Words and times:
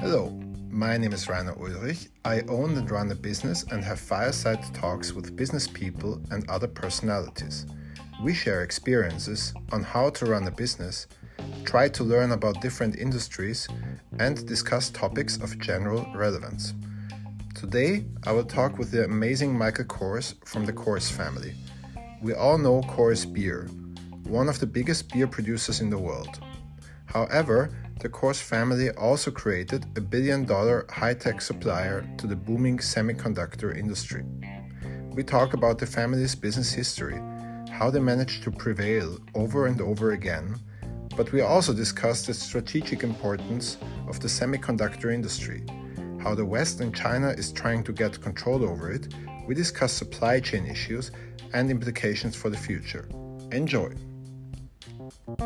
Hello, 0.00 0.30
my 0.70 0.96
name 0.96 1.12
is 1.12 1.28
Rainer 1.28 1.54
Ulrich. 1.60 2.08
I 2.24 2.40
own 2.48 2.78
and 2.78 2.90
run 2.90 3.10
a 3.10 3.14
business 3.14 3.64
and 3.64 3.84
have 3.84 4.00
fireside 4.00 4.64
talks 4.72 5.12
with 5.12 5.36
business 5.36 5.68
people 5.68 6.22
and 6.30 6.48
other 6.48 6.68
personalities. 6.68 7.66
We 8.22 8.32
share 8.32 8.62
experiences 8.62 9.52
on 9.72 9.82
how 9.82 10.08
to 10.08 10.24
run 10.24 10.46
a 10.46 10.50
business, 10.50 11.06
try 11.66 11.90
to 11.90 12.02
learn 12.02 12.32
about 12.32 12.62
different 12.62 12.96
industries, 12.96 13.68
and 14.18 14.46
discuss 14.46 14.88
topics 14.88 15.36
of 15.36 15.58
general 15.58 16.06
relevance. 16.14 16.72
Today, 17.54 18.06
I 18.24 18.32
will 18.32 18.46
talk 18.46 18.78
with 18.78 18.90
the 18.90 19.04
amazing 19.04 19.52
Michael 19.52 19.84
Coors 19.84 20.34
from 20.46 20.64
the 20.64 20.72
Kors 20.72 21.12
family. 21.12 21.52
We 22.22 22.32
all 22.32 22.56
know 22.56 22.80
Coors 22.80 23.30
Beer, 23.30 23.68
one 24.26 24.48
of 24.48 24.58
the 24.58 24.66
biggest 24.66 25.12
beer 25.12 25.26
producers 25.26 25.80
in 25.80 25.90
the 25.90 25.98
world. 25.98 26.40
However, 27.06 27.70
the 28.00 28.08
Coors 28.08 28.40
family 28.42 28.90
also 28.90 29.30
created 29.30 29.86
a 29.96 30.00
billion 30.00 30.44
dollar 30.44 30.86
high 30.90 31.14
tech 31.14 31.40
supplier 31.40 32.08
to 32.18 32.26
the 32.26 32.36
booming 32.36 32.78
semiconductor 32.78 33.76
industry. 33.76 34.24
We 35.10 35.22
talk 35.22 35.54
about 35.54 35.78
the 35.78 35.86
family's 35.86 36.34
business 36.34 36.72
history, 36.72 37.20
how 37.70 37.90
they 37.90 38.00
managed 38.00 38.42
to 38.44 38.50
prevail 38.50 39.18
over 39.34 39.66
and 39.66 39.80
over 39.80 40.12
again, 40.12 40.56
but 41.16 41.30
we 41.30 41.42
also 41.42 41.72
discuss 41.72 42.26
the 42.26 42.34
strategic 42.34 43.04
importance 43.04 43.76
of 44.08 44.18
the 44.20 44.28
semiconductor 44.28 45.12
industry, 45.14 45.64
how 46.20 46.34
the 46.34 46.44
West 46.44 46.80
and 46.80 46.94
China 46.94 47.28
is 47.28 47.52
trying 47.52 47.84
to 47.84 47.92
get 47.92 48.20
control 48.20 48.64
over 48.64 48.90
it. 48.90 49.14
We 49.46 49.54
discuss 49.54 49.92
supply 49.92 50.40
chain 50.40 50.66
issues 50.66 51.12
and 51.52 51.70
implications 51.70 52.34
for 52.34 52.50
the 52.50 52.56
future. 52.56 53.08
Enjoy! 53.52 53.92
Well, 55.26 55.38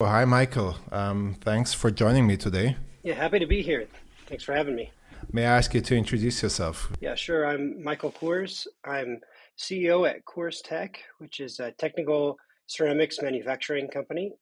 hi, 0.00 0.26
Michael. 0.26 0.76
Um, 0.92 1.36
thanks 1.40 1.72
for 1.72 1.90
joining 1.90 2.26
me 2.26 2.36
today. 2.36 2.76
Yeah, 3.02 3.14
happy 3.14 3.38
to 3.38 3.46
be 3.46 3.62
here. 3.62 3.86
Thanks 4.26 4.44
for 4.44 4.54
having 4.54 4.76
me. 4.76 4.90
May 5.32 5.46
I 5.46 5.56
ask 5.56 5.72
you 5.72 5.80
to 5.80 5.96
introduce 5.96 6.42
yourself? 6.42 6.92
Yeah, 7.00 7.14
sure. 7.14 7.46
I'm 7.46 7.82
Michael 7.82 8.12
Coors. 8.12 8.66
I'm 8.84 9.20
CEO 9.58 10.08
at 10.08 10.24
CoorsTek, 10.26 10.96
which 11.18 11.40
is 11.40 11.60
a 11.60 11.72
technical 11.72 12.36
ceramics 12.66 13.22
manufacturing 13.22 13.88
company 13.88 14.32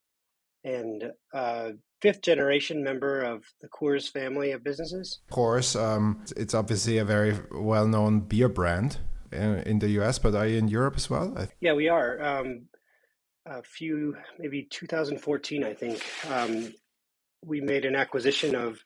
and 0.65 1.13
a 1.35 1.73
fifth 2.03 2.23
generation 2.23 2.83
member 2.83 3.23
of 3.23 3.45
the 3.61 3.69
Coors 3.69 4.11
family 4.11 4.51
of 4.51 4.65
businesses. 4.65 5.21
Coors, 5.31 5.81
um, 5.81 6.25
it's 6.37 6.55
obviously 6.55 6.99
a 6.99 7.05
very 7.05 7.37
well 7.53 7.87
known 7.87 8.21
beer 8.21 8.49
brand 8.49 8.99
in, 9.33 9.79
the 9.79 9.89
US, 10.01 10.19
but 10.19 10.35
are 10.35 10.47
you 10.47 10.59
in 10.59 10.69
Europe 10.69 10.95
as 10.97 11.11
well? 11.11 11.37
Yeah, 11.61 11.75
we 11.75 11.89
are. 11.89 12.23
Um, 12.23 12.69
a 13.47 13.63
few, 13.63 14.17
maybe 14.39 14.67
2014, 14.71 15.65
I 15.65 15.75
think, 15.75 16.05
um, 16.31 16.73
we 17.45 17.61
made 17.61 17.85
an 17.85 17.95
acquisition 17.95 18.55
of 18.55 18.79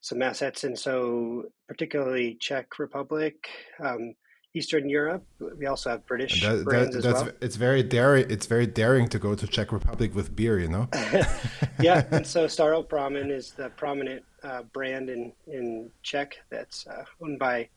some 0.00 0.22
assets, 0.22 0.64
and 0.64 0.78
so 0.78 1.44
particularly 1.66 2.36
Czech 2.40 2.78
Republic, 2.78 3.48
um, 3.80 4.14
Eastern 4.54 4.88
Europe. 4.88 5.24
We 5.58 5.66
also 5.66 5.90
have 5.90 6.06
British 6.06 6.42
that, 6.42 6.64
brands 6.64 6.96
that, 6.96 7.04
as 7.04 7.12
well. 7.12 7.30
It's 7.40 7.56
very 7.56 7.82
daring. 7.82 8.30
It's 8.30 8.46
very 8.46 8.66
daring 8.66 9.08
to 9.08 9.18
go 9.18 9.34
to 9.34 9.46
Czech 9.46 9.72
Republic 9.72 10.14
with 10.14 10.34
beer, 10.34 10.58
you 10.58 10.68
know. 10.68 10.88
yeah, 11.80 12.04
and 12.10 12.26
so 12.26 12.46
Staropramen 12.46 13.30
is 13.30 13.52
the 13.52 13.68
prominent 13.70 14.24
uh, 14.42 14.62
brand 14.72 15.10
in 15.10 15.32
in 15.46 15.90
Czech 16.02 16.38
that's 16.50 16.86
uh, 16.86 17.04
owned 17.20 17.38
by 17.38 17.68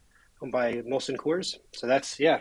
by 0.50 0.82
Molson 0.82 1.18
Coors. 1.18 1.58
So 1.74 1.88
that's 1.88 2.20
yeah. 2.20 2.40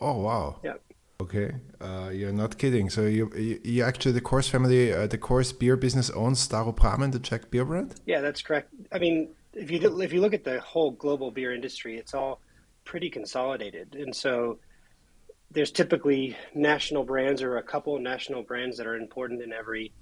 Oh 0.00 0.18
wow. 0.20 0.60
Yeah. 0.62 0.74
Okay, 1.20 1.54
uh, 1.80 2.10
you're 2.12 2.32
not 2.32 2.58
kidding. 2.58 2.90
So 2.90 3.02
you, 3.02 3.30
you, 3.36 3.60
you 3.62 3.84
actually 3.84 4.10
the 4.10 4.20
Coors 4.20 4.50
family, 4.50 4.92
uh, 4.92 5.06
the 5.06 5.18
Coors 5.18 5.56
beer 5.56 5.76
business 5.76 6.10
owns 6.10 6.46
Staropramen, 6.48 7.12
the 7.12 7.20
Czech 7.20 7.48
beer 7.48 7.64
brand. 7.64 7.94
Yeah, 8.06 8.20
that's 8.20 8.42
correct. 8.42 8.70
I 8.90 8.98
mean, 8.98 9.28
if 9.52 9.70
you 9.70 10.00
if 10.00 10.12
you 10.12 10.20
look 10.20 10.34
at 10.34 10.42
the 10.42 10.60
whole 10.60 10.90
global 10.90 11.30
beer 11.30 11.54
industry, 11.54 11.96
it's 11.96 12.12
all 12.12 12.40
pretty 12.84 13.08
consolidated, 13.08 13.94
and 13.94 14.14
so 14.14 14.58
there's 15.52 15.70
typically 15.70 16.36
national 16.54 17.04
brands 17.04 17.40
or 17.40 17.58
a 17.58 17.62
couple 17.62 17.94
of 17.94 18.02
national 18.02 18.42
brands 18.42 18.76
that 18.78 18.86
are 18.86 18.96
important 18.96 19.42
in 19.42 19.52
every 19.52 19.92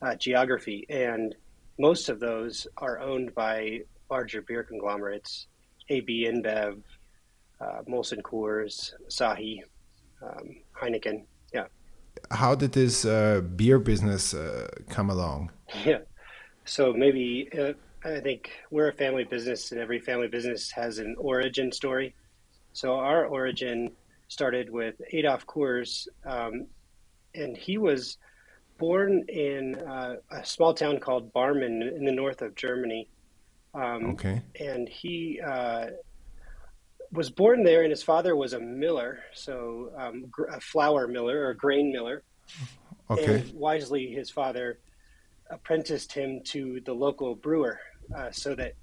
uh, 0.00 0.14
geography, 0.14 0.86
and 0.88 1.34
most 1.78 2.08
of 2.08 2.18
those 2.18 2.66
are 2.78 2.98
owned 2.98 3.34
by 3.34 3.80
larger 4.10 4.40
beer 4.40 4.62
conglomerates, 4.62 5.48
AB 5.92 6.26
InBev, 6.30 6.80
uh, 7.60 7.82
Molson 7.88 8.22
Coors, 8.22 8.94
Asahi 9.08 9.62
um, 10.22 10.56
Heineken. 10.80 11.24
Yeah. 11.52 11.66
How 12.30 12.54
did 12.54 12.72
this 12.72 13.04
uh, 13.04 13.42
beer 13.56 13.78
business 13.78 14.34
uh, 14.34 14.68
come 14.88 15.10
along? 15.10 15.50
Yeah. 15.84 16.00
So 16.64 16.92
maybe 16.92 17.48
uh, 17.58 17.72
I 18.04 18.20
think 18.20 18.50
we're 18.70 18.88
a 18.88 18.92
family 18.92 19.24
business, 19.24 19.72
and 19.72 19.80
every 19.80 20.00
family 20.00 20.28
business 20.28 20.70
has 20.70 20.98
an 20.98 21.14
origin 21.18 21.72
story. 21.72 22.14
So 22.72 22.94
our 22.96 23.26
origin 23.26 23.90
started 24.28 24.70
with 24.70 24.94
Adolph 25.12 25.46
Coors, 25.46 26.08
um, 26.24 26.66
and 27.34 27.56
he 27.56 27.78
was 27.78 28.18
born 28.78 29.24
in 29.28 29.76
uh, 29.76 30.16
a 30.30 30.44
small 30.44 30.72
town 30.74 30.98
called 30.98 31.32
Barmen 31.32 31.96
in 31.96 32.04
the 32.04 32.12
north 32.12 32.42
of 32.42 32.54
Germany. 32.54 33.08
Um, 33.74 34.10
okay. 34.12 34.42
And 34.60 34.88
he 34.88 35.40
uh, 35.40 35.86
was 37.12 37.30
born 37.30 37.62
there, 37.62 37.82
and 37.82 37.90
his 37.90 38.02
father 38.02 38.34
was 38.36 38.52
a 38.52 38.60
miller, 38.60 39.20
so 39.34 39.92
um, 39.96 40.30
a 40.50 40.60
flour 40.60 41.06
miller 41.06 41.40
or 41.40 41.50
a 41.50 41.56
grain 41.56 41.92
miller. 41.92 42.22
Okay. 43.10 43.40
And 43.40 43.52
wisely, 43.54 44.08
his 44.08 44.30
father 44.30 44.78
apprenticed 45.50 46.12
him 46.12 46.40
to 46.44 46.80
the 46.80 46.92
local 46.92 47.34
brewer, 47.34 47.78
uh, 48.16 48.30
so 48.30 48.54
that 48.54 48.74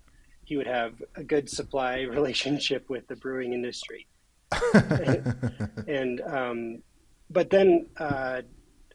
he 0.45 0.57
would 0.57 0.67
have 0.67 1.01
a 1.15 1.23
good 1.23 1.49
supply 1.49 2.01
relationship 2.09 2.89
with 2.89 3.07
the 3.07 3.15
brewing 3.15 3.53
industry. 3.53 4.07
and, 4.73 5.51
and 5.87 6.21
um, 6.21 6.83
but 7.29 7.49
then 7.49 7.87
uh, 7.97 8.41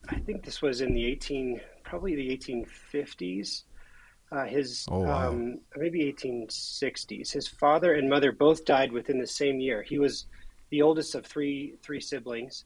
I 0.08 0.18
think 0.20 0.44
this 0.44 0.60
was 0.60 0.80
in 0.80 0.94
the 0.94 1.04
eighteen, 1.04 1.60
probably 1.84 2.14
the 2.14 2.30
eighteen 2.30 2.64
fifties. 2.64 3.64
Uh, 4.32 4.44
his 4.46 4.84
oh, 4.90 5.00
wow. 5.00 5.28
um, 5.28 5.58
maybe 5.76 6.12
1860s. 6.12 7.30
His 7.30 7.46
father 7.46 7.94
and 7.94 8.08
mother 8.08 8.32
both 8.32 8.64
died 8.64 8.90
within 8.90 9.18
the 9.18 9.26
same 9.26 9.60
year. 9.60 9.82
He 9.82 9.98
was 9.98 10.26
the 10.70 10.82
oldest 10.82 11.14
of 11.14 11.24
three 11.24 11.76
three 11.82 12.00
siblings, 12.00 12.64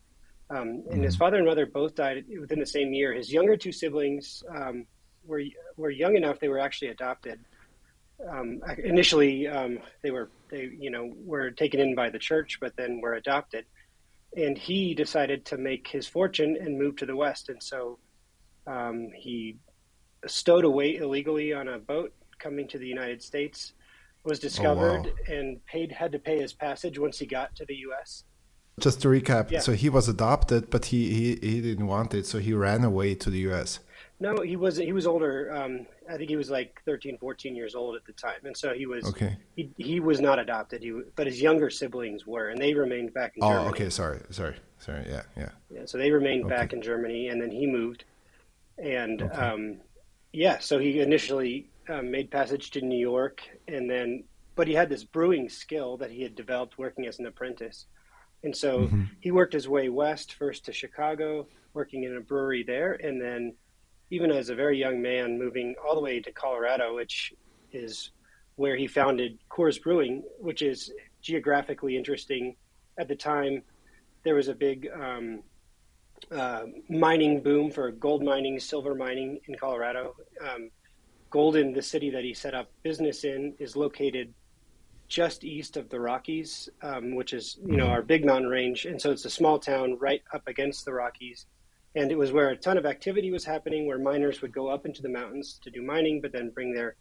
um, 0.48 0.82
and 0.90 1.00
mm. 1.00 1.04
his 1.04 1.16
father 1.16 1.36
and 1.36 1.46
mother 1.46 1.66
both 1.66 1.94
died 1.94 2.24
within 2.40 2.58
the 2.58 2.66
same 2.66 2.94
year. 2.94 3.12
His 3.12 3.30
younger 3.30 3.56
two 3.56 3.72
siblings 3.72 4.42
um, 4.54 4.86
were 5.26 5.42
were 5.76 5.90
young 5.90 6.16
enough; 6.16 6.40
they 6.40 6.48
were 6.48 6.60
actually 6.60 6.88
adopted. 6.88 7.40
Um, 8.26 8.60
initially, 8.82 9.46
um, 9.46 9.80
they 10.02 10.10
were 10.10 10.30
they 10.50 10.70
you 10.78 10.90
know 10.90 11.12
were 11.24 11.50
taken 11.50 11.80
in 11.80 11.94
by 11.94 12.08
the 12.08 12.18
church, 12.18 12.58
but 12.60 12.76
then 12.76 13.00
were 13.02 13.14
adopted. 13.14 13.66
And 14.36 14.56
he 14.56 14.94
decided 14.94 15.44
to 15.46 15.58
make 15.58 15.88
his 15.88 16.06
fortune 16.06 16.56
and 16.60 16.78
move 16.78 16.96
to 16.96 17.06
the 17.06 17.16
West, 17.16 17.48
and 17.48 17.62
so 17.62 17.98
um, 18.66 19.10
he 19.14 19.56
stowed 20.26 20.64
away 20.64 20.96
illegally 20.96 21.52
on 21.52 21.68
a 21.68 21.78
boat 21.78 22.12
coming 22.38 22.68
to 22.68 22.78
the 22.78 22.86
United 22.86 23.22
States, 23.22 23.72
was 24.24 24.38
discovered 24.38 25.06
oh, 25.06 25.32
wow. 25.32 25.34
and 25.34 25.64
paid 25.66 25.92
had 25.92 26.12
to 26.12 26.18
pay 26.18 26.38
his 26.38 26.52
passage 26.52 26.98
once 26.98 27.18
he 27.18 27.26
got 27.26 27.54
to 27.56 27.64
the 27.66 27.76
U.S. 27.76 28.24
Just 28.80 29.00
to 29.02 29.08
recap, 29.08 29.50
yeah. 29.50 29.58
so 29.58 29.72
he 29.72 29.88
was 29.88 30.08
adopted, 30.08 30.70
but 30.70 30.86
he, 30.86 31.12
he, 31.12 31.28
he 31.42 31.60
didn't 31.60 31.88
want 31.88 32.14
it, 32.14 32.26
so 32.26 32.38
he 32.38 32.52
ran 32.52 32.84
away 32.84 33.14
to 33.16 33.28
the 33.28 33.38
U.S. 33.40 33.80
No, 34.20 34.40
he 34.42 34.56
was 34.56 34.76
he 34.76 34.92
was 34.92 35.06
older. 35.06 35.52
Um, 35.54 35.86
I 36.10 36.16
think 36.16 36.28
he 36.28 36.36
was 36.36 36.50
like 36.50 36.80
13, 36.84 37.18
14 37.18 37.54
years 37.54 37.76
old 37.76 37.94
at 37.94 38.04
the 38.04 38.12
time, 38.12 38.40
and 38.44 38.56
so 38.56 38.74
he 38.74 38.86
was 38.86 39.04
okay. 39.04 39.36
He 39.54 39.70
he 39.76 40.00
was 40.00 40.20
not 40.20 40.40
adopted. 40.40 40.82
He 40.82 40.92
but 41.14 41.26
his 41.26 41.40
younger 41.40 41.70
siblings 41.70 42.26
were, 42.26 42.48
and 42.48 42.60
they 42.60 42.74
remained 42.74 43.14
back 43.14 43.36
in 43.36 43.44
oh, 43.44 43.48
Germany. 43.48 43.66
Oh, 43.66 43.70
okay. 43.70 43.90
Sorry, 43.90 44.20
sorry, 44.30 44.56
sorry. 44.78 45.04
Yeah, 45.08 45.22
yeah. 45.36 45.50
Yeah. 45.70 45.82
So 45.84 45.98
they 45.98 46.10
remained 46.10 46.46
okay. 46.46 46.54
back 46.54 46.72
in 46.72 46.82
Germany, 46.82 47.28
and 47.28 47.40
then 47.40 47.52
he 47.52 47.66
moved, 47.66 48.04
and 48.76 49.22
okay. 49.22 49.34
um, 49.34 49.78
yeah, 50.32 50.58
so 50.58 50.78
he 50.78 51.00
initially 51.00 51.70
um, 51.88 52.10
made 52.10 52.30
passage 52.30 52.70
to 52.72 52.80
New 52.80 52.98
York, 52.98 53.42
and 53.66 53.90
then, 53.90 54.24
but 54.54 54.68
he 54.68 54.74
had 54.74 54.88
this 54.88 55.04
brewing 55.04 55.48
skill 55.48 55.96
that 55.98 56.10
he 56.10 56.22
had 56.22 56.34
developed 56.34 56.78
working 56.78 57.06
as 57.06 57.18
an 57.18 57.26
apprentice, 57.26 57.86
and 58.44 58.56
so 58.56 58.80
mm-hmm. 58.80 59.04
he 59.20 59.30
worked 59.30 59.52
his 59.52 59.68
way 59.68 59.88
west 59.88 60.34
first 60.34 60.64
to 60.66 60.72
Chicago, 60.72 61.48
working 61.74 62.04
in 62.04 62.16
a 62.16 62.20
brewery 62.20 62.62
there, 62.62 62.94
and 62.94 63.20
then, 63.20 63.54
even 64.10 64.30
as 64.30 64.48
a 64.48 64.54
very 64.54 64.78
young 64.78 65.00
man, 65.00 65.38
moving 65.38 65.74
all 65.84 65.94
the 65.94 66.00
way 66.00 66.20
to 66.20 66.32
Colorado, 66.32 66.94
which 66.94 67.32
is 67.72 68.12
where 68.56 68.76
he 68.76 68.86
founded 68.86 69.38
Coors 69.50 69.80
Brewing, 69.80 70.22
which 70.38 70.62
is 70.62 70.92
geographically 71.22 71.96
interesting. 71.96 72.56
At 72.98 73.06
the 73.06 73.14
time, 73.14 73.62
there 74.24 74.34
was 74.34 74.48
a 74.48 74.54
big 74.54 74.88
um, 74.92 75.42
uh, 76.32 76.64
mining 76.88 77.42
boom 77.42 77.70
for 77.70 77.90
gold 77.90 78.22
mining, 78.22 78.58
silver 78.60 78.94
mining 78.94 79.40
in 79.46 79.54
Colorado. 79.56 80.14
Um, 80.40 80.70
Golden, 81.30 81.72
the 81.72 81.82
city 81.82 82.10
that 82.10 82.24
he 82.24 82.32
set 82.32 82.54
up 82.54 82.70
business 82.82 83.24
in, 83.24 83.54
is 83.58 83.76
located 83.76 84.32
just 85.08 85.44
east 85.44 85.76
of 85.76 85.88
the 85.88 85.98
Rockies, 85.98 86.68
um, 86.82 87.14
which 87.14 87.32
is 87.32 87.58
you 87.64 87.76
know 87.76 87.84
mm-hmm. 87.84 87.92
our 87.92 88.02
big 88.02 88.24
mountain 88.24 88.48
range, 88.48 88.84
and 88.84 89.00
so 89.00 89.10
it's 89.10 89.24
a 89.24 89.30
small 89.30 89.58
town 89.58 89.96
right 89.98 90.22
up 90.32 90.46
against 90.46 90.84
the 90.84 90.92
Rockies. 90.92 91.46
and 91.96 92.12
it 92.12 92.18
was 92.18 92.32
where 92.32 92.50
a 92.50 92.56
ton 92.56 92.76
of 92.76 92.86
activity 92.86 93.30
was 93.30 93.44
happening, 93.44 93.86
where 93.86 93.98
miners 93.98 94.42
would 94.42 94.52
go 94.52 94.68
up 94.68 94.86
into 94.86 95.02
the 95.02 95.08
mountains 95.08 95.58
to 95.62 95.70
do 95.70 95.82
mining, 95.82 96.20
but 96.20 96.32
then 96.32 96.50
bring 96.50 96.72
their 96.72 96.96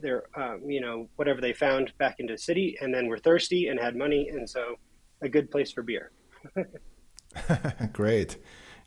their 0.00 0.24
um, 0.36 0.62
you 0.68 0.80
know 0.80 1.08
whatever 1.16 1.40
they 1.40 1.52
found 1.52 1.92
back 1.98 2.16
into 2.18 2.34
the 2.34 2.38
city, 2.38 2.76
and 2.80 2.94
then 2.94 3.06
were 3.08 3.18
thirsty 3.18 3.68
and 3.68 3.78
had 3.78 3.96
money, 3.96 4.28
and 4.28 4.48
so 4.48 4.76
a 5.22 5.28
good 5.28 5.50
place 5.50 5.72
for 5.72 5.82
beer. 5.82 6.12
Great. 7.92 8.36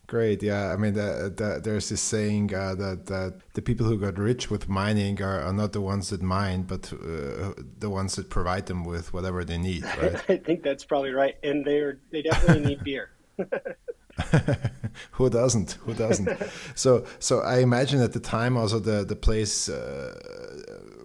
Great, 0.08 0.42
yeah. 0.42 0.72
I 0.72 0.76
mean, 0.76 0.92
the, 0.92 1.32
the, 1.34 1.60
there's 1.62 1.88
this 1.88 2.02
saying 2.02 2.54
uh, 2.54 2.74
that, 2.74 3.06
that 3.06 3.40
the 3.54 3.62
people 3.62 3.86
who 3.86 3.98
got 3.98 4.18
rich 4.18 4.50
with 4.50 4.68
mining 4.68 5.22
are, 5.22 5.40
are 5.40 5.52
not 5.54 5.72
the 5.72 5.80
ones 5.80 6.10
that 6.10 6.20
mine, 6.20 6.64
but 6.64 6.92
uh, 6.92 7.54
the 7.78 7.88
ones 7.88 8.16
that 8.16 8.28
provide 8.28 8.66
them 8.66 8.84
with 8.84 9.14
whatever 9.14 9.44
they 9.44 9.58
need. 9.58 9.84
Right? 10.02 10.16
I 10.28 10.36
think 10.36 10.62
that's 10.62 10.84
probably 10.84 11.12
right, 11.12 11.36
and 11.42 11.64
they 11.64 11.78
are 11.78 11.98
they 12.10 12.22
definitely 12.22 12.64
need 12.64 12.84
beer. 12.84 13.10
Who 15.12 15.30
doesn't? 15.30 15.72
Who 15.84 15.94
doesn't? 15.94 16.28
so, 16.74 17.06
so 17.18 17.40
I 17.40 17.60
imagine 17.60 18.02
at 18.02 18.12
the 18.12 18.20
time 18.20 18.56
also 18.56 18.78
the 18.78 19.04
the 19.04 19.16
place 19.16 19.68
uh, 19.68 20.14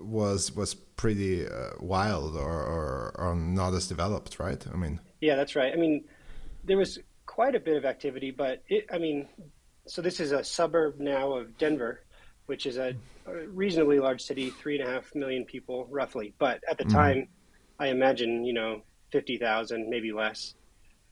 was 0.01 0.53
was 0.53 0.73
pretty 0.73 1.47
uh, 1.47 1.69
wild 1.79 2.35
or, 2.35 2.41
or, 2.41 3.11
or 3.15 3.35
not 3.35 3.73
as 3.73 3.87
developed, 3.87 4.39
right? 4.39 4.65
I 4.73 4.75
mean, 4.75 4.99
yeah, 5.21 5.35
that's 5.35 5.55
right. 5.55 5.71
I 5.71 5.77
mean, 5.77 6.03
there 6.65 6.77
was 6.77 6.99
quite 7.37 7.53
a 7.53 7.59
bit 7.59 7.77
of 7.77 7.85
activity, 7.85 8.31
but 8.31 8.63
it, 8.67 8.87
I 8.91 8.97
mean, 8.97 9.27
so 9.85 10.01
this 10.01 10.19
is 10.19 10.31
a 10.31 10.43
suburb 10.43 10.99
now 10.99 11.33
of 11.33 11.55
Denver, 11.59 12.01
which 12.47 12.65
is 12.65 12.79
a, 12.79 12.95
reasonably 13.49 13.99
large 13.99 14.23
city, 14.23 14.49
three 14.49 14.79
and 14.79 14.89
a 14.89 14.91
half 14.91 15.13
million 15.13 15.45
people 15.45 15.85
roughly. 15.91 16.33
But 16.39 16.61
at 16.67 16.79
the 16.79 16.85
mm. 16.85 16.91
time, 16.91 17.27
I 17.77 17.89
imagine 17.89 18.43
you 18.43 18.53
know 18.53 18.81
fifty 19.11 19.37
thousand, 19.37 19.87
maybe 19.87 20.11
less. 20.11 20.55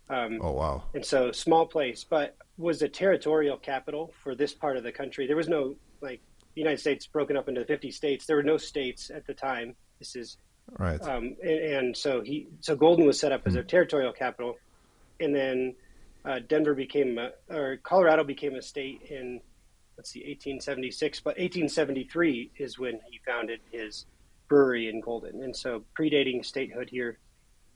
Um, 0.09 0.39
oh 0.41 0.53
wow! 0.53 0.83
And 0.95 1.05
so 1.05 1.31
small 1.31 1.67
place, 1.67 2.03
but 2.03 2.35
was 2.57 2.81
a 2.81 2.89
territorial 2.89 3.57
capital 3.57 4.11
for 4.23 4.33
this 4.33 4.51
part 4.51 4.77
of 4.77 4.83
the 4.83 4.91
country. 4.91 5.27
There 5.27 5.35
was 5.35 5.47
no 5.47 5.75
like 6.01 6.21
the 6.55 6.61
United 6.61 6.79
States 6.79 7.05
broken 7.05 7.37
up 7.37 7.47
into 7.49 7.63
fifty 7.65 7.91
states. 7.91 8.25
There 8.25 8.37
were 8.37 8.49
no 8.53 8.57
states 8.57 9.11
at 9.13 9.27
the 9.27 9.35
time. 9.35 9.75
This 9.99 10.15
is 10.15 10.37
right. 10.79 10.99
Um, 11.03 11.35
and, 11.43 11.59
and, 11.75 11.97
so 11.97 12.21
he 12.21 12.47
so 12.61 12.75
Golden 12.75 13.05
was 13.05 13.19
set 13.19 13.31
up 13.31 13.43
as 13.45 13.55
a 13.55 13.61
mm. 13.61 13.67
territorial 13.67 14.11
capital, 14.11 14.55
and 15.19 15.35
then 15.35 15.75
uh, 16.25 16.39
Denver 16.47 16.73
became 16.73 17.17
a, 17.17 17.31
or 17.53 17.77
Colorado 17.77 18.23
became 18.23 18.55
a 18.55 18.61
state 18.61 19.01
in 19.09 19.41
let's 19.97 20.11
see 20.11 20.19
1876, 20.19 21.21
but 21.21 21.37
1873 21.37 22.51
is 22.57 22.77
when 22.77 22.99
he 23.09 23.19
founded 23.25 23.61
his 23.71 24.05
brewery 24.49 24.89
in 24.89 24.99
Golden, 24.99 25.41
and 25.41 25.55
so 25.55 25.83
predating 25.97 26.43
statehood 26.43 26.89
here, 26.89 27.17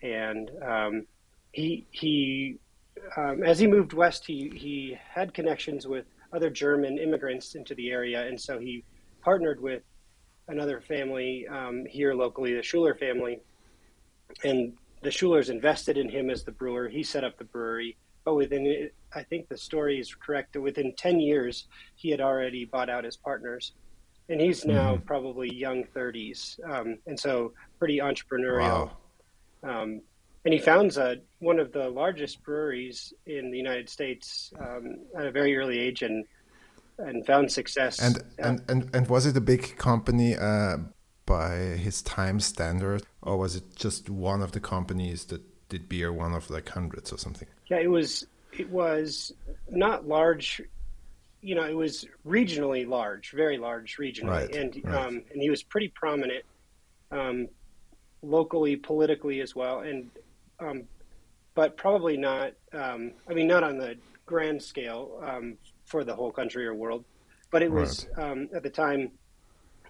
and 0.01 0.51
um, 0.61 1.05
he 1.51 1.87
he 1.91 2.57
um, 3.15 3.43
as 3.43 3.59
he 3.59 3.67
moved 3.67 3.93
west, 3.93 4.25
he 4.25 4.51
he 4.55 4.97
had 5.13 5.33
connections 5.33 5.87
with 5.87 6.05
other 6.33 6.49
German 6.49 6.97
immigrants 6.97 7.55
into 7.55 7.73
the 7.75 7.89
area, 7.89 8.27
and 8.27 8.39
so 8.39 8.59
he 8.59 8.83
partnered 9.21 9.61
with 9.61 9.83
another 10.47 10.81
family 10.81 11.47
um, 11.47 11.85
here 11.85 12.13
locally, 12.13 12.53
the 12.53 12.61
Schueler 12.61 12.95
family, 12.95 13.39
and 14.43 14.73
the 15.01 15.09
Schuelers 15.09 15.49
invested 15.49 15.97
in 15.97 16.09
him 16.09 16.29
as 16.29 16.43
the 16.43 16.51
brewer. 16.51 16.87
He 16.87 17.03
set 17.03 17.23
up 17.23 17.37
the 17.37 17.45
brewery, 17.45 17.97
within 18.35 18.89
I 19.13 19.23
think 19.23 19.49
the 19.49 19.57
story 19.57 19.99
is 19.99 20.13
correct. 20.13 20.53
That 20.53 20.61
within 20.61 20.93
ten 20.95 21.19
years, 21.19 21.67
he 21.95 22.09
had 22.09 22.21
already 22.21 22.65
bought 22.65 22.89
out 22.89 23.03
his 23.03 23.17
partners, 23.17 23.73
and 24.29 24.39
he's 24.39 24.65
now 24.65 24.95
mm-hmm. 24.95 25.05
probably 25.05 25.53
young 25.53 25.83
thirties, 25.83 26.59
um, 26.69 26.97
and 27.07 27.19
so 27.19 27.53
pretty 27.79 27.99
entrepreneurial. 27.99 28.91
Wow. 29.63 29.81
Um, 29.81 30.01
and 30.45 30.53
he 30.53 30.59
founds 30.59 30.97
a, 30.97 31.17
one 31.39 31.59
of 31.59 31.73
the 31.73 31.89
largest 31.89 32.41
breweries 32.43 33.13
in 33.25 33.51
the 33.51 33.57
United 33.57 33.89
States 33.89 34.53
um, 34.59 34.99
at 35.17 35.25
a 35.25 35.31
very 35.31 35.57
early 35.57 35.79
age, 35.79 36.01
and 36.01 36.25
and 36.97 37.25
found 37.25 37.51
success. 37.51 37.99
And 37.99 38.23
and, 38.37 38.61
and 38.69 38.89
and 38.93 39.07
was 39.07 39.25
it 39.25 39.35
a 39.35 39.41
big 39.41 39.77
company 39.77 40.35
uh, 40.35 40.77
by 41.25 41.55
his 41.55 42.01
time 42.01 42.39
standard, 42.39 43.03
or 43.21 43.37
was 43.37 43.55
it 43.55 43.75
just 43.75 44.09
one 44.09 44.41
of 44.41 44.51
the 44.51 44.59
companies 44.59 45.25
that 45.25 45.41
did 45.69 45.87
beer, 45.87 46.11
one 46.11 46.33
of 46.33 46.49
like 46.49 46.69
hundreds 46.69 47.13
or 47.13 47.17
something? 47.17 47.47
Yeah, 47.69 47.77
it 47.77 47.89
was. 47.89 48.25
It 48.51 48.69
was 48.69 49.31
not 49.69 50.07
large. 50.07 50.61
You 51.41 51.55
know, 51.55 51.65
it 51.65 51.75
was 51.75 52.05
regionally 52.27 52.87
large, 52.87 53.31
very 53.31 53.57
large 53.57 53.97
regionally, 53.97 54.29
right, 54.29 54.55
and 54.55 54.81
right. 54.83 54.95
Um, 54.95 55.23
and 55.31 55.41
he 55.41 55.49
was 55.49 55.63
pretty 55.63 55.87
prominent 55.89 56.43
um, 57.11 57.47
locally, 58.21 58.75
politically 58.75 59.39
as 59.39 59.55
well, 59.55 59.79
and 59.79 60.09
um, 60.59 60.83
but 61.55 61.77
probably 61.77 62.17
not. 62.17 62.53
Um, 62.73 63.13
I 63.29 63.33
mean, 63.33 63.47
not 63.47 63.63
on 63.63 63.77
the 63.77 63.95
grand 64.25 64.61
scale 64.61 65.21
um, 65.23 65.57
for 65.85 66.03
the 66.03 66.15
whole 66.15 66.31
country 66.31 66.65
or 66.65 66.73
world, 66.73 67.05
but 67.51 67.61
it 67.61 67.71
was 67.71 68.07
right. 68.17 68.31
Um, 68.31 68.49
at 68.53 68.63
the 68.63 68.69
time 68.69 69.11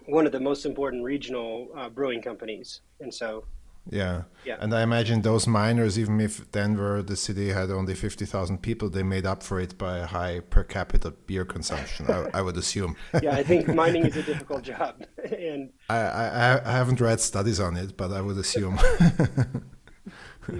one 0.06 0.26
of 0.26 0.32
the 0.32 0.40
most 0.40 0.64
important 0.66 1.02
regional 1.02 1.68
uh, 1.76 1.88
brewing 1.88 2.22
companies, 2.22 2.82
and 3.00 3.12
so. 3.12 3.44
Yeah. 3.88 4.24
yeah, 4.44 4.56
and 4.60 4.74
I 4.74 4.82
imagine 4.82 5.22
those 5.22 5.46
miners, 5.46 5.98
even 5.98 6.20
if 6.20 6.50
Denver, 6.52 7.02
the 7.02 7.16
city, 7.16 7.48
had 7.48 7.70
only 7.70 7.94
fifty 7.94 8.26
thousand 8.26 8.58
people, 8.62 8.90
they 8.90 9.02
made 9.02 9.26
up 9.26 9.42
for 9.42 9.58
it 9.58 9.78
by 9.78 9.98
a 9.98 10.06
high 10.06 10.40
per 10.40 10.64
capita 10.64 11.10
beer 11.10 11.44
consumption. 11.44 12.06
I, 12.08 12.38
I, 12.38 12.42
would 12.42 12.56
assume. 12.56 12.96
yeah, 13.22 13.34
I 13.34 13.42
think 13.42 13.68
mining 13.74 14.06
is 14.06 14.16
a 14.16 14.22
difficult 14.22 14.62
job, 14.62 15.02
and 15.24 15.70
I, 15.88 15.96
I, 15.96 16.68
I 16.68 16.72
haven't 16.72 17.00
read 17.00 17.20
studies 17.20 17.58
on 17.58 17.76
it, 17.76 17.96
but 17.96 18.12
I 18.12 18.20
would 18.20 18.36
assume. 18.36 18.78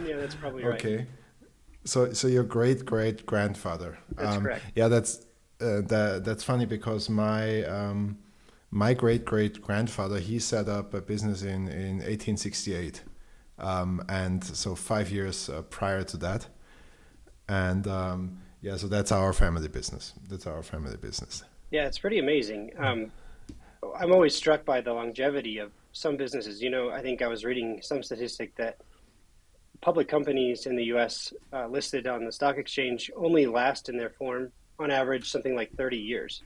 yeah, 0.05 0.17
that's 0.17 0.35
probably 0.35 0.65
right. 0.65 0.85
Okay. 0.85 1.07
So, 1.85 2.13
so 2.13 2.27
your 2.27 2.45
great 2.45 2.85
great 2.85 3.27
grandfather. 3.27 3.99
That's 4.17 4.37
um, 4.37 4.43
correct. 4.43 4.65
Yeah, 4.75 4.89
that's 4.89 5.27
uh, 5.61 5.83
that. 5.83 6.23
That's 6.25 6.43
funny 6.43 6.67
because 6.67 7.09
my 7.09 7.65
um, 7.65 8.19
my 8.71 8.95
great 8.95 9.25
great 9.25 9.61
grandfather 9.61 10.19
he 10.19 10.39
set 10.39 10.69
up 10.69 10.95
a 10.95 11.01
business 11.01 11.43
in 11.43 11.69
in 11.69 11.97
1868, 11.99 13.03
um, 13.61 14.05
and 14.09 14.43
so 14.43 14.75
five 14.75 15.11
years 15.11 15.49
uh, 15.49 15.63
prior 15.63 16.03
to 16.05 16.17
that, 16.19 16.47
and 17.49 17.87
um, 17.87 18.39
yeah, 18.63 18.77
so 18.77 18.89
that's 18.89 19.13
our 19.13 19.33
family 19.33 19.69
business. 19.69 20.15
That's 20.29 20.47
our 20.47 20.63
family 20.63 20.97
business. 20.97 21.45
Yeah, 21.71 21.87
it's 21.87 21.99
pretty 21.99 22.19
amazing. 22.19 22.73
Um, 22.79 23.13
I'm 23.99 24.13
always 24.13 24.35
struck 24.35 24.65
by 24.65 24.81
the 24.81 24.93
longevity 24.93 25.59
of 25.59 25.73
some 25.93 26.17
businesses. 26.17 26.61
You 26.61 26.71
know, 26.71 26.91
I 26.91 27.01
think 27.01 27.23
I 27.23 27.27
was 27.27 27.45
reading 27.45 27.81
some 27.83 28.03
statistic 28.03 28.55
that 28.57 28.79
public 29.81 30.09
companies 30.09 30.67
in 30.67 30.77
the 30.77 30.85
U.S. 30.85 31.33
Uh, 31.53 31.67
listed 31.67 32.07
on 32.07 32.25
the 32.25 32.33
stock 32.33 32.59
exchange 32.59 33.11
only 33.17 33.47
last 33.47 33.89
in 33.89 33.97
their 33.97 34.11
form 34.11 34.53
on 34.79 34.91
average 34.91 35.31
something 35.31 35.55
like 35.55 35.73
30 35.77 35.97
years. 35.97 36.43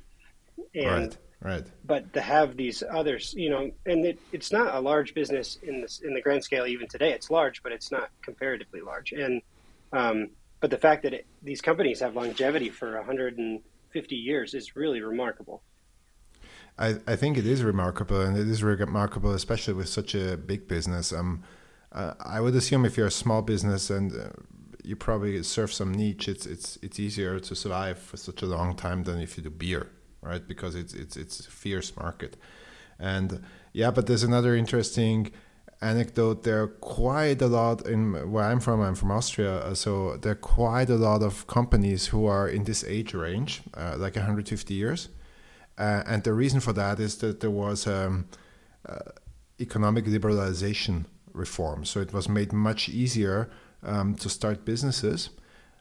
And, 0.74 0.86
right. 0.86 1.16
Right. 1.44 1.66
But 1.84 2.14
to 2.14 2.22
have 2.22 2.56
these 2.56 2.82
others, 2.90 3.34
you 3.36 3.50
know, 3.50 3.70
and 3.84 4.06
it, 4.06 4.18
it's 4.32 4.50
not 4.50 4.74
a 4.74 4.80
large 4.80 5.12
business 5.12 5.58
in 5.62 5.82
this 5.82 6.00
in 6.00 6.14
the 6.14 6.22
grand 6.22 6.42
scale 6.42 6.66
even 6.66 6.88
today. 6.88 7.12
It's 7.12 7.30
large, 7.30 7.62
but 7.62 7.70
it's 7.70 7.92
not 7.92 8.08
comparatively 8.22 8.80
large. 8.80 9.12
And 9.12 9.42
um, 9.92 10.30
but 10.60 10.70
the 10.70 10.78
fact 10.78 11.02
that 11.02 11.12
it, 11.12 11.26
these 11.42 11.60
companies 11.60 12.00
have 12.00 12.16
longevity 12.16 12.70
for 12.70 12.96
150 12.96 14.16
years 14.16 14.54
is 14.54 14.74
really 14.74 15.02
remarkable. 15.02 15.62
I, 16.78 16.96
I 17.06 17.14
think 17.14 17.36
it 17.36 17.46
is 17.46 17.62
remarkable, 17.62 18.22
and 18.22 18.36
it 18.36 18.48
is 18.48 18.62
remarkable, 18.62 19.32
especially 19.32 19.74
with 19.74 19.90
such 19.90 20.14
a 20.14 20.38
big 20.38 20.66
business. 20.66 21.12
Um, 21.12 21.44
uh, 21.92 22.14
I 22.20 22.40
would 22.40 22.54
assume 22.54 22.86
if 22.86 22.96
you're 22.96 23.08
a 23.08 23.12
small 23.12 23.42
business 23.42 23.90
and 23.90 24.12
uh, 24.12 24.30
you 24.82 24.96
probably 24.96 25.42
serve 25.42 25.72
some 25.72 25.92
niche, 25.92 26.26
it's 26.26 26.46
it's 26.46 26.78
it's 26.80 26.98
easier 26.98 27.38
to 27.38 27.54
survive 27.54 27.98
for 27.98 28.16
such 28.16 28.40
a 28.40 28.46
long 28.46 28.74
time 28.74 29.04
than 29.04 29.20
if 29.20 29.36
you 29.36 29.42
do 29.42 29.50
beer, 29.50 29.90
right? 30.24 30.46
Because 30.46 30.74
it's 30.74 30.94
it's 30.94 31.16
it's 31.16 31.40
a 31.40 31.50
fierce 31.50 31.96
market, 31.96 32.36
and 32.98 33.42
yeah. 33.72 33.90
But 33.90 34.06
there's 34.06 34.22
another 34.22 34.56
interesting 34.56 35.30
anecdote. 35.80 36.42
There 36.42 36.62
are 36.62 36.68
quite 36.68 37.42
a 37.42 37.46
lot 37.46 37.86
in 37.86 38.30
where 38.32 38.44
I'm 38.44 38.60
from. 38.60 38.80
I'm 38.80 38.94
from 38.94 39.10
Austria, 39.10 39.58
uh, 39.58 39.74
so 39.74 40.16
there 40.16 40.32
are 40.32 40.46
quite 40.60 40.90
a 40.90 40.96
lot 40.96 41.22
of 41.22 41.46
companies 41.46 42.06
who 42.08 42.26
are 42.26 42.48
in 42.48 42.64
this 42.64 42.84
age 42.84 43.14
range, 43.14 43.62
uh, 43.74 43.96
like 43.98 44.16
150 44.16 44.74
years, 44.74 45.08
uh, 45.78 46.02
and 46.06 46.22
the 46.24 46.32
reason 46.32 46.60
for 46.60 46.72
that 46.72 47.00
is 47.00 47.16
that 47.18 47.40
there 47.40 47.50
was 47.50 47.86
um, 47.86 48.26
uh, 48.88 48.98
economic 49.60 50.04
liberalization 50.06 51.04
reform. 51.32 51.84
So 51.84 52.00
it 52.00 52.12
was 52.12 52.28
made 52.28 52.52
much 52.52 52.88
easier 52.88 53.50
um, 53.82 54.14
to 54.16 54.28
start 54.28 54.64
businesses. 54.64 55.30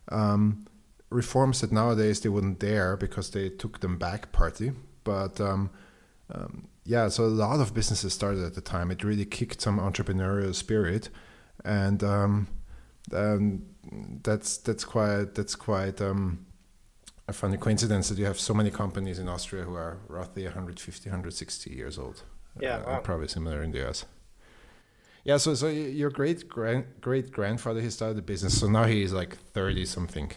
Um, 0.10 0.66
reforms 1.14 1.62
that 1.62 1.72
nowadays 1.72 2.22
they 2.22 2.30
wouldn't 2.30 2.60
dare 2.60 2.98
because 2.98 3.32
they 3.32 3.50
took 3.50 3.80
them 3.80 3.98
back 3.98 4.32
partly. 4.32 4.72
But 5.04 5.40
um, 5.40 5.70
um 6.34 6.68
yeah, 6.86 7.08
so 7.08 7.24
a 7.24 7.28
lot 7.28 7.60
of 7.62 7.74
businesses 7.74 8.14
started 8.14 8.44
at 8.44 8.56
the 8.56 8.62
time. 8.62 8.92
It 8.92 9.04
really 9.04 9.26
kicked 9.26 9.62
some 9.62 9.80
entrepreneurial 9.80 10.54
spirit, 10.54 11.10
and 11.64 12.04
um, 12.04 12.48
um, 13.14 13.64
that's 14.24 14.58
that's 14.58 14.84
quite 14.84 15.34
that's 15.34 15.56
quite 15.56 16.02
a 16.02 16.14
funny 17.32 17.58
coincidence 17.58 18.10
that 18.10 18.18
you 18.18 18.26
have 18.26 18.40
so 18.40 18.54
many 18.54 18.70
companies 18.70 19.18
in 19.20 19.30
Austria 19.30 19.64
who 19.64 19.76
are 19.76 20.00
roughly 20.10 20.44
150, 20.44 21.10
160 21.10 21.72
years 21.72 21.98
old. 21.98 22.24
Yeah, 22.60 22.78
uh, 22.78 22.92
wow. 22.92 23.00
probably 23.00 23.28
similar 23.28 23.64
in 23.64 23.72
the 23.72 23.88
US. 23.88 24.06
Yeah, 25.24 25.38
so 25.38 25.56
so 25.56 25.68
your 25.68 26.10
great 26.10 26.50
grand 26.50 26.86
great 27.00 27.32
grandfather 27.32 27.80
he 27.80 27.90
started 27.90 28.18
a 28.20 28.22
business, 28.22 28.60
so 28.60 28.68
now 28.68 28.84
he 28.84 29.04
is 29.04 29.14
like 29.14 29.38
thirty 29.38 29.86
something, 29.86 30.32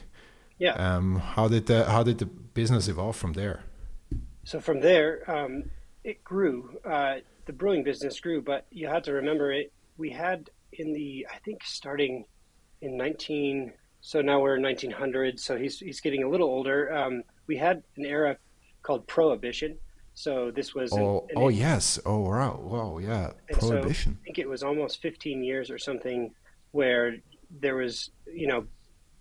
Yeah. 0.58 0.72
Um, 0.72 1.16
how 1.16 1.48
did 1.48 1.66
the 1.66 1.84
how 1.84 2.02
did 2.02 2.18
the 2.18 2.26
business 2.26 2.88
evolve 2.88 3.16
from 3.16 3.34
there? 3.34 3.64
So 4.44 4.60
from 4.60 4.80
there, 4.80 5.28
um, 5.30 5.64
it 6.04 6.22
grew. 6.24 6.78
Uh, 6.84 7.16
the 7.46 7.52
brewing 7.52 7.84
business 7.84 8.18
grew, 8.20 8.40
but 8.40 8.66
you 8.70 8.88
had 8.88 9.04
to 9.04 9.12
remember 9.12 9.52
it. 9.52 9.72
We 9.96 10.10
had 10.10 10.50
in 10.72 10.92
the 10.92 11.26
I 11.32 11.38
think 11.38 11.64
starting 11.64 12.24
in 12.80 12.96
19. 12.96 13.72
So 14.00 14.20
now 14.20 14.40
we're 14.40 14.56
in 14.56 14.62
1900. 14.62 15.40
So 15.40 15.56
he's 15.56 15.78
he's 15.78 16.00
getting 16.00 16.22
a 16.22 16.28
little 16.28 16.48
older. 16.48 16.92
Um, 16.94 17.22
we 17.46 17.56
had 17.56 17.82
an 17.96 18.04
era 18.04 18.36
called 18.82 19.06
Prohibition. 19.06 19.78
So 20.14 20.50
this 20.50 20.74
was 20.74 20.92
oh 20.92 21.26
an, 21.30 21.36
an, 21.36 21.42
oh 21.42 21.48
yes 21.48 21.98
oh 22.06 22.20
wow 22.20 22.58
wow 22.62 22.98
yeah 22.98 23.32
Prohibition. 23.52 24.14
So 24.14 24.18
I 24.22 24.24
think 24.24 24.38
it 24.38 24.48
was 24.48 24.62
almost 24.62 25.02
15 25.02 25.42
years 25.44 25.70
or 25.70 25.78
something 25.78 26.32
where 26.70 27.16
there 27.60 27.76
was 27.76 28.10
you 28.32 28.46
know 28.46 28.66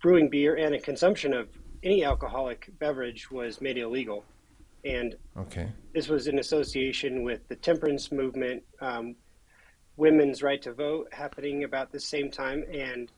brewing 0.06 0.28
beer 0.28 0.54
and 0.54 0.72
a 0.72 0.78
consumption 0.78 1.34
of 1.34 1.48
any 1.82 2.04
alcoholic 2.04 2.68
beverage 2.78 3.28
was 3.28 3.60
made 3.60 3.76
illegal. 3.76 4.24
And 4.84 5.16
okay. 5.36 5.68
this 5.94 6.06
was 6.06 6.28
in 6.28 6.38
association 6.38 7.24
with 7.24 7.40
the 7.48 7.56
temperance 7.56 8.12
movement, 8.12 8.62
um, 8.80 9.16
women's 9.96 10.44
right 10.44 10.62
to 10.62 10.72
vote 10.72 11.08
happening 11.12 11.64
about 11.64 11.90
the 11.90 11.98
same 11.98 12.30
time, 12.30 12.62
and 12.72 13.10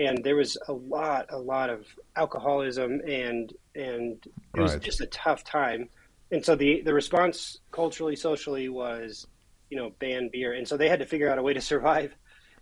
and 0.00 0.24
there 0.24 0.34
was 0.34 0.58
a 0.66 0.72
lot, 0.72 1.26
a 1.30 1.38
lot 1.38 1.70
of 1.70 1.86
alcoholism, 2.16 3.00
and 3.06 3.52
and 3.76 4.26
it 4.26 4.32
right. 4.56 4.62
was 4.62 4.74
just 4.80 5.00
a 5.00 5.06
tough 5.06 5.44
time. 5.44 5.88
And 6.32 6.44
so 6.44 6.56
the 6.56 6.82
the 6.82 6.92
response 6.92 7.60
culturally, 7.70 8.16
socially 8.16 8.68
was, 8.68 9.28
you 9.70 9.76
know, 9.76 9.92
ban 10.00 10.28
beer, 10.32 10.54
and 10.54 10.66
so 10.66 10.76
they 10.76 10.88
had 10.88 10.98
to 10.98 11.06
figure 11.06 11.30
out 11.30 11.38
a 11.38 11.42
way 11.42 11.54
to 11.54 11.60
survive 11.72 12.16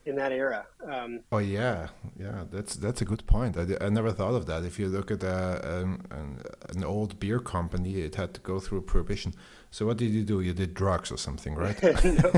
in 0.06 0.16
that 0.16 0.32
era. 0.32 0.66
Um, 0.84 1.20
oh 1.30 1.38
yeah, 1.38 1.88
yeah, 2.18 2.44
that's 2.50 2.74
that's 2.76 3.00
a 3.02 3.04
good 3.04 3.26
point. 3.26 3.56
I, 3.56 3.66
I 3.80 3.88
never 3.88 4.12
thought 4.12 4.34
of 4.34 4.46
that. 4.46 4.64
If 4.64 4.78
you 4.78 4.88
look 4.88 5.10
at 5.10 5.22
a, 5.22 5.28
uh, 5.28 5.82
um, 5.82 6.02
an, 6.10 6.42
an 6.70 6.84
old 6.84 7.20
beer 7.20 7.38
company, 7.38 8.00
it 8.00 8.14
had 8.14 8.34
to 8.34 8.40
go 8.40 8.60
through 8.60 8.82
prohibition. 8.82 9.34
So 9.70 9.86
what 9.86 9.98
did 9.98 10.10
you 10.10 10.24
do? 10.24 10.40
You 10.40 10.52
did 10.52 10.74
drugs 10.74 11.12
or 11.12 11.18
something, 11.18 11.54
right? 11.54 11.80
no, 12.04 12.32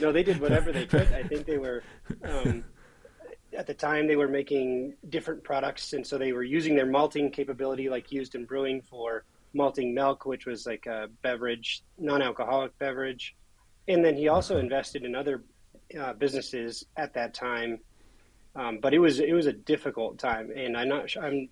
no, 0.00 0.12
they 0.12 0.22
did 0.22 0.40
whatever 0.40 0.72
they 0.72 0.86
could. 0.86 1.12
I 1.12 1.22
think 1.22 1.46
they 1.46 1.58
were. 1.58 1.82
Um, 2.22 2.64
at 3.56 3.66
the 3.66 3.74
time, 3.74 4.06
they 4.06 4.16
were 4.16 4.28
making 4.28 4.94
different 5.08 5.42
products, 5.42 5.92
and 5.92 6.06
so 6.06 6.16
they 6.16 6.32
were 6.32 6.44
using 6.44 6.76
their 6.76 6.86
malting 6.86 7.30
capability, 7.30 7.88
like 7.88 8.12
used 8.12 8.34
in 8.36 8.44
brewing 8.44 8.80
for 8.80 9.24
malting 9.52 9.92
milk, 9.92 10.24
which 10.24 10.46
was 10.46 10.66
like 10.66 10.86
a 10.86 11.08
beverage, 11.22 11.82
non-alcoholic 11.98 12.78
beverage. 12.78 13.34
And 13.88 14.04
then 14.04 14.14
he 14.14 14.28
also 14.28 14.54
mm-hmm. 14.54 14.64
invested 14.64 15.04
in 15.04 15.16
other 15.16 15.42
uh, 15.98 16.12
businesses 16.14 16.84
at 16.96 17.14
that 17.14 17.34
time. 17.34 17.80
Um, 18.56 18.78
but 18.80 18.92
it 18.92 18.98
was 18.98 19.20
it 19.20 19.32
was 19.32 19.46
a 19.46 19.52
difficult 19.52 20.18
time, 20.18 20.50
and 20.54 20.76
I'm 20.76 20.88
not 20.88 21.16
I'm 21.16 21.48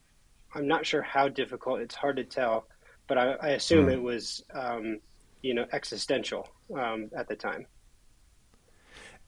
I'm 0.55 0.67
not 0.67 0.85
sure 0.85 1.03
how 1.03 1.29
difficult. 1.29 1.81
It's 1.81 1.95
hard 1.95 2.17
to 2.17 2.25
tell, 2.25 2.67
but 3.07 3.19
I, 3.19 3.33
I 3.41 3.49
assume 3.51 3.87
mm. 3.87 3.93
it 3.93 4.03
was 4.03 4.45
um, 4.53 4.99
you 5.43 5.55
know 5.55 5.67
existential 5.73 6.49
um, 6.77 7.11
at 7.17 7.29
the 7.29 7.37
time. 7.37 7.67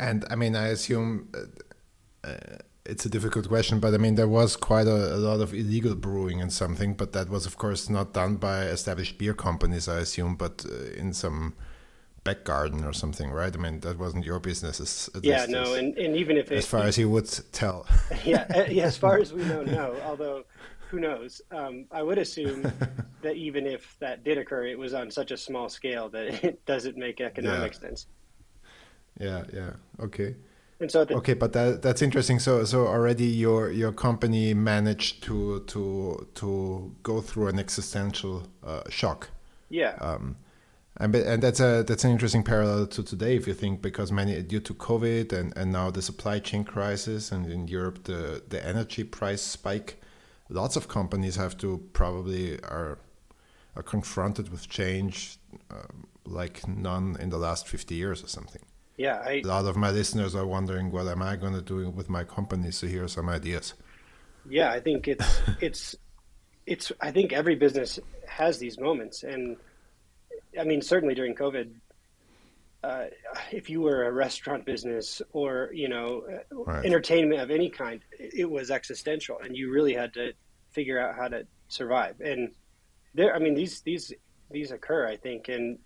And 0.01 0.25
I 0.31 0.35
mean, 0.35 0.57
I 0.57 0.69
assume 0.69 1.29
uh, 1.35 2.29
uh, 2.29 2.59
it's 2.87 3.05
a 3.05 3.09
difficult 3.09 3.49
question, 3.49 3.79
but 3.79 3.95
I 3.95 3.99
mean, 3.99 4.15
there 4.15 4.29
was 4.29 4.57
quite 4.57 4.87
a, 4.87 5.15
a, 5.15 5.19
lot 5.19 5.41
of 5.41 5.53
illegal 5.53 5.95
brewing 5.95 6.41
and 6.41 6.53
something, 6.53 6.95
but 6.95 7.13
that 7.13 7.29
was, 7.29 7.47
of 7.47 7.59
course, 7.59 7.91
not 7.91 8.15
done 8.15 8.37
by 8.37 8.63
established 8.63 9.19
beer 9.19 9.35
companies, 9.35 9.89
I 9.89 9.99
assume, 9.99 10.37
but 10.37 10.65
uh, 10.69 10.99
in 10.99 11.13
some 11.13 11.55
back 12.25 12.45
garden 12.45 12.85
or 12.85 12.93
something, 12.93 13.31
right? 13.31 13.55
I 13.55 13.59
mean, 13.59 13.81
that 13.81 13.99
wasn't 13.99 14.25
your 14.25 14.41
business. 14.41 14.81
As, 14.81 15.11
yeah, 15.23 15.47
no, 15.49 15.75
and, 15.75 15.97
and 15.97 16.17
even 16.17 16.37
if 16.37 16.53
it, 16.53 16.59
as 16.59 16.67
far 16.67 16.83
as 16.83 16.99
you 16.99 17.09
would 17.11 17.29
tell, 17.53 17.87
yeah, 18.25 18.47
uh, 18.55 18.65
yeah, 18.69 18.85
as 18.85 18.97
far 18.97 19.19
as 19.19 19.33
we 19.33 19.45
know, 19.45 19.63
no. 19.63 19.97
Although, 20.05 20.45
who 20.91 21.01
knows? 21.01 21.41
Um, 21.51 21.87
I 21.91 22.03
would 22.03 22.19
assume 22.19 22.63
that 23.23 23.37
even 23.37 23.67
if 23.67 23.97
that 24.01 24.25
did 24.25 24.39
occur, 24.39 24.67
it 24.67 24.79
was 24.79 24.95
on 24.95 25.11
such 25.11 25.31
a 25.31 25.37
small 25.37 25.69
scale 25.69 26.09
that 26.11 26.45
it 26.45 26.65
doesn't 26.67 26.97
make 26.97 27.21
economic 27.21 27.75
yeah. 27.75 27.81
sense. 27.81 28.07
Yeah, 29.19 29.45
yeah, 29.53 29.73
okay. 30.01 30.35
And 30.81 30.91
so 30.91 31.05
the, 31.05 31.15
okay, 31.17 31.35
but 31.35 31.53
that, 31.53 31.83
that's 31.83 32.01
interesting. 32.01 32.39
So, 32.39 32.65
so 32.65 32.87
already 32.87 33.27
your 33.27 33.71
your 33.71 33.93
company 33.93 34.55
managed 34.55 35.23
to 35.25 35.61
to 35.67 36.27
to 36.37 36.95
go 37.03 37.21
through 37.21 37.49
an 37.49 37.59
existential 37.59 38.47
uh, 38.65 38.83
shock. 38.89 39.29
Yeah. 39.69 39.95
Um, 40.01 40.37
and, 41.01 41.15
and 41.15 41.43
that's 41.43 41.61
a 41.61 41.83
that's 41.83 42.05
an 42.05 42.11
interesting 42.11 42.43
parallel 42.43 42.87
to 42.89 43.03
today 43.03 43.35
if 43.35 43.47
you 43.47 43.55
think 43.55 43.81
because 43.81 44.13
many 44.13 44.41
due 44.43 44.61
to 44.61 44.75
COVID 44.75 45.33
and, 45.33 45.57
and 45.57 45.73
now 45.73 45.91
the 45.91 46.03
supply 46.03 46.39
chain 46.39 46.63
crisis 46.63 47.33
and 47.33 47.51
in 47.51 47.67
Europe 47.69 48.05
the 48.05 48.43
the 48.47 48.65
energy 48.65 49.05
price 49.05 49.41
spike, 49.41 49.99
lots 50.51 50.77
of 50.77 50.89
companies 50.89 51.37
have 51.37 51.57
to 51.59 51.79
probably 51.95 52.61
are 52.65 52.99
are 53.75 53.83
confronted 53.83 54.51
with 54.51 54.69
change 54.69 55.39
uh, 55.71 55.89
like 56.27 56.69
none 56.69 57.17
in 57.19 57.31
the 57.31 57.39
last 57.39 57.67
50 57.67 57.95
years 57.95 58.23
or 58.23 58.29
something. 58.29 58.63
Yeah, 58.99 59.23
I, 59.25 59.41
a 59.43 59.43
lot 59.43 59.65
of 59.65 59.77
my 59.77 59.91
listeners 59.91 60.35
are 60.35 60.47
wondering 60.47 60.91
what 60.93 61.09
am 61.09 61.23
I 61.23 61.37
going 61.37 61.55
to 61.55 61.63
do 61.63 61.89
with 61.89 62.11
my 62.11 62.25
company. 62.25 62.71
So 62.73 62.87
here 62.87 63.05
are 63.05 63.09
some 63.09 63.31
ideas. 63.31 63.73
Yeah, 64.47 64.71
I 64.71 64.81
think 64.81 65.09
it's 65.09 65.41
it's 65.63 65.97
it's 66.67 66.93
I 67.01 67.11
think 67.11 67.33
every 67.33 67.55
business 67.55 67.99
has 68.29 68.59
these 68.59 68.79
moments 68.79 69.23
and 69.23 69.57
I 70.59 70.65
mean, 70.65 70.83
certainly 70.83 71.15
during 71.15 71.35
COVID, 71.35 71.73
uh, 72.83 73.05
if 73.53 73.69
you 73.69 73.83
were 73.83 74.05
a 74.05 74.13
restaurant 74.13 74.65
business 74.65 75.21
or 75.33 75.71
you 75.73 75.89
know 75.89 76.23
right. 76.51 76.85
entertainment 76.85 77.41
of 77.41 77.51
any 77.51 77.69
kind, 77.69 78.01
it 78.19 78.51
was 78.51 78.71
existential, 78.71 79.39
and 79.43 79.57
you 79.57 79.71
really 79.71 79.95
had 79.95 80.15
to 80.15 80.33
figure 80.71 80.99
out 80.99 81.15
how 81.15 81.29
to 81.29 81.47
survive. 81.69 82.21
And 82.21 82.53
there, 83.15 83.35
I 83.35 83.39
mean, 83.39 83.55
these 83.55 83.83
these 83.83 84.13
these 84.51 84.71
occur, 84.71 85.07
I 85.07 85.17
think, 85.17 85.49
and 85.49 85.79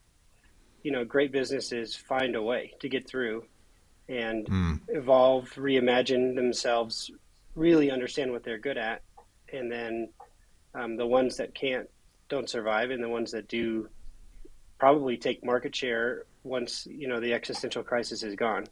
you 0.83 0.93
know, 0.93 1.05
great 1.05 1.33
businesses 1.33 1.97
find 1.97 2.37
a 2.37 2.43
way 2.43 2.75
to 2.81 2.89
get 2.89 3.09
through 3.09 3.45
and 4.09 4.47
mm. 4.47 4.81
evolve, 4.89 5.51
reimagine 5.55 6.35
themselves, 6.35 7.11
really 7.55 7.91
understand 7.91 8.31
what 8.31 8.45
they're 8.45 8.59
good 8.59 8.77
at, 8.77 9.03
and 9.53 9.73
then 9.73 10.11
um, 10.75 10.97
the 10.97 11.07
ones 11.07 11.39
that 11.39 11.55
can't 11.55 11.89
don't 12.29 12.49
survive, 12.49 12.91
and 12.91 13.03
the 13.03 13.09
ones 13.09 13.33
that 13.33 13.49
do 13.49 13.89
probably 14.79 15.17
take 15.17 15.45
market 15.45 15.75
share 15.75 16.25
once 16.43 16.87
you 16.91 17.09
know 17.09 17.21
the 17.21 17.33
existential 17.33 17.83
crisis 17.83 18.23
is 18.23 18.35
gone. 18.35 18.67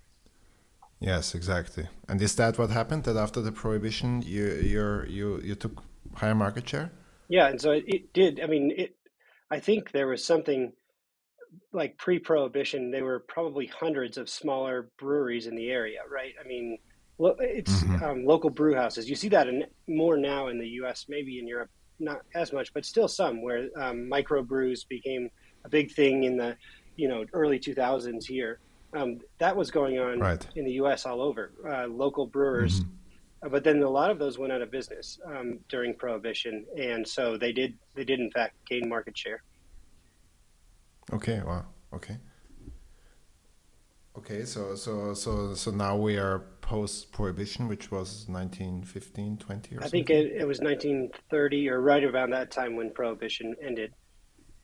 Yes, 1.00 1.34
exactly. 1.34 1.88
And 2.08 2.22
is 2.22 2.36
that 2.36 2.58
what 2.58 2.70
happened? 2.70 3.04
That 3.04 3.16
after 3.16 3.40
the 3.40 3.52
prohibition, 3.52 4.22
you 4.22 4.46
you 4.72 5.04
you 5.08 5.40
you 5.42 5.54
took 5.54 5.82
higher 6.14 6.34
market 6.34 6.68
share? 6.68 6.92
Yeah, 7.28 7.48
and 7.48 7.60
so 7.60 7.72
it, 7.72 7.84
it 7.86 8.12
did. 8.12 8.40
I 8.40 8.46
mean, 8.46 8.72
it. 8.76 8.94
I 9.50 9.58
think 9.58 9.90
there 9.90 10.06
was 10.06 10.24
something 10.24 10.72
like 11.72 11.98
pre-prohibition. 11.98 12.90
There 12.90 13.04
were 13.04 13.20
probably 13.20 13.66
hundreds 13.66 14.16
of 14.16 14.28
smaller 14.28 14.90
breweries 14.98 15.46
in 15.46 15.54
the 15.56 15.70
area, 15.70 16.00
right? 16.10 16.32
I 16.42 16.46
mean, 16.46 16.78
it's 17.18 17.82
mm-hmm. 17.82 18.04
um, 18.04 18.24
local 18.24 18.50
brew 18.50 18.74
houses. 18.74 19.08
You 19.08 19.16
see 19.16 19.28
that 19.28 19.48
in, 19.48 19.64
more 19.88 20.16
now 20.16 20.48
in 20.48 20.58
the 20.58 20.68
U.S., 20.80 21.06
maybe 21.08 21.38
in 21.38 21.46
Europe, 21.46 21.70
not 21.98 22.20
as 22.34 22.52
much, 22.52 22.72
but 22.72 22.84
still 22.84 23.08
some 23.08 23.42
where 23.42 23.68
um, 23.76 24.08
micro 24.08 24.42
brews 24.42 24.84
became 24.84 25.28
a 25.64 25.68
big 25.68 25.92
thing 25.92 26.24
in 26.24 26.36
the 26.36 26.56
you 26.96 27.08
know 27.08 27.24
early 27.32 27.58
2000s 27.58 28.24
here. 28.24 28.58
Um, 28.94 29.20
that 29.38 29.56
was 29.56 29.70
going 29.70 29.98
on 29.98 30.18
right. 30.18 30.46
in 30.54 30.64
the 30.64 30.72
U.S. 30.72 31.06
all 31.06 31.22
over. 31.22 31.52
Uh, 31.66 31.86
local 31.86 32.26
brewers, 32.26 32.80
mm-hmm. 32.80 33.46
uh, 33.46 33.48
but 33.48 33.64
then 33.64 33.82
a 33.82 33.88
lot 33.88 34.10
of 34.10 34.18
those 34.18 34.38
went 34.38 34.52
out 34.52 34.60
of 34.60 34.70
business 34.70 35.18
um, 35.24 35.60
during 35.68 35.94
Prohibition, 35.94 36.66
and 36.76 37.06
so 37.06 37.38
they 37.38 37.52
did 37.52 37.78
they 37.94 38.04
did 38.04 38.20
in 38.20 38.30
fact 38.30 38.54
gain 38.68 38.88
market 38.88 39.16
share. 39.16 39.42
Okay. 41.12 41.40
Wow. 41.40 41.64
Okay. 41.94 42.18
Okay. 44.18 44.44
So 44.44 44.74
so 44.74 45.14
so 45.14 45.54
so 45.54 45.70
now 45.70 45.96
we 45.96 46.18
are 46.18 46.40
post 46.60 47.12
Prohibition, 47.12 47.68
which 47.68 47.90
was 47.90 48.26
1915, 48.28 49.38
20 49.38 49.76
or 49.76 49.82
I 49.82 49.88
think 49.88 50.10
it, 50.10 50.32
it 50.32 50.46
was 50.46 50.60
1930 50.60 51.68
or 51.68 51.80
right 51.80 52.04
around 52.04 52.30
that 52.30 52.50
time 52.50 52.76
when 52.76 52.92
Prohibition 52.92 53.54
ended. 53.62 53.92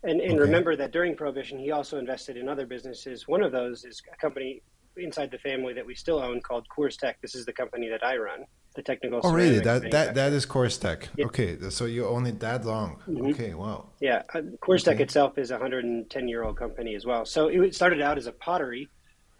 And, 0.04 0.20
and 0.20 0.32
okay. 0.32 0.38
remember 0.38 0.76
that 0.76 0.92
during 0.92 1.16
Prohibition, 1.16 1.58
he 1.58 1.72
also 1.72 1.98
invested 1.98 2.36
in 2.36 2.48
other 2.48 2.66
businesses. 2.66 3.26
One 3.26 3.42
of 3.42 3.50
those 3.50 3.84
is 3.84 4.00
a 4.12 4.16
company 4.16 4.62
inside 4.96 5.30
the 5.30 5.38
family 5.38 5.72
that 5.74 5.84
we 5.84 5.94
still 5.94 6.18
own 6.18 6.40
called 6.40 6.66
CoorsTek. 6.76 7.14
This 7.20 7.34
is 7.34 7.44
the 7.44 7.52
company 7.52 7.88
that 7.88 8.04
I 8.04 8.16
run, 8.16 8.44
the 8.76 8.82
technical. 8.82 9.20
Oh, 9.24 9.32
really? 9.32 9.58
That 9.58 9.90
that 9.90 10.14
that 10.14 10.32
is 10.32 10.46
CoorsTek. 10.46 11.08
Yeah. 11.16 11.26
Okay, 11.26 11.58
so 11.70 11.86
you 11.86 12.06
own 12.06 12.26
it 12.26 12.38
that 12.40 12.64
long? 12.64 13.00
Mm-hmm. 13.08 13.26
Okay, 13.26 13.54
wow. 13.54 13.88
Yeah, 14.00 14.22
uh, 14.34 14.42
Coors 14.62 14.82
okay. 14.82 14.92
Tech 14.92 15.00
itself 15.00 15.38
is 15.38 15.50
a 15.50 15.54
110 15.54 16.28
year 16.28 16.44
old 16.44 16.56
company 16.56 16.94
as 16.94 17.04
well. 17.04 17.24
So 17.24 17.48
it 17.48 17.74
started 17.74 18.00
out 18.00 18.18
as 18.18 18.26
a 18.26 18.32
pottery, 18.32 18.88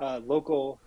uh, 0.00 0.20
local, 0.24 0.80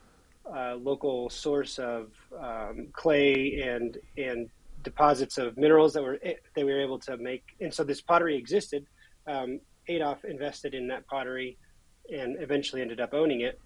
uh, 0.53 0.75
local 0.75 1.29
source 1.29 1.79
of 1.79 2.11
um, 2.37 2.87
clay 2.91 3.61
and 3.61 3.97
and 4.17 4.49
deposits 4.83 5.37
of 5.37 5.55
minerals 5.57 5.93
that 5.93 6.03
were 6.03 6.19
eh, 6.23 6.33
they 6.55 6.63
were 6.65 6.81
able 6.81 6.99
to 6.99 7.15
make. 7.17 7.43
And 7.61 7.73
so 7.73 7.83
this 7.83 8.01
pottery 8.01 8.35
existed 8.35 8.85
um, 9.27 9.59
Adolph 9.87 10.23
invested 10.25 10.73
in 10.73 10.87
that 10.87 11.07
pottery 11.07 11.57
and 12.11 12.41
eventually 12.41 12.81
ended 12.81 12.99
up 12.99 13.13
owning 13.13 13.41
it. 13.41 13.59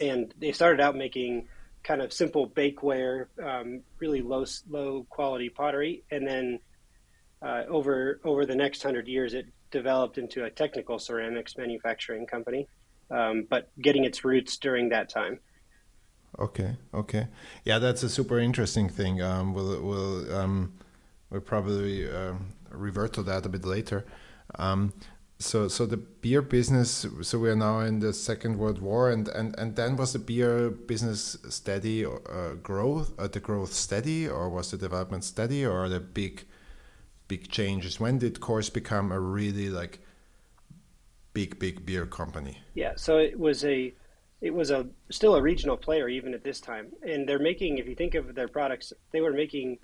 And 0.00 0.32
they 0.38 0.52
started 0.52 0.80
out 0.80 0.96
making 0.96 1.48
kind 1.82 2.02
of 2.02 2.12
simple 2.12 2.48
bakeware, 2.48 3.26
um, 3.42 3.80
really 3.98 4.20
low 4.20 4.44
low 4.68 5.06
quality 5.08 5.48
pottery, 5.48 6.04
and 6.10 6.26
then 6.26 6.58
uh, 7.40 7.62
over 7.68 8.20
over 8.24 8.44
the 8.44 8.54
next 8.54 8.82
hundred 8.82 9.08
years, 9.08 9.34
it 9.34 9.46
developed 9.70 10.18
into 10.18 10.44
a 10.44 10.50
technical 10.50 10.98
ceramics 10.98 11.56
manufacturing 11.56 12.26
company, 12.26 12.68
um, 13.10 13.46
but 13.48 13.70
getting 13.80 14.04
its 14.04 14.24
roots 14.24 14.58
during 14.58 14.90
that 14.90 15.08
time. 15.08 15.40
Okay, 16.38 16.76
okay, 16.92 17.28
yeah, 17.64 17.78
that's 17.78 18.02
a 18.02 18.08
super 18.08 18.38
interesting 18.38 18.88
thing. 18.88 19.22
Um, 19.22 19.54
we'll 19.54 19.82
we'll 19.82 20.36
um, 20.36 20.74
we'll 21.30 21.40
probably 21.40 22.08
uh, 22.08 22.34
revert 22.70 23.14
to 23.14 23.22
that 23.22 23.46
a 23.46 23.48
bit 23.48 23.64
later. 23.64 24.04
Um, 24.56 24.92
so 25.38 25.68
so 25.68 25.86
the 25.86 25.96
beer 25.96 26.42
business. 26.42 27.06
So 27.22 27.38
we 27.38 27.48
are 27.48 27.56
now 27.56 27.80
in 27.80 28.00
the 28.00 28.12
Second 28.12 28.58
World 28.58 28.80
War, 28.80 29.10
and 29.10 29.28
and 29.28 29.54
and 29.58 29.76
then 29.76 29.96
was 29.96 30.12
the 30.12 30.18
beer 30.18 30.70
business 30.70 31.38
steady 31.48 32.04
uh, 32.04 32.54
growth? 32.62 33.12
Uh, 33.18 33.28
the 33.28 33.40
growth 33.40 33.72
steady, 33.72 34.28
or 34.28 34.48
was 34.48 34.70
the 34.70 34.76
development 34.76 35.24
steady, 35.24 35.64
or 35.64 35.88
the 35.88 36.00
big 36.00 36.44
big 37.28 37.50
changes? 37.50 38.00
When 38.00 38.18
did 38.18 38.40
Coors 38.40 38.72
become 38.72 39.12
a 39.12 39.20
really 39.20 39.68
like 39.70 40.00
big 41.34 41.58
big 41.58 41.86
beer 41.86 42.06
company? 42.06 42.58
Yeah, 42.74 42.94
so 42.96 43.18
it 43.18 43.38
was 43.38 43.64
a 43.64 43.94
it 44.40 44.52
was 44.52 44.70
a 44.70 44.88
still 45.10 45.36
a 45.36 45.42
regional 45.42 45.76
player 45.76 46.08
even 46.08 46.34
at 46.34 46.42
this 46.42 46.60
time, 46.60 46.88
and 47.02 47.28
they're 47.28 47.38
making. 47.38 47.78
If 47.78 47.86
you 47.86 47.94
think 47.94 48.14
of 48.16 48.34
their 48.34 48.48
products, 48.48 48.92
they 49.12 49.20
were 49.20 49.32
making 49.32 49.78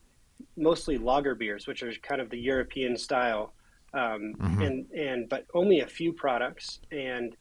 mostly 0.56 0.99
lager 0.99 1.37
beers, 1.37 1.68
which 1.68 1.83
are 1.83 1.92
kind 2.02 2.21
of 2.21 2.30
the 2.30 2.38
European 2.38 2.97
style, 2.97 3.52
um, 3.94 4.34
mm-hmm. 4.38 4.62
and 4.62 4.90
and 4.90 5.28
but 5.28 5.46
only 5.54 5.80
a 5.80 5.86
few 5.86 6.12
products 6.12 6.80
and 6.90 7.36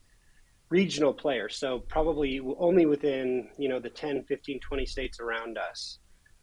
regional 0.70 1.14
players. 1.14 1.58
So 1.58 1.80
probably 1.80 2.40
only 2.58 2.86
within 2.86 3.50
you 3.58 3.70
know 3.70 3.80
the 3.80 3.90
10, 3.90 4.24
15, 4.24 4.60
20 4.60 4.86
states 4.86 5.20
around 5.20 5.58
us, 5.58 6.00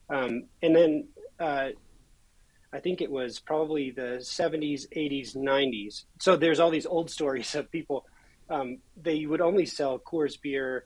um, 0.09 0.45
and 0.63 0.75
then. 0.75 1.09
Uh, 1.39 1.71
I 2.73 2.79
think 2.79 3.01
it 3.01 3.11
was 3.11 3.41
probably 3.41 3.91
the 3.91 4.19
70s, 4.21 4.87
80s, 4.97 5.37
90s. 5.37 6.05
So 6.21 6.37
there's 6.37 6.61
all 6.61 6.71
these 6.71 6.87
old 6.87 7.11
stories 7.19 7.53
of 7.57 7.69
people. 7.73 8.07
Um, 8.49 8.79
they 8.97 9.27
would 9.27 9.41
only 9.41 9.67
sell 9.67 9.99
Coors 9.99 10.41
beer 10.41 10.85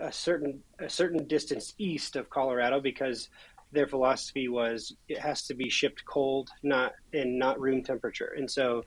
a 0.00 0.10
certain 0.10 0.62
a 0.78 0.88
certain 0.88 1.26
distance 1.26 1.74
east 1.78 2.16
of 2.16 2.30
Colorado 2.30 2.80
because 2.80 3.28
their 3.72 3.86
philosophy 3.86 4.48
was 4.48 4.94
it 5.08 5.18
has 5.18 5.42
to 5.46 5.54
be 5.54 5.68
shipped 5.68 6.04
cold, 6.04 6.50
not 6.62 6.92
in 7.12 7.38
not 7.38 7.60
room 7.60 7.82
temperature, 7.82 8.34
and 8.36 8.50
so 8.50 8.84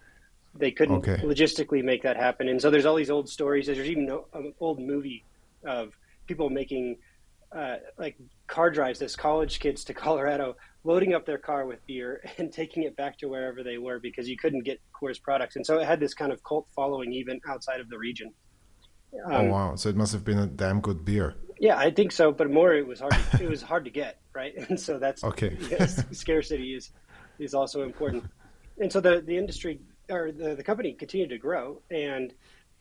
they 0.56 0.72
couldn't 0.72 0.98
okay. 0.98 1.18
logistically 1.24 1.84
make 1.84 2.04
that 2.04 2.18
happen. 2.18 2.48
And 2.48 2.62
so 2.62 2.70
there's 2.70 2.86
all 2.86 2.96
these 2.96 3.10
old 3.10 3.28
stories. 3.28 3.68
There's 3.68 3.80
even 3.80 4.10
an 4.34 4.54
old 4.60 4.80
movie 4.80 5.24
of 5.66 5.98
people 6.28 6.50
making 6.50 6.98
uh, 7.56 7.78
like 7.98 8.18
car 8.48 8.70
drives 8.70 9.02
as 9.02 9.16
college 9.16 9.60
kids 9.60 9.84
to 9.86 9.94
Colorado, 10.06 10.56
loading 10.84 11.14
up 11.14 11.26
their 11.26 11.38
car 11.38 11.66
with 11.66 11.86
beer 11.86 12.24
and 12.38 12.52
taking 12.52 12.84
it 12.84 12.96
back 12.96 13.18
to 13.20 13.28
wherever 13.28 13.64
they 13.64 13.78
were 13.78 14.00
because 14.00 14.28
you 14.28 14.38
couldn't 14.38 14.64
get 14.64 14.80
Coors 14.94 15.22
products. 15.22 15.56
And 15.56 15.66
so 15.66 15.80
it 15.80 15.86
had 15.86 16.00
this 16.00 16.14
kind 16.14 16.32
of 16.32 16.44
cult 16.44 16.68
following 16.76 17.14
even 17.14 17.40
outside 17.48 17.80
of 17.80 17.90
the 17.90 17.98
region. 17.98 18.34
Oh, 19.26 19.34
um, 19.34 19.34
oh 19.34 19.52
wow! 19.52 19.76
So 19.76 19.90
it 19.90 19.96
must 19.96 20.14
have 20.14 20.24
been 20.24 20.40
a 20.40 20.48
damn 20.48 20.82
good 20.82 21.06
beer. 21.06 21.36
Yeah, 21.60 21.78
I 21.78 21.92
think 21.92 22.12
so. 22.12 22.32
But 22.32 22.50
more, 22.50 22.74
it 22.74 22.86
was 22.86 23.00
hard. 23.00 23.14
To, 23.14 23.44
it 23.44 23.50
was 23.50 23.62
hard 23.62 23.86
to 23.86 23.92
get 23.92 24.20
right, 24.34 24.56
and 24.70 24.80
so 24.80 25.00
that's 25.00 25.24
okay. 25.24 25.58
yes, 25.70 26.04
scarcity 26.12 26.76
is 26.76 26.92
is 27.40 27.54
also 27.54 27.84
important. 27.84 28.26
And 28.80 28.92
so 28.92 29.00
the 29.00 29.22
the 29.22 29.38
industry 29.38 29.80
or 30.10 30.32
the 30.32 30.56
the 30.56 30.64
company 30.64 30.94
continued 30.94 31.30
to 31.30 31.38
grow, 31.38 31.82
and 31.92 32.34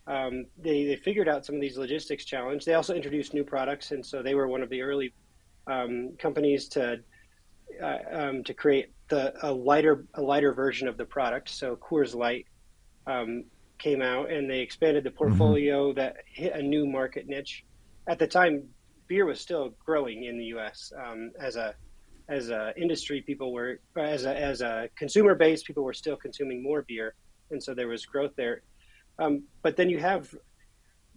um, 0.07 0.47
they 0.59 0.85
they 0.85 0.97
figured 0.97 1.29
out 1.29 1.45
some 1.45 1.55
of 1.55 1.61
these 1.61 1.77
logistics 1.77 2.25
challenge. 2.25 2.65
They 2.65 2.75
also 2.75 2.95
introduced 2.95 3.35
new 3.35 3.45
products, 3.45 3.93
and 3.93 4.05
so 4.05 4.23
they 4.23 4.35
were 4.35 4.49
one 4.49 4.63
of 4.63 4.71
the 4.71 4.83
early 4.83 5.13
um, 5.67 6.13
companies 6.19 6.69
to 6.69 7.01
uh, 7.81 7.99
um, 8.11 8.45
to 8.45 8.55
create 8.55 8.93
the 9.09 9.35
a 9.47 9.53
lighter 9.53 10.07
a 10.15 10.23
lighter 10.23 10.53
version 10.53 10.89
of 10.89 10.97
the 10.97 11.05
product. 11.05 11.51
So 11.51 11.77
Coors 11.77 12.15
Light 12.15 12.47
um, 13.07 13.45
came 13.83 14.01
out, 14.01 14.31
and 14.31 14.49
they 14.49 14.61
expanded 14.61 15.05
the 15.05 15.11
mm-hmm. 15.11 15.19
portfolio 15.19 15.89
mm-hmm. 15.89 15.99
that 15.99 16.17
hit 16.27 16.55
a 16.55 16.63
new 16.63 16.87
market 16.87 17.27
niche. 17.27 17.65
At 18.09 18.19
the 18.19 18.27
time, 18.27 18.69
beer 19.09 19.27
was 19.27 19.41
still 19.41 19.75
growing 19.85 20.25
in 20.25 20.39
the 20.39 20.47
U.S. 20.47 20.93
Um, 21.05 21.33
as 21.41 21.57
a 21.57 21.75
as 22.29 22.51
a 22.51 22.73
industry, 22.77 23.21
people 23.21 23.53
were 23.53 23.81
as 23.97 24.25
a 24.25 24.35
as 24.37 24.61
a 24.61 24.89
consumer 24.97 25.35
base, 25.35 25.63
people 25.63 25.85
were 25.85 25.93
still 25.93 26.17
consuming 26.17 26.63
more 26.63 26.83
beer, 26.83 27.15
and 27.51 27.63
so 27.63 27.75
there 27.75 27.89
was 27.89 28.07
growth 28.07 28.33
there. 28.37 28.63
Um, 29.19 29.43
but 29.63 29.77
then 29.77 29.91
you 29.91 29.99
have 29.99 30.35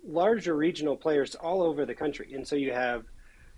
larger 0.05 0.55
regional 0.55 0.95
players 0.95 1.35
all 1.35 1.61
over 1.61 1.85
the 1.85 1.95
country, 1.95 2.33
and 2.33 2.47
so 2.47 2.55
you 2.55 2.73
have 2.73 3.03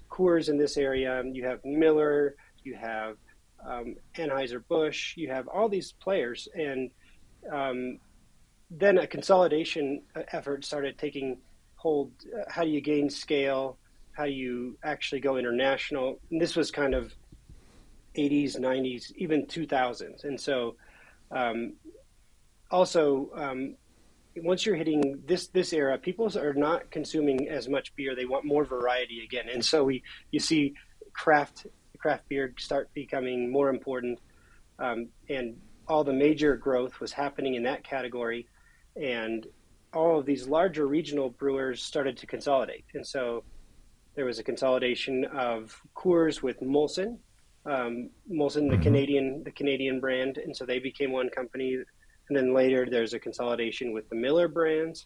Coors 0.09 0.49
in 0.49 0.57
this 0.57 0.77
area, 0.77 1.23
you 1.25 1.45
have 1.45 1.59
Miller, 1.65 2.35
you 2.63 2.75
have 2.75 3.17
um, 3.67 3.95
Anheuser 4.15 4.63
Busch, 4.69 5.17
you 5.17 5.29
have 5.29 5.47
all 5.47 5.67
these 5.67 5.93
players, 5.93 6.47
and 6.53 6.89
um, 7.51 7.99
then 8.69 8.97
a 8.97 9.07
consolidation 9.07 10.01
effort 10.31 10.65
started 10.65 10.97
taking 10.97 11.37
hold. 11.75 12.11
Uh, 12.35 12.43
how 12.49 12.63
do 12.63 12.69
you 12.69 12.81
gain 12.81 13.09
scale? 13.09 13.77
How 14.11 14.25
do 14.25 14.31
you 14.31 14.77
actually 14.83 15.21
go 15.21 15.37
international? 15.37 16.19
And 16.31 16.41
this 16.41 16.55
was 16.55 16.71
kind 16.71 16.93
of 16.93 17.13
80s, 18.15 18.59
90s, 18.59 19.13
even 19.15 19.45
2000s. 19.45 20.23
And 20.23 20.39
so, 20.39 20.75
um, 21.31 21.73
also, 22.71 23.29
um, 23.35 23.75
once 24.43 24.65
you're 24.65 24.75
hitting 24.75 25.21
this 25.25 25.47
this 25.47 25.73
era, 25.73 25.97
people 25.97 26.35
are 26.37 26.53
not 26.53 26.91
consuming 26.91 27.47
as 27.49 27.67
much 27.67 27.95
beer. 27.95 28.15
They 28.15 28.25
want 28.25 28.45
more 28.45 28.65
variety 28.65 29.23
again, 29.23 29.49
and 29.51 29.63
so 29.63 29.83
we 29.83 30.03
you 30.31 30.39
see 30.39 30.75
craft 31.13 31.65
craft 31.97 32.27
beer 32.29 32.53
start 32.59 32.93
becoming 32.93 33.51
more 33.51 33.69
important, 33.69 34.19
um, 34.77 35.07
and 35.29 35.59
all 35.87 36.03
the 36.03 36.13
major 36.13 36.55
growth 36.55 36.99
was 36.99 37.11
happening 37.11 37.55
in 37.55 37.63
that 37.63 37.83
category 37.83 38.47
and 39.01 39.47
all 39.93 40.19
of 40.19 40.25
these 40.25 40.47
larger 40.47 40.87
regional 40.87 41.29
brewers 41.29 41.81
started 41.81 42.17
to 42.17 42.27
consolidate. 42.27 42.85
And 42.93 43.05
so 43.05 43.43
there 44.15 44.25
was 44.25 44.39
a 44.39 44.43
consolidation 44.43 45.25
of 45.25 45.79
Coors 45.95 46.41
with 46.41 46.59
Molson, 46.61 47.17
um, 47.65 48.09
Molson, 48.31 48.69
the 48.69 48.75
mm-hmm. 48.75 48.81
Canadian, 48.81 49.43
the 49.43 49.51
Canadian 49.51 49.99
brand, 49.99 50.37
and 50.37 50.55
so 50.55 50.65
they 50.65 50.79
became 50.79 51.11
one 51.11 51.29
company. 51.29 51.75
And 52.29 52.37
then 52.37 52.53
later, 52.53 52.87
there's 52.89 53.13
a 53.13 53.19
consolidation 53.19 53.93
with 53.93 54.09
the 54.09 54.15
Miller 54.15 54.47
brands, 54.47 55.05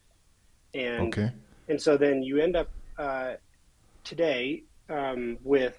and 0.74 1.08
okay. 1.08 1.32
and 1.70 1.80
so 1.80 1.98
then 1.98 2.24
you 2.24 2.40
end 2.40 2.56
up 2.56 2.70
uh, 2.98 3.34
today 4.04 4.64
um, 4.90 5.38
with 5.44 5.78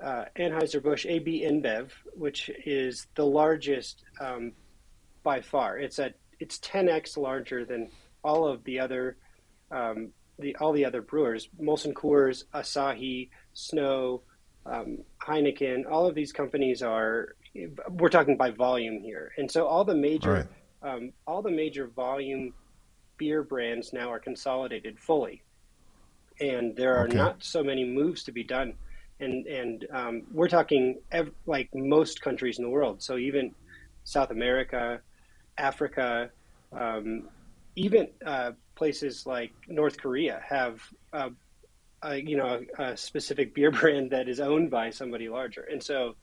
uh, 0.00 0.26
Anheuser 0.36 0.82
Busch 0.82 1.06
AB 1.06 1.42
InBev, 1.42 1.90
which 2.14 2.50
is 2.64 3.06
the 3.14 3.24
largest 3.24 4.04
um, 4.20 4.52
by 5.22 5.40
far. 5.40 5.78
It's 5.78 5.98
at 5.98 6.14
it's 6.40 6.58
10x 6.58 7.16
larger 7.16 7.64
than 7.64 7.90
all 8.22 8.46
of 8.46 8.64
the 8.64 8.80
other 8.80 9.16
um, 9.70 10.12
the 10.38 10.56
all 10.56 10.72
the 10.72 10.84
other 10.84 11.02
brewers. 11.02 11.48
Molson 11.60 11.92
Coors, 11.92 12.44
Asahi, 12.54 13.30
Snow, 13.54 14.22
um, 14.64 14.98
Heineken. 15.22 15.90
All 15.90 16.06
of 16.06 16.14
these 16.14 16.32
companies 16.32 16.82
are. 16.82 17.36
We're 17.88 18.10
talking 18.10 18.36
by 18.36 18.50
volume 18.50 19.00
here, 19.00 19.32
and 19.38 19.50
so 19.50 19.66
all 19.66 19.84
the 19.84 19.94
major 19.94 20.46
right. 20.82 20.94
um, 20.94 21.12
all 21.26 21.40
the 21.40 21.50
major 21.50 21.86
volume 21.86 22.52
beer 23.16 23.42
brands 23.42 23.94
now 23.94 24.12
are 24.12 24.18
consolidated 24.18 24.98
fully, 24.98 25.42
and 26.38 26.76
there 26.76 26.96
are 26.96 27.06
okay. 27.06 27.16
not 27.16 27.42
so 27.42 27.62
many 27.62 27.84
moves 27.84 28.24
to 28.24 28.32
be 28.32 28.44
done. 28.44 28.74
And 29.20 29.46
and 29.46 29.86
um, 29.90 30.22
we're 30.30 30.48
talking 30.48 31.00
ev- 31.10 31.32
like 31.46 31.70
most 31.74 32.20
countries 32.20 32.58
in 32.58 32.64
the 32.64 32.70
world. 32.70 33.02
So 33.02 33.16
even 33.16 33.54
South 34.04 34.30
America, 34.30 35.00
Africa, 35.58 36.30
um, 36.72 37.28
even 37.76 38.08
uh, 38.24 38.52
places 38.74 39.26
like 39.26 39.52
North 39.68 39.98
Korea 39.98 40.42
have, 40.46 40.82
uh, 41.12 41.30
a, 42.02 42.16
you 42.16 42.36
know, 42.36 42.62
a, 42.78 42.82
a, 42.82 42.96
specific 42.96 43.54
beer 43.54 43.70
brand 43.80 44.10
that 44.10 44.28
is 44.28 44.40
owned 44.40 44.70
by 44.70 44.90
somebody 44.90 45.28
larger, 45.28 45.62
and 45.62 45.82
so, 45.82 46.14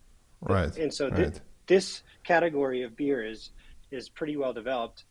right, 0.41 0.75
and 0.77 0.93
so 0.93 1.09
right. 1.09 1.39
This 1.65 2.03
category 2.25 2.83
of 2.83 2.95
beer 2.97 3.25
is 3.25 3.51
is 3.91 4.09
pretty 4.09 4.35
well 4.35 4.53
developed. 4.53 5.05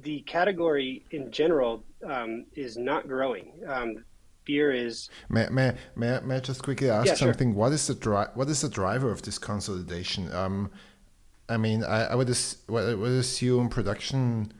The 0.00 0.20
category 0.22 1.04
in 1.10 1.30
general 1.30 1.84
um, 2.08 2.46
is 2.54 2.78
not 2.78 3.06
growing. 3.06 3.52
Um, 3.66 4.04
beer 4.44 4.72
is. 4.72 5.10
May, 5.28 5.48
may, 5.50 5.74
may, 5.96 6.18
may 6.20 6.36
I 6.36 6.40
just 6.40 6.62
quickly 6.62 6.88
ask 6.88 7.08
yeah, 7.08 7.14
something? 7.14 7.50
Sure. 7.50 7.58
What 7.58 7.72
is 7.72 7.86
the 7.86 7.94
dri- 7.94 8.32
What 8.34 8.48
is 8.48 8.62
the 8.62 8.68
driver 8.68 9.10
of 9.10 9.22
this 9.22 9.38
consolidation? 9.38 10.32
Um, 10.32 10.70
I 11.48 11.56
mean, 11.56 11.84
I, 11.84 12.06
I 12.06 12.14
would, 12.14 12.34
would 12.68 13.12
assume 13.12 13.68
production 13.68 14.52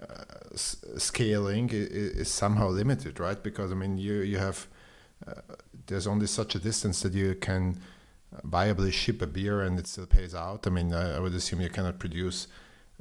uh, 0.00 0.56
scaling 0.56 1.70
is, 1.70 1.88
is, 1.88 2.28
somehow 2.28 2.68
limited, 2.68 3.20
right? 3.20 3.42
Because 3.42 3.72
I 3.72 3.74
mean, 3.74 3.98
you 3.98 4.14
you 4.20 4.38
have 4.38 4.66
uh, 5.26 5.34
there's 5.86 6.06
only 6.06 6.26
such 6.26 6.54
a 6.54 6.58
distance 6.58 7.02
that 7.02 7.12
you 7.12 7.34
can 7.34 7.78
viably 8.46 8.92
ship 8.92 9.20
a 9.20 9.26
beer 9.26 9.60
and 9.60 9.78
it 9.78 9.86
still 9.86 10.06
pays 10.06 10.34
out. 10.34 10.66
I 10.66 10.70
mean, 10.70 10.92
I, 10.92 11.16
I 11.16 11.18
would 11.18 11.34
assume 11.34 11.60
you 11.60 11.68
cannot 11.68 11.98
produce 11.98 12.48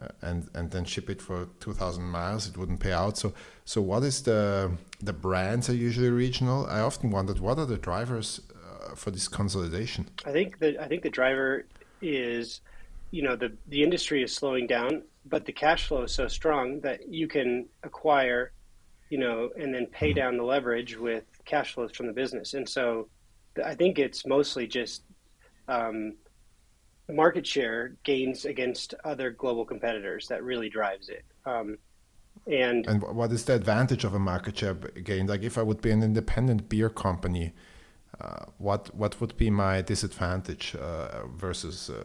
uh, 0.01 0.07
and 0.21 0.49
and 0.53 0.71
then 0.71 0.85
ship 0.85 1.09
it 1.09 1.21
for 1.21 1.47
2,000 1.59 2.03
miles. 2.03 2.47
It 2.47 2.57
wouldn't 2.57 2.79
pay 2.79 2.91
out. 2.91 3.17
So 3.17 3.33
so 3.65 3.81
what 3.81 4.03
is 4.03 4.23
the 4.23 4.71
the 4.99 5.13
brands 5.13 5.69
are 5.69 5.75
usually 5.75 6.09
regional. 6.09 6.65
I 6.67 6.79
often 6.79 7.11
wondered 7.11 7.39
what 7.39 7.57
are 7.59 7.65
the 7.65 7.77
drivers 7.77 8.41
uh, 8.51 8.95
for 8.95 9.11
this 9.11 9.27
consolidation. 9.27 10.09
I 10.25 10.31
think 10.31 10.59
that 10.59 10.79
I 10.79 10.87
think 10.87 11.03
the 11.03 11.09
driver 11.09 11.65
is 12.01 12.61
you 13.11 13.21
know 13.21 13.35
the 13.35 13.55
the 13.67 13.83
industry 13.83 14.23
is 14.23 14.33
slowing 14.33 14.67
down, 14.67 15.03
but 15.25 15.45
the 15.45 15.51
cash 15.51 15.87
flow 15.87 16.03
is 16.03 16.13
so 16.13 16.27
strong 16.27 16.79
that 16.81 17.07
you 17.09 17.27
can 17.27 17.67
acquire, 17.83 18.53
you 19.09 19.17
know, 19.17 19.49
and 19.59 19.73
then 19.73 19.85
pay 19.87 20.13
down 20.13 20.37
the 20.37 20.43
leverage 20.43 20.97
with 20.97 21.25
cash 21.45 21.73
flows 21.73 21.91
from 21.91 22.07
the 22.07 22.13
business. 22.13 22.53
And 22.53 22.67
so, 22.67 23.09
I 23.63 23.75
think 23.75 23.99
it's 23.99 24.25
mostly 24.25 24.65
just 24.65 25.03
um, 25.67 26.15
market 27.09 27.45
share 27.45 27.95
gains 28.03 28.45
against 28.45 28.93
other 29.03 29.29
global 29.31 29.65
competitors 29.65 30.27
that 30.29 30.43
really 30.43 30.69
drives 30.69 31.09
it. 31.09 31.25
Um, 31.45 31.77
and 32.47 32.87
and 32.87 33.03
what 33.03 33.31
is 33.31 33.45
the 33.45 33.55
advantage 33.55 34.03
of 34.03 34.13
a 34.13 34.19
market 34.19 34.57
share 34.57 34.73
gain? 34.73 35.27
Like 35.27 35.43
if 35.43 35.57
I 35.57 35.63
would 35.63 35.81
be 35.81 35.91
an 35.91 36.01
independent 36.01 36.69
beer 36.69 36.89
company, 36.89 37.53
what 38.57 38.93
what 38.95 39.19
would 39.19 39.35
be 39.37 39.49
my 39.49 39.81
disadvantage 39.81 40.75
uh, 40.75 41.25
versus 41.35 41.89
uh, 41.89 42.03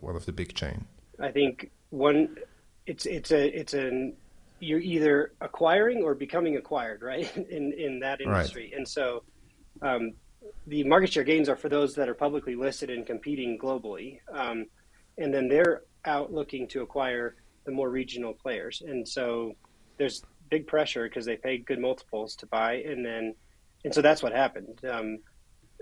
one 0.00 0.16
of 0.16 0.26
the 0.26 0.32
big 0.32 0.54
chain? 0.54 0.86
I 1.20 1.30
think 1.30 1.70
one, 1.90 2.36
it's 2.86 3.06
it's 3.06 3.30
a 3.30 3.46
it's 3.60 3.74
an 3.74 4.14
you're 4.60 4.80
either 4.80 5.32
acquiring 5.40 6.02
or 6.02 6.14
becoming 6.14 6.56
acquired, 6.56 7.02
right? 7.02 7.34
In 7.50 7.72
in 7.72 8.00
that 8.00 8.20
industry, 8.20 8.70
right. 8.70 8.78
and 8.78 8.88
so 8.88 9.22
um, 9.82 10.12
the 10.66 10.84
market 10.84 11.12
share 11.12 11.24
gains 11.24 11.48
are 11.48 11.56
for 11.56 11.68
those 11.68 11.94
that 11.94 12.08
are 12.08 12.14
publicly 12.14 12.54
listed 12.54 12.90
and 12.90 13.06
competing 13.06 13.58
globally, 13.58 14.20
um, 14.32 14.66
and 15.18 15.32
then 15.32 15.48
they're 15.48 15.82
out 16.04 16.32
looking 16.32 16.66
to 16.68 16.82
acquire 16.82 17.36
the 17.64 17.72
more 17.72 17.90
regional 17.90 18.32
players, 18.32 18.82
and 18.86 19.08
so 19.08 19.54
there's 19.96 20.22
big 20.50 20.66
pressure 20.66 21.04
because 21.04 21.24
they 21.24 21.36
pay 21.36 21.58
good 21.58 21.78
multiples 21.78 22.36
to 22.36 22.46
buy, 22.46 22.74
and 22.74 23.04
then 23.04 23.34
and 23.84 23.94
so 23.94 24.02
that's 24.02 24.22
what 24.22 24.32
happened. 24.32 24.80
Um, 24.88 25.18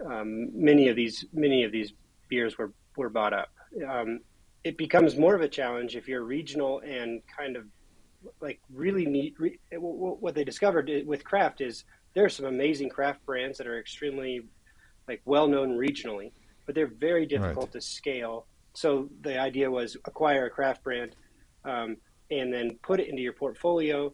um, 0.07 0.51
many 0.53 0.89
of 0.89 0.97
these 0.97 1.25
many 1.33 1.65
of 1.65 1.73
these 1.73 1.93
beers 2.29 2.59
were 2.59 2.73
were 2.97 3.11
bought 3.11 3.33
up. 3.33 3.49
Um, 3.89 4.21
it 4.65 4.77
becomes 4.77 5.17
more 5.17 5.35
of 5.35 5.41
a 5.41 5.49
challenge 5.49 5.97
if 5.97 6.07
you're 6.09 6.23
regional 6.23 6.81
and 6.81 7.21
kind 7.27 7.57
of 7.57 7.65
like 8.41 8.61
really 8.73 9.07
neat. 9.07 9.35
Re, 9.39 9.59
what 9.79 10.35
they 10.35 10.45
discovered 10.45 10.91
with 11.07 11.25
craft 11.25 11.61
is 11.61 11.85
there 12.15 12.25
are 12.25 12.29
some 12.29 12.47
amazing 12.47 12.89
craft 12.89 13.25
brands 13.25 13.59
that 13.59 13.67
are 13.67 13.79
extremely 13.79 14.43
like 15.09 15.23
well 15.25 15.49
known 15.49 15.77
regionally, 15.77 16.33
but 16.67 16.75
they're 16.75 16.87
very 16.87 17.27
difficult 17.27 17.67
right. 17.67 17.73
to 17.73 17.81
scale. 17.81 18.47
So 18.75 19.09
the 19.23 19.39
idea 19.39 19.71
was 19.71 19.97
acquire 20.05 20.47
a 20.47 20.51
craft 20.51 20.85
brand 20.85 21.17
um, 21.65 21.97
and 22.31 22.53
then 22.53 22.79
put 22.83 23.01
it 23.01 23.09
into 23.09 23.23
your 23.23 23.33
portfolio 23.33 24.13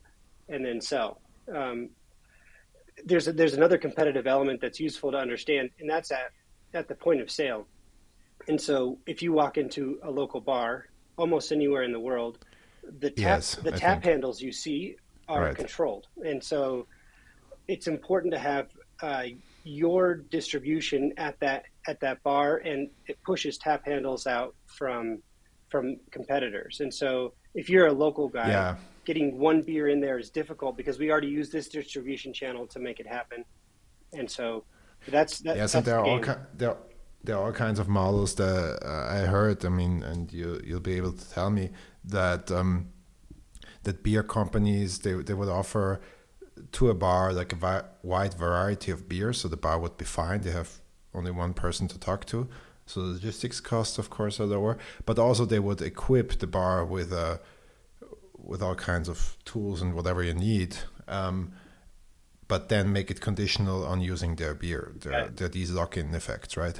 and 0.49 0.65
then 0.65 0.81
sell. 0.81 1.21
Um, 1.55 1.91
there's 3.05 3.29
a, 3.29 3.33
there's 3.33 3.55
another 3.55 3.79
competitive 3.79 4.27
element 4.27 4.61
that's 4.61 4.81
useful 4.81 5.13
to 5.13 5.19
understand, 5.19 5.71
and 5.81 5.89
that's 5.89 6.11
at 6.11 6.31
at 6.75 6.89
the 6.89 6.95
point 6.95 7.21
of 7.21 7.31
sale. 7.31 7.67
And 8.49 8.61
so, 8.61 8.99
if 9.07 9.23
you 9.23 9.33
walk 9.33 9.59
into 9.59 9.99
a 10.03 10.11
local 10.11 10.41
bar, 10.41 10.87
almost 11.17 11.53
anywhere 11.53 11.83
in 11.83 11.93
the 11.93 12.01
world, 12.01 12.39
the 13.01 13.11
tap 13.11 13.17
yes, 13.19 13.55
the 13.57 13.75
I 13.75 13.77
tap 13.77 14.03
think. 14.03 14.05
handles 14.05 14.41
you 14.41 14.53
see 14.53 14.97
are 15.29 15.43
right. 15.43 15.57
controlled, 15.57 16.07
and 16.25 16.43
so 16.43 16.87
it's 17.67 17.87
important 17.87 18.33
to 18.33 18.39
have 18.39 18.69
uh, 19.03 19.25
your 19.65 20.17
distribution 20.17 21.13
at 21.17 21.39
that 21.41 21.65
at 21.87 22.01
that 22.01 22.23
bar, 22.23 22.59
and 22.59 22.89
it 23.07 23.23
pushes 23.25 23.59
tap 23.59 23.85
handles 23.85 24.27
out 24.27 24.55
from 24.67 25.23
from 25.69 25.97
competitors. 26.11 26.81
And 26.81 26.93
so, 26.93 27.35
if 27.55 27.69
you're 27.69 27.89
a 27.89 27.93
local 27.93 28.29
guy, 28.29 28.49
yeah 28.49 28.77
getting 29.09 29.39
one 29.39 29.63
beer 29.63 29.89
in 29.89 30.01
there 30.01 30.19
is 30.19 30.29
difficult 30.29 30.77
because 30.77 30.99
we 30.99 31.11
already 31.11 31.33
use 31.41 31.49
this 31.49 31.67
distribution 31.79 32.31
channel 32.41 32.67
to 32.67 32.79
make 32.79 33.01
it 33.01 33.07
happen. 33.07 33.43
And 34.13 34.31
so 34.31 34.65
that's 35.15 35.39
that, 35.45 35.57
yeah. 35.57 35.67
So 35.67 35.81
there 35.81 35.99
are 35.99 36.05
all 36.05 36.21
ki- 36.21 36.45
there 36.61 36.77
there 37.25 37.37
are 37.37 37.45
all 37.47 37.53
kinds 37.67 37.79
of 37.79 37.89
models 37.89 38.35
that 38.35 38.79
uh, 38.85 39.19
I 39.19 39.21
heard. 39.35 39.65
I 39.65 39.71
mean, 39.71 39.95
and 40.11 40.31
you 40.39 40.61
you'll 40.67 40.89
be 40.93 40.97
able 41.01 41.15
to 41.23 41.27
tell 41.37 41.51
me 41.59 41.71
that 42.05 42.51
um, 42.59 42.73
that 43.85 44.03
beer 44.03 44.23
companies 44.23 44.91
they 45.05 45.15
they 45.29 45.37
would 45.41 45.53
offer 45.61 45.87
to 46.77 46.91
a 46.91 46.97
bar 47.07 47.33
like 47.33 47.51
a 47.55 47.57
vi- 47.57 47.89
wide 48.03 48.35
variety 48.35 48.91
of 48.91 49.09
beers, 49.09 49.41
so 49.41 49.49
the 49.49 49.63
bar 49.67 49.79
would 49.83 49.97
be 49.97 50.05
fine. 50.05 50.43
They 50.43 50.55
have 50.63 50.71
only 51.15 51.31
one 51.31 51.55
person 51.55 51.89
to 51.89 51.99
talk 51.99 52.27
to, 52.27 52.47
so 52.85 53.01
the 53.01 53.13
logistics 53.17 53.59
costs, 53.73 53.97
of 53.99 54.11
course, 54.11 54.39
are 54.39 54.51
lower. 54.57 54.77
But 55.07 55.19
also 55.19 55.47
they 55.47 55.63
would 55.67 55.81
equip 55.81 56.29
the 56.43 56.47
bar 56.47 56.85
with 56.85 57.11
a 57.13 57.41
with 58.49 58.63
all 58.63 58.75
kinds 58.75 59.09
of 59.09 59.37
tools 59.45 59.81
and 59.83 59.95
whatever 59.95 60.23
you 60.23 60.35
need. 60.35 60.77
Um, 61.07 61.53
but 62.49 62.71
then 62.71 62.93
make 62.93 63.11
it 63.11 63.21
conditional 63.21 63.85
on 63.85 64.01
using 64.01 64.37
their 64.37 64.55
beer. 64.55 64.95
Yeah. 65.05 65.29
there 65.33 65.47
are 65.47 65.51
these 65.51 65.71
lock-in 65.71 66.15
effects, 66.15 66.57
right? 66.57 66.79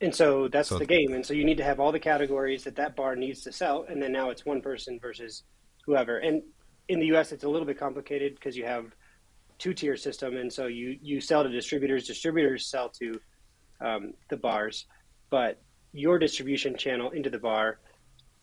And 0.00 0.14
so 0.14 0.46
that's 0.46 0.68
so, 0.68 0.78
the 0.78 0.86
game. 0.86 1.12
And 1.12 1.26
so 1.26 1.34
you 1.34 1.44
need 1.44 1.56
to 1.56 1.64
have 1.64 1.80
all 1.80 1.90
the 1.90 1.98
categories 1.98 2.62
that 2.64 2.76
that 2.76 2.94
bar 2.94 3.16
needs 3.16 3.42
to 3.42 3.52
sell, 3.52 3.84
and 3.88 4.00
then 4.00 4.12
now 4.12 4.30
it's 4.30 4.46
one 4.46 4.60
person 4.60 5.00
versus 5.00 5.42
whoever. 5.84 6.18
And 6.18 6.42
in 6.88 7.00
the 7.00 7.06
U.S., 7.06 7.32
it's 7.32 7.44
a 7.44 7.48
little 7.48 7.66
bit 7.66 7.78
complicated 7.78 8.36
because 8.36 8.56
you 8.56 8.64
have 8.64 8.94
two-tier 9.58 9.96
system, 9.96 10.36
and 10.36 10.52
so 10.52 10.66
you 10.66 10.98
you 11.02 11.20
sell 11.20 11.42
to 11.42 11.48
distributors. 11.48 12.06
Distributors 12.06 12.70
sell 12.70 12.90
to 13.00 13.20
um, 13.80 14.12
the 14.28 14.36
bars, 14.36 14.86
but 15.30 15.60
your 15.92 16.18
distribution 16.18 16.76
channel 16.76 17.10
into 17.10 17.30
the 17.30 17.38
bar 17.38 17.78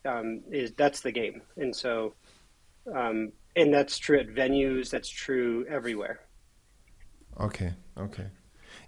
um, 0.04 0.42
is 0.50 0.72
that's 0.72 1.00
the 1.00 1.12
game, 1.12 1.42
and 1.56 1.74
so 1.74 2.14
um, 2.94 3.32
and 3.56 3.72
that's 3.72 3.98
true 3.98 4.18
at 4.18 4.28
venues. 4.28 4.90
That's 4.90 5.08
true 5.08 5.64
everywhere. 5.68 6.20
Okay. 7.40 7.74
Okay. 7.98 8.26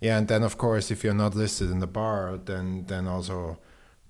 Yeah, 0.00 0.18
and 0.18 0.28
then 0.28 0.42
of 0.42 0.58
course, 0.58 0.90
if 0.90 1.04
you're 1.04 1.14
not 1.14 1.34
listed 1.34 1.70
in 1.70 1.78
the 1.78 1.86
bar, 1.86 2.38
then 2.44 2.84
then 2.86 3.06
also 3.06 3.58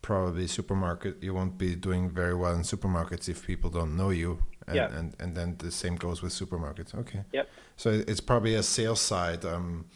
probably 0.02 0.46
supermarket 0.46 1.20
you 1.22 1.34
won't 1.34 1.58
be 1.58 1.74
doing 1.74 2.08
very 2.10 2.34
well 2.34 2.54
in 2.54 2.62
supermarkets 2.62 3.28
if 3.28 3.46
people 3.46 3.70
don't 3.70 3.96
know 3.96 4.10
you. 4.10 4.38
And, 4.66 4.76
yeah. 4.76 4.98
and 4.98 5.14
and 5.20 5.36
then 5.36 5.56
the 5.58 5.70
same 5.70 5.96
goes 5.96 6.22
with 6.22 6.32
supermarkets. 6.32 6.94
Okay. 6.94 7.22
Yep. 7.32 7.48
So 7.76 7.90
it's 7.90 8.20
probably 8.20 8.54
a 8.54 8.62
sales 8.62 9.00
side. 9.00 9.44
Um, 9.44 9.86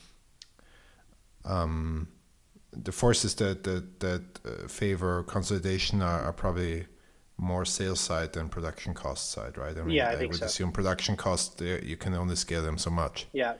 um, 1.44 2.08
the 2.72 2.92
forces 2.92 3.34
that 3.36 3.64
that 3.64 4.00
that 4.00 4.22
uh, 4.44 4.68
favor 4.68 5.24
consolidation 5.24 6.02
are, 6.02 6.20
are 6.20 6.32
probably 6.32 6.86
more 7.40 7.64
sales 7.64 8.00
side 8.00 8.34
than 8.34 8.48
production 8.48 8.92
cost 8.92 9.32
side, 9.32 9.56
right? 9.56 9.76
I 9.76 9.82
mean, 9.82 9.96
yeah, 9.96 10.10
I, 10.10 10.12
I 10.12 10.16
think 10.16 10.32
would 10.32 10.40
so. 10.40 10.46
assume 10.46 10.72
production 10.72 11.16
cost 11.16 11.60
you 11.60 11.96
can 11.96 12.14
only 12.14 12.36
scale 12.36 12.62
them 12.62 12.76
so 12.76 12.90
much. 12.90 13.26
Yeah, 13.32 13.54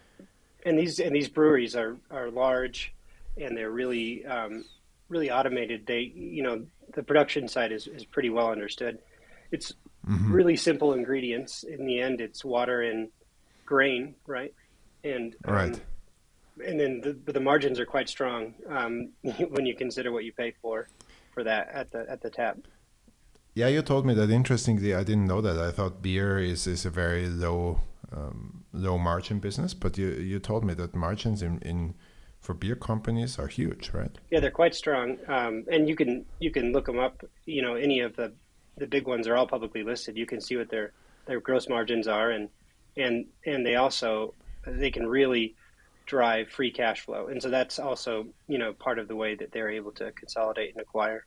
and 0.65 0.79
these 0.79 1.01
and 1.01 1.17
these 1.17 1.29
breweries 1.29 1.75
are 1.75 1.97
are 2.11 2.31
large, 2.31 2.93
and 3.41 3.57
they're 3.57 3.71
really 3.71 4.25
um, 4.27 4.65
really 5.09 5.31
automated. 5.31 5.87
They 5.87 6.13
you 6.15 6.43
know 6.43 6.67
the 6.95 7.03
production 7.03 7.49
side 7.49 7.73
is 7.73 7.87
is 7.87 8.05
pretty 8.05 8.31
well 8.31 8.51
understood. 8.51 8.99
It's 9.51 9.73
mm-hmm. 10.07 10.31
really 10.31 10.57
simple 10.57 10.93
ingredients. 10.93 11.63
In 11.63 11.87
the 11.87 12.01
end, 12.01 12.21
it's 12.21 12.45
water 12.45 12.83
and 12.83 13.09
grain, 13.65 14.15
right? 14.27 14.55
And 15.03 15.35
um, 15.47 15.55
right. 15.55 15.81
And 16.67 16.79
then 16.79 17.01
the, 17.01 17.33
the 17.33 17.41
margins 17.41 17.81
are 17.81 17.87
quite 17.87 18.11
strong 18.11 18.53
um, 18.69 19.09
when 19.49 19.65
you 19.65 19.75
consider 19.75 20.13
what 20.13 20.25
you 20.25 20.33
pay 20.33 20.53
for 20.61 20.89
for 21.33 21.43
that 21.45 21.71
at 21.73 21.91
the 21.91 22.05
at 22.11 22.21
the 22.21 22.29
tap. 22.29 22.59
Yeah, 23.61 23.69
you 23.69 23.83
told 23.83 24.07
me 24.07 24.15
that. 24.15 24.31
Interestingly, 24.31 24.95
I 24.95 25.05
didn't 25.05 25.27
know 25.27 25.43
that. 25.43 25.59
I 25.59 25.71
thought 25.71 26.01
beer 26.01 26.39
is, 26.39 26.67
is 26.67 26.87
a 26.87 26.91
very 26.91 27.27
low 27.27 27.83
um, 28.11 28.65
low 28.73 28.97
margin 28.97 29.39
business, 29.39 29.75
but 29.75 29.99
you 29.99 30.09
you 30.13 30.39
told 30.39 30.65
me 30.65 30.73
that 30.75 30.95
margins 30.95 31.43
in, 31.43 31.59
in 31.61 31.95
for 32.41 32.55
beer 32.55 32.75
companies 32.75 33.39
are 33.39 33.49
huge, 33.49 33.91
right? 33.93 34.17
Yeah, 34.31 34.41
they're 34.41 34.51
quite 34.51 34.75
strong, 34.75 35.19
um, 35.29 35.67
and 35.71 35.91
you 35.91 35.95
can 35.95 36.25
you 36.39 36.51
can 36.51 36.73
look 36.73 36.87
them 36.87 36.99
up. 36.99 37.23
You 37.45 37.61
know, 37.61 37.75
any 37.75 38.01
of 38.01 38.17
the 38.17 38.33
the 38.79 38.87
big 38.87 39.07
ones 39.07 39.29
are 39.29 39.37
all 39.37 39.47
publicly 39.47 39.83
listed. 39.83 40.17
You 40.17 40.25
can 40.25 40.41
see 40.41 40.57
what 40.57 40.71
their 40.71 40.93
their 41.27 41.41
gross 41.41 41.69
margins 41.69 42.09
are, 42.09 42.31
and 42.31 42.49
and 42.97 43.27
and 43.45 43.67
they 43.67 43.77
also 43.77 44.33
they 44.67 44.91
can 44.91 45.07
really 45.07 45.55
drive 46.07 46.49
free 46.49 46.71
cash 46.71 47.03
flow, 47.03 47.27
and 47.27 47.43
so 47.43 47.51
that's 47.51 47.79
also 47.79 48.27
you 48.49 48.57
know 48.57 48.73
part 48.73 48.99
of 48.99 49.07
the 49.07 49.17
way 49.17 49.35
that 49.35 49.53
they're 49.53 49.71
able 49.71 49.93
to 49.93 50.13
consolidate 50.13 50.73
and 50.73 50.81
acquire. 50.81 51.27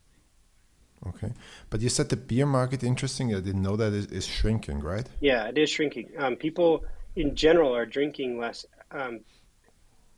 Okay, 1.08 1.34
but 1.70 1.82
you 1.82 1.89
said 1.89 2.10
the 2.10 2.16
beer 2.16 2.46
market 2.46 2.84
interesting. 2.84 3.36
I 3.36 3.39
didn't 3.39 3.62
know 3.62 3.76
that 3.76 3.94
is, 3.94 4.06
is 4.08 4.26
shrinking, 4.26 4.80
right? 4.80 5.08
Yeah, 5.20 5.48
it 5.48 5.58
is 5.58 5.70
shrinking. 5.70 6.10
Um, 6.18 6.36
people 6.36 6.86
in 7.16 7.36
general 7.36 7.76
are 7.76 7.86
drinking 7.86 8.39
less. 8.39 8.66
Um, 8.92 9.22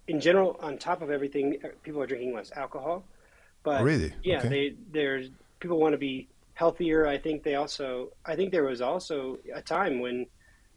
in 0.07 0.19
general, 0.19 0.57
on 0.61 0.77
top 0.77 1.01
of 1.01 1.09
everything, 1.09 1.57
uh, 1.63 1.69
people 1.81 2.01
are 2.01 2.07
drinking 2.07 2.35
less 2.35 2.51
alcohol. 2.51 3.03
But 3.63 3.83
really, 3.83 4.13
yeah, 4.23 4.39
okay. 4.39 4.49
they 4.49 4.75
there's 4.91 5.29
people 5.59 5.79
want 5.79 5.93
to 5.93 5.97
be 5.97 6.27
healthier. 6.53 7.07
I 7.07 7.17
think 7.17 7.43
they 7.43 7.55
also. 7.55 8.11
I 8.25 8.35
think 8.35 8.51
there 8.51 8.63
was 8.63 8.81
also 8.81 9.39
a 9.53 9.61
time 9.61 9.99
when, 9.99 10.27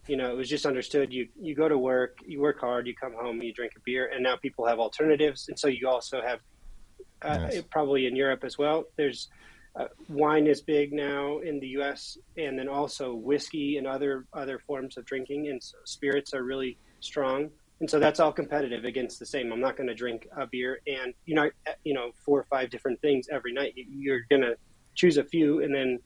you 0.07 0.17
know, 0.17 0.31
it 0.31 0.37
was 0.37 0.49
just 0.49 0.65
understood. 0.65 1.13
You 1.13 1.29
you 1.39 1.55
go 1.55 1.69
to 1.69 1.77
work, 1.77 2.19
you 2.27 2.41
work 2.41 2.61
hard, 2.61 2.87
you 2.87 2.95
come 2.95 3.13
home, 3.13 3.43
you 3.43 3.53
drink 3.53 3.73
a 3.77 3.81
beer, 3.81 4.11
and 4.13 4.23
now 4.23 4.37
people 4.37 4.65
have 4.67 4.79
alternatives, 4.79 5.49
and 5.49 5.59
so 5.59 5.69
you 5.69 5.89
also 5.89 6.23
have. 6.23 6.41
Uh, 7.21 7.49
yes. 7.51 7.65
Probably 7.69 8.07
in 8.07 8.15
Europe 8.15 8.45
as 8.45 8.59
well. 8.59 8.85
There's 8.95 9.27
uh, 9.79 9.87
wine 10.09 10.47
is 10.47 10.61
big 10.61 10.93
now 10.93 11.39
in 11.39 11.61
the 11.61 11.69
U.S. 11.69 12.19
and 12.37 12.59
then 12.59 12.69
also 12.69 13.15
whiskey 13.15 13.79
and 13.79 13.87
other 13.87 14.27
other 14.33 14.59
forms 14.59 14.97
of 14.97 15.05
drinking 15.05 15.49
and 15.49 15.63
so 15.63 15.77
spirits 15.85 16.35
are 16.35 16.43
really 16.43 16.77
strong. 17.01 17.51
And 17.81 17.89
so 17.89 18.01
that's 18.01 18.19
all 18.19 18.33
competitive 18.33 18.85
against 18.85 19.21
the 19.21 19.27
same. 19.27 19.53
I'm 19.53 19.61
not 19.61 19.77
going 19.77 19.87
to 19.87 19.95
drink 19.95 20.27
a 20.37 20.49
beer 20.49 20.81
and 20.89 21.15
you 21.27 21.37
know 21.37 21.49
you 21.85 21.95
know 21.95 22.11
four 22.25 22.41
or 22.41 22.47
five 22.51 22.71
different 22.71 23.01
things 23.01 23.29
every 23.31 23.53
night. 23.53 23.75
You're 23.77 24.23
going 24.29 24.43
to 24.43 24.57
choose 24.97 25.17
a 25.17 25.25
few, 25.25 25.63
and 25.63 25.73
then 25.73 26.01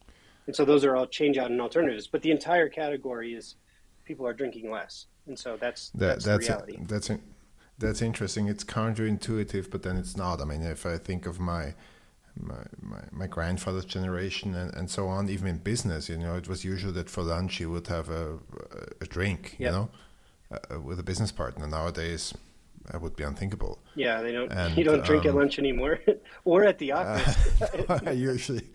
and 0.46 0.54
so 0.54 0.64
those 0.66 0.84
are 0.84 0.94
all 0.94 1.06
change 1.06 1.38
out 1.38 1.50
and 1.50 1.60
alternatives. 1.60 2.06
But 2.06 2.20
the 2.20 2.30
entire 2.30 2.68
category 2.68 3.32
is 3.32 3.56
people 4.04 4.26
are 4.26 4.34
drinking 4.34 4.70
less, 4.70 5.06
and 5.26 5.38
so 5.38 5.56
that's 5.58 5.88
that, 5.90 6.06
that's, 6.06 6.24
that's 6.26 6.48
reality. 6.48 6.76
A, 6.78 6.84
that's 6.84 7.08
a, 7.08 7.18
that's 7.78 8.02
interesting. 8.02 8.48
It's 8.48 8.64
counterintuitive, 8.64 9.70
but 9.70 9.82
then 9.82 9.96
it's 9.96 10.14
not. 10.14 10.42
I 10.42 10.44
mean, 10.44 10.62
if 10.62 10.84
I 10.84 10.98
think 10.98 11.24
of 11.24 11.40
my 11.40 11.74
my, 12.38 12.64
my, 12.80 13.02
my 13.10 13.26
grandfather's 13.26 13.84
generation 13.84 14.54
and, 14.54 14.74
and 14.74 14.90
so 14.90 15.08
on, 15.08 15.28
even 15.28 15.48
in 15.48 15.58
business, 15.58 16.08
you 16.08 16.16
know, 16.16 16.36
it 16.36 16.48
was 16.48 16.64
usual 16.64 16.92
that 16.92 17.10
for 17.10 17.22
lunch 17.22 17.60
you 17.60 17.70
would 17.70 17.86
have 17.88 18.08
a, 18.08 18.38
a 19.00 19.06
drink, 19.06 19.56
yep. 19.58 19.72
you 19.72 19.78
know, 19.78 19.90
uh, 20.50 20.80
with 20.80 20.98
a 20.98 21.02
business 21.02 21.32
partner. 21.32 21.66
Nowadays, 21.66 22.34
that 22.90 23.00
would 23.00 23.14
be 23.16 23.24
unthinkable. 23.24 23.78
Yeah, 23.94 24.22
they 24.22 24.32
don't. 24.32 24.50
And, 24.52 24.76
you 24.76 24.84
don't 24.84 25.04
drink 25.04 25.24
um, 25.24 25.30
at 25.30 25.34
lunch 25.36 25.58
anymore, 25.58 26.00
or 26.44 26.64
at 26.64 26.78
the 26.78 26.92
office. 27.00 27.62
Uh, 27.88 28.00
I 28.06 28.12
usually, 28.12 28.68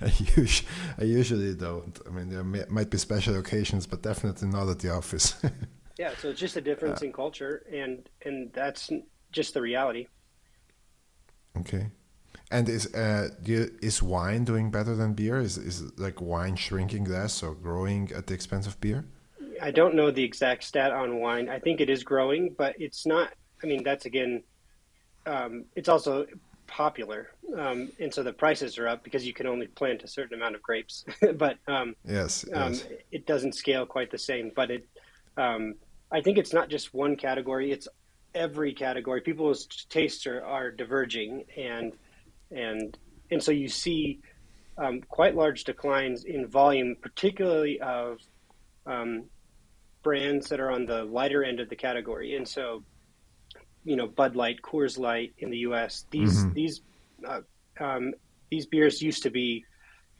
I 0.00 0.12
usually, 0.36 0.68
I 0.98 1.04
usually 1.04 1.54
don't. 1.54 1.98
I 2.06 2.10
mean, 2.10 2.28
there 2.28 2.44
may, 2.44 2.64
might 2.68 2.90
be 2.90 2.98
special 2.98 3.38
occasions, 3.38 3.86
but 3.86 4.02
definitely 4.02 4.48
not 4.48 4.68
at 4.68 4.80
the 4.80 4.90
office. 4.90 5.36
yeah, 5.98 6.12
so 6.20 6.28
it's 6.30 6.40
just 6.40 6.56
a 6.56 6.60
difference 6.60 7.02
uh, 7.02 7.06
in 7.06 7.12
culture, 7.12 7.64
and 7.72 8.08
and 8.24 8.52
that's 8.52 8.90
just 9.32 9.54
the 9.54 9.62
reality. 9.62 10.06
Okay. 11.58 11.90
And 12.50 12.68
is 12.68 12.92
uh, 12.94 13.30
you, 13.44 13.70
is 13.80 14.02
wine 14.02 14.44
doing 14.44 14.70
better 14.70 14.96
than 14.96 15.14
beer? 15.14 15.40
Is 15.40 15.56
is 15.56 15.96
like 15.98 16.20
wine 16.20 16.56
shrinking 16.56 17.04
less 17.04 17.42
or 17.42 17.54
growing 17.54 18.10
at 18.12 18.26
the 18.26 18.34
expense 18.34 18.66
of 18.66 18.80
beer? 18.80 19.04
I 19.62 19.70
don't 19.70 19.94
know 19.94 20.10
the 20.10 20.24
exact 20.24 20.64
stat 20.64 20.90
on 20.90 21.20
wine. 21.20 21.48
I 21.48 21.58
think 21.58 21.80
it 21.80 21.88
is 21.88 22.02
growing, 22.02 22.54
but 22.56 22.74
it's 22.78 23.06
not. 23.06 23.32
I 23.62 23.66
mean, 23.66 23.84
that's 23.84 24.06
again, 24.06 24.42
um, 25.26 25.64
it's 25.76 25.88
also 25.88 26.26
popular, 26.66 27.28
um, 27.56 27.90
and 28.00 28.12
so 28.12 28.22
the 28.22 28.32
prices 28.32 28.78
are 28.78 28.88
up 28.88 29.04
because 29.04 29.26
you 29.26 29.32
can 29.32 29.46
only 29.46 29.66
plant 29.66 30.02
a 30.02 30.08
certain 30.08 30.34
amount 30.34 30.54
of 30.56 30.62
grapes. 30.62 31.04
but 31.34 31.58
um, 31.68 31.94
yes, 32.04 32.44
um, 32.54 32.72
yes. 32.72 32.84
it 33.12 33.26
doesn't 33.26 33.54
scale 33.54 33.86
quite 33.86 34.10
the 34.10 34.18
same. 34.18 34.50
But 34.56 34.70
it, 34.72 34.88
um, 35.36 35.74
I 36.10 36.20
think 36.20 36.36
it's 36.36 36.52
not 36.52 36.68
just 36.68 36.92
one 36.94 37.14
category; 37.14 37.70
it's 37.70 37.86
every 38.34 38.72
category. 38.72 39.20
People's 39.20 39.66
tastes 39.88 40.26
are, 40.26 40.42
are 40.42 40.72
diverging, 40.72 41.44
and 41.56 41.92
and 42.50 42.96
and 43.30 43.42
so 43.42 43.52
you 43.52 43.68
see 43.68 44.20
um, 44.78 45.02
quite 45.02 45.36
large 45.36 45.64
declines 45.64 46.24
in 46.24 46.46
volume, 46.46 46.96
particularly 47.00 47.80
of 47.80 48.18
um, 48.86 49.24
brands 50.02 50.48
that 50.48 50.60
are 50.60 50.70
on 50.70 50.86
the 50.86 51.04
lighter 51.04 51.44
end 51.44 51.60
of 51.60 51.68
the 51.68 51.76
category. 51.76 52.36
And 52.36 52.48
so, 52.48 52.82
you 53.84 53.96
know, 53.96 54.06
Bud 54.06 54.36
Light, 54.36 54.60
Coors 54.62 54.98
Light 54.98 55.34
in 55.38 55.50
the 55.50 55.58
U.S. 55.58 56.06
These 56.10 56.38
mm-hmm. 56.38 56.52
these 56.54 56.80
uh, 57.26 57.40
um, 57.78 58.12
these 58.50 58.66
beers 58.66 59.02
used 59.02 59.22
to 59.24 59.30
be, 59.30 59.64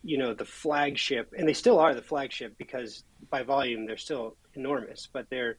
you 0.02 0.18
know, 0.18 0.34
the 0.34 0.44
flagship, 0.44 1.32
and 1.36 1.48
they 1.48 1.52
still 1.52 1.78
are 1.78 1.94
the 1.94 2.02
flagship 2.02 2.56
because 2.58 3.04
by 3.30 3.42
volume 3.42 3.86
they're 3.86 3.96
still 3.96 4.36
enormous, 4.54 5.08
but 5.12 5.26
they're 5.30 5.56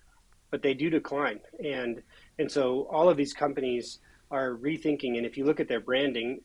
but 0.52 0.62
they 0.62 0.74
do 0.74 0.90
decline, 0.90 1.40
and 1.64 2.02
and 2.38 2.52
so 2.52 2.88
all 2.92 3.10
of 3.10 3.18
these 3.18 3.34
companies 3.34 4.00
are 4.30 4.56
rethinking. 4.56 5.18
And 5.18 5.26
if 5.26 5.38
you 5.38 5.46
look 5.46 5.60
at 5.60 5.68
their 5.68 5.80
branding, 5.80 6.42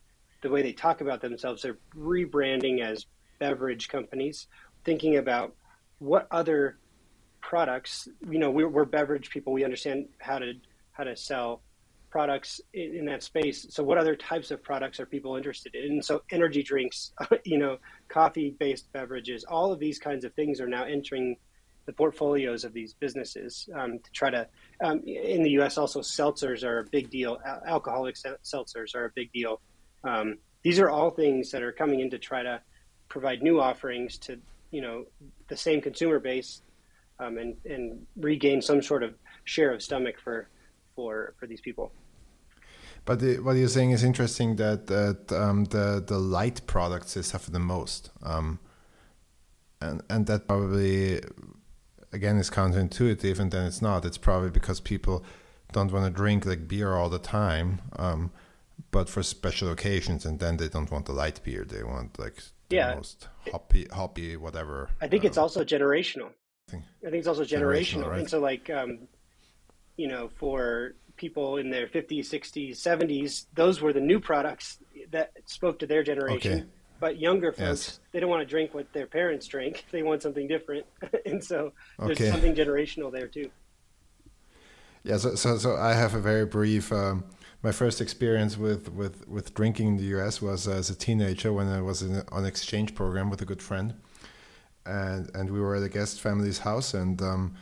the 0.46 0.52
way 0.52 0.62
they 0.62 0.72
talk 0.72 1.00
about 1.00 1.20
themselves, 1.20 1.62
they're 1.62 1.78
rebranding 1.98 2.80
as 2.80 3.06
beverage 3.40 3.88
companies, 3.88 4.46
thinking 4.84 5.16
about 5.16 5.54
what 5.98 6.28
other 6.30 6.78
products. 7.40 8.06
You 8.30 8.38
know, 8.38 8.52
we're, 8.52 8.68
we're 8.68 8.84
beverage 8.84 9.28
people. 9.30 9.52
We 9.52 9.64
understand 9.64 10.06
how 10.18 10.38
to 10.38 10.52
how 10.92 11.02
to 11.02 11.16
sell 11.16 11.62
products 12.10 12.60
in, 12.72 12.94
in, 12.94 13.04
that 13.06 13.24
space. 13.24 13.66
So, 13.70 13.82
what 13.82 13.98
other 13.98 14.14
types 14.14 14.52
of 14.52 14.62
products 14.62 15.00
are 15.00 15.06
people 15.06 15.34
interested 15.34 15.74
in? 15.74 15.94
And 15.94 16.04
so, 16.04 16.22
energy 16.30 16.62
drinks, 16.62 17.10
you 17.44 17.58
know, 17.58 17.78
coffee-based 18.08 18.92
beverages, 18.92 19.44
all 19.44 19.72
of 19.72 19.80
these 19.80 19.98
kinds 19.98 20.24
of 20.24 20.32
things 20.34 20.60
are 20.60 20.68
now 20.68 20.84
entering 20.84 21.36
the 21.86 21.92
portfolios 21.92 22.64
of 22.64 22.72
these 22.72 22.94
businesses 22.94 23.68
um, 23.74 23.98
to 23.98 24.10
try 24.12 24.30
to. 24.30 24.46
Um, 24.80 25.02
in 25.04 25.42
the 25.42 25.50
U.S., 25.50 25.76
also 25.76 26.02
seltzers 26.02 26.62
are 26.62 26.78
a 26.78 26.84
big 26.84 27.10
deal. 27.10 27.38
Al- 27.44 27.62
alcoholic 27.66 28.14
seltzers 28.14 28.94
are 28.94 29.06
a 29.06 29.10
big 29.14 29.32
deal. 29.32 29.60
Um, 30.06 30.38
these 30.62 30.78
are 30.78 30.88
all 30.88 31.10
things 31.10 31.50
that 31.50 31.62
are 31.62 31.72
coming 31.72 32.00
in 32.00 32.10
to 32.10 32.18
try 32.18 32.42
to 32.42 32.60
provide 33.08 33.42
new 33.42 33.60
offerings 33.60 34.18
to 34.18 34.38
you 34.70 34.80
know 34.80 35.04
the 35.48 35.56
same 35.56 35.80
consumer 35.80 36.18
base 36.18 36.62
um, 37.18 37.38
and 37.38 37.56
and 37.64 38.06
regain 38.16 38.62
some 38.62 38.82
sort 38.82 39.02
of 39.02 39.14
share 39.44 39.72
of 39.72 39.82
stomach 39.82 40.16
for 40.22 40.48
for 40.94 41.34
for 41.38 41.46
these 41.46 41.60
people. 41.60 41.92
But 43.04 43.20
the, 43.20 43.38
what 43.38 43.56
you're 43.56 43.68
saying 43.68 43.92
is 43.92 44.02
interesting 44.02 44.56
that 44.56 44.86
that 44.88 45.32
um, 45.32 45.64
the 45.66 46.02
the 46.06 46.18
light 46.18 46.66
products 46.66 47.14
they 47.14 47.22
suffer 47.22 47.50
the 47.50 47.60
most, 47.60 48.10
um, 48.22 48.58
and 49.80 50.02
and 50.10 50.26
that 50.26 50.48
probably 50.48 51.20
again 52.12 52.36
is 52.36 52.50
counterintuitive, 52.50 53.38
and 53.38 53.50
then 53.52 53.66
it's 53.66 53.80
not. 53.80 54.04
It's 54.04 54.18
probably 54.18 54.50
because 54.50 54.80
people 54.80 55.24
don't 55.72 55.92
want 55.92 56.04
to 56.04 56.10
drink 56.10 56.44
like 56.46 56.66
beer 56.66 56.94
all 56.94 57.08
the 57.08 57.18
time, 57.18 57.80
um, 57.96 58.30
but 58.96 59.10
for 59.10 59.22
special 59.22 59.68
occasions, 59.70 60.24
and 60.24 60.38
then 60.38 60.56
they 60.56 60.68
don't 60.68 60.90
want 60.90 61.04
the 61.04 61.12
light 61.12 61.38
beer. 61.44 61.66
They 61.68 61.82
want 61.82 62.18
like 62.18 62.36
the 62.70 62.76
yeah. 62.76 62.94
most 62.94 63.28
hoppy, 63.52 63.86
hoppy, 63.92 64.38
whatever. 64.38 64.88
I 65.02 65.06
think 65.06 65.22
it's 65.26 65.36
um, 65.36 65.42
also 65.42 65.62
generational. 65.64 66.30
I 66.72 67.10
think 67.10 67.20
it's 67.22 67.28
also 67.28 67.44
generational. 67.44 68.04
generational 68.04 68.10
right? 68.10 68.20
And 68.20 68.30
so, 68.30 68.40
like, 68.40 68.70
um, 68.70 68.90
you 69.98 70.08
know, 70.08 70.30
for 70.40 70.94
people 71.18 71.58
in 71.58 71.68
their 71.68 71.86
50s, 71.86 72.26
60s, 72.36 72.70
70s, 72.70 73.46
those 73.52 73.82
were 73.82 73.92
the 73.92 74.00
new 74.00 74.18
products 74.18 74.78
that 75.10 75.32
spoke 75.44 75.78
to 75.80 75.86
their 75.86 76.02
generation. 76.02 76.52
Okay. 76.52 76.64
But 76.98 77.20
younger 77.20 77.52
folks, 77.52 77.60
yes. 77.60 78.00
they 78.12 78.20
don't 78.20 78.30
want 78.30 78.40
to 78.40 78.50
drink 78.56 78.72
what 78.72 78.90
their 78.94 79.06
parents 79.06 79.46
drink. 79.46 79.84
They 79.92 80.02
want 80.02 80.22
something 80.22 80.48
different. 80.48 80.86
and 81.26 81.44
so 81.44 81.74
there's 81.98 82.18
okay. 82.18 82.30
something 82.30 82.54
generational 82.54 83.12
there 83.12 83.28
too. 83.28 83.50
Yeah, 85.04 85.18
so, 85.18 85.34
so, 85.34 85.58
so 85.58 85.76
I 85.76 85.92
have 85.92 86.14
a 86.14 86.20
very 86.20 86.46
brief. 86.46 86.90
Um, 86.90 87.24
my 87.66 87.72
first 87.72 88.00
experience 88.00 88.56
with, 88.56 88.92
with, 88.92 89.26
with 89.26 89.52
drinking 89.52 89.88
in 89.88 89.96
the 89.96 90.08
US 90.16 90.40
was 90.40 90.68
as 90.68 90.88
a 90.88 90.94
teenager 90.94 91.52
when 91.52 91.66
I 91.66 91.80
was 91.80 92.00
in, 92.00 92.22
on 92.30 92.46
exchange 92.46 92.94
program 92.94 93.28
with 93.28 93.42
a 93.42 93.44
good 93.44 93.60
friend. 93.60 93.94
And 94.84 95.28
and 95.34 95.50
we 95.50 95.60
were 95.60 95.74
at 95.74 95.82
a 95.82 95.88
guest 95.88 96.20
family's 96.20 96.60
house 96.60 96.94
and 96.94 97.20
um, 97.20 97.56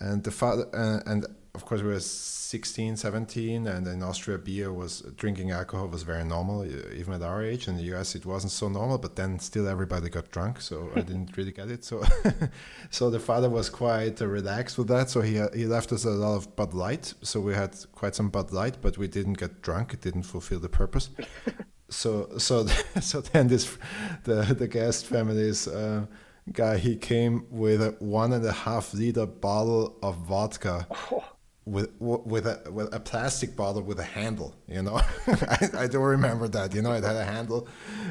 and 0.00 0.24
the 0.24 0.32
father 0.32 0.66
uh, 0.74 0.98
and 1.06 1.24
of 1.54 1.64
course 1.64 1.82
we 1.82 1.88
were 1.88 2.00
16 2.00 2.96
17 2.96 3.66
and 3.66 3.86
in 3.86 4.02
austria 4.02 4.38
beer 4.38 4.72
was 4.72 5.02
drinking 5.16 5.50
alcohol 5.50 5.88
was 5.88 6.02
very 6.02 6.24
normal 6.24 6.64
even 6.66 7.14
at 7.14 7.22
our 7.22 7.42
age. 7.42 7.68
In 7.68 7.76
the 7.76 7.84
us 7.94 8.14
it 8.14 8.26
wasn't 8.26 8.52
so 8.52 8.68
normal 8.68 8.98
but 8.98 9.16
then 9.16 9.38
still 9.38 9.68
everybody 9.68 10.08
got 10.08 10.30
drunk 10.30 10.60
so 10.60 10.90
i 10.96 11.00
didn't 11.10 11.36
really 11.36 11.52
get 11.52 11.70
it. 11.70 11.84
So 11.84 12.02
so 12.90 13.10
the 13.10 13.20
father 13.20 13.48
was 13.48 13.70
quite 13.70 14.20
uh, 14.20 14.26
relaxed 14.26 14.78
with 14.78 14.88
that. 14.88 15.10
So 15.10 15.20
he 15.20 15.40
he 15.54 15.66
left 15.66 15.92
us 15.92 16.04
a 16.04 16.10
lot 16.10 16.36
of 16.36 16.56
bud 16.56 16.74
light. 16.74 17.14
So 17.22 17.40
we 17.40 17.54
had 17.54 17.76
quite 17.92 18.14
some 18.14 18.30
bud 18.30 18.52
light 18.52 18.78
but 18.80 18.98
we 18.98 19.08
didn't 19.08 19.38
get 19.38 19.62
drunk. 19.62 19.94
It 19.94 20.00
didn't 20.00 20.24
fulfill 20.24 20.60
the 20.60 20.68
purpose. 20.68 21.10
So 21.92 22.38
so 22.38 22.66
so 23.00 23.20
then 23.20 23.48
this 23.48 23.76
the 24.22 24.54
the 24.56 24.68
guest 24.68 25.06
family's 25.06 25.66
uh, 25.66 26.06
guy 26.52 26.78
he 26.78 26.96
came 26.96 27.46
with 27.50 27.82
a 27.82 27.96
one 27.98 28.32
and 28.32 28.44
a 28.46 28.52
half 28.52 28.94
liter 28.94 29.26
bottle 29.26 29.98
of 30.00 30.16
vodka. 30.18 30.86
Oh. 31.10 31.24
With 31.66 31.90
with 32.00 32.46
a 32.46 32.62
with 32.72 32.92
a 32.94 32.98
plastic 32.98 33.54
bottle 33.54 33.82
with 33.82 34.00
a 34.00 34.04
handle 34.18 34.54
you 34.66 34.82
know? 34.82 34.96
I, 35.26 35.68
I 35.76 35.86
don't 35.86 36.02
remember 36.02 36.48
that 36.48 36.74
you 36.74 36.82
know 36.82 36.92
it 36.92 37.04
had 37.04 37.16
a 37.16 37.24
handle. 37.24 37.68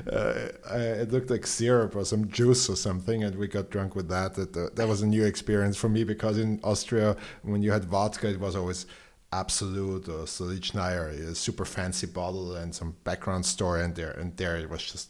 Uh, 0.09 0.49
it 0.71 1.11
looked 1.11 1.29
like 1.29 1.45
syrup 1.47 1.95
or 1.95 2.05
some 2.05 2.29
juice 2.29 2.69
or 2.69 2.75
something 2.75 3.23
and 3.23 3.35
we 3.35 3.47
got 3.47 3.69
drunk 3.69 3.95
with 3.95 4.07
that. 4.09 4.35
That, 4.35 4.55
uh, 4.55 4.69
that 4.75 4.87
was 4.87 5.01
a 5.01 5.07
new 5.07 5.25
experience 5.25 5.77
for 5.77 5.89
me 5.89 6.03
because 6.03 6.37
in 6.37 6.59
austria 6.63 7.17
when 7.41 7.61
you 7.63 7.71
had 7.71 7.85
vodka 7.85 8.29
it 8.29 8.39
was 8.39 8.55
always 8.55 8.85
Absolut 9.31 10.09
or 10.09 10.25
Stolichnaya, 10.25 11.29
a 11.29 11.35
super 11.35 11.63
fancy 11.63 12.07
bottle 12.07 12.55
and 12.55 12.73
some 12.73 12.95
background 13.03 13.45
story, 13.45 13.83
and 13.83 13.93
there 13.93 14.09
and 14.09 14.35
there 14.37 14.57
it 14.57 14.67
was 14.67 14.83
just 14.83 15.09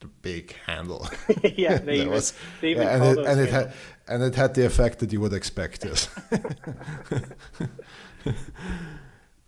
the 0.00 0.08
big 0.08 0.56
handle. 0.66 1.08
yeah, 1.44 1.78
they 1.78 1.94
even, 2.00 2.10
was, 2.10 2.34
they 2.60 2.72
even 2.72 2.82
yeah, 2.82 2.94
and, 2.96 3.18
it, 3.18 3.24
and 3.24 3.40
it, 3.40 3.50
had 3.50 3.72
and 4.12 4.22
it 4.22 4.34
had 4.34 4.54
the 4.54 4.64
effect 4.66 4.98
that 4.98 5.12
you 5.12 5.20
would 5.20 5.32
expect. 5.32 5.84
Yes. 5.84 6.08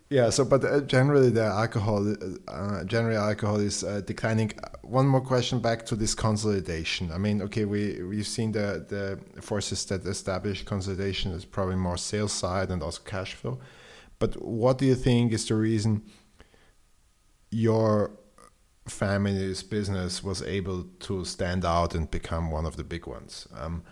yeah. 0.09 0.29
So, 0.29 0.43
but 0.43 0.63
uh, 0.63 0.81
generally, 0.81 1.29
the 1.29 1.45
alcohol, 1.45 2.15
uh, 2.47 2.83
generally, 2.83 3.15
alcohol 3.15 3.57
is 3.57 3.83
uh, 3.83 4.01
declining. 4.01 4.51
One 4.81 5.07
more 5.07 5.21
question 5.21 5.59
back 5.59 5.85
to 5.87 5.95
this 5.95 6.15
consolidation. 6.15 7.11
I 7.11 7.17
mean, 7.17 7.41
okay, 7.43 7.65
we 7.65 8.01
we've 8.03 8.27
seen 8.27 8.51
the 8.51 8.85
the 8.87 9.41
forces 9.41 9.85
that 9.85 10.05
establish 10.05 10.63
consolidation 10.63 11.31
is 11.31 11.45
probably 11.45 11.75
more 11.75 11.97
sales 11.97 12.33
side 12.33 12.71
and 12.71 12.81
also 12.81 13.01
cash 13.03 13.33
flow. 13.33 13.59
But 14.17 14.41
what 14.41 14.77
do 14.79 14.85
you 14.85 14.95
think 14.95 15.33
is 15.33 15.47
the 15.47 15.55
reason 15.55 16.03
your 17.51 18.11
family's 18.87 19.63
business 19.63 20.23
was 20.23 20.41
able 20.41 20.83
to 20.99 21.25
stand 21.25 21.65
out 21.65 21.95
and 21.95 22.09
become 22.11 22.51
one 22.51 22.65
of 22.65 22.75
the 22.77 22.83
big 22.83 23.07
ones, 23.07 23.47
um, 23.55 23.83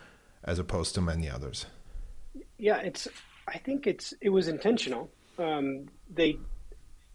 as 0.43 0.59
opposed 0.59 0.95
to 0.95 1.01
many 1.01 1.29
others? 1.29 1.65
Yeah, 2.57 2.77
it's. 2.79 3.07
I 3.47 3.57
think 3.57 3.87
it's. 3.87 4.13
It 4.21 4.29
was 4.29 4.47
intentional. 4.47 5.09
Um, 5.37 5.87
they 6.13 6.37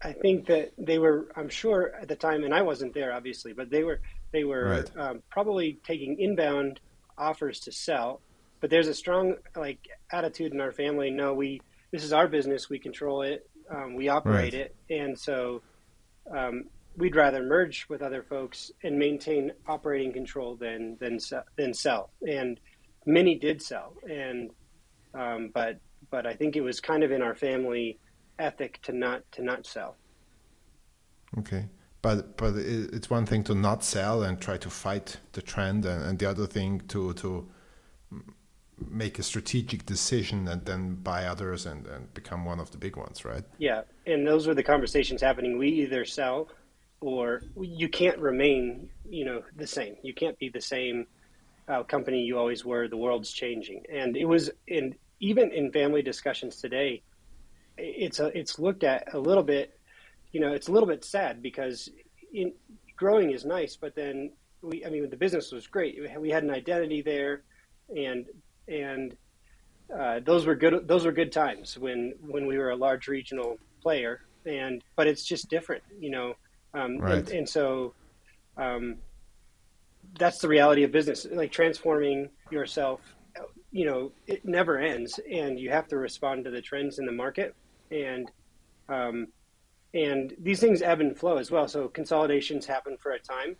I 0.01 0.13
think 0.13 0.47
that 0.47 0.71
they 0.77 0.99
were. 0.99 1.27
I'm 1.35 1.49
sure 1.49 1.93
at 1.99 2.07
the 2.07 2.15
time, 2.15 2.43
and 2.43 2.53
I 2.53 2.61
wasn't 2.61 2.93
there, 2.93 3.13
obviously, 3.13 3.53
but 3.53 3.69
they 3.69 3.83
were. 3.83 3.99
They 4.31 4.43
were 4.43 4.65
Right. 4.69 4.97
um, 4.97 5.23
probably 5.29 5.79
taking 5.83 6.19
inbound 6.19 6.79
offers 7.17 7.59
to 7.61 7.71
sell. 7.71 8.21
But 8.61 8.69
there's 8.69 8.87
a 8.87 8.93
strong 8.93 9.35
like 9.55 9.79
attitude 10.11 10.53
in 10.53 10.61
our 10.61 10.71
family. 10.71 11.09
No, 11.09 11.33
we. 11.33 11.61
This 11.91 12.03
is 12.03 12.13
our 12.13 12.27
business. 12.27 12.69
We 12.69 12.77
control 12.79 13.23
it. 13.23 13.49
Um, 13.69 13.95
we 13.95 14.07
operate 14.09 14.53
Right. 14.53 14.53
it, 14.53 14.75
and 14.89 15.17
so 15.17 15.61
um, 16.31 16.65
we'd 16.97 17.15
rather 17.15 17.41
merge 17.43 17.87
with 17.89 18.01
other 18.01 18.23
folks 18.23 18.71
and 18.83 18.97
maintain 18.97 19.51
operating 19.67 20.11
control 20.13 20.55
than 20.55 20.97
than 20.99 21.19
than 21.55 21.73
sell. 21.73 22.11
And 22.27 22.59
many 23.05 23.35
did 23.35 23.61
sell, 23.61 23.93
and 24.09 24.49
um, 25.13 25.51
but 25.53 25.79
but 26.09 26.25
I 26.25 26.33
think 26.33 26.55
it 26.55 26.61
was 26.61 26.79
kind 26.79 27.03
of 27.03 27.11
in 27.11 27.21
our 27.21 27.35
family 27.35 27.99
ethic 28.37 28.81
to 28.83 28.93
not 28.93 29.23
to 29.33 29.43
not 29.43 29.65
sell. 29.65 29.95
Okay. 31.37 31.65
But 32.01 32.37
but 32.37 32.55
it's 32.55 33.09
one 33.09 33.25
thing 33.25 33.43
to 33.45 33.55
not 33.55 33.83
sell 33.83 34.23
and 34.23 34.39
try 34.39 34.57
to 34.57 34.69
fight 34.69 35.17
the 35.33 35.41
trend, 35.41 35.85
and, 35.85 36.01
and 36.03 36.17
the 36.17 36.29
other 36.29 36.47
thing 36.47 36.81
to 36.87 37.13
to 37.15 37.49
make 38.89 39.19
a 39.19 39.23
strategic 39.23 39.85
decision 39.85 40.47
and 40.47 40.65
then 40.65 40.95
buy 40.95 41.25
others 41.25 41.65
and, 41.65 41.85
and 41.87 42.13
become 42.13 42.45
one 42.45 42.61
of 42.61 42.71
the 42.71 42.77
big 42.77 42.95
ones, 42.95 43.25
right? 43.25 43.43
Yeah, 43.57 43.81
and 44.05 44.25
those 44.25 44.47
were 44.47 44.53
the 44.53 44.63
conversations 44.63 45.21
happening. 45.21 45.57
We 45.57 45.67
either 45.67 46.05
sell, 46.05 46.47
or 47.01 47.41
you 47.59 47.89
can't 47.89 48.17
remain, 48.19 48.89
you 49.09 49.25
know, 49.25 49.43
the 49.57 49.67
same. 49.67 49.97
You 50.01 50.13
can't 50.13 50.39
be 50.39 50.47
the 50.47 50.61
same 50.61 51.05
uh, 51.69 51.83
company 51.83 52.21
you 52.21 52.37
always 52.37 52.65
were. 52.65 52.87
The 52.87 52.97
world's 52.97 53.31
changing, 53.31 53.83
and 53.91 54.17
it 54.17 54.25
was 54.25 54.49
in 54.67 54.95
even 55.19 55.51
in 55.51 55.71
family 55.71 56.01
discussions 56.01 56.57
today. 56.57 57.01
It's 57.77 58.19
a, 58.19 58.37
it's 58.37 58.59
looked 58.59 58.83
at 58.83 59.13
a 59.13 59.19
little 59.19 59.43
bit, 59.43 59.79
you 60.31 60.39
know, 60.41 60.51
it's 60.51 60.67
a 60.67 60.71
little 60.71 60.87
bit 60.87 61.05
sad 61.05 61.41
because 61.41 61.89
in 62.33 62.53
growing 62.97 63.31
is 63.31 63.45
nice, 63.45 63.77
but 63.77 63.95
then 63.95 64.31
we, 64.61 64.85
I 64.85 64.89
mean, 64.89 65.09
the 65.09 65.15
business 65.15 65.51
was 65.51 65.67
great. 65.67 65.97
We 66.19 66.29
had 66.29 66.43
an 66.43 66.51
identity 66.51 67.01
there, 67.01 67.43
and 67.95 68.25
and 68.67 69.15
uh, 69.97 70.19
those 70.25 70.45
were 70.45 70.55
good. 70.55 70.87
Those 70.87 71.05
were 71.05 71.11
good 71.11 71.31
times 71.31 71.77
when 71.77 72.13
when 72.21 72.45
we 72.47 72.57
were 72.57 72.71
a 72.71 72.75
large 72.75 73.07
regional 73.07 73.57
player, 73.81 74.21
and 74.45 74.83
but 74.95 75.07
it's 75.07 75.23
just 75.23 75.49
different, 75.49 75.83
you 75.99 76.09
know. 76.11 76.33
Um, 76.73 76.97
Right. 76.99 77.17
and, 77.17 77.29
and 77.29 77.49
so 77.49 77.95
um, 78.57 78.97
that's 80.17 80.39
the 80.39 80.47
reality 80.47 80.83
of 80.83 80.91
business. 80.91 81.27
Like 81.31 81.51
transforming 81.51 82.29
yourself, 82.51 83.01
you 83.71 83.85
know, 83.85 84.11
it 84.27 84.45
never 84.45 84.77
ends, 84.77 85.19
and 85.31 85.59
you 85.59 85.69
have 85.69 85.87
to 85.89 85.97
respond 85.97 86.45
to 86.45 86.51
the 86.51 86.61
trends 86.61 86.99
in 86.99 87.05
the 87.05 87.11
market, 87.11 87.55
and 87.91 88.31
um, 88.87 89.27
and 89.93 90.33
these 90.39 90.59
things 90.59 90.81
ebb 90.81 91.01
and 91.01 91.17
flow 91.17 91.37
as 91.37 91.51
well. 91.51 91.67
So 91.67 91.87
consolidations 91.87 92.65
happen 92.65 92.97
for 92.97 93.11
a 93.11 93.19
time, 93.19 93.55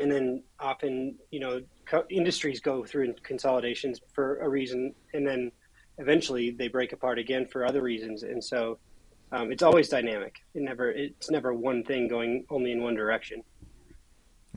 and 0.00 0.10
then 0.10 0.42
often, 0.60 1.16
you 1.30 1.40
know, 1.40 1.60
co- 1.86 2.04
industries 2.10 2.60
go 2.60 2.84
through 2.84 3.14
consolidations 3.22 4.00
for 4.14 4.38
a 4.38 4.48
reason, 4.48 4.94
and 5.14 5.26
then 5.26 5.50
eventually 5.98 6.50
they 6.50 6.68
break 6.68 6.92
apart 6.92 7.18
again 7.18 7.46
for 7.46 7.64
other 7.64 7.82
reasons. 7.82 8.22
And 8.22 8.42
so 8.42 8.78
um, 9.32 9.50
it's 9.50 9.62
always 9.62 9.88
dynamic. 9.88 10.36
It 10.54 10.62
never 10.62 10.90
it's 10.90 11.30
never 11.30 11.52
one 11.52 11.82
thing 11.82 12.08
going 12.08 12.44
only 12.50 12.72
in 12.72 12.82
one 12.82 12.94
direction. 12.94 13.42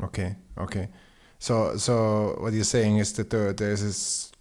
Okay, 0.04 0.36
okay. 0.58 0.90
So, 1.40 1.78
so 1.78 2.38
what 2.40 2.54
you're 2.54 2.64
saying 2.64 2.98
is 2.98 3.14
that 3.14 3.30
there, 3.30 3.54
there's 3.54 3.82
this 3.82 4.32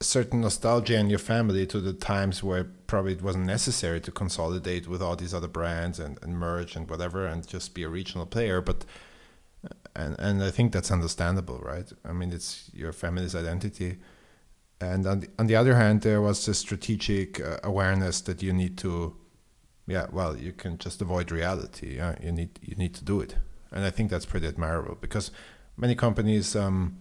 certain 0.00 0.40
nostalgia 0.40 0.96
in 0.96 1.08
your 1.10 1.18
family 1.18 1.66
to 1.66 1.80
the 1.80 1.92
times 1.92 2.42
where 2.42 2.64
probably 2.64 3.12
it 3.12 3.22
wasn't 3.22 3.46
necessary 3.46 4.00
to 4.00 4.10
consolidate 4.10 4.88
with 4.88 5.00
all 5.00 5.16
these 5.16 5.32
other 5.32 5.48
brands 5.48 5.98
and, 5.98 6.18
and 6.22 6.38
merge 6.38 6.76
and 6.76 6.90
whatever 6.90 7.26
and 7.26 7.46
just 7.46 7.74
be 7.74 7.82
a 7.84 7.88
regional 7.88 8.26
player. 8.26 8.60
But 8.60 8.84
and 9.94 10.16
and 10.18 10.42
I 10.42 10.50
think 10.50 10.72
that's 10.72 10.90
understandable, 10.90 11.58
right? 11.58 11.90
I 12.04 12.12
mean, 12.12 12.32
it's 12.32 12.70
your 12.74 12.92
family's 12.92 13.34
identity. 13.34 13.98
And 14.80 15.06
on 15.06 15.20
the, 15.20 15.28
on 15.38 15.46
the 15.46 15.54
other 15.54 15.76
hand, 15.76 16.02
there 16.02 16.20
was 16.20 16.44
this 16.44 16.58
strategic 16.58 17.40
uh, 17.40 17.58
awareness 17.62 18.20
that 18.22 18.42
you 18.42 18.52
need 18.52 18.76
to, 18.78 19.16
yeah, 19.86 20.06
well, 20.10 20.36
you 20.36 20.52
can 20.52 20.76
just 20.78 21.00
avoid 21.00 21.30
reality. 21.30 21.96
Yeah? 21.96 22.16
You 22.20 22.32
need 22.32 22.58
you 22.62 22.74
need 22.74 22.94
to 22.94 23.04
do 23.04 23.20
it 23.20 23.36
and 23.72 23.84
I 23.84 23.90
think 23.90 24.10
that's 24.10 24.26
pretty 24.26 24.46
admirable 24.46 24.96
because 25.00 25.30
many 25.76 25.94
companies 25.94 26.54
um, 26.54 26.98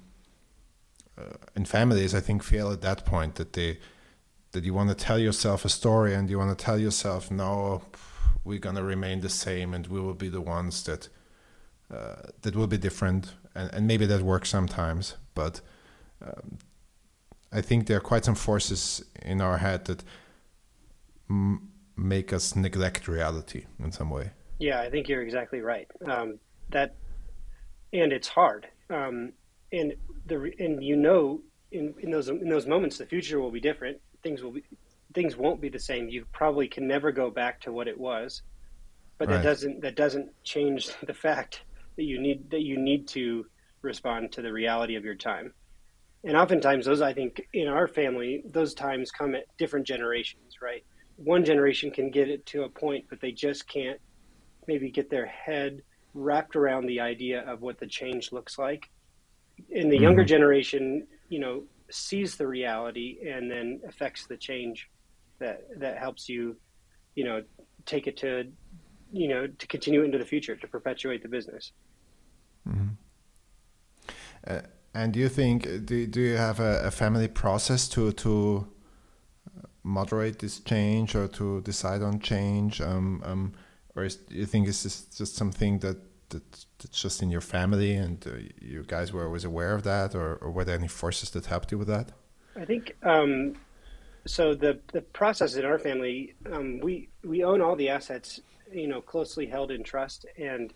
uh, 1.18 1.36
and 1.56 1.68
families, 1.68 2.16
I 2.16 2.22
think, 2.22 2.44
feel 2.44 2.72
at 2.72 2.82
that 2.82 3.06
point 3.06 3.36
that 3.36 3.54
they 3.54 3.80
that 4.54 4.64
you 4.64 4.74
want 4.74 4.90
to 4.90 4.96
tell 4.96 5.18
yourself 5.18 5.64
a 5.64 5.70
story 5.70 6.14
and 6.14 6.30
you 6.30 6.38
want 6.38 6.58
to 6.58 6.66
tell 6.66 6.78
yourself, 6.78 7.32
no, 7.32 7.84
we're 8.44 8.60
gonna 8.60 8.84
remain 8.84 9.22
the 9.22 9.30
same 9.30 9.74
and 9.74 9.88
we 9.88 10.02
will 10.02 10.14
be 10.14 10.28
the 10.30 10.42
ones 10.42 10.84
that 10.84 11.08
uh, 11.94 12.16
that 12.42 12.56
will 12.56 12.68
be 12.68 12.78
different, 12.78 13.34
and, 13.54 13.74
and 13.74 13.86
maybe 13.88 14.06
that 14.06 14.22
works 14.22 14.50
sometimes, 14.50 15.16
but 15.34 15.60
um, 16.22 16.58
I 17.52 17.62
think 17.62 17.88
there 17.88 17.98
are 17.98 18.02
quite 18.02 18.24
some 18.24 18.36
forces 18.36 19.04
in 19.22 19.42
our 19.42 19.58
head 19.58 19.86
that 19.86 20.04
m- 21.30 21.70
make 21.98 22.32
us 22.32 22.56
neglect 22.56 23.10
reality 23.10 23.66
in 23.78 23.92
some 23.92 24.10
way. 24.10 24.32
Yeah, 24.60 24.80
I 24.80 24.90
think 24.90 25.10
you're 25.10 25.22
exactly 25.22 25.60
right. 25.60 25.88
Um, 26.06 26.40
that, 26.72 26.92
and 27.94 28.12
it's 28.14 28.28
hard. 28.28 28.68
Um, 28.90 29.34
and 29.72 29.94
the 30.26 30.52
and 30.60 30.84
you 30.84 30.96
know 30.98 31.42
in, 31.72 31.94
in 32.02 32.12
those 32.12 32.30
in 32.30 32.50
those 32.50 32.68
moments 32.68 32.98
the 32.98 33.06
future 33.06 33.40
will 33.40 33.52
be 33.52 33.62
different. 33.62 33.98
Things 34.24 34.44
will 34.44 34.52
be 34.54 34.64
things 35.14 35.38
won't 35.38 35.62
be 35.62 35.70
the 35.70 35.80
same. 35.80 36.10
You 36.10 36.26
probably 36.34 36.68
can 36.68 36.88
never 36.88 37.12
go 37.12 37.32
back 37.32 37.62
to 37.62 37.72
what 37.72 37.88
it 37.88 38.00
was, 38.00 38.42
but 39.20 39.30
Right. 39.30 39.32
that 39.32 39.42
doesn't 39.42 39.82
that 39.82 39.96
doesn't 39.96 40.30
change 40.44 40.90
the 41.08 41.14
fact 41.14 41.64
that 41.98 42.04
you 42.04 42.22
need 42.22 42.50
that 42.52 42.62
you 42.64 42.78
need 42.80 43.08
to 43.10 43.46
respond 43.84 44.32
to 44.34 44.42
the 44.42 44.54
reality 44.54 44.96
of 44.96 45.06
your 45.06 45.16
time. 45.16 45.54
And 46.24 46.38
oftentimes 46.38 46.86
those 46.86 47.02
I 47.02 47.14
think 47.14 47.42
in 47.54 47.68
our 47.68 47.88
family 47.88 48.44
those 48.46 48.74
times 48.76 49.12
come 49.12 49.36
at 49.36 49.46
different 49.58 49.88
generations, 49.88 50.56
right? 50.62 50.84
One 51.18 51.46
generation 51.46 51.92
can 51.92 52.12
get 52.12 52.30
it 52.30 52.46
to 52.48 52.64
a 52.64 52.70
point, 52.70 53.06
but 53.10 53.22
they 53.22 53.32
just 53.32 53.68
can't 53.68 54.00
maybe 54.68 54.92
get 54.92 55.10
their 55.10 55.28
head 55.28 55.82
wrapped 56.14 56.56
around 56.56 56.86
the 56.86 57.00
idea 57.00 57.42
of 57.50 57.62
what 57.62 57.80
the 57.80 57.88
change 57.88 58.32
looks 58.32 58.58
like. 58.58 58.90
And 59.74 59.92
the 59.92 59.98
younger 59.98 60.24
Mhm. 60.24 60.28
generation, 60.28 61.08
you 61.30 61.40
know, 61.40 61.64
sees 61.90 62.36
the 62.36 62.48
reality 62.48 63.20
and 63.28 63.50
then 63.52 63.82
affects 63.88 64.28
the 64.28 64.38
change 64.38 64.90
that 65.40 65.62
that 65.80 65.98
helps 65.98 66.30
you, 66.30 66.58
you 67.16 67.24
know, 67.24 67.44
take 67.86 68.08
it 68.08 68.18
to, 68.18 68.52
you 69.12 69.28
know, 69.28 69.48
to 69.48 69.68
continue 69.68 70.04
into 70.04 70.18
the 70.18 70.26
future 70.26 70.56
to 70.56 70.68
perpetuate 70.68 71.22
the 71.24 71.30
business. 71.30 71.74
Uh, 74.48 74.62
and 74.94 75.14
do 75.14 75.20
you 75.20 75.30
think 75.30 75.64
do, 75.86 76.08
do 76.08 76.22
you 76.22 76.38
have 76.38 76.60
a, 76.60 76.84
a 76.86 76.92
family 76.92 77.28
process 77.28 77.88
to 77.90 78.12
to 78.14 78.68
moderate 79.84 80.40
this 80.40 80.60
change 80.60 81.16
or 81.16 81.28
to 81.28 81.62
decide 81.62 82.02
on 82.04 82.20
change, 82.20 82.82
um, 82.82 83.22
um, 83.26 83.54
or 83.96 84.04
is, 84.04 84.16
do 84.16 84.36
you 84.36 84.46
think 84.46 84.68
it's 84.68 84.84
just, 84.84 85.18
just 85.18 85.36
something 85.36 85.80
that, 85.80 85.98
that 86.30 86.44
that's 86.80 87.02
just 87.02 87.22
in 87.22 87.30
your 87.30 87.42
family 87.42 87.94
and 87.94 88.26
uh, 88.26 88.32
you 88.60 88.84
guys 88.88 89.12
were 89.12 89.26
always 89.26 89.44
aware 89.44 89.74
of 89.76 89.84
that, 89.84 90.16
or, 90.16 90.36
or 90.36 90.52
were 90.52 90.64
there 90.64 90.78
any 90.78 90.88
forces 90.88 91.30
that 91.32 91.46
helped 91.46 91.72
you 91.72 91.78
with 91.78 91.88
that? 91.88 92.12
I 92.56 92.66
think 92.66 92.96
um, 93.04 93.56
so. 94.26 94.54
The 94.54 94.80
the 94.92 95.02
process 95.02 95.56
in 95.56 95.66
our 95.66 95.80
family, 95.80 96.36
um, 96.52 96.80
we 96.82 97.10
we 97.24 97.44
own 97.44 97.62
all 97.62 97.76
the 97.76 97.90
assets, 97.90 98.42
you 98.72 98.88
know, 98.88 99.02
closely 99.02 99.46
held 99.46 99.72
in 99.72 99.84
trust, 99.84 100.26
and 100.38 100.74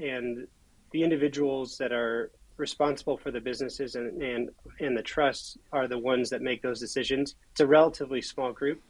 and 0.00 0.46
the 0.92 1.02
individuals 1.02 1.76
that 1.78 1.92
are 1.92 2.30
responsible 2.56 3.16
for 3.16 3.30
the 3.30 3.40
businesses 3.40 3.96
and 3.96 4.22
and 4.22 4.50
and 4.80 4.96
the 4.96 5.02
trusts 5.02 5.58
are 5.72 5.88
the 5.88 5.98
ones 5.98 6.30
that 6.30 6.40
make 6.42 6.62
those 6.62 6.80
decisions. 6.80 7.34
It's 7.52 7.60
a 7.60 7.66
relatively 7.66 8.22
small 8.22 8.52
group. 8.52 8.80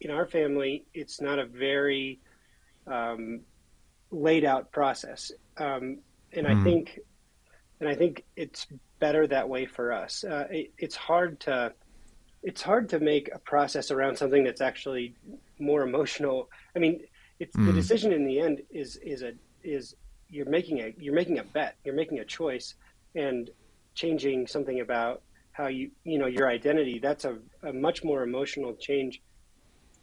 In 0.00 0.10
our 0.10 0.26
family, 0.26 0.84
it's 0.94 1.20
not 1.20 1.38
a 1.38 1.46
very 1.46 2.20
um, 2.90 3.42
laid 4.10 4.44
out 4.44 4.72
process, 4.72 5.30
um, 5.58 6.02
and 6.32 6.46
I 6.46 6.54
Mm. 6.54 6.62
think 6.64 6.98
and 7.80 7.88
I 7.88 7.94
think 7.96 8.24
it's 8.36 8.66
better 9.00 9.26
that 9.26 9.48
way 9.48 9.66
for 9.66 9.92
us. 9.92 10.24
Uh, 10.24 10.46
it, 10.50 10.68
it's 10.78 10.96
hard 10.96 11.40
to 11.40 11.72
it's 12.42 12.62
hard 12.62 12.88
to 12.90 13.00
make 13.00 13.30
a 13.34 13.38
process 13.40 13.90
around 13.90 14.16
something 14.16 14.44
that's 14.44 14.60
actually 14.60 15.16
more 15.60 15.82
emotional. 15.82 16.48
I 16.76 16.80
mean, 16.80 17.00
it's 17.40 17.58
the 17.64 17.72
Mm. 17.72 17.74
decision 17.74 18.12
in 18.12 18.24
the 18.26 18.40
end 18.40 18.62
is 18.70 18.98
is 19.04 19.22
a 19.22 19.32
is 19.62 19.94
you're 20.28 20.48
making 20.50 20.80
a 20.80 20.94
you're 20.98 21.14
making 21.14 21.38
a 21.38 21.44
bet, 21.44 21.76
you're 21.84 21.94
making 21.94 22.20
a 22.20 22.24
choice, 22.24 22.74
and 23.14 23.50
changing 23.94 24.46
something 24.46 24.80
about 24.80 25.22
how 25.52 25.68
you 25.68 25.90
you 26.04 26.18
know 26.18 26.26
your 26.26 26.48
identity. 26.48 27.00
That's 27.02 27.24
a, 27.24 27.38
a 27.64 27.72
much 27.72 28.04
more 28.04 28.22
emotional 28.22 28.74
change, 28.80 29.20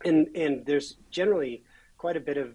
and 0.05 0.27
and 0.35 0.65
there's 0.65 0.97
generally 1.11 1.63
quite 1.97 2.17
a 2.17 2.21
bit 2.21 2.37
of 2.37 2.53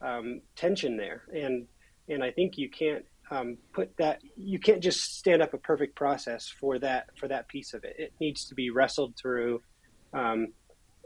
um, 0.00 0.40
tension 0.56 0.96
there, 0.96 1.22
and 1.32 1.66
and 2.08 2.22
I 2.22 2.30
think 2.30 2.58
you 2.58 2.68
can't 2.68 3.04
um, 3.30 3.58
put 3.72 3.96
that 3.98 4.20
you 4.36 4.58
can't 4.58 4.82
just 4.82 5.16
stand 5.16 5.42
up 5.42 5.54
a 5.54 5.58
perfect 5.58 5.94
process 5.96 6.48
for 6.48 6.78
that 6.78 7.06
for 7.18 7.28
that 7.28 7.48
piece 7.48 7.74
of 7.74 7.84
it. 7.84 7.96
It 7.98 8.12
needs 8.20 8.46
to 8.46 8.54
be 8.54 8.70
wrestled 8.70 9.14
through, 9.16 9.62
um, 10.12 10.48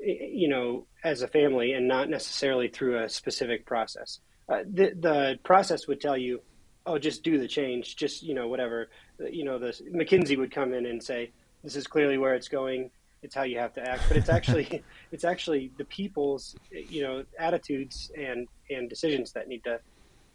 you 0.00 0.48
know, 0.48 0.86
as 1.02 1.22
a 1.22 1.28
family 1.28 1.72
and 1.72 1.86
not 1.86 2.08
necessarily 2.08 2.68
through 2.68 3.02
a 3.02 3.08
specific 3.08 3.66
process. 3.66 4.20
Uh, 4.48 4.60
the, 4.70 4.92
the 4.98 5.38
process 5.42 5.86
would 5.86 6.00
tell 6.00 6.16
you, 6.16 6.40
oh, 6.86 6.98
just 6.98 7.22
do 7.22 7.38
the 7.38 7.48
change, 7.48 7.96
just, 7.96 8.22
you 8.22 8.34
know, 8.34 8.48
whatever. 8.48 8.90
You 9.18 9.44
know, 9.44 9.58
the 9.58 9.72
McKinsey 9.94 10.36
would 10.36 10.52
come 10.52 10.74
in 10.74 10.86
and 10.86 11.02
say, 11.02 11.32
this 11.62 11.76
is 11.76 11.86
clearly 11.86 12.18
where 12.18 12.34
it's 12.34 12.48
going. 12.48 12.90
It's 13.24 13.34
how 13.34 13.42
you 13.42 13.58
have 13.58 13.72
to 13.74 13.82
act. 13.82 14.02
But 14.06 14.16
it's 14.16 14.28
actually, 14.28 14.82
it's 15.12 15.24
actually 15.24 15.72
the 15.78 15.84
people's, 15.86 16.54
you 16.70 17.02
know, 17.02 17.24
attitudes 17.38 18.12
and, 18.16 18.46
and 18.70 18.88
decisions 18.88 19.32
that 19.32 19.48
need 19.48 19.64
to, 19.64 19.80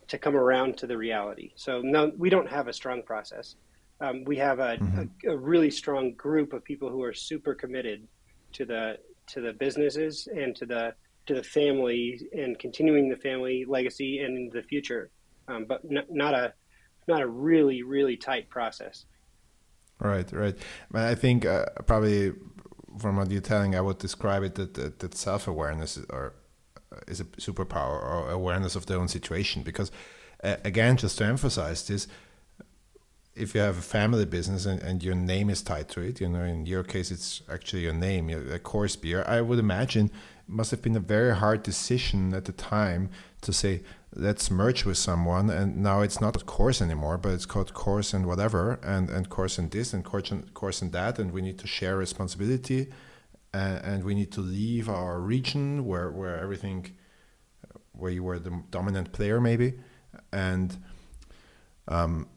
to 0.07 0.17
come 0.17 0.35
around 0.35 0.77
to 0.79 0.87
the 0.87 0.97
reality. 0.97 1.51
So 1.55 1.81
no, 1.81 2.11
we 2.17 2.29
don't 2.29 2.49
have 2.49 2.67
a 2.67 2.73
strong 2.73 3.03
process. 3.03 3.55
Um, 4.01 4.23
we 4.23 4.37
have 4.37 4.59
a, 4.59 4.77
mm-hmm. 4.77 5.27
a, 5.27 5.33
a 5.33 5.37
really 5.37 5.69
strong 5.69 6.13
group 6.13 6.53
of 6.53 6.63
people 6.63 6.89
who 6.89 7.03
are 7.03 7.13
super 7.13 7.53
committed 7.53 8.07
to 8.53 8.65
the 8.65 8.97
to 9.27 9.41
the 9.41 9.53
businesses 9.53 10.27
and 10.27 10.55
to 10.55 10.65
the 10.65 10.93
to 11.27 11.35
the 11.35 11.43
family 11.43 12.19
and 12.33 12.57
continuing 12.57 13.09
the 13.09 13.17
family 13.17 13.65
legacy 13.67 14.19
and 14.19 14.51
the 14.51 14.63
future, 14.63 15.11
um, 15.47 15.65
but 15.67 15.81
n- 15.85 16.05
not 16.09 16.33
a 16.33 16.53
not 17.07 17.21
a 17.21 17.27
really 17.27 17.83
really 17.83 18.17
tight 18.17 18.49
process. 18.49 19.05
Right, 19.99 20.31
right. 20.31 20.57
I 20.93 21.13
think 21.13 21.45
uh, 21.45 21.65
probably 21.85 22.31
from 22.99 23.17
what 23.17 23.31
you're 23.31 23.41
telling, 23.41 23.75
I 23.75 23.81
would 23.81 23.97
describe 23.97 24.43
it 24.43 24.55
that 24.55 24.73
that, 24.75 24.99
that 24.99 25.15
self 25.15 25.47
awareness 25.47 25.97
is, 25.97 26.05
or, 26.09 26.33
uh, 26.91 26.99
is 27.07 27.19
a 27.19 27.25
superpower 27.25 28.01
or 28.03 28.29
awareness 28.29 28.75
of 28.75 28.85
their 28.85 28.97
own 28.97 29.07
situation. 29.07 29.63
Because 29.63 29.91
uh, 30.43 30.55
again, 30.63 30.97
just 30.97 31.17
to 31.17 31.25
emphasize 31.25 31.87
this, 31.87 32.07
if 33.35 33.55
you 33.55 33.61
have 33.61 33.77
a 33.77 33.81
family 33.81 34.25
business 34.25 34.65
and, 34.65 34.81
and 34.81 35.01
your 35.03 35.15
name 35.15 35.49
is 35.49 35.61
tied 35.61 35.87
to 35.89 36.01
it, 36.01 36.19
you 36.19 36.27
know, 36.27 36.43
in 36.43 36.65
your 36.65 36.83
case, 36.83 37.09
it's 37.09 37.41
actually 37.49 37.83
your 37.83 37.93
name, 37.93 38.29
a 38.29 38.59
Coors 38.59 38.99
beer, 38.99 39.23
I 39.27 39.41
would 39.41 39.59
imagine 39.59 40.11
must 40.49 40.71
have 40.71 40.81
been 40.81 40.95
a 40.95 40.99
very 40.99 41.35
hard 41.35 41.63
decision 41.63 42.33
at 42.33 42.45
the 42.45 42.51
time 42.51 43.09
to 43.41 43.53
say, 43.53 43.83
let's 44.15 44.49
merge 44.49 44.85
with 44.85 44.97
someone. 44.97 45.49
And 45.49 45.77
now 45.77 46.01
it's 46.01 46.19
not 46.19 46.33
Coors 46.45 46.81
anymore, 46.81 47.17
but 47.17 47.33
it's 47.33 47.45
called 47.45 47.73
Coors 47.73 48.13
and 48.13 48.25
whatever, 48.25 48.79
and, 48.83 49.09
and 49.09 49.29
Coors 49.29 49.59
and 49.59 49.69
this, 49.71 49.93
and 49.93 50.03
Coors 50.03 50.31
and, 50.31 50.53
Coors 50.53 50.81
and 50.81 50.91
that. 50.91 51.19
And 51.19 51.31
we 51.31 51.41
need 51.41 51.59
to 51.59 51.67
share 51.67 51.97
responsibility. 51.97 52.87
And, 53.53 53.85
and 53.85 54.03
we 54.03 54.15
need 54.15 54.31
to 54.33 54.41
leave 54.41 54.89
our 54.89 55.19
region 55.19 55.85
where, 55.85 56.11
where 56.11 56.39
everything, 56.39 56.97
where 57.93 58.11
you 58.11 58.23
were 58.23 58.39
the 58.39 58.63
dominant 58.69 59.11
player, 59.11 59.39
maybe. 59.39 59.79
And, 60.31 60.77
um, 61.87 62.27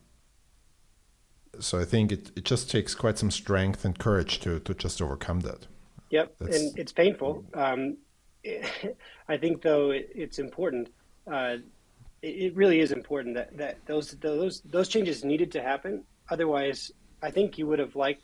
so 1.60 1.78
I 1.78 1.84
think 1.84 2.12
it, 2.12 2.30
it 2.34 2.44
just 2.44 2.70
takes 2.70 2.94
quite 2.94 3.18
some 3.18 3.30
strength 3.30 3.84
and 3.84 3.98
courage 3.98 4.40
to, 4.40 4.58
to 4.60 4.74
just 4.74 5.02
overcome 5.02 5.40
that. 5.40 5.66
Yep, 6.12 6.34
That's... 6.38 6.56
and 6.56 6.78
it's 6.78 6.92
painful. 6.92 7.44
Um, 7.54 7.96
it, 8.44 8.96
I 9.28 9.38
think 9.38 9.62
though 9.62 9.90
it, 9.90 10.10
it's 10.14 10.38
important. 10.38 10.90
Uh, 11.26 11.56
it, 12.20 12.28
it, 12.28 12.56
really 12.56 12.80
is 12.80 12.92
important 12.92 13.34
that, 13.34 13.56
that 13.56 13.78
those 13.86 14.10
those 14.20 14.60
those 14.64 14.88
changes 14.88 15.24
needed 15.24 15.50
to 15.52 15.62
happen. 15.62 16.04
Otherwise, 16.30 16.92
I 17.22 17.30
think 17.30 17.58
you 17.58 17.66
would 17.66 17.78
have 17.78 17.96
liked 17.96 18.22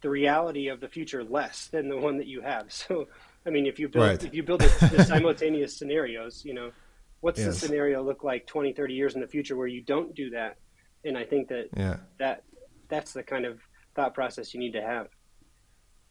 the 0.00 0.08
reality 0.10 0.68
of 0.68 0.80
the 0.80 0.88
future 0.88 1.22
less 1.22 1.68
than 1.68 1.88
the 1.88 1.96
one 1.96 2.16
that 2.18 2.26
you 2.26 2.40
have. 2.40 2.66
So, 2.72 3.06
I 3.46 3.50
mean, 3.50 3.66
if 3.66 3.78
you 3.78 3.88
build 3.88 4.06
right. 4.06 4.24
if 4.24 4.34
you 4.34 4.42
build 4.42 4.62
the, 4.62 4.88
the 4.96 5.04
simultaneous 5.04 5.76
scenarios, 5.78 6.42
you 6.44 6.54
know, 6.54 6.72
what's 7.20 7.38
yes. 7.38 7.48
the 7.48 7.66
scenario 7.66 8.02
look 8.02 8.24
like 8.24 8.46
20, 8.46 8.72
30 8.72 8.94
years 8.94 9.14
in 9.14 9.20
the 9.20 9.28
future 9.28 9.56
where 9.56 9.68
you 9.68 9.82
don't 9.82 10.14
do 10.14 10.30
that? 10.30 10.56
And 11.04 11.16
I 11.16 11.24
think 11.24 11.48
that 11.48 11.68
yeah. 11.76 11.98
that 12.18 12.44
that's 12.88 13.12
the 13.12 13.22
kind 13.22 13.44
of 13.44 13.60
thought 13.94 14.14
process 14.14 14.54
you 14.54 14.58
need 14.58 14.72
to 14.72 14.82
have. 14.82 15.08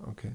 Okay. 0.10 0.32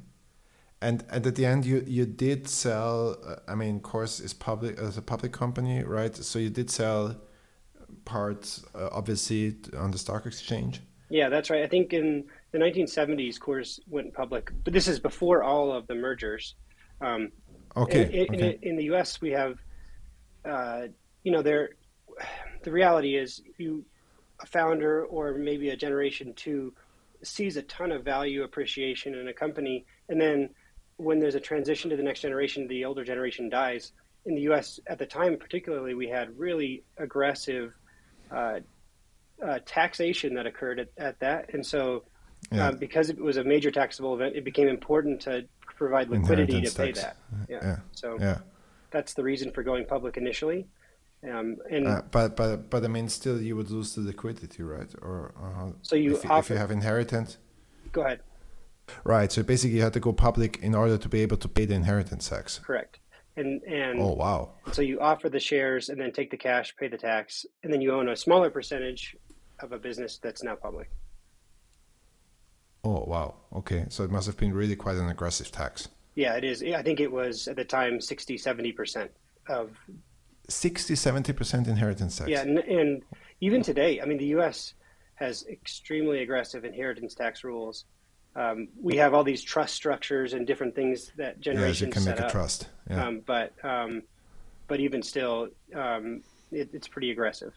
And, 0.82 1.04
and 1.10 1.26
at 1.26 1.34
the 1.34 1.44
end, 1.44 1.66
you, 1.66 1.84
you 1.86 2.06
did 2.06 2.48
sell. 2.48 3.16
Uh, 3.26 3.36
I 3.46 3.54
mean, 3.54 3.80
Coors 3.80 4.22
is 4.22 4.32
public 4.32 4.78
as 4.78 4.96
a 4.96 5.02
public 5.02 5.32
company, 5.32 5.82
right? 5.82 6.14
So 6.16 6.38
you 6.38 6.48
did 6.48 6.70
sell 6.70 7.16
parts, 8.04 8.64
uh, 8.74 8.88
obviously, 8.90 9.56
on 9.76 9.90
the 9.90 9.98
stock 9.98 10.24
exchange. 10.24 10.80
Yeah, 11.10 11.28
that's 11.28 11.50
right. 11.50 11.62
I 11.62 11.66
think 11.66 11.92
in 11.92 12.24
the 12.52 12.58
1970s, 12.58 13.38
Coors 13.38 13.80
went 13.88 14.14
public, 14.14 14.50
but 14.64 14.72
this 14.72 14.88
is 14.88 14.98
before 15.00 15.42
all 15.42 15.72
of 15.72 15.86
the 15.86 15.94
mergers. 15.94 16.54
Um, 17.00 17.32
okay. 17.76 18.26
In, 18.26 18.34
okay. 18.34 18.58
In, 18.62 18.70
in, 18.70 18.76
the 18.76 18.84
U.S., 18.84 19.20
we 19.20 19.30
have, 19.32 19.58
uh, 20.44 20.82
you 21.24 21.32
know, 21.32 21.42
there. 21.42 21.70
The 22.62 22.70
reality 22.70 23.16
is, 23.16 23.42
you 23.58 23.84
a 24.42 24.46
founder 24.46 25.04
or 25.04 25.34
maybe 25.34 25.70
a 25.70 25.76
generation 25.76 26.32
two 26.34 26.72
sees 27.22 27.56
a 27.56 27.62
ton 27.62 27.92
of 27.92 28.04
value 28.04 28.42
appreciation 28.42 29.14
in 29.14 29.28
a 29.28 29.32
company, 29.32 29.84
and 30.08 30.20
then 30.20 30.48
when 31.01 31.18
there's 31.18 31.34
a 31.34 31.40
transition 31.40 31.90
to 31.90 31.96
the 31.96 32.03
next 32.03 32.20
generation, 32.20 32.68
the 32.68 32.84
older 32.84 33.05
generation 33.05 33.48
dies. 33.48 33.92
In 34.26 34.34
the 34.34 34.42
U.S. 34.42 34.78
at 34.86 34.98
the 34.98 35.07
time, 35.07 35.38
particularly, 35.38 35.94
we 35.94 36.09
had 36.09 36.38
really 36.38 36.84
aggressive 36.98 37.72
uh, 38.30 38.61
uh, 39.44 39.59
taxation 39.64 40.34
that 40.34 40.46
occurred 40.46 40.78
at, 40.78 40.88
at 40.98 41.18
that, 41.20 41.55
and 41.55 41.64
so 41.64 42.05
yeah. 42.53 42.68
um, 42.68 42.76
because 42.76 43.09
it 43.09 43.18
was 43.18 43.38
a 43.38 43.44
major 43.44 43.70
taxable 43.70 44.14
event, 44.14 44.36
it 44.36 44.44
became 44.44 44.68
important 44.68 45.20
to 45.22 45.46
provide 45.76 46.11
liquidity 46.11 46.61
to 46.61 46.74
pay 46.74 46.92
that. 46.92 47.16
Yeah. 47.48 47.59
yeah. 47.62 47.76
So 47.92 48.18
yeah. 48.20 48.38
that's 48.90 49.14
the 49.14 49.22
reason 49.22 49.51
for 49.53 49.62
going 49.62 49.86
public 49.86 50.18
initially. 50.18 50.66
Um, 51.22 51.57
and 51.70 51.86
uh, 51.86 52.03
but 52.11 52.36
but 52.36 52.70
but 52.70 52.84
I 52.84 52.88
mean, 52.88 53.09
still, 53.09 53.40
you 53.40 53.57
would 53.57 53.70
lose 53.70 53.94
the 53.94 54.01
liquidity, 54.01 54.62
right? 54.62 54.90
Or, 55.03 55.32
or 55.36 55.74
so 55.82 55.96
you 55.96 56.16
if, 56.16 56.24
if 56.24 56.51
you 56.51 56.57
have 56.57 56.70
inheritance. 56.70 57.38
Go 57.92 58.03
ahead. 58.03 58.20
Right. 59.05 59.30
So 59.30 59.43
basically, 59.43 59.76
you 59.76 59.82
had 59.82 59.93
to 59.95 60.01
go 60.01 60.12
public 60.12 60.59
in 60.62 60.74
order 60.74 60.99
to 60.99 61.09
be 61.09 61.20
able 61.20 61.36
to 61.38 61.49
pay 61.49 61.64
the 61.64 61.74
inheritance 61.74 62.28
tax. 62.28 62.59
Correct. 62.59 62.99
And 63.36 63.62
and 63.62 64.01
oh 64.01 64.14
wow. 64.14 64.51
So 64.72 64.82
you 64.82 65.01
offer 65.01 65.28
the 65.28 65.41
shares 65.41 65.88
and 65.88 66.01
then 66.01 66.12
take 66.12 66.30
the 66.30 66.36
cash, 66.36 66.74
pay 66.76 66.88
the 66.88 66.99
tax, 66.99 67.47
and 67.62 67.72
then 67.72 67.80
you 67.80 67.93
own 67.93 68.09
a 68.09 68.16
smaller 68.16 68.51
percentage 68.51 69.16
of 69.61 69.72
a 69.72 69.78
business 69.78 70.18
that's 70.22 70.43
now 70.43 70.57
public. 70.57 70.91
Oh 72.84 73.05
wow. 73.07 73.34
Okay. 73.55 73.86
So 73.88 74.05
it 74.05 74.11
must 74.11 74.26
have 74.26 74.36
been 74.36 74.53
really 74.53 74.76
quite 74.76 74.97
an 74.97 75.09
aggressive 75.09 75.53
tax. 75.53 75.88
Yeah, 76.16 76.34
it 76.34 76.45
is. 76.45 76.62
I 76.62 76.82
think 76.82 76.99
it 77.01 77.11
was 77.11 77.47
at 77.49 77.57
the 77.57 77.64
time 77.64 78.01
60, 78.01 78.36
70 78.36 78.72
percent 78.72 79.11
of 79.49 79.70
60 80.49 80.95
70% 80.95 81.68
inheritance 81.68 82.18
tax 82.18 82.30
yeah 82.30 82.43
and, 82.43 82.59
and, 82.59 83.03
even 83.41 83.62
today 83.62 84.01
i 84.01 84.05
mean 84.05 84.18
the 84.18 84.26
us 84.26 84.74
has 85.14 85.47
extremely 85.49 86.22
aggressive 86.22 86.64
inheritance 86.64 87.14
tax 87.14 87.43
rules 87.45 87.84
um, 88.36 88.68
we 88.80 88.96
have 88.96 89.14
all 89.14 89.24
these 89.24 89.42
trust 89.42 89.74
structures 89.74 90.32
and 90.34 90.46
different 90.46 90.74
things 90.74 91.12
that 91.16 91.40
generations 91.40 91.80
yeah, 91.80 91.86
you 91.86 91.92
can 91.92 92.02
set 92.02 92.16
make 92.16 92.24
up. 92.24 92.30
a 92.30 92.32
trust 92.32 92.68
yeah. 92.88 93.06
Um, 93.06 93.22
but 93.26 93.52
um, 93.64 94.02
but 94.68 94.80
even 94.80 95.02
still 95.02 95.48
um, 95.74 96.22
it, 96.52 96.70
it's 96.72 96.88
pretty 96.88 97.10
aggressive 97.10 97.54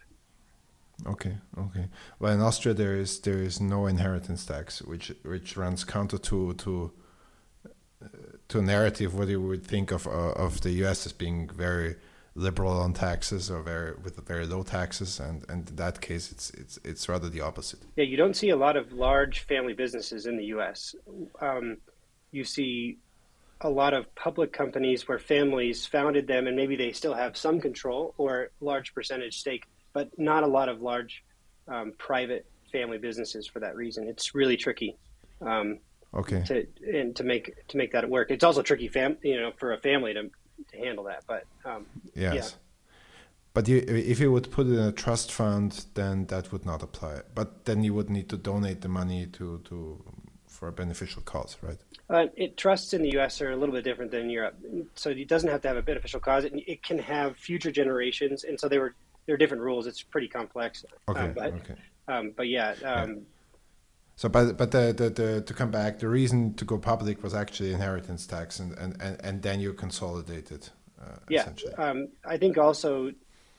okay 1.06 1.36
okay 1.58 1.88
well 2.20 2.32
in 2.32 2.40
austria 2.40 2.72
there 2.72 2.94
is 2.94 3.18
there 3.20 3.38
is 3.38 3.60
no 3.60 3.86
inheritance 3.86 4.46
tax 4.46 4.80
which 4.80 5.12
which 5.24 5.56
runs 5.56 5.82
counter 5.82 6.18
to 6.18 6.54
to 6.54 6.92
uh, 7.66 8.08
to 8.46 8.60
a 8.60 8.62
narrative 8.62 9.12
what 9.12 9.26
you 9.26 9.40
would 9.40 9.64
think 9.64 9.90
of 9.90 10.06
uh, 10.06 10.10
of 10.44 10.60
the 10.60 10.70
us 10.70 11.04
as 11.04 11.12
being 11.12 11.48
very 11.48 11.96
liberal 12.34 12.72
on 12.80 12.92
taxes 12.92 13.50
or 13.50 13.62
very 13.62 13.94
with 14.02 14.16
very 14.26 14.46
low 14.46 14.62
taxes, 14.62 15.20
and, 15.20 15.44
and 15.48 15.68
in 15.70 15.76
that 15.76 16.00
case, 16.00 16.32
it's 16.32 16.50
it's 16.50 16.78
it's 16.84 17.08
rather 17.08 17.28
the 17.28 17.40
opposite. 17.40 17.80
Yeah, 17.96 18.04
you 18.04 18.16
don't 18.16 18.34
see 18.34 18.50
a 18.50 18.56
lot 18.56 18.76
of 18.76 18.92
large 18.92 19.40
family 19.40 19.72
businesses 19.72 20.26
in 20.26 20.36
the 20.36 20.46
U.S. 20.46 20.94
Um, 21.40 21.78
you 22.32 22.44
see 22.44 22.98
a 23.60 23.70
lot 23.70 23.94
of 23.94 24.12
public 24.14 24.52
companies 24.52 25.06
where 25.06 25.18
families 25.18 25.86
founded 25.86 26.26
them, 26.26 26.46
and 26.46 26.56
maybe 26.56 26.76
they 26.76 26.92
still 26.92 27.14
have 27.14 27.36
some 27.36 27.60
control 27.60 28.14
or 28.18 28.50
large 28.60 28.94
percentage 28.94 29.38
stake, 29.38 29.64
but 29.92 30.10
not 30.18 30.42
a 30.42 30.46
lot 30.46 30.68
of 30.68 30.82
large 30.82 31.24
um, 31.68 31.92
private 31.98 32.46
family 32.72 32.98
businesses 32.98 33.46
for 33.46 33.60
that 33.60 33.76
reason. 33.76 34.08
It's 34.08 34.34
really 34.34 34.56
tricky. 34.56 34.96
Um, 35.40 35.78
okay. 36.12 36.42
To 36.46 36.66
and 36.92 37.14
to 37.16 37.22
make 37.22 37.54
to 37.68 37.76
make 37.76 37.92
that 37.92 38.08
work, 38.08 38.32
it's 38.32 38.44
also 38.44 38.62
tricky, 38.62 38.88
fam- 38.88 39.18
you 39.22 39.40
know, 39.40 39.52
for 39.56 39.72
a 39.72 39.78
family 39.78 40.12
to 40.14 40.30
to 40.74 40.84
handle 40.84 41.04
that. 41.04 41.24
But 41.26 41.44
um, 41.64 41.86
yes. 42.14 42.34
Yeah. 42.34 42.48
But 43.54 43.68
you, 43.68 43.84
if 43.86 44.18
you 44.18 44.32
would 44.32 44.50
put 44.50 44.66
it 44.66 44.72
in 44.72 44.80
a 44.80 44.92
trust 44.92 45.30
fund, 45.32 45.86
then 45.94 46.26
that 46.26 46.50
would 46.50 46.66
not 46.66 46.82
apply. 46.82 47.20
But 47.36 47.66
then 47.66 47.84
you 47.84 47.94
would 47.94 48.10
need 48.10 48.28
to 48.30 48.36
donate 48.36 48.80
the 48.80 48.88
money 48.88 49.26
to, 49.26 49.60
to 49.66 50.02
for 50.48 50.68
a 50.68 50.72
beneficial 50.72 51.22
cause, 51.22 51.56
right? 51.62 51.78
Uh, 52.10 52.26
it, 52.36 52.56
trusts 52.56 52.92
in 52.92 53.02
the 53.02 53.10
U.S. 53.12 53.40
are 53.40 53.52
a 53.52 53.56
little 53.56 53.74
bit 53.74 53.84
different 53.84 54.10
than 54.10 54.28
Europe, 54.28 54.56
so 54.94 55.10
it 55.10 55.28
doesn't 55.28 55.48
have 55.48 55.62
to 55.62 55.68
have 55.68 55.76
a 55.76 55.82
beneficial 55.82 56.20
cause. 56.20 56.44
It, 56.44 56.52
it 56.66 56.82
can 56.82 56.98
have 56.98 57.36
future 57.36 57.70
generations, 57.70 58.44
and 58.44 58.58
so 58.58 58.68
they 58.68 58.78
were 58.78 58.94
there 59.26 59.34
are 59.34 59.38
different 59.38 59.62
rules. 59.62 59.86
It's 59.86 60.02
pretty 60.02 60.28
complex. 60.28 60.84
Okay. 61.08 61.20
Um, 61.20 61.32
but, 61.32 61.52
okay. 61.54 61.74
Um, 62.08 62.32
but 62.36 62.48
yeah, 62.48 62.74
um, 62.84 63.10
yeah. 63.10 63.14
So, 64.16 64.28
but 64.28 64.56
but 64.56 64.70
the, 64.70 64.94
the, 64.96 65.10
the, 65.10 65.40
to 65.40 65.54
come 65.54 65.70
back, 65.70 65.98
the 65.98 66.08
reason 66.08 66.54
to 66.54 66.64
go 66.64 66.78
public 66.78 67.22
was 67.22 67.34
actually 67.34 67.72
inheritance 67.72 68.26
tax, 68.26 68.60
and 68.60 68.72
and, 68.78 68.96
and, 69.00 69.20
and 69.24 69.42
then 69.42 69.60
you 69.60 69.72
consolidated. 69.72 70.68
Uh, 71.00 71.16
yeah, 71.28 71.48
um, 71.76 72.08
I 72.24 72.36
think 72.36 72.56
also 72.56 73.12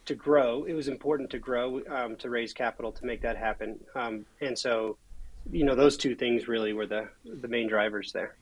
to 0.05 0.15
grow, 0.15 0.63
it 0.63 0.73
was 0.73 0.87
important 0.87 1.29
to 1.31 1.39
grow 1.39 1.81
um, 1.89 2.15
to 2.17 2.29
raise 2.29 2.53
capital 2.53 2.91
to 2.93 3.05
make 3.05 3.21
that 3.21 3.37
happen, 3.37 3.79
um, 3.95 4.25
and 4.39 4.57
so 4.57 4.97
you 5.51 5.65
know 5.65 5.75
those 5.75 5.97
two 5.97 6.15
things 6.15 6.47
really 6.47 6.73
were 6.73 6.87
the 6.87 7.09
the 7.25 7.47
main 7.47 7.67
drivers 7.67 8.11
there. 8.13 8.35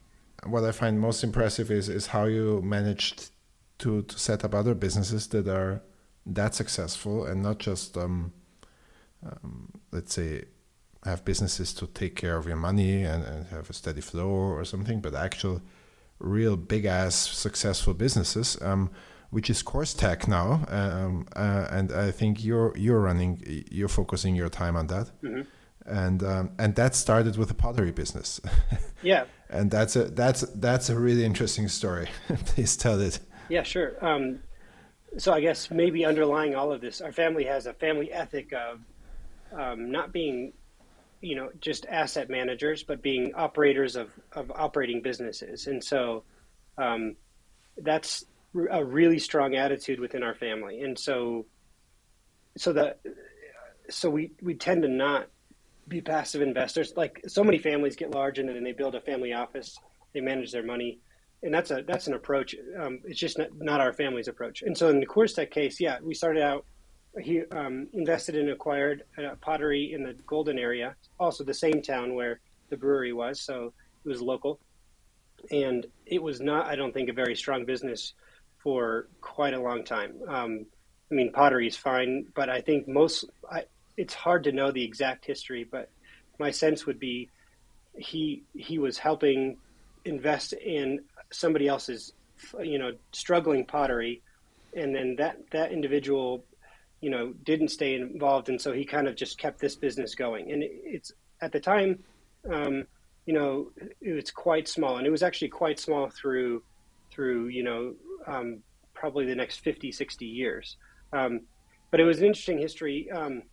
what 0.45 0.63
I 0.63 0.71
find 0.71 0.99
most 0.99 1.23
impressive 1.23 1.71
is 1.71 1.89
is 1.89 2.07
how 2.07 2.25
you 2.25 2.61
managed 2.61 3.31
to 3.79 4.03
to 4.03 4.19
set 4.19 4.45
up 4.45 4.53
other 4.53 4.75
businesses 4.75 5.27
that 5.27 5.47
are 5.47 5.81
that 6.25 6.53
successful 6.53 7.25
and 7.25 7.41
not 7.41 7.57
just 7.57 7.97
um, 7.97 8.31
um, 9.25 9.71
let's 9.91 10.13
say 10.13 10.43
have 11.05 11.25
businesses 11.25 11.73
to 11.73 11.87
take 11.87 12.15
care 12.15 12.37
of 12.37 12.47
your 12.47 12.55
money 12.55 13.03
and, 13.03 13.23
and 13.23 13.47
have 13.47 13.69
a 13.69 13.73
steady 13.73 14.01
flow 14.01 14.29
or 14.29 14.63
something, 14.65 15.01
but 15.01 15.13
actual 15.13 15.61
real 16.19 16.55
big 16.55 16.85
ass 16.85 17.15
successful 17.15 17.93
businesses. 17.93 18.57
Um, 18.61 18.89
which 19.29 19.49
is 19.49 19.63
CoorsTek 19.63 20.27
now, 20.27 20.63
um, 20.67 21.25
uh, 21.35 21.65
and 21.71 21.91
I 21.91 22.11
think 22.11 22.45
you're 22.45 22.71
you're 22.77 22.99
running, 22.99 23.41
you're 23.71 23.87
focusing 23.87 24.35
your 24.35 24.47
time 24.47 24.75
on 24.75 24.85
that. 24.87 25.09
Mm-hmm 25.23 25.41
and 25.85 26.23
um, 26.23 26.51
and 26.57 26.75
that 26.75 26.95
started 26.95 27.37
with 27.37 27.51
a 27.51 27.53
pottery 27.53 27.91
business. 27.91 28.39
yeah, 29.01 29.25
and 29.49 29.69
that's 29.69 29.95
a 29.95 30.05
that's 30.05 30.41
that's 30.55 30.89
a 30.89 30.97
really 30.97 31.25
interesting 31.25 31.67
story. 31.67 32.07
Please 32.45 32.77
tell 32.77 32.99
it. 32.99 33.19
Yeah, 33.49 33.63
sure. 33.63 33.93
Um, 34.05 34.39
so 35.17 35.33
I 35.33 35.41
guess 35.41 35.69
maybe 35.69 36.05
underlying 36.05 36.55
all 36.55 36.71
of 36.71 36.81
this, 36.81 37.01
our 37.01 37.11
family 37.11 37.43
has 37.43 37.65
a 37.65 37.73
family 37.73 38.11
ethic 38.11 38.53
of 38.53 38.79
um, 39.51 39.91
not 39.91 40.11
being, 40.11 40.53
you 41.23 41.35
know, 41.35 41.49
just 41.59 41.85
asset 41.85 42.29
managers, 42.29 42.83
but 42.83 43.01
being 43.01 43.33
operators 43.35 43.95
of 43.95 44.09
of 44.33 44.51
operating 44.51 45.01
businesses, 45.01 45.67
and 45.67 45.83
so 45.83 46.23
um, 46.77 47.15
that's 47.77 48.25
a 48.69 48.83
really 48.83 49.19
strong 49.19 49.55
attitude 49.55 49.99
within 49.99 50.21
our 50.21 50.35
family, 50.35 50.81
and 50.81 50.99
so 50.99 51.45
so 52.57 52.73
the 52.73 52.95
so 53.89 54.09
we 54.09 54.31
we 54.41 54.53
tend 54.53 54.83
to 54.83 54.89
not 54.89 55.27
be 55.87 56.01
passive 56.01 56.41
investors. 56.41 56.93
Like 56.95 57.21
so 57.27 57.43
many 57.43 57.57
families 57.57 57.95
get 57.95 58.11
large 58.11 58.39
and 58.39 58.47
then 58.47 58.63
they 58.63 58.71
build 58.71 58.95
a 58.95 59.01
family 59.01 59.33
office, 59.33 59.77
they 60.13 60.21
manage 60.21 60.51
their 60.51 60.63
money, 60.63 60.99
and 61.41 61.53
that's 61.53 61.71
a 61.71 61.83
that's 61.87 62.07
an 62.07 62.13
approach. 62.13 62.55
Um, 62.79 62.99
it's 63.05 63.19
just 63.19 63.37
not, 63.37 63.49
not 63.55 63.81
our 63.81 63.93
family's 63.93 64.27
approach. 64.27 64.61
And 64.61 64.77
so 64.77 64.89
in 64.89 64.99
the 64.99 65.05
CoorsTek 65.05 65.51
case, 65.51 65.79
yeah, 65.79 65.97
we 66.01 66.13
started 66.13 66.43
out. 66.43 66.65
He 67.21 67.43
um, 67.51 67.87
invested 67.93 68.35
and 68.35 68.49
acquired 68.49 69.03
pottery 69.41 69.93
in 69.93 70.03
the 70.03 70.13
Golden 70.25 70.57
area, 70.57 70.95
also 71.19 71.43
the 71.43 71.53
same 71.53 71.81
town 71.81 72.15
where 72.15 72.39
the 72.69 72.77
brewery 72.77 73.13
was, 73.13 73.39
so 73.39 73.73
it 74.03 74.07
was 74.07 74.21
local. 74.21 74.59
And 75.51 75.85
it 76.05 76.21
was 76.21 76.39
not, 76.41 76.65
I 76.67 76.75
don't 76.75 76.93
think, 76.93 77.09
a 77.09 77.13
very 77.13 77.35
strong 77.35 77.65
business 77.65 78.13
for 78.63 79.07
quite 79.21 79.53
a 79.53 79.61
long 79.61 79.83
time. 79.83 80.15
Um, 80.27 80.65
I 81.11 81.15
mean, 81.15 81.31
pottery 81.31 81.67
is 81.67 81.75
fine, 81.75 82.25
but 82.33 82.49
I 82.49 82.61
think 82.61 82.87
most, 82.87 83.25
I, 83.51 83.65
it's 83.97 84.13
hard 84.13 84.45
to 84.45 84.51
know 84.51 84.71
the 84.71 84.83
exact 84.83 85.25
history, 85.25 85.63
but 85.69 85.89
my 86.39 86.49
sense 86.49 86.85
would 86.85 86.99
be 86.99 87.29
he 87.95 88.43
he 88.55 88.79
was 88.79 88.97
helping 88.97 89.57
invest 90.05 90.53
in 90.53 91.03
somebody 91.31 91.67
else's 91.67 92.13
you 92.59 92.79
know 92.79 92.91
struggling 93.11 93.65
pottery, 93.65 94.21
and 94.75 94.95
then 94.95 95.15
that 95.17 95.37
that 95.51 95.71
individual 95.71 96.43
you 97.03 97.09
know 97.09 97.33
didn't 97.43 97.67
stay 97.67 97.95
involved, 97.95 98.47
and 98.47 98.59
so 98.59 98.71
he 98.71 98.85
kind 98.85 99.09
of 99.09 99.15
just 99.15 99.37
kept 99.37 99.59
this 99.59 99.75
business 99.75 100.15
going. 100.15 100.51
And 100.53 100.63
it's 100.63 101.11
at 101.41 101.51
the 101.51 101.59
time, 101.59 101.99
um, 102.49 102.85
you 103.25 103.33
know, 103.33 103.71
it's 103.99 104.31
quite 104.31 104.69
small, 104.69 104.97
and 104.97 105.05
it 105.05 105.09
was 105.09 105.21
actually 105.21 105.49
quite 105.49 105.79
small 105.79 106.09
through 106.09 106.63
through 107.11 107.47
you 107.47 107.63
know 107.63 107.93
um, 108.25 108.59
probably 108.93 109.25
the 109.25 109.35
next 109.35 109.57
50, 109.57 109.91
60 109.91 110.25
years. 110.25 110.77
Um, 111.11 111.41
but 111.91 111.99
it 111.99 112.05
was 112.05 112.19
an 112.19 112.25
interesting 112.25 112.57
history. 112.57 113.11
Um, 113.11 113.43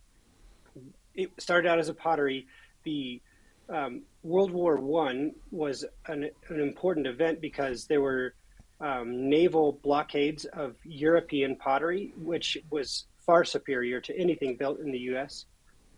it 1.13 1.29
started 1.37 1.67
out 1.67 1.77
as 1.77 1.89
a 1.89 1.93
pottery. 1.93 2.47
The 2.83 3.21
um, 3.67 4.03
World 4.23 4.51
War 4.51 4.77
One 4.77 5.33
was 5.51 5.83
an, 6.07 6.29
an, 6.47 6.61
important 6.61 7.05
event 7.05 7.41
because 7.41 7.85
there 7.85 7.99
were 7.99 8.33
um, 8.79 9.29
naval 9.29 9.73
blockades 9.83 10.45
of 10.45 10.75
European 10.85 11.57
pottery, 11.57 12.13
which 12.17 12.57
was 12.69 13.07
far 13.25 13.43
superior 13.43 13.99
to 14.01 14.17
anything 14.17 14.55
built 14.55 14.79
in 14.79 14.91
the 14.91 14.99
U.S. 14.99 15.45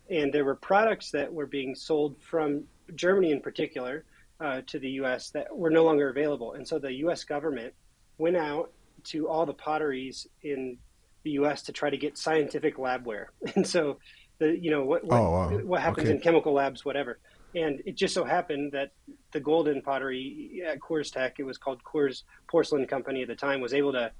And 0.09 0.33
there 0.33 0.45
were 0.45 0.55
products 0.55 1.11
that 1.11 1.31
were 1.31 1.45
being 1.45 1.75
sold 1.75 2.21
from 2.21 2.63
Germany, 2.95 3.31
in 3.31 3.41
particular, 3.41 4.03
uh, 4.39 4.61
to 4.67 4.79
the 4.79 4.89
U.S. 4.91 5.29
that 5.31 5.55
were 5.55 5.69
no 5.69 5.83
longer 5.83 6.09
available. 6.09 6.53
And 6.53 6.67
so 6.67 6.79
the 6.79 6.91
U.S. 7.05 7.23
government 7.23 7.73
went 8.17 8.35
out 8.37 8.71
to 9.05 9.27
all 9.27 9.45
the 9.45 9.53
potteries 9.53 10.27
in 10.43 10.77
the 11.23 11.31
U.S. 11.31 11.61
to 11.63 11.71
try 11.71 11.89
to 11.89 11.97
get 11.97 12.17
scientific 12.17 12.77
labware. 12.77 13.27
And 13.55 13.65
so 13.65 13.97
the 14.39 14.57
you 14.57 14.71
know 14.71 14.83
what 14.83 15.03
what, 15.05 15.19
oh, 15.19 15.31
wow. 15.31 15.49
what 15.59 15.81
happens 15.81 16.07
okay. 16.07 16.15
in 16.15 16.21
chemical 16.21 16.53
labs, 16.53 16.83
whatever. 16.83 17.19
And 17.55 17.83
it 17.85 17.95
just 17.95 18.15
so 18.15 18.23
happened 18.23 18.71
that 18.71 18.91
the 19.31 19.39
golden 19.39 19.81
pottery 19.83 20.63
at 20.67 20.79
CoorsTek, 20.79 21.33
it 21.37 21.43
was 21.43 21.57
called 21.59 21.83
Coors 21.83 22.23
Porcelain 22.47 22.87
Company 22.87 23.21
at 23.21 23.27
the 23.27 23.35
time, 23.35 23.61
was 23.61 23.73
able 23.73 23.93
to 23.93 24.11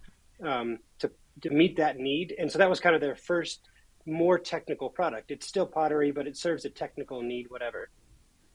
um, 0.44 0.80
to 1.00 1.10
to 1.42 1.50
meet 1.50 1.78
that 1.78 1.98
need, 1.98 2.36
and 2.38 2.52
so 2.52 2.58
that 2.60 2.70
was 2.70 2.80
kind 2.80 2.96
of 2.96 3.02
their 3.02 3.16
first 3.16 3.70
more 4.06 4.38
technical 4.38 4.90
product. 4.90 5.32
It's 5.32 5.48
still 5.48 5.66
pottery, 5.66 6.12
but 6.12 6.28
it 6.28 6.38
serves 6.38 6.66
a 6.66 6.70
technical 6.70 7.22
need, 7.22 7.50
whatever. 7.50 7.90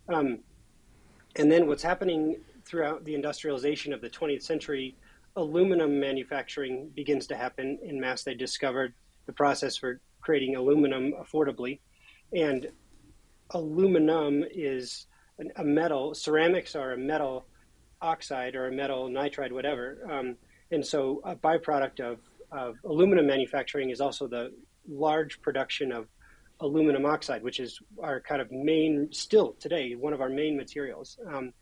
Um, 0.08 0.40
and 1.36 1.50
then 1.50 1.66
what's 1.66 1.82
happening 1.82 2.36
throughout 2.64 3.04
the 3.04 3.14
industrialization 3.14 3.92
of 3.92 4.00
the 4.00 4.10
20th 4.10 4.42
century, 4.42 4.96
aluminum 5.36 5.98
manufacturing 5.98 6.90
begins 6.94 7.26
to 7.28 7.36
happen 7.36 7.78
in 7.82 8.00
mass. 8.00 8.24
They 8.24 8.34
discovered 8.34 8.94
the 9.26 9.32
process 9.32 9.76
for 9.76 10.00
creating 10.20 10.56
aluminum 10.56 11.14
affordably. 11.20 11.80
And 12.34 12.68
aluminum 13.50 14.44
is 14.50 15.06
a 15.56 15.64
metal, 15.64 16.14
ceramics 16.14 16.74
are 16.74 16.92
a 16.92 16.98
metal 16.98 17.46
oxide 18.02 18.54
or 18.54 18.66
a 18.66 18.72
metal 18.72 19.08
nitride, 19.08 19.52
whatever. 19.52 19.98
Um, 20.10 20.36
and 20.70 20.84
so 20.84 21.20
a 21.24 21.34
byproduct 21.34 22.00
of, 22.00 22.18
of 22.52 22.76
aluminum 22.84 23.26
manufacturing 23.26 23.90
is 23.90 24.00
also 24.00 24.26
the 24.26 24.52
large 24.88 25.40
production 25.42 25.92
of 25.92 26.06
aluminum 26.60 27.06
oxide, 27.06 27.42
which 27.42 27.60
is 27.60 27.78
our 28.02 28.20
kind 28.20 28.40
of 28.40 28.50
main, 28.50 29.08
still 29.12 29.54
today, 29.60 29.94
one 29.94 30.12
of 30.12 30.20
our 30.20 30.28
main 30.28 30.56
materials. 30.56 31.18
Um, 31.32 31.52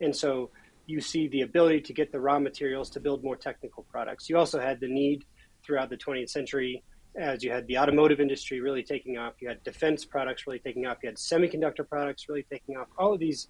and 0.00 0.14
so 0.14 0.50
you 0.86 1.00
see 1.00 1.28
the 1.28 1.42
ability 1.42 1.80
to 1.82 1.92
get 1.92 2.12
the 2.12 2.20
raw 2.20 2.38
materials 2.38 2.88
to 2.90 3.00
build 3.00 3.22
more 3.22 3.36
technical 3.36 3.84
products. 3.90 4.30
You 4.30 4.38
also 4.38 4.60
had 4.60 4.80
the 4.80 4.88
need 4.88 5.24
throughout 5.64 5.90
the 5.90 5.96
20th 5.96 6.30
century 6.30 6.82
as 7.16 7.42
you 7.42 7.50
had 7.50 7.66
the 7.66 7.78
automotive 7.78 8.20
industry 8.20 8.60
really 8.60 8.82
taking 8.82 9.16
off, 9.16 9.34
you 9.40 9.48
had 9.48 9.62
defense 9.64 10.04
products 10.04 10.46
really 10.46 10.58
taking 10.58 10.86
off, 10.86 10.98
you 11.02 11.08
had 11.08 11.16
semiconductor 11.16 11.88
products 11.88 12.28
really 12.28 12.44
taking 12.50 12.76
off. 12.76 12.88
All 12.98 13.12
of 13.12 13.20
these 13.20 13.48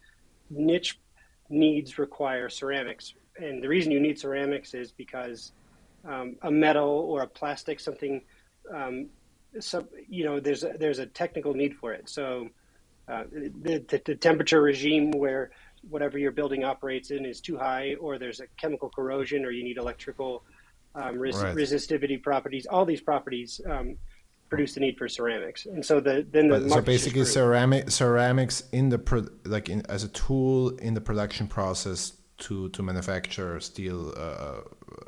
niche 0.51 0.99
needs 1.49 1.99
require 1.99 2.49
ceramics, 2.49 3.15
and 3.39 3.63
the 3.63 3.69
reason 3.69 3.91
you 3.91 4.01
need 4.01 4.19
ceramics 4.19 4.75
is 4.75 4.93
because 4.93 5.53
um, 6.07 6.37
a 6.43 6.51
metal 6.51 6.89
or 6.89 7.23
a 7.23 7.27
plastic, 7.27 7.81
something, 7.81 8.23
um, 8.75 9.07
some, 9.61 9.89
you 10.09 10.25
know, 10.25 10.41
there's 10.41 10.65
a, 10.65 10.75
there's 10.79 10.99
a 10.99 11.07
technical 11.07 11.55
need 11.55 11.75
for 11.77 11.93
it. 11.93 12.09
So 12.09 12.49
uh, 13.09 13.25
the, 13.31 13.85
the, 13.89 14.03
the 14.05 14.15
temperature 14.15 14.63
regime 14.63 15.11
where 15.11 15.51
whatever 15.89 16.19
your 16.19 16.33
building 16.33 16.65
operates 16.65 17.11
in 17.11 17.25
is 17.25 17.41
too 17.41 17.57
high, 17.57 17.95
or 18.01 18.19
there's 18.19 18.41
a 18.41 18.47
chemical 18.61 18.89
corrosion, 18.89 19.45
or 19.45 19.51
you 19.51 19.65
need 19.65 19.77
electrical 19.77 20.43
um, 20.95 21.19
res- 21.19 21.37
right. 21.37 21.55
resistivity 21.55 22.21
properties, 22.21 22.67
all 22.67 22.85
these 22.85 23.01
properties 23.01 23.61
um, 23.71 23.97
produce 24.49 24.75
the 24.75 24.81
need 24.81 24.97
for 24.97 25.09
ceramics. 25.09 25.67
And 25.67 25.85
so 25.85 26.01
the 26.01 26.27
then 26.31 26.49
the 26.49 26.69
so 26.69 26.81
basically 26.81 27.25
ceramic 27.25 27.91
ceramics 27.91 28.65
in 28.73 28.89
the 28.89 28.99
pro- 28.99 29.29
like 29.45 29.69
in, 29.69 29.85
as 29.89 30.05
a 30.05 30.09
tool 30.09 30.71
in 30.79 30.95
the 30.95 31.01
production 31.01 31.47
process 31.47 32.13
to 32.39 32.69
to 32.71 32.83
manufacture 32.83 33.61
steel, 33.61 34.13
uh, 34.17 34.21
uh, 34.21 34.61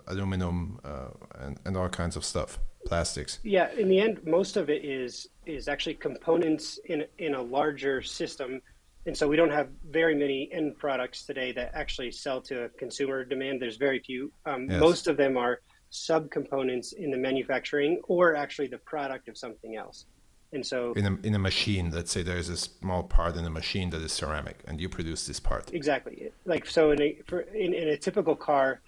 aluminum, 0.07 0.79
uh, 0.85 1.09
and 1.41 1.59
and 1.65 1.77
all 1.77 1.89
kinds 1.89 2.17
of 2.17 2.25
stuff, 2.25 2.59
plastics. 2.87 3.39
Yeah, 3.43 3.71
in 3.73 3.89
the 3.89 4.01
end, 4.01 4.21
most 4.25 4.57
of 4.57 4.71
it 4.71 4.85
is 4.85 5.29
is 5.47 5.69
actually 5.69 5.95
components 5.95 6.79
in 6.87 7.05
in 7.19 7.35
a 7.35 7.43
larger 7.43 8.03
system. 8.03 8.61
And 9.07 9.17
so 9.17 9.27
we 9.27 9.37
don't 9.37 9.53
have 9.53 9.69
very 9.89 10.15
many 10.15 10.51
end 10.53 10.77
products 10.77 11.25
today 11.25 11.51
that 11.53 11.71
actually 11.73 12.11
sell 12.11 12.43
to 12.43 12.69
consumer 12.79 13.25
demand. 13.25 13.63
There's 13.63 13.79
very 13.79 14.01
few. 14.01 14.31
Um, 14.45 14.69
yes. 14.69 14.81
Most 14.81 15.07
of 15.07 15.17
them 15.17 15.39
are 15.39 15.61
subcomponents 15.91 16.93
in 16.93 17.11
the 17.11 17.17
manufacturing 17.17 18.01
or 18.09 18.35
actually 18.37 18.69
the 18.69 18.79
product 18.79 19.29
of 19.29 19.39
something 19.39 19.77
else. 19.77 20.05
And 20.53 20.65
so, 20.65 20.93
in 20.95 21.05
a, 21.05 21.27
in 21.27 21.35
a 21.35 21.39
machine, 21.39 21.91
let's 21.91 22.11
say 22.11 22.23
there's 22.23 22.49
a 22.49 22.57
small 22.57 23.03
part 23.03 23.37
in 23.37 23.45
a 23.45 23.51
machine 23.51 23.91
that 23.91 24.01
is 24.01 24.13
ceramic, 24.13 24.63
and 24.67 24.81
you 24.81 24.89
produce 24.89 25.27
this 25.27 25.39
part. 25.39 25.75
Exactly. 25.75 26.31
Like 26.47 26.65
so, 26.65 26.91
in 26.91 27.03
a 27.03 27.19
for, 27.27 27.41
in, 27.41 27.75
in 27.75 27.89
a 27.89 27.99
typical 27.99 28.35
car, 28.35 28.81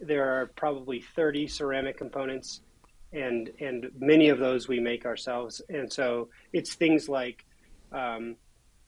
there 0.00 0.40
are 0.40 0.46
probably 0.46 1.00
30 1.00 1.48
ceramic 1.48 1.98
components, 1.98 2.60
and 3.12 3.50
and 3.60 3.90
many 3.98 4.28
of 4.28 4.38
those 4.38 4.68
we 4.68 4.80
make 4.80 5.06
ourselves. 5.06 5.60
And 5.68 5.92
so, 5.92 6.28
it's 6.52 6.74
things 6.74 7.08
like 7.08 7.44
um, 7.92 8.36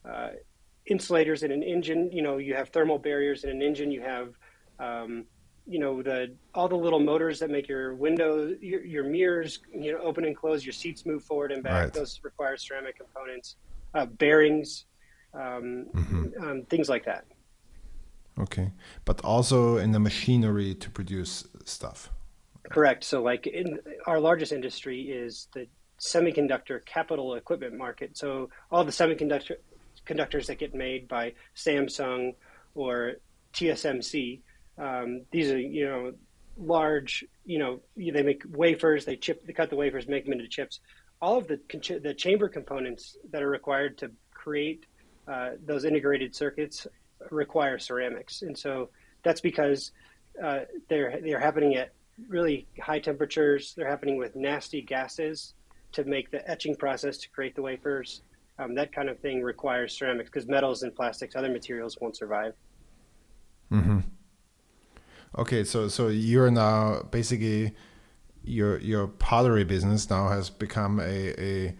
uh, 0.07 0.29
insulators 0.85 1.43
in 1.43 1.51
an 1.51 1.63
engine. 1.63 2.11
You 2.11 2.21
know, 2.21 2.37
you 2.37 2.55
have 2.55 2.69
thermal 2.69 2.99
barriers 2.99 3.43
in 3.43 3.49
an 3.49 3.61
engine. 3.61 3.91
You 3.91 4.01
have 4.01 4.33
um, 4.79 5.25
you 5.65 5.79
know 5.79 6.01
the 6.01 6.33
all 6.53 6.67
the 6.67 6.75
little 6.75 6.99
motors 6.99 7.39
that 7.39 7.49
make 7.49 7.67
your 7.67 7.93
windows 7.95 8.57
your, 8.61 8.83
your 8.83 9.03
mirrors 9.03 9.59
you 9.73 9.93
know 9.93 9.99
open 9.99 10.25
and 10.25 10.35
close 10.35 10.65
your 10.65 10.73
seats 10.73 11.05
move 11.05 11.23
forward 11.23 11.51
and 11.51 11.63
back 11.63 11.83
right. 11.85 11.93
those 11.93 12.19
require 12.23 12.57
ceramic 12.57 12.97
components 12.97 13.55
uh, 13.93 14.05
bearings 14.05 14.85
um, 15.33 15.85
mm-hmm. 15.93 16.43
um, 16.43 16.63
things 16.63 16.89
like 16.89 17.05
that 17.05 17.25
Okay, 18.39 18.71
but 19.05 19.21
also 19.23 19.77
in 19.77 19.91
the 19.91 19.99
machinery 19.99 20.73
to 20.75 20.89
produce 20.89 21.47
stuff. 21.65 22.09
Correct. 22.69 23.03
So, 23.03 23.21
like 23.21 23.45
in 23.45 23.79
our 24.07 24.19
largest 24.19 24.51
industry 24.51 25.01
is 25.01 25.47
the 25.53 25.67
semiconductor 25.99 26.83
capital 26.85 27.35
equipment 27.35 27.77
market. 27.77 28.17
So, 28.17 28.49
all 28.71 28.83
the 28.83 28.91
semiconductor 28.91 29.57
conductors 30.05 30.47
that 30.47 30.57
get 30.57 30.73
made 30.73 31.07
by 31.07 31.33
Samsung 31.55 32.33
or 32.73 33.13
TSMC, 33.53 34.41
um, 34.77 35.21
these 35.31 35.51
are 35.51 35.59
you 35.59 35.85
know 35.85 36.13
large. 36.57 37.25
You 37.45 37.59
know 37.59 37.79
they 37.95 38.23
make 38.23 38.43
wafers. 38.49 39.05
They 39.05 39.15
chip. 39.15 39.45
They 39.45 39.53
cut 39.53 39.69
the 39.69 39.75
wafers, 39.75 40.07
make 40.07 40.23
them 40.23 40.33
into 40.33 40.47
chips. 40.47 40.79
All 41.21 41.37
of 41.37 41.47
the 41.47 41.59
the 42.01 42.13
chamber 42.15 42.49
components 42.49 43.15
that 43.31 43.43
are 43.43 43.49
required 43.49 43.99
to 43.99 44.11
create 44.33 44.85
uh, 45.27 45.51
those 45.63 45.85
integrated 45.85 46.35
circuits 46.35 46.87
require 47.31 47.79
ceramics, 47.79 48.41
and 48.41 48.57
so 48.57 48.89
that's 49.23 49.41
because 49.41 49.91
uh, 50.41 50.61
they're 50.89 51.19
they're 51.21 51.39
happening 51.39 51.75
at 51.75 51.93
really 52.27 52.67
high 52.81 52.99
temperatures. 52.99 53.73
They're 53.75 53.89
happening 53.89 54.17
with 54.17 54.35
nasty 54.35 54.81
gases 54.81 55.53
to 55.93 56.03
make 56.03 56.31
the 56.31 56.47
etching 56.49 56.75
process 56.75 57.17
to 57.19 57.29
create 57.29 57.55
the 57.55 57.61
wafers. 57.61 58.21
Um, 58.59 58.75
that 58.75 58.91
kind 58.93 59.09
of 59.09 59.19
thing 59.19 59.41
requires 59.41 59.97
ceramics 59.97 60.29
because 60.29 60.47
metals 60.47 60.83
and 60.83 60.95
plastics, 60.95 61.35
other 61.35 61.49
materials 61.49 61.97
won't 61.99 62.15
survive. 62.15 62.53
Mm-hmm. 63.71 63.99
Okay, 65.37 65.63
so 65.63 65.87
so 65.87 66.09
you're 66.09 66.51
now 66.51 67.03
basically 67.09 67.73
your 68.43 68.77
your 68.79 69.07
pottery 69.07 69.63
business 69.63 70.09
now 70.09 70.29
has 70.29 70.49
become 70.49 70.99
a, 70.99 71.41
a 71.41 71.75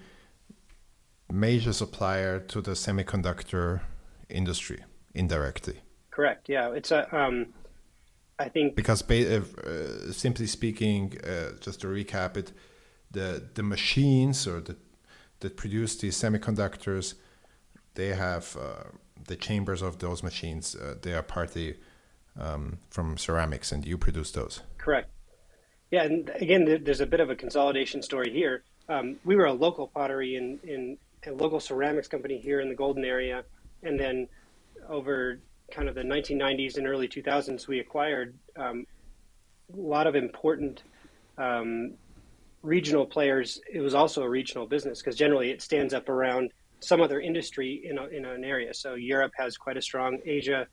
major 1.32 1.74
supplier 1.74 2.40
to 2.40 2.62
the 2.62 2.72
semiconductor 2.72 3.82
industry 4.30 4.84
indirectly. 5.14 5.82
Correct. 6.12 6.50
Yeah, 6.50 6.72
it's 6.72 6.92
a. 6.92 7.16
Um, 7.16 7.54
I 8.40 8.50
think 8.50 8.76
because 8.76 9.04
uh, 9.10 9.42
uh, 9.66 10.12
simply 10.12 10.48
speaking, 10.48 11.18
uh, 11.24 11.52
just 11.60 11.82
to 11.82 11.88
recap 11.88 12.38
it, 12.38 12.52
the 13.12 13.44
the 13.54 13.64
machines 13.64 14.48
or 14.48 14.60
the 14.60 14.76
that 15.40 15.58
produce 15.58 15.96
these 15.98 16.16
semiconductors, 16.16 17.16
they 17.96 18.10
have 18.10 18.58
uh, 18.60 18.84
the 19.28 19.36
chambers 19.36 19.82
of 19.82 20.00
those 20.00 20.24
machines. 20.24 20.76
Uh, 20.76 20.96
they 21.02 21.14
are 21.14 21.24
partly 21.24 21.78
um, 22.40 22.80
from 22.90 23.18
ceramics, 23.18 23.72
and 23.72 23.86
you 23.86 23.98
produce 23.98 24.32
those. 24.32 24.62
Correct. 24.78 25.10
Yeah, 25.92 26.04
and 26.04 26.32
again, 26.36 26.84
there's 26.84 27.02
a 27.02 27.06
bit 27.06 27.20
of 27.20 27.30
a 27.30 27.36
consolidation 27.36 28.02
story 28.02 28.32
here. 28.32 28.64
Um, 28.90 29.18
we 29.24 29.36
were 29.36 29.46
a 29.46 29.54
local 29.54 29.88
pottery 29.88 30.36
in 30.36 30.60
in 30.64 30.98
a 31.26 31.32
local 31.32 31.60
ceramics 31.60 32.08
company 32.08 32.40
here 32.40 32.60
in 32.60 32.70
the 32.70 32.76
Golden 32.76 33.06
area, 33.06 33.44
and 33.84 34.00
then 34.00 34.28
over 34.90 35.40
kind 35.72 35.90
of 35.90 35.96
the 35.96 36.02
1990s 36.02 36.78
and 36.78 36.88
early 36.88 37.08
2000s, 37.08 37.68
we 37.68 37.80
acquired 37.80 38.36
um, 38.58 38.86
a 39.74 39.80
lot 39.80 40.08
of 40.08 40.16
important 40.16 40.84
um, 41.38 41.94
regional 42.62 43.06
players. 43.06 43.60
It 43.72 43.82
was 43.82 43.94
also 43.94 44.24
a 44.24 44.30
regional 44.30 44.66
business 44.66 45.00
because 45.00 45.16
generally 45.16 45.52
it 45.52 45.62
stands 45.62 45.94
up 45.94 46.10
around 46.10 46.52
some 46.80 47.02
other 47.02 47.22
industry 47.22 47.82
in, 47.86 47.98
a, 47.98 48.08
in 48.08 48.26
an 48.26 48.44
area. 48.44 48.74
So 48.74 48.96
Europe 48.96 49.32
has 49.38 49.58
quite 49.58 49.78
a 49.78 49.82
strong, 49.82 50.20
Asia, 50.26 50.68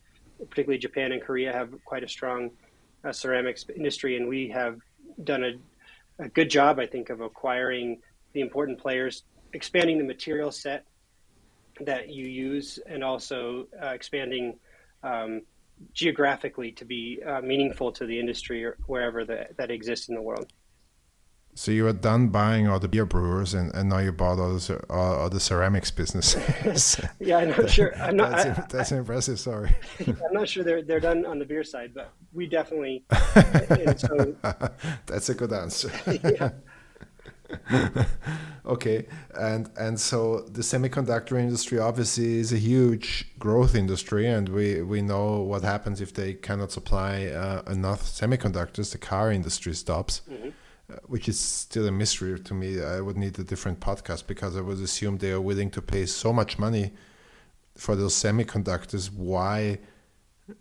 particularly 0.49 0.79
Japan 0.79 1.13
and 1.13 1.23
Korea, 1.23 1.53
have 1.53 1.73
quite 1.85 2.03
a 2.03 2.09
strong 2.09 2.51
uh, 3.05 3.13
ceramics 3.13 3.65
industry, 3.75 4.17
and 4.17 4.29
we 4.29 4.49
have 4.49 4.79
done 5.25 5.45
a, 5.45 6.25
a 6.25 6.29
good 6.29 6.51
job, 6.51 6.79
I 6.79 6.87
think, 6.87 7.11
of 7.11 7.21
acquiring 7.21 8.01
the 8.33 8.41
important 8.41 8.79
players, 8.79 9.23
expanding 9.53 9.99
the 9.99 10.05
material 10.05 10.51
set 10.51 10.85
that 11.85 12.09
you 12.09 12.27
use, 12.27 12.79
and 12.87 13.03
also 13.05 13.67
uh, 13.83 13.89
expanding 13.89 14.59
um, 15.03 15.43
geographically 15.93 16.73
to 16.73 16.85
be 16.85 17.21
uh, 17.27 17.41
meaningful 17.41 17.93
to 17.93 18.07
the 18.07 18.19
industry 18.19 18.65
or 18.65 18.77
wherever 18.87 19.25
the, 19.25 19.49
that 19.57 19.71
exists 19.71 20.09
in 20.09 20.15
the 20.15 20.23
world. 20.23 20.53
So 21.55 21.73
you 21.73 21.85
were 21.85 21.93
done 21.93 22.29
buying 22.29 22.69
all 22.69 22.79
the 22.79 22.87
beer 22.87 23.05
brewers, 23.05 23.55
and, 23.55 23.75
and 23.75 23.89
now 23.89 23.99
you 23.99 24.13
bought 24.13 24.39
all 24.39 24.55
the, 24.55 24.85
all, 24.89 25.15
all 25.17 25.31
the 25.31 25.41
ceramics 25.41 25.91
business. 25.91 26.37
yeah, 27.21 27.39
I'm 27.39 27.51
not 27.51 27.69
sure. 27.69 27.95
I'm 27.97 28.17
not. 28.17 28.31
That's, 28.31 28.59
I, 28.59 28.67
that's 28.71 28.93
I, 28.93 28.99
impressive. 28.99 29.41
Sorry. 29.41 29.75
I'm 30.07 30.33
not 30.33 30.49
sure 30.49 30.63
they're 30.63 30.83
they're 30.83 31.01
done 31.01 31.27
on 31.27 31.41
the 31.41 31.45
beer 31.45 31.65
side, 31.65 31.93
but 31.93 32.13
we 32.33 32.47
definitely. 32.47 33.05
so, 33.97 34.37
that's 35.07 35.29
a 35.29 35.35
good 35.35 35.53
answer. 35.53 35.91
yeah. 36.23 36.51
okay, 38.67 39.07
and 39.39 39.71
and 39.77 39.99
so 39.99 40.41
the 40.41 40.63
semiconductor 40.63 41.39
industry 41.39 41.79
obviously 41.79 42.39
is 42.39 42.53
a 42.53 42.59
huge 42.59 43.27
growth 43.39 43.75
industry, 43.75 44.27
and 44.27 44.49
we 44.49 44.83
we 44.83 45.03
know 45.03 45.41
what 45.41 45.63
happens 45.63 46.01
if 46.01 46.15
they 46.15 46.35
cannot 46.35 46.73
supply 46.73 47.27
uh, 47.27 47.63
enough 47.71 48.03
semiconductors. 48.03 48.93
The 48.93 48.99
car 48.99 49.33
industry 49.33 49.75
stops. 49.75 50.23
Mm-hmm. 50.31 50.51
Uh, 50.91 50.97
which 51.07 51.29
is 51.29 51.39
still 51.39 51.87
a 51.87 51.93
mystery 51.93 52.41
to 52.41 52.53
me. 52.53 52.83
I 52.83 53.01
would 53.01 53.17
need 53.17 53.39
a 53.39 53.45
different 53.45 53.79
podcast 53.79 54.27
because 54.27 54.57
I 54.57 54.61
would 54.61 54.81
assume 54.81 55.19
they 55.19 55.31
are 55.31 55.41
willing 55.41 55.71
to 55.71 55.81
pay 55.83 56.05
so 56.05 56.33
much 56.33 56.59
money 56.59 56.91
for 57.77 57.95
those 57.95 58.15
semiconductors. 58.15 59.09
Why, 59.13 59.79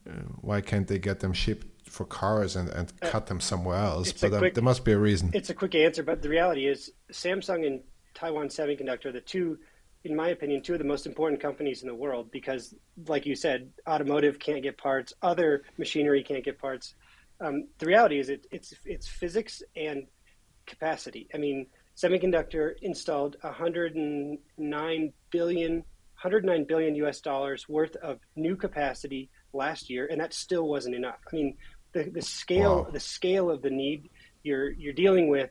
uh, 0.08 0.12
why 0.42 0.62
can't 0.62 0.88
they 0.88 1.00
get 1.00 1.22
them 1.22 1.34
shipped 1.34 1.69
for 1.90 2.06
cars 2.06 2.56
and, 2.56 2.70
and 2.70 2.94
uh, 3.02 3.10
cut 3.10 3.28
them 3.28 3.40
somewhere 3.40 3.78
else. 3.78 4.12
But 4.14 4.38
quick, 4.38 4.54
there 4.54 4.64
must 4.64 4.86
be 4.86 4.92
a 4.92 4.98
reason. 4.98 5.32
It's 5.34 5.50
a 5.50 5.54
quick 5.54 5.76
answer, 5.76 6.04
but 6.04 6.22
the 6.22 6.30
reality 6.30 6.68
is 6.68 6.92
Samsung 7.12 7.66
and 7.66 7.82
Taiwan 8.14 8.48
Semiconductor, 8.48 9.12
the 9.12 9.22
two, 9.22 9.58
in 10.04 10.16
my 10.16 10.30
opinion, 10.30 10.62
two 10.62 10.74
of 10.74 10.80
the 10.80 10.86
most 10.86 11.06
important 11.06 11.42
companies 11.42 11.82
in 11.82 11.88
the 11.88 11.96
world 11.96 12.32
because, 12.32 12.74
like 13.08 13.26
you 13.26 13.36
said, 13.36 13.72
automotive 13.88 14.40
can't 14.40 14.64
get 14.64 14.78
parts, 14.78 15.14
other 15.22 15.64
machinery 15.78 16.24
can't 16.24 16.44
get 16.44 16.60
parts. 16.60 16.96
Um, 17.42 17.68
the 17.80 17.86
reality 17.86 18.20
is 18.20 18.30
it, 18.30 18.46
it's 18.52 18.74
it's 18.86 19.08
physics 19.08 19.64
and 19.76 20.08
capacity. 20.66 21.28
I 21.34 21.38
mean, 21.38 21.68
Semiconductor 21.96 22.74
installed 22.82 23.38
109 23.42 25.14
billion 25.32 25.84
109 26.22 26.66
billion 26.66 26.96
US 26.96 27.22
dollars 27.22 27.70
worth 27.70 27.96
of 27.98 28.20
new 28.36 28.58
capacity 28.58 29.30
last 29.54 29.90
year, 29.90 30.08
and 30.12 30.20
that 30.20 30.34
still 30.34 30.68
wasn't 30.68 30.96
enough. 30.96 31.20
I 31.32 31.36
mean, 31.36 31.58
the, 31.94 32.04
the 32.04 32.22
scale 32.22 32.84
wow. 32.84 32.90
the 32.92 33.00
scale 33.00 33.50
of 33.50 33.62
the 33.62 33.70
need 33.70 34.10
you're 34.44 34.72
you're 34.72 34.94
dealing 34.94 35.28
with 35.30 35.50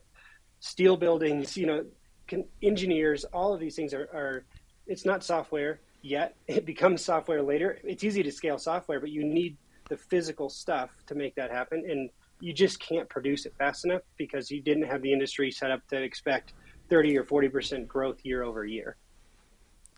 steel 0.60 0.96
buildings 0.96 1.56
you 1.56 1.66
know 1.66 1.84
can, 2.26 2.44
engineers 2.62 3.24
all 3.32 3.54
of 3.54 3.60
these 3.60 3.76
things 3.76 3.94
are, 3.94 4.08
are 4.12 4.44
it's 4.86 5.04
not 5.04 5.24
software 5.24 5.80
yet 6.02 6.34
it 6.46 6.64
becomes 6.64 7.04
software 7.04 7.42
later 7.42 7.78
it's 7.84 8.04
easy 8.04 8.22
to 8.22 8.32
scale 8.32 8.58
software 8.58 9.00
but 9.00 9.10
you 9.10 9.24
need 9.24 9.56
the 9.88 9.96
physical 9.96 10.48
stuff 10.48 10.90
to 11.06 11.14
make 11.14 11.34
that 11.34 11.50
happen 11.50 11.84
and 11.88 12.10
you 12.40 12.52
just 12.52 12.78
can't 12.78 13.08
produce 13.08 13.46
it 13.46 13.54
fast 13.58 13.84
enough 13.84 14.02
because 14.16 14.50
you 14.50 14.60
didn't 14.60 14.84
have 14.84 15.02
the 15.02 15.12
industry 15.12 15.50
set 15.50 15.70
up 15.70 15.86
to 15.88 16.00
expect 16.00 16.52
30 16.88 17.18
or 17.18 17.24
40 17.24 17.48
percent 17.48 17.88
growth 17.88 18.18
year 18.22 18.42
over 18.42 18.64
year 18.64 18.96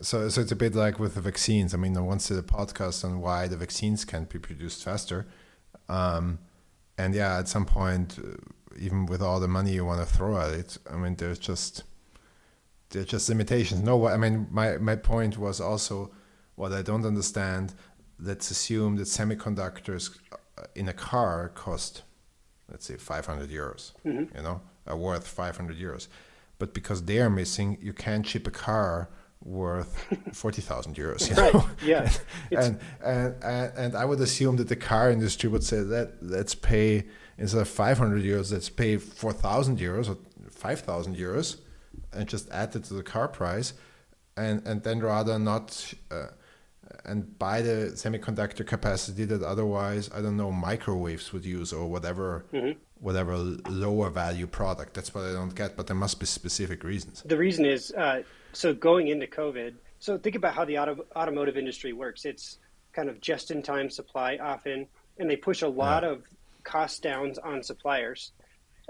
so, 0.03 0.31
so 0.31 0.41
it's 0.41 0.53
a 0.53 0.57
bit 0.57 0.75
like 0.75 0.99
with 0.99 1.15
the 1.15 1.21
vaccines. 1.21 1.75
I 1.75 1.77
mean, 1.77 1.95
I 1.95 2.01
once 2.01 2.29
did 2.29 2.39
a 2.39 2.43
podcast 2.43 3.05
on 3.05 3.21
why 3.21 3.47
the 3.49 3.57
vaccines 3.59 4.07
can't 4.07 4.31
be 4.31 4.39
produced 4.39 4.83
faster, 4.83 5.27
um, 5.91 6.39
and 6.97 7.15
yeah, 7.15 7.39
at 7.39 7.49
some 7.49 7.67
point, 7.67 8.19
uh, 8.19 8.37
even 8.79 9.07
with 9.07 9.21
all 9.21 9.41
the 9.41 9.49
money 9.49 9.73
you 9.73 9.85
want 9.85 10.01
to 10.01 10.07
throw 10.07 10.39
at 10.39 10.53
it, 10.53 10.79
I 10.91 10.97
mean, 10.97 11.17
there's 11.17 11.39
just 11.39 11.83
there's 12.91 13.07
just 13.07 13.29
limitations. 13.29 13.83
No, 13.83 13.97
what 13.97 14.13
I 14.13 14.17
mean, 14.17 14.47
my 14.51 14.79
my 14.79 14.97
point 14.97 15.37
was 15.37 15.61
also 15.61 16.13
what 16.55 16.73
I 16.73 16.83
don't 16.83 17.05
understand. 17.05 17.75
Let's 18.19 18.51
assume 18.51 18.97
that 18.97 19.09
semiconductors 19.09 20.17
uh, 20.33 20.65
in 20.75 20.89
a 20.89 20.93
car 20.93 21.49
cost, 21.55 22.03
let's 22.71 22.87
say, 22.87 22.97
500 22.97 23.51
euros. 23.51 23.93
Mm-hmm. 24.05 24.37
You 24.37 24.43
know, 24.43 24.61
are 24.87 24.97
worth 24.97 25.27
500 25.27 25.77
euros, 25.77 26.07
but 26.59 26.73
because 26.75 27.05
they 27.05 27.19
are 27.19 27.31
missing, 27.31 27.79
you 27.81 27.93
can't 27.93 28.27
ship 28.27 28.47
a 28.47 28.51
car 28.51 29.09
worth 29.45 30.07
40,000 30.33 30.95
euros. 30.97 31.31
Right. 31.37 31.65
Yeah. 31.83 32.11
and, 32.53 32.79
and, 33.03 33.35
and, 33.43 33.73
and 33.77 33.97
I 33.97 34.05
would 34.05 34.21
assume 34.21 34.57
that 34.57 34.69
the 34.69 34.77
car 34.77 35.11
industry 35.11 35.49
would 35.49 35.65
say 35.65 35.83
that 35.83 36.23
let's 36.23 36.55
pay, 36.55 37.07
instead 37.39 37.61
of 37.61 37.69
500 37.69 38.23
euros, 38.23 38.53
let's 38.53 38.69
pay 38.69 38.97
4,000 38.97 39.79
euros 39.79 40.09
or 40.11 40.19
5,000 40.51 41.17
euros 41.17 41.57
and 42.13 42.29
just 42.29 42.51
add 42.51 42.77
it 42.77 42.85
to 42.85 42.95
the 42.95 43.03
car 43.03 43.29
price. 43.29 43.73
And, 44.37 44.67
and 44.67 44.83
then 44.83 45.01
rather 45.01 45.39
not, 45.39 45.95
uh, 46.11 46.29
and 47.05 47.39
buy 47.39 47.63
the 47.63 47.93
semiconductor 47.95 48.67
capacity 48.67 49.25
that 49.25 49.43
otherwise, 49.43 50.11
I 50.15 50.21
don't 50.21 50.37
know, 50.37 50.53
microwaves 50.53 51.33
would 51.33 51.45
use 51.45 51.73
or 51.73 51.87
whatever. 51.87 52.45
Mm-hmm 52.53 52.79
whatever 53.01 53.35
lower 53.37 54.11
value 54.11 54.47
product. 54.47 54.95
That's 54.95 55.15
what 55.15 55.25
I 55.25 55.33
don't 55.33 55.55
get, 55.55 55.77
but 55.77 55.87
there 55.87 55.97
must 55.97 56.21
be 56.21 56.27
specific 56.27 56.85
reasons. 56.85 57.23
The 57.25 57.37
reason 57.37 57.65
is 57.65 57.93
uh, 57.93 58.23
so 58.53 58.75
going 58.75 59.09
into 59.09 59.27
COVID, 59.27 59.75
so 59.99 60.19
think 60.19 60.37
about 60.37 60.55
how 60.55 60.65
the 60.65 60.79
auto, 60.79 61.05
automotive 61.15 61.57
industry 61.57 61.93
works. 61.93 62.25
It's 62.25 62.59
kind 62.93 63.09
of 63.09 63.21
just 63.21 63.51
in 63.51 63.63
time 63.63 63.91
supply 63.91 64.39
often, 64.43 64.87
and 65.19 65.31
they 65.31 65.37
push 65.37 65.63
a 65.63 65.69
lot 65.69 66.03
yeah. 66.03 66.11
of 66.11 66.23
cost 66.65 67.03
downs 67.03 67.39
on 67.39 67.63
suppliers. 67.63 68.33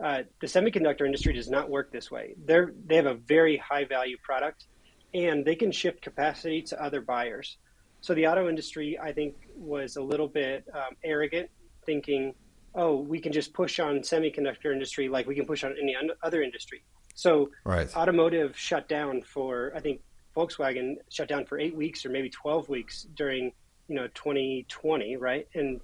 Uh, 0.02 0.22
the 0.40 0.46
semiconductor 0.46 1.04
industry 1.04 1.32
does 1.32 1.50
not 1.50 1.68
work 1.68 1.92
this 1.92 2.10
way. 2.10 2.34
They're, 2.46 2.72
they 2.86 2.96
have 2.96 3.06
a 3.06 3.14
very 3.14 3.56
high 3.58 3.84
value 3.84 4.16
product, 4.22 4.64
and 5.12 5.44
they 5.44 5.56
can 5.56 5.72
shift 5.72 6.00
capacity 6.00 6.62
to 6.62 6.82
other 6.82 7.00
buyers. 7.00 7.58
So 8.00 8.14
the 8.14 8.26
auto 8.28 8.48
industry, 8.48 8.98
I 8.98 9.12
think, 9.12 9.34
was 9.54 9.96
a 9.96 10.02
little 10.02 10.28
bit 10.28 10.64
um, 10.72 10.96
arrogant, 11.04 11.50
thinking, 11.84 12.34
"Oh, 12.74 12.96
we 12.96 13.20
can 13.20 13.32
just 13.32 13.52
push 13.52 13.78
on 13.78 13.98
semiconductor 13.98 14.72
industry 14.72 15.08
like 15.08 15.26
we 15.26 15.34
can 15.34 15.44
push 15.44 15.64
on 15.64 15.74
any 15.78 15.94
other 16.22 16.42
industry." 16.42 16.82
So 17.20 17.50
right. 17.64 17.94
automotive 17.94 18.56
shut 18.56 18.88
down 18.88 19.20
for 19.20 19.72
I 19.76 19.80
think 19.80 20.00
Volkswagen 20.34 20.94
shut 21.10 21.28
down 21.28 21.44
for 21.44 21.58
eight 21.58 21.76
weeks 21.76 22.06
or 22.06 22.08
maybe 22.08 22.30
twelve 22.30 22.70
weeks 22.70 23.06
during 23.14 23.52
you 23.88 23.94
know 23.96 24.06
2020, 24.14 25.16
right? 25.18 25.46
And 25.54 25.80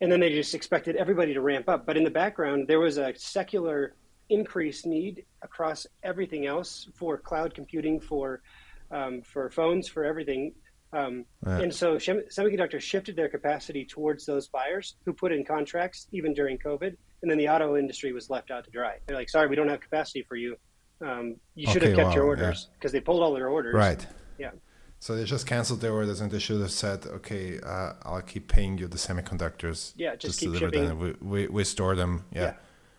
and 0.00 0.10
then 0.10 0.18
they 0.18 0.30
just 0.30 0.52
expected 0.52 0.96
everybody 0.96 1.32
to 1.34 1.40
ramp 1.40 1.68
up. 1.68 1.86
But 1.86 1.96
in 1.96 2.02
the 2.02 2.10
background, 2.10 2.66
there 2.66 2.80
was 2.80 2.98
a 2.98 3.14
secular 3.16 3.94
increased 4.30 4.84
need 4.84 5.24
across 5.42 5.86
everything 6.02 6.46
else 6.46 6.88
for 6.96 7.18
cloud 7.18 7.54
computing, 7.54 8.00
for 8.00 8.42
um, 8.90 9.22
for 9.22 9.50
phones, 9.50 9.86
for 9.86 10.04
everything. 10.04 10.54
Um, 10.92 11.24
yeah. 11.46 11.58
And 11.60 11.72
so 11.72 11.96
semiconductors 11.98 12.80
shifted 12.80 13.14
their 13.14 13.28
capacity 13.28 13.84
towards 13.84 14.26
those 14.26 14.48
buyers 14.48 14.96
who 15.04 15.12
put 15.12 15.30
in 15.30 15.44
contracts 15.44 16.08
even 16.10 16.34
during 16.34 16.58
COVID. 16.58 16.96
And 17.24 17.30
then 17.30 17.38
the 17.38 17.48
auto 17.48 17.78
industry 17.78 18.12
was 18.12 18.28
left 18.28 18.50
out 18.50 18.66
to 18.66 18.70
dry. 18.70 18.98
They're 19.06 19.16
like, 19.16 19.30
sorry, 19.30 19.48
we 19.48 19.56
don't 19.56 19.70
have 19.70 19.80
capacity 19.80 20.26
for 20.28 20.36
you. 20.36 20.56
Um, 21.00 21.36
you 21.54 21.66
should 21.66 21.78
okay, 21.78 21.88
have 21.88 21.96
kept 21.96 22.08
wow, 22.08 22.14
your 22.16 22.24
orders 22.24 22.68
because 22.74 22.92
yeah. 22.92 23.00
they 23.00 23.02
pulled 23.02 23.22
all 23.22 23.32
their 23.32 23.48
orders. 23.48 23.74
Right. 23.74 24.06
Yeah. 24.38 24.50
So 24.98 25.16
they 25.16 25.24
just 25.24 25.46
canceled 25.46 25.80
their 25.80 25.94
orders 25.94 26.20
and 26.20 26.30
they 26.30 26.38
should 26.38 26.60
have 26.60 26.70
said, 26.70 27.06
okay, 27.06 27.58
uh, 27.60 27.94
I'll 28.02 28.20
keep 28.20 28.48
paying 28.48 28.76
you 28.76 28.88
the 28.88 28.98
semiconductors. 28.98 29.94
Yeah, 29.96 30.16
just, 30.16 30.38
just 30.38 30.40
keep 30.40 30.54
shipping. 30.56 30.84
Them. 30.84 30.98
We, 30.98 31.14
we, 31.22 31.46
we, 31.46 31.64
store 31.64 31.96
them. 31.96 32.26
Yeah. 32.30 32.42
yeah. 32.42 32.54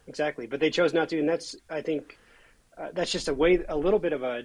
exactly. 0.08 0.48
But 0.48 0.60
they 0.60 0.72
chose 0.72 0.92
not 0.92 1.08
to. 1.10 1.20
And 1.20 1.30
that's, 1.30 1.56
I 1.70 1.84
think, 1.84 2.18
uh, 2.80 2.88
that's 2.96 3.12
just 3.12 3.28
a 3.28 3.34
way, 3.36 3.64
a 3.70 3.78
little 3.78 4.00
bit 4.00 4.12
of 4.12 4.24
a, 4.24 4.42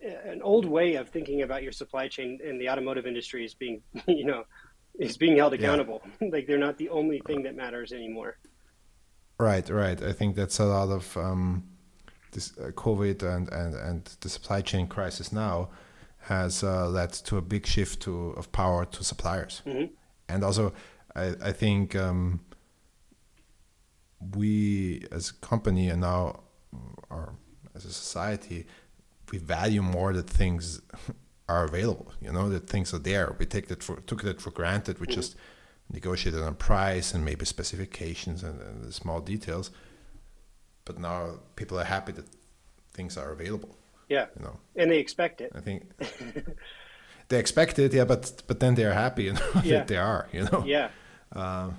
an 0.00 0.42
old 0.42 0.64
way 0.64 0.94
of 0.94 1.08
thinking 1.08 1.42
about 1.42 1.64
your 1.64 1.72
supply 1.72 2.06
chain 2.06 2.38
in 2.44 2.56
the 2.56 2.70
automotive 2.70 3.04
industry 3.04 3.44
is 3.44 3.54
being, 3.54 3.82
you 4.06 4.26
know, 4.26 4.44
is 4.96 5.16
being 5.16 5.36
held 5.36 5.54
accountable. 5.54 6.02
Yeah. 6.20 6.28
like 6.32 6.46
they're 6.46 6.56
not 6.56 6.78
the 6.78 6.90
only 6.90 7.20
thing 7.26 7.42
that 7.42 7.56
matters 7.56 7.92
anymore. 7.92 8.38
Right, 9.38 9.68
right. 9.68 10.02
I 10.02 10.12
think 10.12 10.34
that's 10.34 10.58
a 10.58 10.64
lot 10.64 10.88
of 10.88 11.16
um, 11.16 11.64
this 12.32 12.56
uh, 12.58 12.70
COVID 12.72 13.22
and, 13.22 13.48
and, 13.50 13.74
and 13.74 14.04
the 14.20 14.28
supply 14.28 14.60
chain 14.62 14.88
crisis 14.88 15.32
now 15.32 15.68
has 16.22 16.64
uh, 16.64 16.88
led 16.88 17.12
to 17.12 17.36
a 17.36 17.42
big 17.42 17.66
shift 17.66 18.00
to 18.02 18.30
of 18.30 18.50
power 18.50 18.84
to 18.84 19.04
suppliers, 19.04 19.62
mm-hmm. 19.64 19.86
and 20.28 20.44
also 20.44 20.72
I, 21.14 21.34
I 21.42 21.52
think 21.52 21.94
um, 21.94 22.40
we 24.34 25.06
as 25.12 25.30
a 25.30 25.34
company 25.34 25.88
and 25.88 26.00
now 26.00 26.40
or 27.08 27.34
as 27.74 27.84
a 27.84 27.92
society 27.92 28.66
we 29.30 29.38
value 29.38 29.82
more 29.82 30.12
that 30.12 30.28
things 30.28 30.80
are 31.48 31.64
available. 31.64 32.12
You 32.20 32.32
know 32.32 32.48
that 32.48 32.68
things 32.68 32.92
are 32.92 32.98
there. 32.98 33.36
We 33.38 33.46
take 33.46 33.68
that 33.68 33.82
for 33.82 34.00
took 34.00 34.22
that 34.22 34.40
for 34.40 34.50
granted. 34.50 34.98
We 34.98 35.06
mm-hmm. 35.06 35.14
just 35.14 35.36
negotiated 35.90 36.42
on 36.42 36.54
price 36.54 37.14
and 37.14 37.24
maybe 37.24 37.44
specifications 37.44 38.42
and, 38.42 38.60
and 38.60 38.84
the 38.84 38.92
small 38.92 39.20
details. 39.20 39.70
But 40.84 40.98
now 40.98 41.40
people 41.56 41.78
are 41.78 41.84
happy 41.84 42.12
that 42.12 42.26
things 42.92 43.16
are 43.16 43.30
available. 43.32 43.76
Yeah. 44.08 44.26
You 44.36 44.44
know, 44.44 44.56
and 44.76 44.90
they 44.90 44.98
expect 44.98 45.40
it. 45.40 45.52
I 45.54 45.60
think 45.60 45.84
they 47.28 47.38
expect 47.38 47.78
it, 47.78 47.92
yeah, 47.92 48.04
but 48.04 48.42
but 48.46 48.60
then 48.60 48.74
they're 48.74 48.94
happy, 48.94 49.24
you 49.24 49.34
know, 49.34 49.50
yeah. 49.64 49.84
they 49.84 49.96
are, 49.96 50.28
you 50.32 50.44
know. 50.44 50.64
Yeah. 50.66 50.88
Uh, 51.32 51.70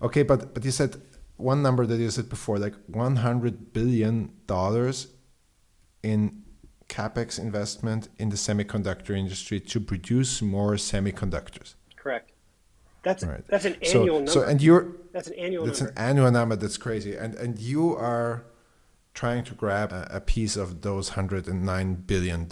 okay, 0.00 0.22
but 0.22 0.54
but 0.54 0.64
you 0.64 0.70
said 0.70 0.96
one 1.36 1.62
number 1.62 1.86
that 1.86 1.98
you 1.98 2.10
said 2.10 2.28
before, 2.28 2.58
like 2.58 2.74
one 2.86 3.16
hundred 3.16 3.72
billion 3.72 4.30
dollars 4.46 5.08
in 6.02 6.42
capex 6.88 7.38
investment 7.38 8.08
in 8.18 8.28
the 8.30 8.36
semiconductor 8.36 9.16
industry 9.16 9.60
to 9.60 9.80
produce 9.80 10.40
more 10.40 10.74
semiconductors. 10.74 11.74
Correct. 11.96 12.32
That's 13.08 13.24
right. 13.24 13.46
that's 13.48 13.64
an 13.64 13.76
annual 13.82 14.06
so, 14.06 14.16
number. 14.16 14.30
So 14.32 14.42
and 14.42 14.60
you're 14.60 14.96
that's 15.12 15.28
an 15.28 15.34
annual. 15.34 15.64
That's 15.64 15.80
number. 15.80 15.94
an 15.96 15.98
annual 15.98 16.30
number. 16.30 16.56
That's 16.56 16.76
crazy. 16.76 17.16
And 17.16 17.34
and 17.36 17.58
you 17.58 17.96
are 17.96 18.44
trying 19.14 19.42
to 19.44 19.54
grab 19.54 19.90
a, 19.92 20.06
a 20.10 20.20
piece 20.20 20.56
of 20.56 20.82
those 20.82 21.10
$109 21.10 22.06
billion. 22.06 22.48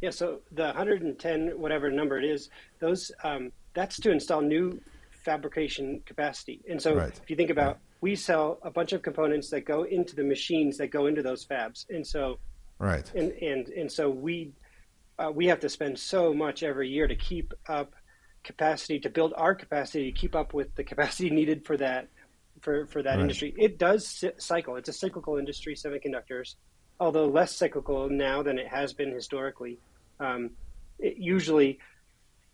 Yeah, 0.00 0.08
so 0.08 0.40
the 0.50 0.64
110, 0.64 1.48
whatever 1.60 1.90
number 1.90 2.16
it 2.16 2.24
is, 2.24 2.48
those 2.78 3.12
um, 3.24 3.52
that's 3.74 4.00
to 4.00 4.10
install 4.10 4.40
new 4.40 4.80
fabrication 5.10 6.02
capacity. 6.06 6.62
And 6.66 6.80
so 6.80 6.94
right. 6.94 7.20
if 7.22 7.28
you 7.28 7.36
think 7.36 7.50
about, 7.50 7.66
right. 7.66 7.76
we 8.00 8.16
sell 8.16 8.58
a 8.62 8.70
bunch 8.70 8.94
of 8.94 9.02
components 9.02 9.50
that 9.50 9.66
go 9.66 9.82
into 9.82 10.16
the 10.16 10.24
machines 10.24 10.78
that 10.78 10.86
go 10.86 11.06
into 11.06 11.22
those 11.22 11.44
fabs. 11.44 11.84
And 11.90 12.06
so, 12.06 12.38
right. 12.78 13.12
And, 13.14 13.32
and, 13.32 13.68
and 13.68 13.92
so 13.92 14.08
we, 14.08 14.52
uh, 15.18 15.30
we 15.30 15.46
have 15.46 15.60
to 15.60 15.68
spend 15.68 15.98
so 15.98 16.32
much 16.32 16.62
every 16.62 16.88
year 16.88 17.06
to 17.06 17.16
keep 17.16 17.52
up 17.68 17.92
capacity, 18.44 18.98
to 19.00 19.10
build 19.10 19.32
our 19.36 19.54
capacity, 19.54 20.12
to 20.12 20.18
keep 20.18 20.34
up 20.34 20.54
with 20.54 20.74
the 20.74 20.84
capacity 20.84 21.30
needed 21.40 21.64
for 21.64 21.76
that 21.76 22.08
for, 22.60 22.86
for 22.86 23.02
that 23.02 23.16
right. 23.16 23.20
industry. 23.20 23.54
It 23.58 23.78
does 23.78 24.24
cycle. 24.38 24.76
It's 24.76 24.88
a 24.88 24.92
cyclical 24.92 25.36
industry, 25.36 25.74
semiconductors, 25.74 26.54
although 27.00 27.26
less 27.26 27.54
cyclical 27.54 28.08
now 28.08 28.42
than 28.42 28.58
it 28.58 28.68
has 28.68 28.92
been 28.92 29.12
historically. 29.12 29.78
Um, 30.20 30.50
it 30.98 31.16
usually 31.16 31.80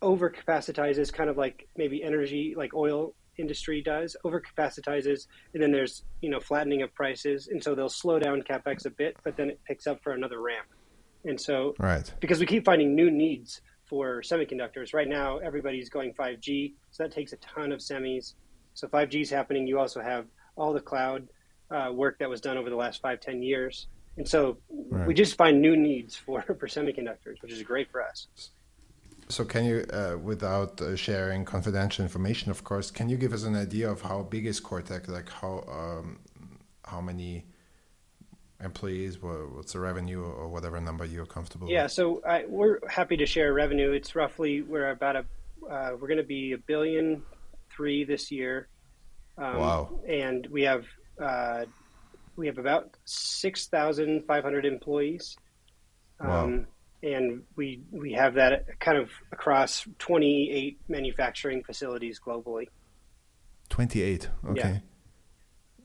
overcapacitizes, 0.01 1.13
kind 1.13 1.29
of 1.29 1.37
like 1.37 1.69
maybe 1.77 2.03
energy, 2.03 2.55
like 2.57 2.73
oil 2.75 3.15
industry 3.37 3.83
does, 3.83 4.17
overcapacitizes, 4.25 5.27
and 5.55 5.63
then 5.63 5.71
there's 5.71 6.05
you 6.23 6.31
know 6.31 6.41
flattening 6.41 6.83
of 6.83 6.95
prices, 6.95 7.49
and 7.49 7.63
so 7.63 7.75
they'll 7.75 7.89
slow 7.89 8.19
down 8.19 8.43
capex 8.43 8.87
a 8.87 8.91
bit, 8.91 9.17
but 9.23 9.37
then 9.37 9.51
it 9.51 9.61
picks 9.67 9.87
up 9.87 10.03
for 10.03 10.13
another 10.13 10.41
ramp. 10.41 10.67
And 11.25 11.41
so, 11.41 11.75
right, 11.79 12.11
because 12.21 12.41
we 12.41 12.47
keep 12.47 12.65
finding 12.65 12.95
new 12.95 13.11
needs 13.11 13.61
for 13.89 14.23
semiconductors. 14.23 14.95
Right 14.95 15.09
now, 15.09 15.39
everybody's 15.39 15.89
going 15.89 16.13
5G, 16.15 16.75
so 16.91 17.03
that 17.03 17.13
takes 17.13 17.33
a 17.33 17.37
ton 17.37 17.73
of 17.73 17.81
semis. 17.81 18.35
So 18.75 18.87
5G 18.89 19.23
is 19.23 19.31
happening. 19.31 19.67
You 19.67 19.79
also 19.79 20.01
have 20.01 20.27
all 20.57 20.73
the 20.73 20.81
cloud 20.81 21.29
uh, 21.71 21.91
work 21.93 22.19
that 22.19 22.29
was 22.29 22.41
done 22.41 22.57
over 22.57 22.71
the 22.71 22.77
last 22.77 23.01
five, 23.03 23.21
ten 23.21 23.43
years. 23.43 23.89
And 24.17 24.27
so 24.27 24.59
right. 24.91 25.07
we 25.07 25.15
just 25.15 25.37
find 25.37 25.61
new 25.61 25.77
needs 25.77 26.17
for, 26.17 26.43
for 26.61 26.67
semiconductors, 26.67 27.41
which 27.41 27.53
is 27.53 27.63
great 27.63 27.91
for 27.91 28.03
us. 28.03 28.29
So, 29.31 29.45
can 29.45 29.65
you, 29.67 29.85
uh, 29.93 30.17
without 30.23 30.81
uh, 30.81 30.97
sharing 30.97 31.45
confidential 31.45 32.03
information, 32.03 32.51
of 32.51 32.65
course, 32.65 32.91
can 32.91 33.11
you 33.11 33.19
give 33.19 33.35
us 33.35 33.45
an 33.45 33.57
idea 33.57 33.91
of 33.91 34.01
how 34.01 34.23
big 34.23 34.47
is 34.47 34.59
CoorsTek? 34.59 35.07
Like 35.07 35.29
how 35.29 35.65
um, 35.69 36.21
how 36.85 37.03
many 37.03 37.45
employees? 38.63 39.19
What's 39.21 39.73
the 39.73 39.81
revenue, 39.81 40.23
or 40.23 40.49
whatever 40.49 40.81
number 40.81 41.05
you're 41.05 41.27
comfortable? 41.27 41.69
Yeah, 41.69 41.83
with? 41.83 41.83
Yeah, 41.83 41.87
so 41.89 42.23
I, 42.27 42.45
we're 42.47 42.79
happy 42.89 43.17
to 43.19 43.27
share 43.27 43.53
revenue. 43.53 43.93
It's 43.93 44.15
roughly 44.15 44.63
we're 44.63 44.91
about 44.91 45.17
a 45.17 45.25
uh, 45.69 45.91
we're 46.01 46.09
going 46.09 46.19
to 46.19 46.23
be 46.23 46.53
a 46.53 46.59
billion 46.59 47.23
three 47.71 48.05
this 48.05 48.31
year. 48.31 48.69
Um, 49.37 49.57
wow! 49.57 50.01
And 50.09 50.47
we 50.47 50.63
have 50.63 50.85
uh, 51.21 51.65
we 52.37 52.47
have 52.47 52.59
about 52.59 52.97
six 53.05 53.67
thousand 53.67 54.25
five 54.27 54.45
hundred 54.45 54.65
employees. 54.65 55.37
Um, 56.21 56.29
wow. 56.29 56.65
And 57.01 57.43
we 57.55 57.83
we 57.93 58.15
have 58.15 58.35
that 58.35 58.81
kind 58.81 58.99
of 58.99 59.11
across 59.31 59.87
twenty 60.01 60.51
eight 60.51 60.81
manufacturing 60.89 61.63
facilities 61.63 62.19
globally. 62.19 62.67
Twenty 63.69 64.03
eight. 64.03 64.29
Okay. 64.45 64.61
Yeah. 64.61 64.79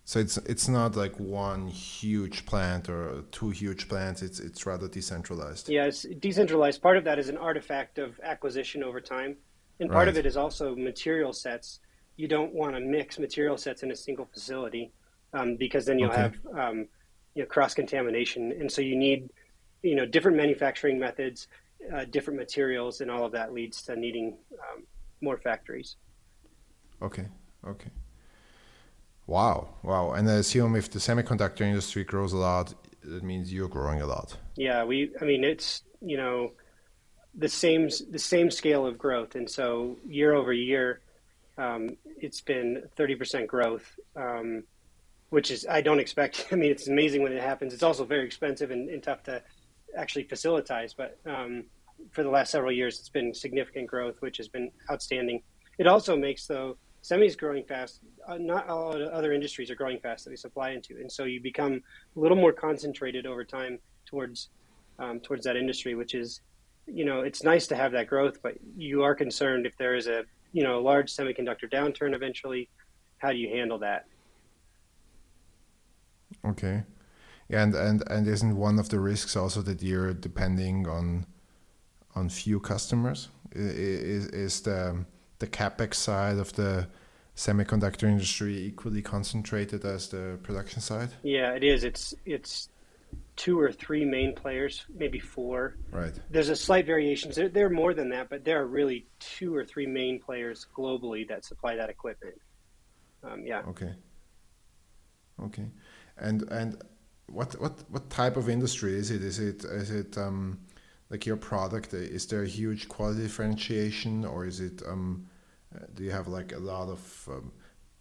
So 0.06 0.20
it's 0.20 0.38
it's 0.38 0.68
not 0.68 0.96
like 0.96 1.18
one 1.18 1.68
huge 1.68 2.46
plant 2.46 2.90
or 2.90 3.24
two 3.32 3.52
huge 3.52 3.88
plants. 3.88 4.22
It's 4.22 4.40
it's 4.40 4.66
rather 4.66 4.88
decentralized. 4.88 5.70
Yeah, 5.70 5.86
it's 5.86 6.04
decentralized. 6.20 6.82
Part 6.82 6.98
of 6.98 7.06
that 7.06 7.20
is 7.20 7.30
an 7.30 7.38
artifact 7.38 8.00
of 8.00 8.20
acquisition 8.22 8.84
over 8.84 9.00
time. 9.00 9.38
And 9.80 9.90
part 9.90 10.06
right. 10.06 10.08
of 10.10 10.18
it 10.18 10.26
is 10.26 10.36
also 10.38 10.76
material 10.76 11.32
sets. 11.32 11.80
You 12.18 12.28
don't 12.28 12.54
want 12.54 12.76
to 12.76 12.82
mix 12.82 13.18
material 13.18 13.58
sets 13.58 13.82
in 13.82 13.92
a 13.92 13.96
single 13.96 14.26
facility 14.26 14.92
um, 15.34 15.56
because 15.56 15.86
then 15.86 15.98
you'll 16.00 16.12
okay. 16.12 16.22
have 16.22 16.36
um, 16.58 16.88
you 17.34 17.44
know, 17.44 17.48
cross 17.48 17.74
contamination, 17.74 18.52
and 18.60 18.72
so 18.72 18.82
you 18.82 18.98
need 18.98 19.30
you 19.84 19.96
know 19.96 20.06
different 20.06 20.36
manufacturing 20.36 21.00
methods, 21.00 21.48
uh, 21.96 22.04
different 22.06 22.38
materials, 22.38 23.00
and 23.00 23.10
all 23.10 23.26
of 23.26 23.32
that 23.32 23.54
leads 23.54 23.82
to 23.84 23.96
needing 23.96 24.38
um, 24.54 24.84
more 25.22 25.38
factories. 25.38 25.96
Okay. 27.02 27.28
Okay. 27.66 27.90
Wow. 29.28 29.70
Wow. 29.84 30.12
And 30.12 30.30
I 30.30 30.36
assume 30.36 30.76
if 30.76 30.90
the 30.90 31.00
semiconductor 31.00 31.62
industry 31.62 32.04
grows 32.04 32.34
a 32.34 32.38
lot, 32.38 32.74
that 33.04 33.24
means 33.24 33.54
you're 33.54 33.70
growing 33.70 34.02
a 34.02 34.06
lot. 34.06 34.38
Yeah. 34.56 34.84
We. 34.84 35.12
I 35.22 35.26
mean, 35.26 35.44
it's 35.44 35.84
you 36.02 36.18
know 36.18 36.52
the 37.36 37.50
same 37.50 37.90
the 38.10 38.20
same 38.20 38.52
scale 38.52 38.86
of 38.86 38.98
growth, 38.98 39.36
and 39.36 39.50
so 39.50 39.98
year 40.06 40.34
over 40.34 40.54
year, 40.54 41.02
um, 41.58 41.98
it's 42.18 42.42
been 42.42 42.84
thirty 42.96 43.16
percent 43.16 43.48
growth, 43.48 43.98
um, 44.16 44.64
which 45.30 45.52
is 45.52 45.66
I 45.70 45.82
don't 45.82 46.00
expect. 46.00 46.48
I 46.52 46.56
mean, 46.56 46.72
it's 46.72 46.88
amazing 46.88 47.24
when 47.24 47.34
it 47.34 47.42
happens. 47.42 47.74
It's 47.74 47.84
also 47.84 48.06
very 48.06 48.26
expensive 48.26 48.72
and, 48.72 48.90
and 48.90 49.02
tough 49.02 49.24
to 49.24 49.42
actually 49.98 50.26
facilitize, 50.26 50.94
but 50.96 51.20
um, 51.26 51.66
for 52.12 52.24
the 52.24 52.30
last 52.30 52.52
several 52.52 52.72
years, 52.72 53.00
it's 53.00 53.10
been 53.10 53.34
significant 53.34 53.88
growth, 53.88 54.16
which 54.22 54.38
has 54.38 54.48
been 54.48 54.72
outstanding. 54.92 55.42
It 55.78 55.88
also 55.88 56.16
makes 56.16 56.48
though 56.48 56.78
semis 57.04 57.38
growing 57.38 57.64
fast. 57.64 58.00
Uh, 58.28 58.38
not 58.38 58.70
all 58.70 58.94
other 59.12 59.34
industries 59.34 59.70
are 59.70 59.76
growing 59.76 60.00
fast 60.00 60.24
that 60.24 60.32
we 60.32 60.38
supply 60.38 60.72
into, 60.72 60.96
and 60.96 61.12
so 61.12 61.26
you 61.26 61.42
become 61.42 61.82
a 62.16 62.20
little 62.20 62.38
more 62.38 62.54
concentrated 62.54 63.26
over 63.26 63.44
time 63.44 63.78
towards 64.06 64.50
um, 65.00 65.20
towards 65.20 65.44
that 65.46 65.56
industry, 65.58 65.96
which 65.96 66.16
is 66.16 66.42
you 66.88 67.06
know, 67.06 67.22
it's 67.22 67.44
nice 67.44 67.68
to 67.68 67.76
have 67.76 67.92
that 67.94 68.08
growth, 68.08 68.42
but 68.42 68.56
you 68.76 69.04
are 69.04 69.16
concerned 69.16 69.66
if 69.66 69.78
there 69.78 69.96
is 69.96 70.08
a, 70.08 70.24
you 70.52 70.64
know, 70.64 70.80
a 70.80 70.82
large 70.82 71.14
semiconductor 71.14 71.72
downturn 71.72 72.14
eventually, 72.14 72.70
how 73.18 73.32
do 73.32 73.38
you 73.38 73.50
handle 73.50 73.80
that? 73.80 74.06
Okay. 76.46 76.84
And, 77.50 77.76
and, 77.76 78.04
and 78.10 78.28
isn't 78.28 78.56
one 78.56 78.80
of 78.80 78.90
the 78.90 79.00
risks 79.00 79.36
also 79.36 79.62
that 79.62 79.82
you're 79.82 80.14
depending 80.14 80.88
on 80.88 81.26
on 82.16 82.30
few 82.30 82.60
customers? 82.60 83.30
Is, 83.54 84.28
is 84.28 84.62
the, 84.62 85.04
the 85.44 85.50
capex 85.50 85.96
side 85.96 86.38
of 86.38 86.54
the 86.54 86.88
semiconductor 87.36 88.04
industry 88.04 88.58
equally 88.58 89.02
concentrated 89.02 89.84
as 89.84 90.08
the 90.08 90.40
production 90.44 90.80
side? 90.80 91.10
Yeah, 91.22 91.52
it 91.52 91.64
is. 91.64 91.84
It's 91.84 92.14
it's 92.26 92.70
two 93.36 93.60
or 93.60 93.72
three 93.72 94.06
main 94.06 94.34
players, 94.34 94.86
maybe 94.96 95.20
four. 95.20 95.76
Right. 95.92 96.16
There's 96.30 96.50
a 96.50 96.56
slight 96.56 96.86
variations. 96.86 97.36
There, 97.36 97.50
there 97.50 97.66
are 97.66 97.78
more 97.84 97.94
than 97.94 98.10
that, 98.10 98.30
but 98.30 98.46
there 98.46 98.62
are 98.62 98.68
really 98.68 99.06
two 99.20 99.54
or 99.56 99.66
three 99.66 99.86
main 99.86 100.20
players 100.20 100.68
globally 100.78 101.28
that 101.28 101.44
supply 101.44 101.76
that 101.76 101.90
equipment. 101.90 102.36
Um, 103.24 103.46
yeah. 103.46 103.62
Okay. 103.68 103.94
Okay, 105.42 105.68
and 106.18 106.44
and 106.60 106.82
what 107.28 107.60
what 107.60 107.74
what 107.90 108.10
type 108.10 108.38
of 108.38 108.48
industry 108.48 108.94
is 108.94 109.12
it? 109.12 109.24
Is 109.24 109.40
it 109.40 109.66
is 109.66 109.92
it 109.92 110.18
um, 110.18 110.60
like 111.10 111.26
your 111.26 111.38
product? 111.38 111.94
Is 111.94 112.28
there 112.28 112.44
a 112.44 112.48
huge 112.48 112.88
quality 112.88 113.24
differentiation, 113.24 114.26
or 114.26 114.46
is 114.46 114.60
it 114.60 114.84
um, 114.88 115.28
do 115.94 116.04
you 116.04 116.12
have 116.12 116.28
like 116.28 116.52
a 116.52 116.60
lot 116.60 116.90
of 116.90 117.30
um, 117.32 117.52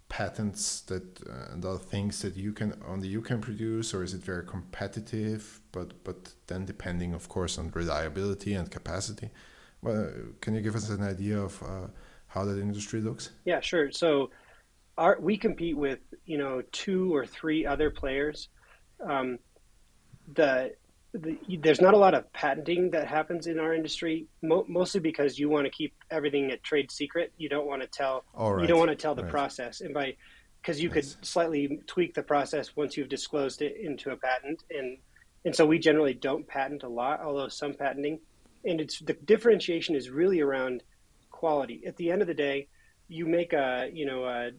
patents 0.09 0.83
that 0.83 1.05
uh, 1.27 1.53
and 1.53 1.65
other 1.65 1.79
things 1.79 2.21
that 2.21 2.37
you 2.37 2.53
can 2.53 2.75
only 2.87 3.09
you 3.09 3.23
can 3.23 3.41
produce, 3.41 3.95
or 3.95 4.03
is 4.03 4.13
it 4.15 4.23
very 4.23 4.45
competitive? 4.45 5.61
But 5.73 6.05
but 6.05 6.35
then 6.47 6.65
depending, 6.65 7.15
of 7.15 7.29
course, 7.29 7.59
on 7.59 7.71
reliability 7.71 8.55
and 8.55 8.71
capacity. 8.71 9.31
Well, 9.81 10.11
can 10.41 10.55
you 10.55 10.61
give 10.61 10.77
us 10.77 10.89
an 10.91 11.03
idea 11.03 11.39
of 11.41 11.63
uh, 11.63 11.89
how 12.29 12.45
that 12.45 12.59
industry 12.61 13.01
looks? 13.01 13.31
Yeah, 13.45 13.61
sure. 13.61 13.91
So, 13.91 14.31
our 14.99 15.19
we 15.21 15.37
compete 15.37 15.77
with 15.77 16.01
you 16.27 16.39
know 16.39 16.63
two 16.73 17.15
or 17.15 17.27
three 17.27 17.67
other 17.67 17.91
players. 17.91 18.49
Um, 19.01 19.39
the 20.35 20.75
the, 21.15 21.39
there's 21.59 21.81
not 21.81 21.95
a 21.95 21.99
lot 21.99 22.15
of 22.15 22.33
patenting 22.33 22.91
that 22.91 23.07
happens 23.07 23.47
in 23.47 23.59
our 23.59 23.75
industry, 23.75 24.27
mo- 24.43 24.65
mostly 24.69 25.01
because 25.01 25.39
you 25.39 25.49
want 25.49 25.67
to 25.67 25.71
keep 25.71 25.95
everything 26.11 26.51
a 26.51 26.57
trade 26.57 26.91
secret. 26.91 27.33
You 27.37 27.49
don't 27.49 27.67
want 27.67 27.83
to 27.83 27.89
tell. 27.89 28.25
You 28.63 28.67
don't 28.67 28.79
want 28.79 28.91
to 28.91 28.97
tell 28.97 29.15
the 29.15 29.23
right. 29.23 29.31
process, 29.31 29.83
and 29.83 29.93
by 29.93 30.17
because 30.63 30.81
you 30.81 30.89
could 30.89 31.05
slightly 31.25 31.81
tweak 31.87 32.15
the 32.15 32.23
process 32.23 32.77
once 32.77 32.97
you've 32.97 33.09
disclosed 33.09 33.63
it 33.63 33.77
into 33.77 34.11
a 34.11 34.17
patent, 34.17 34.65
and 34.71 34.97
and 35.45 35.55
so 35.55 35.67
we 35.67 35.79
generally 35.79 36.15
don't 36.15 36.47
patent 36.47 36.83
a 36.83 36.89
lot, 36.89 37.21
although 37.21 37.49
some 37.49 37.75
patenting, 37.75 38.21
and 38.65 38.81
it's 38.81 39.01
the 39.01 39.13
differentiation 39.13 39.95
is 39.95 40.09
really 40.09 40.41
around 40.41 40.83
quality. 41.31 41.83
At 41.87 41.97
the 41.97 42.11
end 42.11 42.23
of 42.23 42.29
the 42.29 42.35
day, 42.35 42.69
you 43.09 43.27
make 43.27 43.53
a 43.53 43.91
you 43.93 44.07
know 44.07 44.25
a 44.25 44.53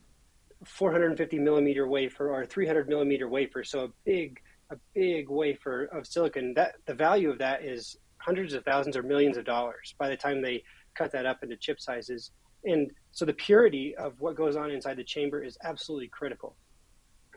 450 0.65 1.39
millimeter 1.39 1.87
wafer 1.87 2.29
or 2.29 2.45
300 2.45 2.87
millimeter 2.87 3.27
wafer, 3.27 3.63
so 3.63 3.85
a 3.85 3.89
big 4.05 4.39
a 4.73 4.77
big 4.93 5.29
wafer 5.29 5.85
of 5.85 6.07
silicon, 6.07 6.53
that 6.55 6.75
the 6.85 6.93
value 6.93 7.29
of 7.29 7.37
that 7.39 7.63
is 7.63 7.97
hundreds 8.17 8.53
of 8.53 8.63
thousands 8.63 8.95
or 8.95 9.03
millions 9.03 9.37
of 9.37 9.45
dollars 9.45 9.95
by 9.97 10.09
the 10.09 10.17
time 10.17 10.41
they 10.41 10.63
cut 10.95 11.11
that 11.11 11.25
up 11.25 11.43
into 11.43 11.55
chip 11.57 11.79
sizes. 11.79 12.31
And 12.65 12.91
so 13.11 13.25
the 13.25 13.33
purity 13.33 13.95
of 13.95 14.19
what 14.19 14.35
goes 14.35 14.55
on 14.55 14.71
inside 14.71 14.97
the 14.97 15.03
chamber 15.03 15.43
is 15.43 15.57
absolutely 15.63 16.07
critical. 16.07 16.55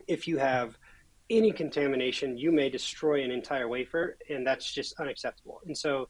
If 0.07 0.27
you 0.27 0.37
have 0.37 0.77
any 1.29 1.51
contamination, 1.51 2.37
you 2.37 2.51
may 2.51 2.69
destroy 2.69 3.23
an 3.23 3.31
entire 3.31 3.67
wafer, 3.67 4.17
and 4.29 4.47
that's 4.47 4.71
just 4.73 4.99
unacceptable. 4.99 5.59
And 5.65 5.77
so 5.77 6.07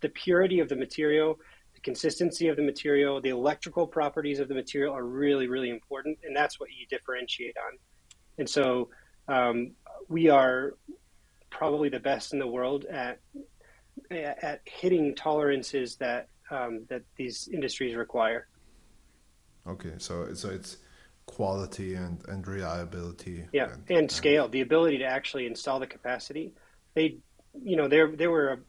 the 0.00 0.10
purity 0.10 0.60
of 0.60 0.68
the 0.68 0.76
material, 0.76 1.38
the 1.74 1.80
consistency 1.80 2.48
of 2.48 2.56
the 2.56 2.62
material, 2.62 3.20
the 3.20 3.30
electrical 3.30 3.86
properties 3.86 4.38
of 4.38 4.48
the 4.48 4.54
material 4.54 4.94
are 4.94 5.04
really, 5.04 5.48
really 5.48 5.70
important, 5.70 6.18
and 6.22 6.36
that's 6.36 6.60
what 6.60 6.68
you 6.70 6.86
differentiate 6.86 7.56
on. 7.56 7.78
And 8.36 8.48
so 8.48 8.90
um, 9.28 9.72
we 10.08 10.28
are 10.28 10.74
probably 11.50 11.88
the 11.88 12.00
best 12.00 12.32
in 12.32 12.38
the 12.38 12.46
world 12.46 12.84
at 12.86 13.20
at 14.10 14.60
hitting 14.64 15.14
tolerances 15.14 15.96
that 15.96 16.28
um, 16.50 16.86
that 16.88 17.02
these 17.16 17.48
industries 17.52 17.94
require. 17.94 18.48
Okay, 19.66 19.94
so 19.98 20.32
so 20.34 20.48
it's 20.50 20.78
quality 21.26 21.94
and, 21.94 22.22
and 22.28 22.46
reliability. 22.46 23.44
Yeah, 23.52 23.72
and, 23.72 23.90
and 23.90 24.10
scale, 24.10 24.48
the 24.48 24.62
ability 24.62 24.98
to 24.98 25.04
actually 25.04 25.46
install 25.46 25.78
the 25.78 25.86
capacity. 25.86 26.52
They, 26.94 27.18
you 27.62 27.76
know, 27.76 27.88
there 27.88 28.14
there 28.16 28.30
were 28.30 28.60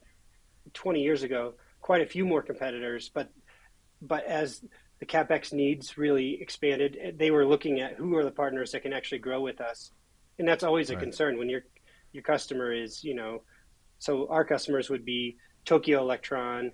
twenty 0.74 1.02
years 1.02 1.24
ago 1.24 1.54
quite 1.82 2.02
a 2.02 2.06
few 2.06 2.26
more 2.26 2.42
competitors, 2.42 3.10
but 3.14 3.32
but 4.02 4.26
as 4.26 4.64
the 5.00 5.06
capex 5.06 5.54
needs 5.54 5.98
really 5.98 6.42
expanded, 6.42 7.16
they 7.18 7.32
were 7.32 7.46
looking 7.46 7.80
at 7.80 7.94
who 7.94 8.18
are 8.18 8.26
the 8.26 8.32
partners 8.32 8.74
that 8.74 8.82
can 8.82 8.92
actually 8.92 9.20
grow 9.20 9.40
with 9.40 9.62
us 9.62 9.92
and 10.40 10.48
that's 10.48 10.64
always 10.64 10.90
a 10.90 10.94
right. 10.94 11.04
concern 11.04 11.38
when 11.38 11.50
your 11.50 11.62
your 12.12 12.24
customer 12.24 12.74
is 12.74 13.04
you 13.04 13.14
know 13.14 13.42
so 14.00 14.28
our 14.30 14.46
customers 14.46 14.90
would 14.90 15.06
be 15.06 15.38
Tokyo 15.66 16.00
Electron, 16.00 16.72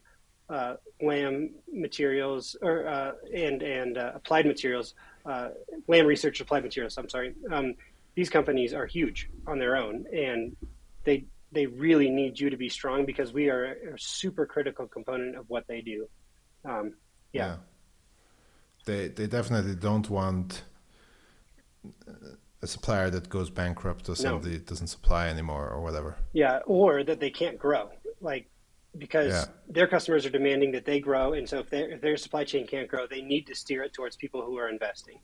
uh, 0.49 0.75
Lam 1.01 1.49
Materials, 1.71 2.55
or 2.61 2.87
uh, 2.87 3.11
and 3.33 3.61
and 3.61 3.97
uh, 3.97 4.11
Applied 4.15 4.45
Materials, 4.45 4.93
uh, 5.25 5.49
Lam 5.87 6.05
Research 6.05 6.39
Applied 6.39 6.63
Materials. 6.63 6.97
I'm 6.97 7.09
sorry. 7.09 7.33
Um, 7.51 7.73
these 8.15 8.29
companies 8.29 8.73
are 8.73 8.85
huge 8.85 9.29
on 9.47 9.59
their 9.59 9.75
own, 9.75 10.05
and 10.13 10.55
they 11.03 11.25
they 11.51 11.65
really 11.65 12.09
need 12.09 12.39
you 12.39 12.49
to 12.49 12.57
be 12.57 12.69
strong 12.69 13.05
because 13.05 13.33
we 13.33 13.49
are 13.49 13.65
a 13.93 13.97
super 13.97 14.45
critical 14.45 14.87
component 14.87 15.35
of 15.35 15.49
what 15.49 15.67
they 15.67 15.81
do. 15.81 16.07
Um, 16.63 16.93
yeah. 17.33 17.47
yeah. 17.47 17.55
They 18.85 19.07
they 19.07 19.27
definitely 19.27 19.75
don't 19.75 20.09
want 20.09 20.61
a 22.65 22.67
supplier 22.67 23.09
that 23.09 23.29
goes 23.29 23.49
bankrupt 23.49 24.09
or 24.09 24.15
somebody 24.15 24.57
no. 24.57 24.63
doesn't 24.71 24.87
supply 24.87 25.23
anymore 25.29 25.69
or 25.69 25.79
whatever. 25.81 26.17
Yeah, 26.33 26.59
or 26.65 27.03
that 27.03 27.19
they 27.19 27.29
can't 27.29 27.57
grow, 27.57 27.83
like 28.19 28.49
because 28.97 29.33
yeah. 29.33 29.45
their 29.77 29.87
customers 29.87 30.25
are 30.25 30.33
demanding 30.39 30.71
that 30.73 30.85
they 30.85 30.99
grow, 30.99 31.33
and 31.33 31.47
so 31.47 31.59
if, 31.59 31.71
if 31.71 32.01
their 32.01 32.17
supply 32.17 32.43
chain 32.43 32.65
can't 32.67 32.89
grow, 32.93 33.03
they 33.07 33.21
need 33.21 33.43
to 33.47 33.55
steer 33.55 33.83
it 33.83 33.93
towards 33.93 34.15
people 34.15 34.41
who 34.45 34.57
are 34.57 34.69
investing. 34.69 35.19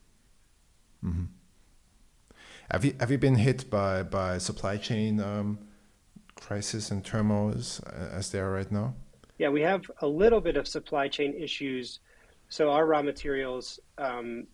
Mm-hmm. 1.03 1.25
Have 2.71 2.85
you 2.85 2.93
have 2.99 3.11
you 3.11 3.17
been 3.17 3.39
hit 3.47 3.69
by 3.69 4.03
by 4.03 4.37
supply 4.37 4.77
chain 4.77 5.19
um, 5.19 5.59
crisis 6.35 6.91
and 6.91 7.03
turmoils 7.03 7.81
uh, 7.81 8.17
as 8.19 8.31
they 8.31 8.39
are 8.39 8.51
right 8.51 8.71
now? 8.71 8.93
Yeah, 9.37 9.49
we 9.49 9.61
have 9.61 9.83
a 10.01 10.07
little 10.07 10.41
bit 10.41 10.55
of 10.57 10.67
supply 10.67 11.07
chain 11.07 11.33
issues. 11.33 11.99
So 12.49 12.69
our 12.69 12.85
raw 12.85 13.01
materials 13.01 13.79
um, 13.97 14.47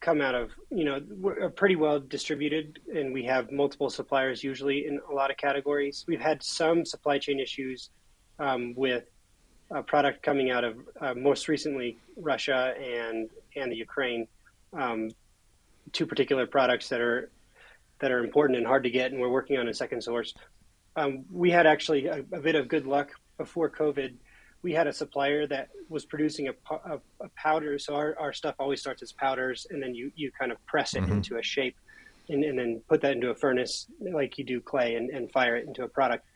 come 0.00 0.20
out 0.20 0.34
of 0.34 0.50
you 0.70 0.84
know 0.84 1.00
we're 1.10 1.50
pretty 1.50 1.76
well 1.76 1.98
distributed 1.98 2.78
and 2.94 3.12
we 3.12 3.24
have 3.24 3.50
multiple 3.50 3.90
suppliers 3.90 4.44
usually 4.44 4.86
in 4.86 5.00
a 5.10 5.14
lot 5.14 5.30
of 5.30 5.36
categories. 5.36 6.04
We've 6.06 6.20
had 6.20 6.42
some 6.42 6.84
supply 6.84 7.18
chain 7.18 7.40
issues 7.40 7.90
um, 8.38 8.74
with 8.76 9.04
a 9.70 9.82
product 9.82 10.22
coming 10.22 10.50
out 10.50 10.64
of 10.64 10.76
uh, 11.00 11.14
most 11.14 11.48
recently 11.48 11.98
russia 12.16 12.74
and 12.80 13.28
and 13.56 13.70
the 13.70 13.76
ukraine 13.76 14.26
um, 14.72 15.10
two 15.92 16.06
particular 16.06 16.46
products 16.46 16.88
that 16.88 17.00
are 17.00 17.30
that 18.00 18.12
are 18.12 18.22
important 18.22 18.56
and 18.56 18.66
hard 18.66 18.84
to 18.84 18.90
get 18.90 19.10
and 19.12 19.20
we're 19.20 19.28
working 19.28 19.58
on 19.58 19.68
a 19.68 19.74
second 19.74 20.02
source. 20.02 20.32
Um, 20.96 21.24
we 21.30 21.50
had 21.50 21.66
actually 21.66 22.06
a, 22.06 22.18
a 22.32 22.40
bit 22.40 22.54
of 22.54 22.68
good 22.68 22.86
luck 22.86 23.10
before 23.36 23.68
covid 23.68 24.14
we 24.62 24.72
had 24.72 24.86
a 24.86 24.92
supplier 24.92 25.46
that 25.46 25.68
was 25.88 26.04
producing 26.04 26.48
a, 26.48 26.52
a, 26.70 26.98
a, 27.20 27.28
powder. 27.36 27.78
So 27.78 27.94
our, 27.94 28.16
our 28.18 28.32
stuff 28.32 28.56
always 28.58 28.80
starts 28.80 29.02
as 29.02 29.12
powders, 29.12 29.66
and 29.70 29.82
then 29.82 29.94
you, 29.94 30.10
you 30.16 30.32
kind 30.32 30.50
of 30.50 30.64
press 30.66 30.94
it 30.94 31.02
mm-hmm. 31.02 31.12
into 31.12 31.36
a 31.36 31.42
shape 31.42 31.76
and, 32.28 32.42
and, 32.44 32.58
then 32.58 32.82
put 32.88 33.00
that 33.02 33.12
into 33.12 33.30
a 33.30 33.34
furnace 33.34 33.86
like 34.00 34.36
you 34.36 34.44
do 34.44 34.60
clay 34.60 34.96
and, 34.96 35.10
and, 35.10 35.30
fire 35.30 35.56
it 35.56 35.66
into 35.66 35.84
a 35.84 35.88
product. 35.88 36.26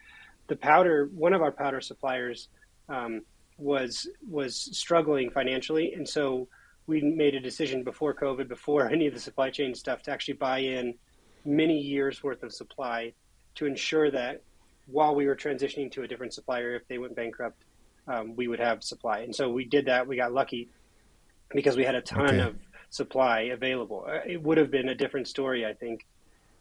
The 0.47 0.57
powder, 0.57 1.11
one 1.15 1.33
of 1.33 1.43
our 1.43 1.53
powder 1.53 1.81
suppliers 1.81 2.49
um, 2.89 3.23
was 3.59 4.09
was 4.29 4.57
struggling 4.57 5.31
financially, 5.31 5.93
and 5.93 6.09
so 6.09 6.49
we 6.87 7.01
made 7.01 7.35
a 7.35 7.41
decision 7.41 7.83
before 7.83 8.15
COVID, 8.15 8.49
before 8.49 8.89
any 8.93 9.07
of 9.07 9.15
the 9.15 9.21
supply 9.21 9.51
chain 9.51 9.75
stuff, 9.75 10.03
to 10.03 10.11
actually 10.11 10.35
buy 10.35 10.59
in 10.59 10.95
many 11.45 11.79
years 11.79 12.23
worth 12.23 12.43
of 12.43 12.53
supply 12.53 13.13
to 13.57 13.67
ensure 13.67 14.11
that 14.11 14.43
while 14.87 15.15
we 15.15 15.27
were 15.27 15.37
transitioning 15.37 15.91
to 15.93 16.03
a 16.03 16.09
different 16.09 16.33
supplier, 16.33 16.75
if 16.75 16.87
they 16.89 16.99
went 16.99 17.15
bankrupt, 17.15 17.65
um, 18.09 18.37
we 18.37 18.49
would 18.49 18.61
have 18.61 18.83
supply. 18.83 19.21
And 19.21 19.35
so 19.35 19.51
we 19.51 19.65
did 19.65 19.87
that. 19.87 20.07
We 20.07 20.17
got 20.17 20.33
lucky 20.33 20.69
because 21.51 21.77
we 21.77 21.85
had 21.85 21.95
a 21.95 22.01
ton 22.01 22.27
okay. 22.27 22.41
of 22.41 22.57
supply 22.91 23.41
available. 23.43 24.05
Uh, 24.09 24.21
it 24.27 24.43
would 24.43 24.59
have 24.59 24.71
been 24.71 24.89
a 24.89 24.95
different 24.95 25.29
story, 25.29 25.65
I 25.67 25.75
think. 25.75 26.07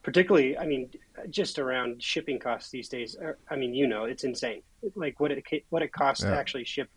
Particularly, 0.04 0.58
I 0.58 0.66
mean, 0.66 0.89
just 1.30 1.60
around 1.60 2.02
shipping 2.02 2.39
costs 2.39 2.72
these 2.72 2.89
days. 2.89 3.16
I 3.50 3.56
mean, 3.56 3.76
you 3.76 3.86
know, 3.86 4.06
it's 4.06 4.24
insane. 4.24 4.64
Like 4.96 5.20
what 5.20 5.32
it 5.32 5.44
what 5.70 5.84
it 5.84 5.94
costs 5.94 6.24
yeah. 6.24 6.32
to 6.32 6.38
actually 6.38 6.64
ship 6.64 6.89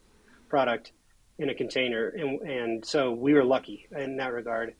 product 0.48 0.92
in 1.38 1.50
a 1.50 1.54
container, 1.54 2.08
and 2.08 2.40
and 2.40 2.84
so 2.84 3.12
we 3.12 3.34
were 3.34 3.44
lucky 3.44 3.88
in 3.94 4.16
that 4.16 4.32
regard. 4.32 4.74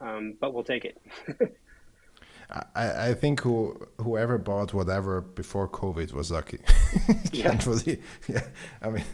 Um, 0.00 0.36
but 0.40 0.54
we'll 0.54 0.64
take 0.64 0.86
it. 0.86 0.96
I, 2.74 3.08
I 3.10 3.14
think 3.14 3.40
who 3.40 3.76
whoever 4.00 4.38
bought 4.38 4.74
whatever 4.74 5.20
before 5.20 5.68
COVID 5.68 6.12
was 6.12 6.30
lucky. 6.30 6.58
Yeah. 7.32 7.54
Generally, 7.54 8.00
yeah. 8.28 8.44
I 8.82 8.90
mean, 8.90 9.04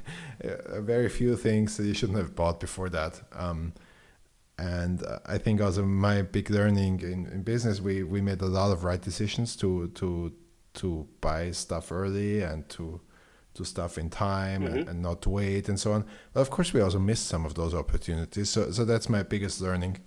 uh, 0.43 0.81
very 0.81 1.09
few 1.09 1.37
things 1.37 1.77
that 1.77 1.85
you 1.85 1.93
shouldn't 1.95 2.19
have 2.19 2.35
bought 2.35 2.61
before 2.61 2.89
that. 2.91 3.21
Um, 3.33 3.75
and 4.59 5.03
uh, 5.05 5.19
I 5.27 5.37
think 5.39 5.61
also 5.61 5.85
my 5.85 6.23
big 6.23 6.49
learning 6.51 7.01
in, 7.01 7.27
in 7.27 7.43
business, 7.43 7.81
we, 7.81 8.03
we 8.03 8.23
made 8.23 8.41
a 8.41 8.47
lot 8.47 8.73
of 8.73 8.85
right 8.85 9.01
decisions 9.01 9.55
to 9.57 9.89
to 9.89 10.33
to 10.75 11.07
buy 11.21 11.51
stuff 11.53 11.93
early 11.93 12.43
and 12.43 12.67
to 12.71 13.01
do 13.55 13.65
stuff 13.65 13.99
in 13.99 14.09
time 14.11 14.63
Mm-hmm. 14.63 14.77
and, 14.79 14.89
and 14.89 15.03
not 15.03 15.21
to 15.23 15.31
wait 15.31 15.69
and 15.69 15.79
so 15.79 15.93
on. 15.93 16.05
But 16.33 16.41
of 16.41 16.51
course, 16.51 16.73
we 16.73 16.81
also 16.81 16.99
missed 16.99 17.27
some 17.27 17.45
of 17.45 17.55
those 17.55 17.75
opportunities. 17.75 18.49
So 18.51 18.71
so 18.71 18.85
that's 18.87 19.09
my 19.11 19.23
biggest 19.23 19.61
learning. 19.61 19.99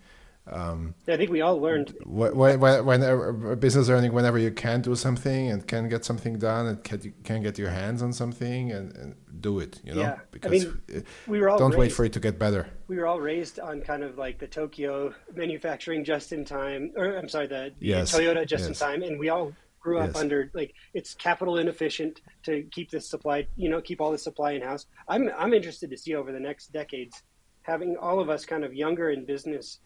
Um, 0.52 0.96
I 1.08 1.18
think 1.18 1.30
we 1.32 1.42
all 1.42 1.60
learned. 1.60 1.90
wh- 2.06 2.34
wh- 2.34 2.56
wh- 2.58 2.86
whenever 2.86 3.56
business 3.56 3.88
learning, 3.88 4.14
whenever 4.14 4.38
you 4.38 4.52
can 4.52 4.82
do 4.82 4.96
something 4.96 5.50
and 5.52 5.68
can 5.68 5.90
get 5.90 6.06
something 6.06 6.38
done 6.40 6.66
and 6.68 6.84
can, 6.84 7.14
can 7.24 7.42
get 7.44 7.58
your 7.58 7.70
hands 7.70 8.02
on 8.02 8.14
something 8.14 8.72
and, 8.72 8.96
and 8.98 9.16
do 9.42 9.60
it, 9.60 9.80
you 9.84 9.94
know, 9.94 10.02
Yeah. 10.02 10.14
I 10.14 10.20
because 10.32 10.52
mean, 10.52 10.82
uh, 10.96 11.00
We 11.28 11.40
were 11.40 11.50
all 11.50 11.60
don't 11.60 11.72
wait 11.78 11.86
raised, 11.86 11.96
for 11.96 12.06
it 12.06 12.14
to 12.14 12.20
get 12.20 12.40
better. 12.40 12.68
we 12.88 12.98
were 12.98 13.06
all 13.08 13.20
raised 13.22 13.60
on 13.60 13.82
kind 13.82 14.04
of 14.04 14.18
like 14.18 14.40
the 14.40 14.48
Tokyo 14.48 15.14
manufacturing 15.36 16.04
just 16.04 16.34
in 16.34 16.46
time, 16.46 16.92
or 16.96 17.16
I'm 17.18 17.30
sorry, 17.30 17.48
the, 17.48 17.74
the 17.80 17.88
Toyota 17.88 18.46
just 18.48 18.68
in 18.68 18.74
time, 18.74 19.04
and 19.04 19.20
we 19.20 19.30
all 19.30 19.54
grew 19.80 20.00
up 20.00 20.08
Yes. 20.14 20.18
under 20.18 20.52
like 20.54 20.74
it's 20.94 21.14
capital 21.14 21.58
inefficient 21.58 22.22
to 22.44 22.64
keep 22.72 22.92
this 22.92 23.08
supply, 23.08 23.48
you 23.56 23.70
know, 23.70 23.80
keep 23.80 24.02
all 24.02 24.12
the 24.12 24.18
supply 24.18 24.52
in 24.54 24.62
house. 24.62 24.88
I'm 25.08 25.30
I'm 25.38 25.54
interested 25.54 25.90
to 25.92 25.98
see 25.98 26.16
over 26.16 26.32
the 26.34 26.40
next 26.40 26.74
decades, 26.74 27.22
having 27.62 27.96
all 27.96 28.20
of 28.20 28.30
us 28.30 28.46
kind 28.46 28.66
of 28.66 28.74
younger 28.74 29.12
in 29.12 29.26
business, 29.26 29.80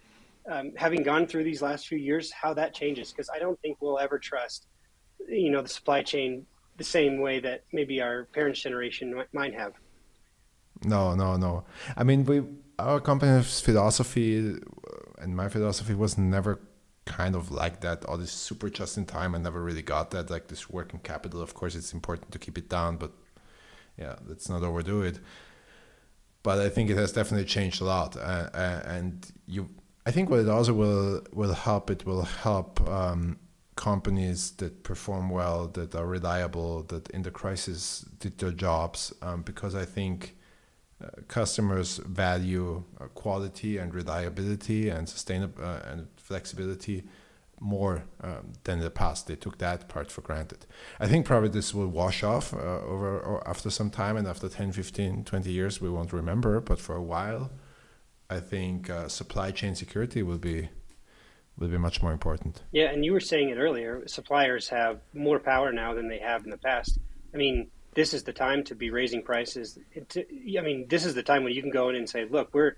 um, 0.49 0.71
having 0.75 1.03
gone 1.03 1.25
through 1.27 1.43
these 1.43 1.61
last 1.61 1.87
few 1.87 1.97
years, 1.97 2.31
how 2.31 2.53
that 2.53 2.73
changes 2.73 3.11
because 3.11 3.29
I 3.33 3.39
don't 3.39 3.59
think 3.61 3.77
we'll 3.81 3.99
ever 3.99 4.19
trust, 4.19 4.67
you 5.27 5.49
know, 5.51 5.61
the 5.61 5.69
supply 5.69 6.01
chain 6.03 6.45
the 6.77 6.83
same 6.83 7.19
way 7.19 7.39
that 7.39 7.63
maybe 7.71 8.01
our 8.01 8.25
parents' 8.33 8.61
generation 8.61 9.13
might- 9.31 9.53
have. 9.53 9.73
No, 10.83 11.15
no, 11.15 11.37
no. 11.37 11.63
I 11.95 12.03
mean, 12.03 12.25
we 12.25 12.43
our 12.79 12.99
company's 12.99 13.61
philosophy 13.61 14.55
uh, 14.55 15.21
and 15.21 15.35
my 15.35 15.47
philosophy 15.47 15.93
was 15.93 16.17
never 16.17 16.59
kind 17.05 17.35
of 17.35 17.51
like 17.51 17.81
that. 17.81 18.03
All 18.05 18.17
this 18.17 18.31
super 18.31 18.69
just 18.69 18.97
in 18.97 19.05
time. 19.05 19.35
I 19.35 19.37
never 19.37 19.61
really 19.61 19.83
got 19.83 20.11
that. 20.11 20.29
Like 20.29 20.47
this 20.47 20.69
working 20.69 20.99
capital. 20.99 21.41
Of 21.41 21.53
course, 21.53 21.75
it's 21.75 21.93
important 21.93 22.31
to 22.31 22.39
keep 22.39 22.57
it 22.57 22.69
down, 22.69 22.97
but 22.97 23.11
yeah, 23.97 24.15
let's 24.27 24.49
not 24.49 24.63
overdo 24.63 25.03
it. 25.03 25.19
But 26.41 26.59
I 26.59 26.69
think 26.69 26.89
it 26.89 26.97
has 26.97 27.13
definitely 27.13 27.45
changed 27.45 27.79
a 27.81 27.85
lot, 27.85 28.17
uh, 28.17 28.49
and 28.85 29.25
you. 29.45 29.69
I 30.05 30.11
think 30.11 30.29
what 30.29 30.39
it 30.39 30.49
also 30.49 30.73
will 30.73 31.25
will 31.31 31.53
help. 31.53 31.89
It 31.89 32.05
will 32.05 32.23
help 32.23 32.81
um, 32.89 33.37
companies 33.75 34.51
that 34.51 34.83
perform 34.83 35.29
well, 35.29 35.67
that 35.67 35.95
are 35.95 36.05
reliable, 36.05 36.83
that 36.83 37.09
in 37.09 37.21
the 37.23 37.31
crisis 37.31 38.05
did 38.19 38.37
their 38.37 38.51
jobs, 38.51 39.13
um, 39.21 39.41
because 39.41 39.75
I 39.75 39.85
think 39.85 40.35
uh, 41.03 41.07
customers 41.27 41.97
value 41.97 42.83
uh, 42.99 43.05
quality 43.07 43.77
and 43.77 43.93
reliability 43.93 44.89
and 44.89 45.07
sustainable 45.07 45.63
uh, 45.63 45.79
and 45.89 46.07
flexibility 46.17 47.03
more 47.59 48.03
um, 48.21 48.53
than 48.65 48.79
in 48.79 48.83
the 48.83 48.89
past. 48.89 49.27
They 49.27 49.35
took 49.35 49.57
that 49.59 49.87
part 49.87 50.11
for 50.11 50.21
granted. 50.21 50.65
I 50.99 51.07
think 51.07 51.25
probably 51.25 51.49
this 51.49 51.73
will 51.73 51.87
wash 51.87 52.23
off 52.23 52.53
uh, 52.53 52.57
over 52.57 53.19
or 53.19 53.47
after 53.47 53.69
some 53.69 53.89
time, 53.89 54.17
and 54.17 54.27
after 54.27 54.49
10, 54.49 54.73
15, 54.73 55.23
20 55.23 55.51
years, 55.51 55.81
we 55.81 55.89
won't 55.89 56.13
remember. 56.13 56.59
But 56.59 56.79
for 56.79 56.95
a 56.95 57.01
while, 57.01 57.51
I 58.29 58.39
think 58.39 58.89
uh, 58.89 59.09
supply 59.09 59.51
chain 59.51 59.75
security 59.75 60.23
will 60.23 60.37
be 60.37 60.69
will 61.57 61.67
be 61.67 61.77
much 61.77 62.01
more 62.01 62.11
important. 62.11 62.63
Yeah, 62.71 62.89
and 62.89 63.05
you 63.05 63.13
were 63.13 63.19
saying 63.19 63.49
it 63.49 63.57
earlier. 63.57 64.03
Suppliers 64.07 64.69
have 64.69 65.01
more 65.13 65.39
power 65.39 65.71
now 65.71 65.93
than 65.93 66.07
they 66.07 66.17
have 66.17 66.43
in 66.43 66.49
the 66.49 66.57
past. 66.57 66.97
I 67.33 67.37
mean, 67.37 67.69
this 67.93 68.13
is 68.13 68.23
the 68.23 68.33
time 68.33 68.63
to 68.65 68.75
be 68.75 68.89
raising 68.89 69.21
prices. 69.21 69.77
It, 69.91 70.17
I 70.57 70.61
mean, 70.61 70.87
this 70.87 71.05
is 71.05 71.13
the 71.13 71.21
time 71.21 71.43
when 71.43 71.53
you 71.53 71.61
can 71.61 71.71
go 71.71 71.89
in 71.89 71.95
and 71.95 72.09
say, 72.09 72.25
"Look, 72.25 72.53
we're 72.53 72.75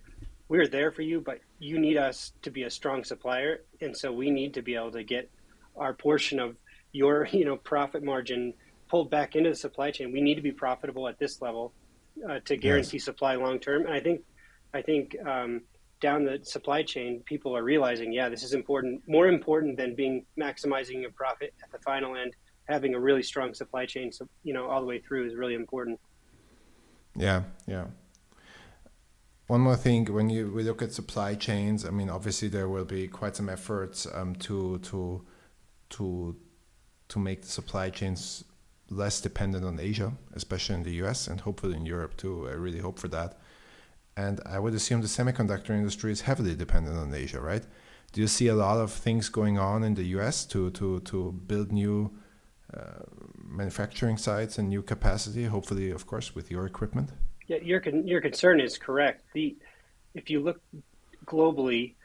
we're 0.47 0.67
there 0.67 0.91
for 0.91 1.01
you, 1.01 1.21
but 1.21 1.39
you 1.59 1.79
need 1.79 1.97
us 1.97 2.33
to 2.41 2.51
be 2.51 2.63
a 2.63 2.69
strong 2.69 3.03
supplier, 3.03 3.61
and 3.81 3.95
so 3.95 4.11
we 4.11 4.29
need 4.29 4.53
to 4.55 4.61
be 4.61 4.75
able 4.75 4.91
to 4.91 5.03
get 5.03 5.29
our 5.77 5.93
portion 5.93 6.39
of 6.39 6.55
your 6.91 7.25
you 7.31 7.45
know 7.45 7.55
profit 7.55 8.03
margin 8.03 8.53
pulled 8.89 9.09
back 9.09 9.35
into 9.35 9.49
the 9.49 9.55
supply 9.55 9.91
chain. 9.91 10.11
We 10.11 10.21
need 10.21 10.35
to 10.35 10.41
be 10.41 10.51
profitable 10.51 11.07
at 11.07 11.17
this 11.17 11.41
level 11.41 11.73
uh, 12.27 12.39
to 12.45 12.55
guarantee 12.55 12.99
supply 12.99 13.35
long 13.35 13.59
term. 13.59 13.85
And 13.85 13.93
I 13.93 13.99
think 13.99 14.21
I 14.75 14.81
think 14.81 15.15
um, 15.25 15.61
down 16.01 16.25
the 16.25 16.39
supply 16.43 16.83
chain, 16.83 17.23
people 17.25 17.55
are 17.55 17.63
realizing, 17.63 18.11
yeah, 18.11 18.27
this 18.27 18.43
is 18.43 18.53
important, 18.53 19.01
more 19.07 19.27
important 19.27 19.77
than 19.77 19.95
being 19.95 20.25
maximizing 20.37 21.01
your 21.01 21.11
profit 21.11 21.53
at 21.63 21.71
the 21.71 21.79
final 21.79 22.15
end. 22.17 22.33
Having 22.67 22.95
a 22.95 22.99
really 22.99 23.23
strong 23.23 23.53
supply 23.53 23.85
chain, 23.85 24.11
so 24.11 24.27
you 24.43 24.53
know, 24.53 24.65
all 24.67 24.81
the 24.81 24.87
way 24.87 24.99
through 24.99 25.27
is 25.27 25.35
really 25.35 25.53
important. 25.53 25.99
Yeah, 27.15 27.43
yeah. 27.67 27.85
One 29.47 29.61
more 29.61 29.75
thing, 29.77 30.05
when 30.11 30.31
you 30.31 30.51
we 30.51 30.63
look 30.63 30.81
at 30.81 30.91
supply 30.91 31.35
chains, 31.35 31.85
I 31.85 31.91
mean, 31.91 32.09
obviously 32.09 32.47
there 32.47 32.67
will 32.67 32.83
be 32.85 33.07
quite 33.07 33.35
some 33.35 33.49
efforts 33.49 34.07
um, 34.11 34.35
to 34.47 34.79
to 34.79 35.21
to 35.91 36.35
to 37.09 37.19
make 37.19 37.43
the 37.43 37.47
supply 37.47 37.91
chains 37.91 38.43
less 38.89 39.21
dependent 39.21 39.63
on 39.63 39.79
Asia, 39.79 40.13
especially 40.33 40.75
in 40.75 40.83
the 40.83 40.95
U.S. 41.03 41.27
and 41.27 41.41
hopefully 41.41 41.77
in 41.77 41.85
Europe 41.85 42.17
too. 42.17 42.47
I 42.49 42.53
really 42.53 42.79
hope 42.79 42.97
for 42.97 43.09
that. 43.09 43.37
And 44.17 44.39
I 44.45 44.59
would 44.59 44.73
assume 44.73 45.01
the 45.01 45.07
semiconductor 45.07 45.71
industry 45.71 46.11
is 46.11 46.21
heavily 46.21 46.55
dependent 46.55 46.97
on 46.97 47.13
Asia, 47.13 47.41
right? 47.41 47.63
Do 48.13 48.21
you 48.21 48.27
see 48.27 48.47
a 48.47 48.55
lot 48.55 48.77
of 48.77 48.91
things 48.91 49.27
going 49.27 49.59
on 49.59 49.83
in 49.83 49.95
the 49.95 50.03
U.S. 50.17 50.45
to 50.45 50.71
to 50.71 51.01
to 51.01 51.33
build 51.33 51.73
new 51.73 52.11
uh, 52.73 53.03
manufacturing 53.43 54.15
sites 54.17 54.57
and 54.57 54.69
new 54.69 54.81
capacity? 54.81 55.43
Hopefully, 55.45 55.91
of 55.91 56.07
course, 56.07 56.33
with 56.33 56.49
your 56.49 56.65
equipment. 56.65 57.09
Yeah, 57.47 57.57
your 57.57 57.81
con- 57.81 58.07
your 58.07 58.21
concern 58.21 58.61
is 58.61 58.77
correct. 58.77 59.21
The 59.33 59.53
if 60.13 60.29
you 60.29 60.39
look 60.39 60.61
globally, 61.25 61.95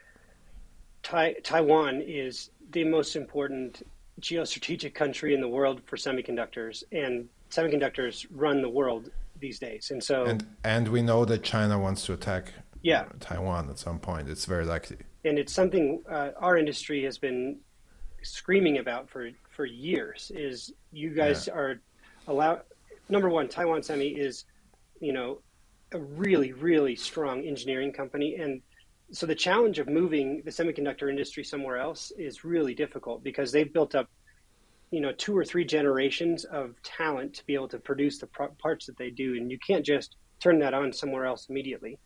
tai- 1.03 1.37
Taiwan 1.43 2.01
is 2.01 2.49
the 2.71 2.83
most 2.83 3.15
important 3.15 3.87
geostrategic 4.19 4.93
country 4.93 5.33
in 5.33 5.39
the 5.39 5.47
world 5.47 5.81
for 5.85 5.95
semiconductors, 5.95 6.83
and 6.91 7.29
semiconductors 7.49 8.27
run 8.31 8.61
the 8.61 8.69
world 8.69 9.11
these 9.41 9.59
days. 9.59 9.91
And 9.91 10.01
so, 10.01 10.25
And 10.25 10.45
and 10.63 10.87
we 10.87 11.01
know 11.01 11.25
that 11.25 11.43
China 11.43 11.77
wants 11.77 12.05
to 12.05 12.13
attack 12.13 12.53
yeah, 12.81 13.05
Taiwan 13.19 13.69
at 13.69 13.77
some 13.77 13.99
point. 13.99 14.29
It's 14.29 14.45
very 14.45 14.65
likely. 14.65 14.97
and 15.25 15.37
it's 15.37 15.53
something 15.53 16.01
uh, 16.09 16.29
our 16.37 16.57
industry 16.57 17.03
has 17.03 17.17
been 17.17 17.59
screaming 18.23 18.77
about 18.77 19.09
for 19.09 19.29
for 19.49 19.65
years. 19.65 20.31
Is 20.33 20.73
you 20.91 21.09
guys 21.09 21.47
are 21.47 21.81
allow 22.27 22.61
number 23.09 23.29
one, 23.29 23.49
Taiwan 23.49 23.83
Semi 23.83 24.07
is, 24.07 24.45
you 24.99 25.13
know, 25.13 25.41
a 25.91 25.99
really 25.99 26.53
really 26.53 26.95
strong 26.95 27.43
engineering 27.45 27.91
company, 27.91 28.35
and 28.35 28.61
so 29.11 29.25
the 29.25 29.35
challenge 29.35 29.77
of 29.79 29.87
moving 29.89 30.41
the 30.45 30.51
semiconductor 30.51 31.09
industry 31.09 31.43
somewhere 31.43 31.77
else 31.77 32.11
is 32.17 32.45
really 32.45 32.73
difficult 32.73 33.23
because 33.23 33.51
they've 33.51 33.71
built 33.73 33.93
up, 33.93 34.09
you 34.91 34.99
know, 34.99 35.13
two 35.13 35.35
or 35.35 35.45
three 35.45 35.63
generations 35.63 36.43
of 36.45 36.75
talent 36.83 37.33
to 37.33 37.45
be 37.45 37.55
able 37.55 37.69
to 37.69 37.79
produce 37.79 38.19
the 38.19 38.27
pro- 38.27 38.49
parts 38.61 38.85
that 38.85 38.97
they 38.97 39.09
do, 39.09 39.35
and 39.35 39.49
you 39.49 39.57
can't 39.65 39.85
just 39.85 40.17
turn 40.41 40.59
that 40.59 40.73
on 40.73 40.91
somewhere 40.91 41.25
else 41.25 41.47
immediately. 41.49 41.97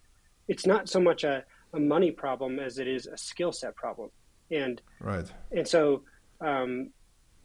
It's 0.47 0.67
not 0.67 0.87
so 0.87 0.99
much 0.99 1.23
a, 1.23 1.43
a 1.73 1.79
money 1.79 2.11
problem 2.11 2.59
as 2.59 2.77
it 2.77 2.87
is 2.87 3.07
a 3.07 3.17
skill 3.17 3.51
set 3.51 3.75
problem, 3.75 4.11
and 4.51 4.81
Right. 4.99 5.25
and 5.51 5.67
so 5.67 6.03
um, 6.41 6.91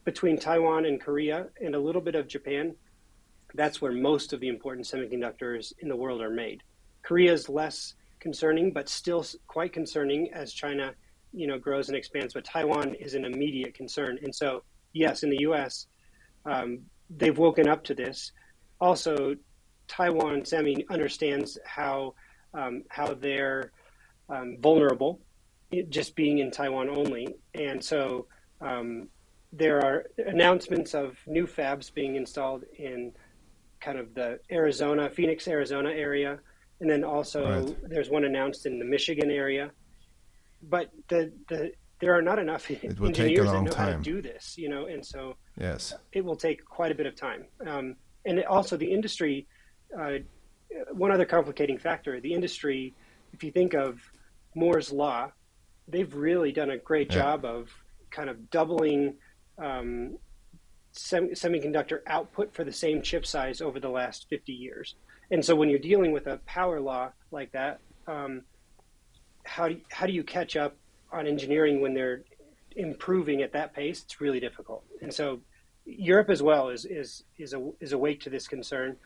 between 0.04 0.38
Taiwan 0.38 0.84
and 0.84 1.00
Korea 1.00 1.46
and 1.64 1.74
a 1.74 1.78
little 1.80 2.02
bit 2.02 2.14
of 2.14 2.28
Japan, 2.28 2.74
that's 3.54 3.80
where 3.80 3.92
most 3.92 4.34
of 4.34 4.40
the 4.40 4.48
important 4.48 4.86
semiconductors 4.86 5.72
in 5.78 5.88
the 5.88 5.96
world 5.96 6.20
are 6.20 6.30
made. 6.30 6.62
Korea 7.02 7.32
is 7.32 7.48
less 7.48 7.94
concerning, 8.20 8.72
but 8.72 8.90
still 8.90 9.24
quite 9.46 9.72
concerning 9.72 10.30
as 10.34 10.52
China, 10.52 10.92
you 11.32 11.46
know, 11.46 11.58
grows 11.58 11.88
and 11.88 11.96
expands. 11.96 12.34
But 12.34 12.44
Taiwan 12.44 12.94
is 12.94 13.14
an 13.14 13.24
immediate 13.24 13.72
concern, 13.72 14.18
and 14.22 14.34
so 14.34 14.62
yes, 14.92 15.22
in 15.22 15.30
the 15.30 15.38
U.S., 15.40 15.86
um, 16.44 16.80
they've 17.08 17.36
woken 17.36 17.68
up 17.68 17.84
to 17.84 17.94
this. 17.94 18.32
Also, 18.80 19.34
Taiwan 19.88 20.44
Semi 20.44 20.84
understands 20.88 21.58
how 21.64 22.14
um, 22.54 22.84
how 22.88 23.14
they're 23.14 23.70
um, 24.28 24.56
vulnerable, 24.60 25.20
just 25.88 26.16
being 26.16 26.38
in 26.38 26.50
Taiwan 26.50 26.88
only, 26.88 27.34
and 27.54 27.82
so 27.82 28.26
um, 28.60 29.08
there 29.52 29.80
are 29.84 30.04
announcements 30.26 30.94
of 30.94 31.16
new 31.26 31.46
fabs 31.46 31.92
being 31.92 32.16
installed 32.16 32.64
in 32.78 33.12
kind 33.80 33.98
of 33.98 34.14
the 34.14 34.38
Arizona, 34.50 35.10
Phoenix, 35.10 35.48
Arizona 35.48 35.90
area, 35.90 36.38
and 36.80 36.88
then 36.90 37.02
also 37.04 37.64
Right. 37.64 37.76
there's 37.88 38.10
one 38.10 38.24
announced 38.24 38.66
in 38.66 38.78
the 38.78 38.84
Michigan 38.84 39.30
area. 39.30 39.70
But 40.62 40.90
the 41.08 41.32
the 41.48 41.72
there 42.00 42.16
are 42.16 42.22
not 42.22 42.38
enough 42.38 42.70
It 42.70 42.98
will 42.98 43.08
take 43.12 43.18
a 43.18 43.22
engineers 43.22 43.46
that 43.46 43.54
long 43.54 43.64
know 43.64 43.74
how 43.74 43.90
to 43.90 43.98
do 43.98 44.22
this, 44.22 44.56
you 44.58 44.68
know, 44.68 44.86
and 44.86 45.04
so 45.04 45.36
Yes. 45.58 45.94
it 46.12 46.24
will 46.24 46.36
take 46.36 46.64
quite 46.64 46.90
a 46.90 46.94
bit 46.94 47.06
of 47.06 47.14
time. 47.14 47.44
Um, 47.66 47.96
and 48.24 48.38
it, 48.38 48.46
also, 48.46 48.76
the 48.76 48.90
industry, 48.90 49.46
uh, 49.98 50.18
one 50.92 51.10
other 51.12 51.24
complicating 51.24 51.78
factor, 51.78 52.20
the 52.20 52.32
industry, 52.32 52.94
if 53.32 53.44
you 53.44 53.50
think 53.52 53.74
of 53.74 54.00
Moore's 54.54 54.92
Law, 54.92 55.30
they've 55.88 56.12
really 56.14 56.52
done 56.52 56.70
a 56.70 56.78
great 56.78 57.10
Yeah. 57.10 57.18
job 57.18 57.44
of 57.44 57.68
kind 58.10 58.28
of 58.28 58.50
doubling 58.50 59.16
um, 59.58 60.16
sem- 60.92 61.30
semiconductor 61.30 62.00
output 62.06 62.52
for 62.54 62.64
the 62.64 62.72
same 62.72 63.02
chip 63.02 63.26
size 63.26 63.60
over 63.60 63.78
the 63.78 63.88
last 63.88 64.26
50 64.28 64.52
years. 64.52 64.94
And 65.30 65.44
so 65.44 65.54
when 65.54 65.68
you're 65.68 65.78
dealing 65.78 66.12
with 66.12 66.26
a 66.26 66.38
power 66.46 66.80
law 66.80 67.12
like 67.30 67.52
that, 67.52 67.80
um, 68.06 68.42
how 69.44 69.68
do 69.68 69.74
you, 69.74 69.80
how 69.90 70.06
do 70.06 70.12
you 70.12 70.24
catch 70.24 70.56
up 70.56 70.76
on 71.12 71.26
engineering 71.26 71.80
when 71.80 71.94
they're 71.94 72.22
improving 72.76 73.42
at 73.42 73.52
that 73.52 73.74
pace? 73.74 74.02
It's 74.02 74.20
really 74.20 74.40
difficult. 74.40 74.84
And 75.02 75.12
so 75.12 75.40
Europe 75.84 76.30
as 76.30 76.42
well 76.42 76.68
is 76.68 76.84
is 76.84 77.24
is, 77.38 77.54
a, 77.54 77.70
is 77.80 77.92
awake 77.92 78.20
to 78.22 78.30
this 78.30 78.46
concern. 78.46 78.96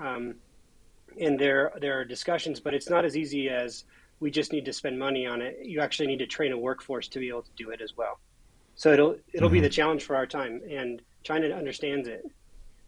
Um, 0.00 0.34
and 1.20 1.38
there 1.38 1.72
there 1.80 1.98
are 1.98 2.04
discussions, 2.04 2.60
but 2.60 2.74
it's 2.74 2.90
not 2.90 3.04
as 3.04 3.16
easy 3.16 3.48
as 3.48 3.84
we 4.20 4.30
just 4.30 4.52
need 4.52 4.64
to 4.64 4.72
spend 4.72 4.98
money 4.98 5.26
on 5.26 5.42
it. 5.42 5.58
You 5.62 5.80
actually 5.80 6.08
need 6.08 6.18
to 6.18 6.26
train 6.26 6.52
a 6.52 6.58
workforce 6.58 7.08
to 7.08 7.18
be 7.18 7.28
able 7.28 7.42
to 7.42 7.50
do 7.56 7.70
it 7.70 7.80
as 7.80 7.96
well. 7.96 8.18
So 8.74 8.92
it'll 8.92 9.16
it'll 9.32 9.48
mm-hmm. 9.48 9.54
be 9.54 9.60
the 9.60 9.68
challenge 9.68 10.04
for 10.04 10.16
our 10.16 10.26
time, 10.26 10.60
and 10.68 11.02
China 11.22 11.48
understands 11.48 12.08
it. 12.08 12.24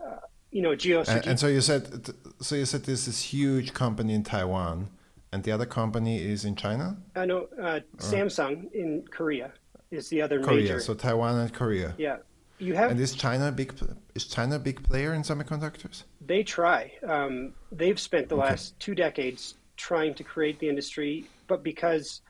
Uh, 0.05 0.17
you 0.51 0.63
know, 0.63 0.75
geo. 0.75 1.03
And, 1.07 1.27
and, 1.27 1.41
so 1.41 1.49
you 1.49 1.61
said, 1.61 2.15
so 2.41 2.55
you 2.55 2.65
said 2.65 2.85
this 2.85 3.07
is 3.09 3.21
huge 3.21 3.75
company 3.75 4.15
in 4.15 4.23
Taiwan, 4.23 4.89
and 5.37 5.45
the 5.45 5.53
other 5.53 5.67
company 5.67 6.17
is 6.23 6.47
in 6.47 6.57
China. 6.57 6.97
I 7.15 7.21
uh, 7.21 7.25
know 7.27 7.49
uh, 7.63 7.81
Samsung 7.99 8.73
in 8.73 9.05
Korea 9.11 9.53
is 9.91 10.09
the 10.09 10.23
other 10.23 10.43
Korea, 10.43 10.63
major. 10.63 10.81
So 10.81 10.95
Taiwan 10.95 11.39
and 11.39 11.53
Korea. 11.53 11.95
Yeah, 11.99 12.17
you 12.59 12.75
have. 12.75 12.91
And 12.91 12.99
is 12.99 13.15
China 13.15 13.49
a 13.49 13.53
big? 13.53 13.75
Is 14.15 14.25
China 14.27 14.57
a 14.57 14.59
big 14.59 14.83
player 14.83 15.13
in 15.13 15.23
semiconductors? 15.23 16.05
They 16.23 16.43
try. 16.43 16.91
Um, 17.07 17.53
they've 17.71 18.01
spent 18.01 18.31
the 18.31 18.37
okay. 18.37 18.49
last 18.49 18.81
two 18.81 18.95
decades 18.95 19.57
trying 19.77 20.15
to 20.15 20.25
create 20.25 20.59
the 20.59 20.69
industry, 20.71 21.27
but 21.49 21.63
because 21.63 22.23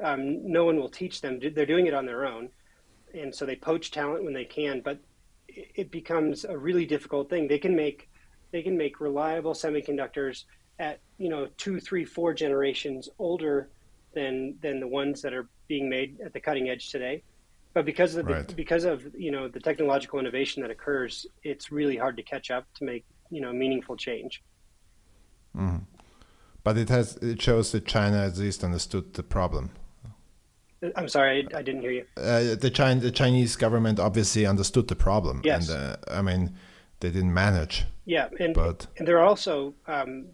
um, 0.00 0.22
no 0.50 0.64
one 0.64 0.76
will 0.76 0.88
teach 0.88 1.20
them, 1.20 1.40
they're 1.54 1.66
doing 1.66 1.88
it 1.88 1.94
on 1.94 2.06
their 2.06 2.24
own, 2.24 2.48
and 3.12 3.34
so 3.34 3.44
they 3.44 3.56
poach 3.56 3.90
talent 3.90 4.22
when 4.22 4.34
they 4.34 4.44
can. 4.44 4.80
But 4.80 4.98
it 5.48 5.90
becomes 5.90 6.44
a 6.44 6.56
really 6.56 6.86
difficult 6.86 7.28
thing. 7.28 7.48
They 7.48 7.58
can 7.58 7.74
make 7.74 8.08
they 8.52 8.62
can 8.62 8.76
make 8.76 9.00
reliable 9.00 9.54
semiconductors 9.54 10.44
at 10.78 11.00
you 11.22 11.28
know 11.28 11.48
two, 11.56 11.78
three, 11.78 12.04
four 12.04 12.34
generations 12.34 13.08
older 13.20 13.68
than 14.12 14.56
than 14.60 14.80
the 14.80 14.88
ones 14.88 15.22
that 15.22 15.32
are 15.32 15.46
being 15.68 15.88
made 15.88 16.18
at 16.24 16.32
the 16.32 16.40
cutting 16.40 16.68
edge 16.68 16.90
today. 16.90 17.22
But 17.74 17.84
because 17.86 18.16
of 18.16 18.26
the, 18.26 18.34
right. 18.34 18.56
because 18.56 18.84
of 18.84 19.06
you 19.16 19.30
know 19.30 19.46
the 19.46 19.60
technological 19.60 20.18
innovation 20.18 20.62
that 20.62 20.70
occurs, 20.70 21.24
it's 21.44 21.70
really 21.70 21.96
hard 21.96 22.16
to 22.16 22.24
catch 22.24 22.50
up 22.50 22.64
to 22.78 22.84
make 22.84 23.04
you 23.30 23.40
know 23.40 23.52
meaningful 23.52 23.96
change. 23.96 24.42
Mm. 25.56 25.82
But 26.64 26.76
it 26.76 26.88
has 26.88 27.16
it 27.18 27.40
shows 27.40 27.70
that 27.70 27.86
China 27.86 28.18
at 28.26 28.36
least 28.36 28.64
understood 28.64 29.14
the 29.14 29.22
problem. 29.22 29.70
I'm 30.96 31.08
sorry, 31.08 31.46
I, 31.54 31.58
I 31.58 31.62
didn't 31.62 31.82
hear 31.82 31.92
you. 31.92 32.04
Uh, 32.16 32.56
the, 32.56 32.68
China, 32.68 32.98
the 32.98 33.12
Chinese 33.12 33.54
government 33.54 34.00
obviously 34.00 34.46
understood 34.46 34.88
the 34.88 34.96
problem. 34.96 35.40
Yes. 35.44 35.68
And, 35.68 35.78
uh, 35.78 35.96
I 36.10 36.22
mean, 36.22 36.56
they 36.98 37.12
didn't 37.12 37.32
manage. 37.32 37.84
Yeah, 38.04 38.28
and, 38.40 38.52
but... 38.52 38.88
and 38.96 39.06
there 39.06 39.20
are 39.20 39.24
also 39.24 39.74
um, 39.86 40.26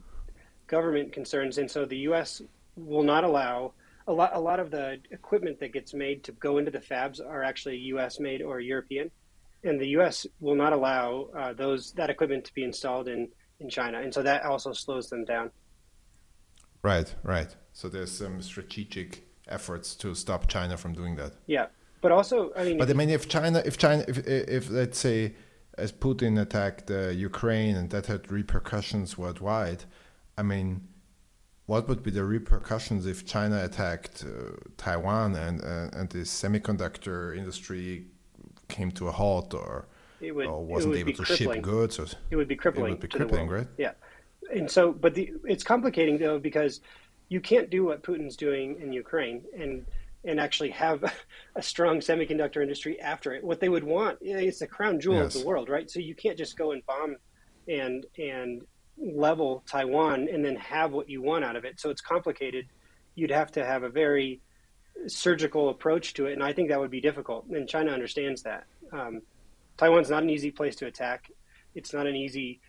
government 0.68 1.12
concerns, 1.12 1.58
and 1.58 1.70
so 1.70 1.84
the 1.84 1.98
U.S. 2.10 2.40
will 2.76 3.02
not 3.02 3.24
allow 3.24 3.72
a 4.06 4.12
lot. 4.12 4.30
A 4.34 4.40
lot 4.40 4.60
of 4.60 4.70
the 4.70 4.98
equipment 5.10 5.58
that 5.60 5.72
gets 5.72 5.92
made 5.92 6.22
to 6.24 6.32
go 6.32 6.58
into 6.58 6.70
the 6.70 6.78
fabs 6.78 7.20
are 7.20 7.42
actually 7.42 7.76
U.S. 7.92 8.20
made 8.20 8.40
or 8.42 8.60
European, 8.60 9.10
and 9.64 9.80
the 9.80 9.88
U.S. 9.98 10.26
will 10.40 10.54
not 10.54 10.72
allow 10.72 11.28
uh, 11.36 11.52
those 11.52 11.92
that 11.92 12.10
equipment 12.10 12.44
to 12.44 12.54
be 12.54 12.62
installed 12.62 13.08
in 13.08 13.28
in 13.60 13.68
China, 13.68 14.00
and 14.00 14.14
so 14.14 14.22
that 14.22 14.44
also 14.44 14.72
slows 14.72 15.08
them 15.08 15.24
down. 15.24 15.50
Right, 16.82 17.12
right. 17.24 17.54
So 17.72 17.88
there's 17.88 18.12
some 18.12 18.40
strategic 18.40 19.26
efforts 19.48 19.96
to 19.96 20.14
stop 20.14 20.46
China 20.46 20.76
from 20.76 20.92
doing 20.92 21.16
that. 21.16 21.32
Yeah, 21.46 21.66
but 22.00 22.12
also, 22.12 22.52
I 22.56 22.64
mean, 22.64 22.78
but 22.78 22.88
I 22.88 22.92
mean, 22.92 23.10
if 23.10 23.28
China, 23.28 23.62
if 23.64 23.76
China, 23.78 24.04
if 24.06 24.18
if 24.26 24.70
let's 24.70 24.98
say, 24.98 25.34
as 25.76 25.92
Putin 25.92 26.40
attacked 26.40 26.90
uh, 26.90 27.08
Ukraine 27.08 27.74
and 27.76 27.90
that 27.90 28.06
had 28.06 28.30
repercussions 28.30 29.18
worldwide, 29.18 29.84
I 30.38 30.42
mean, 30.42 30.86
what 31.66 31.88
would 31.88 32.02
be 32.02 32.10
the 32.10 32.24
repercussions 32.24 33.04
if 33.06 33.26
China 33.26 33.62
attacked 33.64 34.24
uh, 34.24 34.52
Taiwan 34.76 35.34
and 35.34 35.60
uh, 35.62 35.98
and 35.98 36.08
the 36.08 36.20
semiconductor 36.20 37.36
industry 37.36 38.06
came 38.68 38.90
to 38.92 39.08
a 39.08 39.12
halt 39.12 39.52
or, 39.52 39.88
would, 40.20 40.46
or 40.46 40.64
wasn't 40.64 40.94
able 40.94 41.12
to 41.12 41.24
crippling. 41.24 41.56
ship 41.56 41.62
goods? 41.62 41.98
Or, 41.98 42.06
it 42.30 42.36
would 42.36 42.48
be 42.48 42.56
crippling. 42.56 42.92
It 42.92 43.02
would 43.02 43.10
be 43.10 43.18
crippling, 43.18 43.48
right? 43.48 43.66
Yeah, 43.76 43.92
and 44.54 44.70
so, 44.70 44.92
but 44.92 45.14
the, 45.14 45.32
it's 45.44 45.64
complicating 45.64 46.18
though 46.18 46.38
because 46.38 46.80
you 47.28 47.40
can't 47.40 47.68
do 47.68 47.84
what 47.84 48.02
Putin's 48.02 48.36
doing 48.36 48.80
in 48.80 48.92
Ukraine 48.92 49.42
and 49.58 49.84
and 50.24 50.40
actually 50.40 50.70
have 50.70 51.02
a 51.56 51.62
strong 51.62 51.98
semiconductor 51.98 52.62
industry 52.62 53.00
after 53.00 53.34
it. 53.34 53.42
What 53.42 53.60
they 53.60 53.68
would 53.68 53.84
want, 53.84 54.18
it's 54.20 54.60
the 54.60 54.66
crown 54.66 55.00
jewel 55.00 55.16
yes. 55.16 55.34
of 55.34 55.42
the 55.42 55.46
world, 55.46 55.68
right? 55.68 55.90
So 55.90 56.00
you 56.00 56.14
can't 56.14 56.38
just 56.38 56.56
go 56.56 56.72
and 56.72 56.84
bomb 56.86 57.16
and 57.68 58.06
and 58.18 58.62
level 59.00 59.62
Taiwan 59.66 60.28
and 60.30 60.44
then 60.44 60.56
have 60.56 60.92
what 60.92 61.08
you 61.08 61.22
want 61.22 61.44
out 61.44 61.56
of 61.56 61.64
it. 61.64 61.80
So 61.80 61.90
it's 61.90 62.00
complicated. 62.00 62.66
You'd 63.14 63.30
have 63.30 63.52
to 63.52 63.64
have 63.64 63.82
a 63.82 63.88
very 63.88 64.40
surgical 65.06 65.68
approach 65.68 66.14
to 66.14 66.26
it, 66.26 66.32
and 66.32 66.42
I 66.42 66.52
think 66.52 66.68
that 66.68 66.80
would 66.80 66.90
be 66.90 67.00
difficult. 67.00 67.46
And 67.46 67.68
China 67.68 67.92
understands 67.92 68.42
that. 68.42 68.64
Um, 68.92 69.22
Taiwan's 69.76 70.10
not 70.10 70.22
an 70.22 70.30
easy 70.30 70.50
place 70.50 70.74
to 70.76 70.86
attack. 70.86 71.30
It's 71.74 71.92
not 71.92 72.06
an 72.06 72.16
easy 72.16 72.60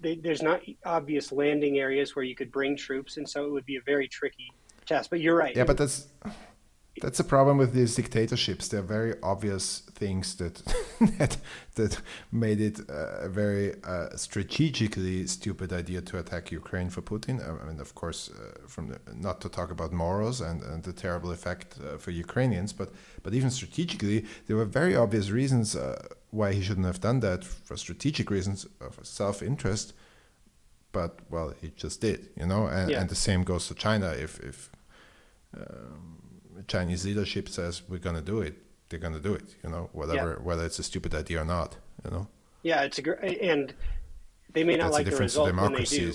they, 0.00 0.16
there's 0.16 0.42
not 0.42 0.62
obvious 0.84 1.32
landing 1.32 1.78
areas 1.78 2.14
where 2.14 2.24
you 2.24 2.34
could 2.34 2.52
bring 2.52 2.76
troops, 2.76 3.16
and 3.16 3.28
so 3.28 3.44
it 3.44 3.52
would 3.52 3.66
be 3.66 3.76
a 3.76 3.82
very 3.82 4.08
tricky 4.08 4.52
task. 4.86 5.10
But 5.10 5.20
you're 5.20 5.36
right. 5.36 5.56
Yeah, 5.56 5.64
but 5.64 5.76
that's 5.76 6.08
that's 7.00 7.20
a 7.20 7.24
problem 7.24 7.58
with 7.58 7.72
these 7.72 7.94
dictatorships. 7.94 8.68
There 8.68 8.80
are 8.80 8.82
very 8.82 9.14
obvious 9.22 9.80
things 9.94 10.34
that 10.36 10.56
that, 11.18 11.36
that 11.74 12.00
made 12.32 12.60
it 12.60 12.80
a 12.88 13.28
very 13.28 13.74
uh, 13.84 14.16
strategically 14.16 15.26
stupid 15.26 15.72
idea 15.72 16.00
to 16.02 16.18
attack 16.18 16.50
Ukraine 16.50 16.90
for 16.90 17.02
Putin. 17.02 17.36
I 17.40 17.66
mean, 17.66 17.80
of 17.80 17.94
course, 17.94 18.30
uh, 18.30 18.66
from 18.66 18.88
the, 18.88 18.98
not 19.14 19.40
to 19.42 19.48
talk 19.48 19.70
about 19.70 19.92
morals 19.92 20.40
and, 20.40 20.62
and 20.62 20.82
the 20.82 20.92
terrible 20.92 21.30
effect 21.30 21.78
uh, 21.80 21.98
for 21.98 22.10
Ukrainians, 22.10 22.72
but 22.72 22.92
but 23.22 23.34
even 23.34 23.50
strategically, 23.50 24.24
there 24.46 24.56
were 24.56 24.64
very 24.80 24.96
obvious 24.96 25.30
reasons 25.30 25.76
uh, 25.76 26.06
why 26.30 26.52
he 26.52 26.62
shouldn't 26.62 26.86
have 26.86 27.00
done 27.00 27.20
that 27.20 27.44
for 27.44 27.76
strategic 27.76 28.30
reasons 28.30 28.66
of 28.80 28.98
self-interest. 29.02 29.92
But 30.92 31.20
well, 31.30 31.52
he 31.60 31.70
just 31.76 32.00
did, 32.00 32.30
you 32.34 32.46
know, 32.46 32.66
and, 32.66 32.90
yeah. 32.90 33.00
and 33.00 33.10
the 33.10 33.14
same 33.14 33.44
goes 33.44 33.68
to 33.68 33.74
China. 33.74 34.08
If 34.10 34.40
if 34.40 34.70
um, 35.56 36.17
Chinese 36.68 37.04
leadership 37.04 37.48
says 37.48 37.82
we're 37.88 37.98
going 37.98 38.16
to 38.16 38.22
do 38.22 38.40
it, 38.40 38.54
they're 38.88 39.00
going 39.00 39.14
to 39.14 39.20
do 39.20 39.34
it. 39.34 39.56
You 39.64 39.70
know, 39.70 39.90
whatever 39.92 40.36
yeah. 40.38 40.44
whether 40.44 40.64
it's 40.64 40.78
a 40.78 40.82
stupid 40.84 41.14
idea 41.14 41.42
or 41.42 41.44
not. 41.44 41.76
You 42.04 42.10
know. 42.10 42.28
Yeah, 42.62 42.82
it's 42.82 42.98
a 42.98 43.02
great 43.02 43.40
and 43.40 43.74
they 44.52 44.64
may 44.64 44.76
not 44.76 44.84
That's 44.84 44.94
like 44.94 45.04
the, 45.06 45.10
the 45.12 45.16
result 45.18 45.54
when 45.54 45.72
they 45.72 45.84
do. 45.84 46.12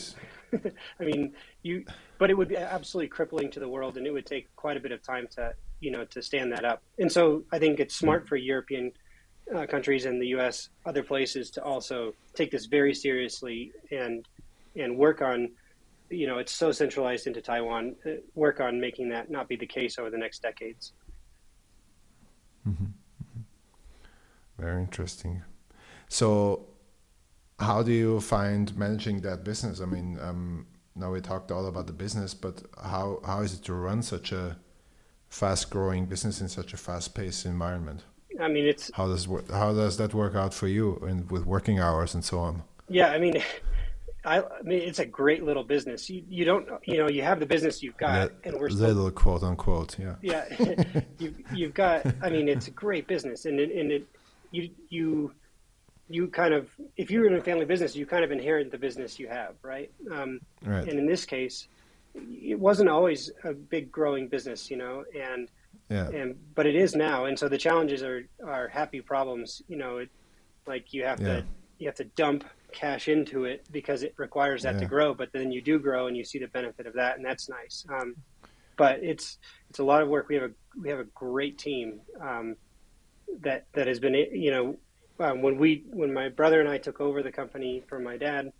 I 0.99 1.03
mean, 1.03 1.33
you, 1.63 1.85
but 2.17 2.29
it 2.29 2.37
would 2.37 2.47
be 2.47 2.57
absolutely 2.57 3.09
crippling 3.09 3.49
to 3.51 3.59
the 3.59 3.67
world, 3.67 3.97
and 3.97 4.05
it 4.05 4.11
would 4.11 4.25
take 4.25 4.53
quite 4.55 4.77
a 4.77 4.79
bit 4.79 4.91
of 4.91 5.01
time 5.01 5.27
to 5.35 5.53
you 5.79 5.91
know 5.91 6.05
to 6.05 6.21
stand 6.21 6.51
that 6.51 6.65
up. 6.65 6.81
And 6.99 7.11
so 7.11 7.43
I 7.51 7.59
think 7.59 7.79
it's 7.79 7.95
smart 7.95 8.25
mm. 8.25 8.29
for 8.29 8.35
European 8.35 8.91
uh, 9.53 9.65
countries 9.65 10.05
and 10.05 10.21
the 10.21 10.27
U.S. 10.27 10.69
other 10.85 11.03
places 11.03 11.49
to 11.51 11.63
also 11.63 12.13
take 12.33 12.51
this 12.51 12.65
very 12.65 12.93
seriously 12.93 13.71
and 13.91 14.27
and 14.75 14.97
work 14.97 15.21
on 15.21 15.51
you 16.09 16.27
know, 16.27 16.37
it's 16.37 16.51
so 16.51 16.71
centralized 16.71 17.27
into 17.27 17.41
Taiwan. 17.41 17.95
Uh, 18.05 18.11
work 18.35 18.59
on 18.59 18.79
making 18.79 19.09
that 19.09 19.29
not 19.29 19.47
be 19.47 19.55
the 19.55 19.65
case 19.65 19.97
over 19.97 20.09
the 20.09 20.17
next 20.17 20.41
decades. 20.41 20.93
Mm-hmm. 22.67 22.83
mm-hmm. 22.85 24.61
Very 24.61 24.81
interesting. 24.81 25.41
So, 26.07 26.67
how 27.59 27.81
do 27.83 27.91
you 27.91 28.19
find 28.21 28.75
managing 28.77 29.21
that 29.21 29.43
business? 29.43 29.81
I 29.81 29.85
mean, 29.85 30.19
um, 30.21 30.67
now 30.95 31.11
we 31.11 31.21
talked 31.21 31.51
all 31.51 31.65
about 31.65 31.87
the 31.87 31.93
business, 31.93 32.33
but 32.33 32.61
how 32.81 33.19
how 33.25 33.41
is 33.41 33.53
it 33.55 33.63
to 33.63 33.73
run 33.73 34.03
such 34.03 34.31
a 34.31 34.57
fast-growing 35.29 36.05
business 36.05 36.41
in 36.41 36.47
such 36.47 36.73
a 36.73 36.77
fast-paced 36.77 37.45
environment? 37.45 38.03
I 38.39 38.47
mean, 38.47 38.65
it's 38.65 38.91
how 38.93 39.07
does 39.07 39.27
how 39.51 39.73
does 39.73 39.97
that 39.97 40.13
work 40.13 40.35
out 40.35 40.53
for 40.53 40.67
you 40.67 40.97
and 41.07 41.29
with 41.31 41.45
working 41.45 41.79
hours 41.79 42.13
and 42.13 42.23
so 42.23 42.39
on? 42.39 42.63
Yeah, 42.89 43.09
I 43.11 43.17
mean, 43.17 43.41
I, 44.25 44.39
I, 44.39 44.61
mean, 44.63 44.81
it's 44.81 44.99
a 44.99 45.05
great 45.05 45.43
little 45.43 45.63
business. 45.63 46.09
You 46.09 46.23
you 46.29 46.45
don't 46.45 46.67
you 46.85 46.97
know 46.97 47.09
you 47.09 47.23
have 47.23 47.39
the 47.39 47.45
business 47.45 47.83
you've 47.83 47.97
got, 47.97 48.31
and 48.43 48.57
we're 48.57 48.69
still, 48.69 48.87
little 48.87 49.11
quote 49.11 49.43
unquote, 49.43 49.97
yeah. 49.99 50.15
Yeah, 50.21 50.45
you've 51.19 51.35
you've 51.53 51.73
got. 51.73 52.05
I 52.21 52.29
mean, 52.29 52.47
it's 52.47 52.67
a 52.67 52.71
great 52.71 53.07
business, 53.07 53.45
and 53.45 53.59
it, 53.59 53.71
and 53.75 53.91
it 53.91 54.07
you 54.51 54.69
you 54.89 55.33
you 56.09 56.27
kind 56.27 56.53
of 56.53 56.69
if 56.95 57.11
you're 57.11 57.27
in 57.27 57.35
a 57.35 57.41
family 57.41 57.65
business, 57.65 57.95
you 57.95 58.05
kind 58.05 58.23
of 58.23 58.31
inherit 58.31 58.71
the 58.71 58.77
business 58.77 59.19
you 59.19 59.27
have, 59.27 59.55
right? 59.61 59.91
Um, 60.11 60.39
right. 60.63 60.87
And 60.87 60.99
in 60.99 61.05
this 61.05 61.25
case, 61.25 61.67
it 62.15 62.59
wasn't 62.59 62.89
always 62.89 63.31
a 63.43 63.53
big 63.53 63.91
growing 63.91 64.27
business, 64.27 64.69
you 64.71 64.77
know, 64.77 65.03
and 65.19 65.49
yeah. 65.89 66.07
and 66.09 66.35
but 66.55 66.65
it 66.65 66.75
is 66.75 66.95
now, 66.95 67.25
and 67.25 67.37
so 67.37 67.49
the 67.49 67.57
challenges 67.57 68.03
are 68.03 68.23
are 68.45 68.69
happy 68.69 69.01
problems. 69.01 69.61
You 69.67 69.77
know, 69.77 69.97
it, 69.97 70.09
like 70.65 70.93
you 70.93 71.03
have 71.03 71.19
yeah. 71.19 71.27
to 71.27 71.45
you 71.79 71.87
have 71.87 71.95
to 71.95 72.05
dump 72.05 72.45
cash 72.73 73.07
into 73.07 73.45
it 73.45 73.65
because 73.71 74.03
it 74.03 74.13
requires 74.17 74.63
that 74.63 74.75
yeah. 74.75 74.81
to 74.81 74.85
grow. 74.85 75.13
But 75.13 75.31
then 75.31 75.51
you 75.51 75.61
do 75.61 75.79
grow 75.79 76.07
and 76.07 76.17
you 76.17 76.23
see 76.23 76.39
the 76.39 76.47
benefit 76.47 76.87
of 76.87 76.93
that, 76.95 77.17
and 77.17 77.25
that's 77.25 77.49
nice. 77.49 77.85
Um, 77.89 78.15
but 78.77 79.03
it's 79.03 79.37
it's 79.69 79.79
a 79.79 79.83
lot 79.83 80.01
of 80.01 80.09
work. 80.09 80.27
We 80.29 80.35
have 80.35 80.43
a 80.43 80.51
we 80.79 80.89
have 80.89 80.99
a 80.99 81.05
great 81.05 81.57
team, 81.57 82.01
um, 82.19 82.55
that 83.41 83.65
that 83.73 83.87
has 83.87 83.99
been 83.99 84.13
you 84.13 84.51
know 84.51 84.77
um, 85.19 85.41
when 85.41 85.57
we 85.57 85.83
when 85.91 86.13
my 86.13 86.29
brother 86.29 86.59
and 86.59 86.69
I 86.69 86.77
took 86.77 86.99
over 86.99 87.21
the 87.21 87.31
company 87.31 87.83
from 87.87 88.03
my 88.03 88.17
dad, 88.17 88.51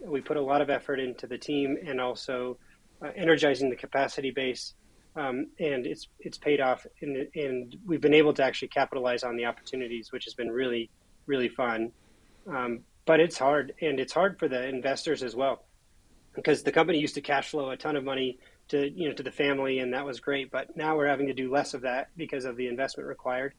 we 0.00 0.20
put 0.20 0.36
a 0.36 0.42
lot 0.42 0.60
of 0.60 0.70
effort 0.70 1.00
into 1.00 1.26
the 1.26 1.38
team 1.38 1.76
and 1.86 2.00
also 2.00 2.58
uh, 3.02 3.10
energizing 3.16 3.70
the 3.70 3.76
capacity 3.76 4.30
base, 4.30 4.74
um, 5.16 5.46
and 5.58 5.86
it's 5.86 6.08
it's 6.20 6.38
paid 6.38 6.60
off, 6.60 6.86
and, 7.00 7.28
and 7.34 7.76
we've 7.86 8.00
been 8.00 8.14
able 8.14 8.34
to 8.34 8.42
actually 8.42 8.68
capitalize 8.68 9.22
on 9.22 9.36
the 9.36 9.44
opportunities, 9.44 10.12
which 10.12 10.24
has 10.24 10.34
been 10.34 10.50
really 10.50 10.90
really 11.26 11.48
fun. 11.48 11.92
Um, 12.48 12.80
but 13.04 13.20
it's 13.20 13.38
hard, 13.38 13.74
and 13.80 13.98
it's 13.98 14.12
hard 14.12 14.38
for 14.38 14.48
the 14.48 14.68
investors 14.68 15.22
as 15.22 15.34
well, 15.34 15.64
because 16.34 16.62
the 16.62 16.72
company 16.72 16.98
used 16.98 17.14
to 17.14 17.20
cash 17.20 17.50
flow 17.50 17.70
a 17.70 17.76
ton 17.76 17.96
of 17.96 18.04
money 18.04 18.38
to 18.68 18.90
you 18.90 19.08
know 19.08 19.14
to 19.14 19.22
the 19.22 19.30
family, 19.30 19.80
and 19.80 19.92
that 19.92 20.04
was 20.04 20.20
great. 20.20 20.50
But 20.50 20.76
now 20.76 20.96
we're 20.96 21.08
having 21.08 21.26
to 21.26 21.34
do 21.34 21.50
less 21.50 21.74
of 21.74 21.82
that 21.82 22.08
because 22.16 22.44
of 22.44 22.56
the 22.56 22.68
investment 22.68 23.08
required, 23.08 23.54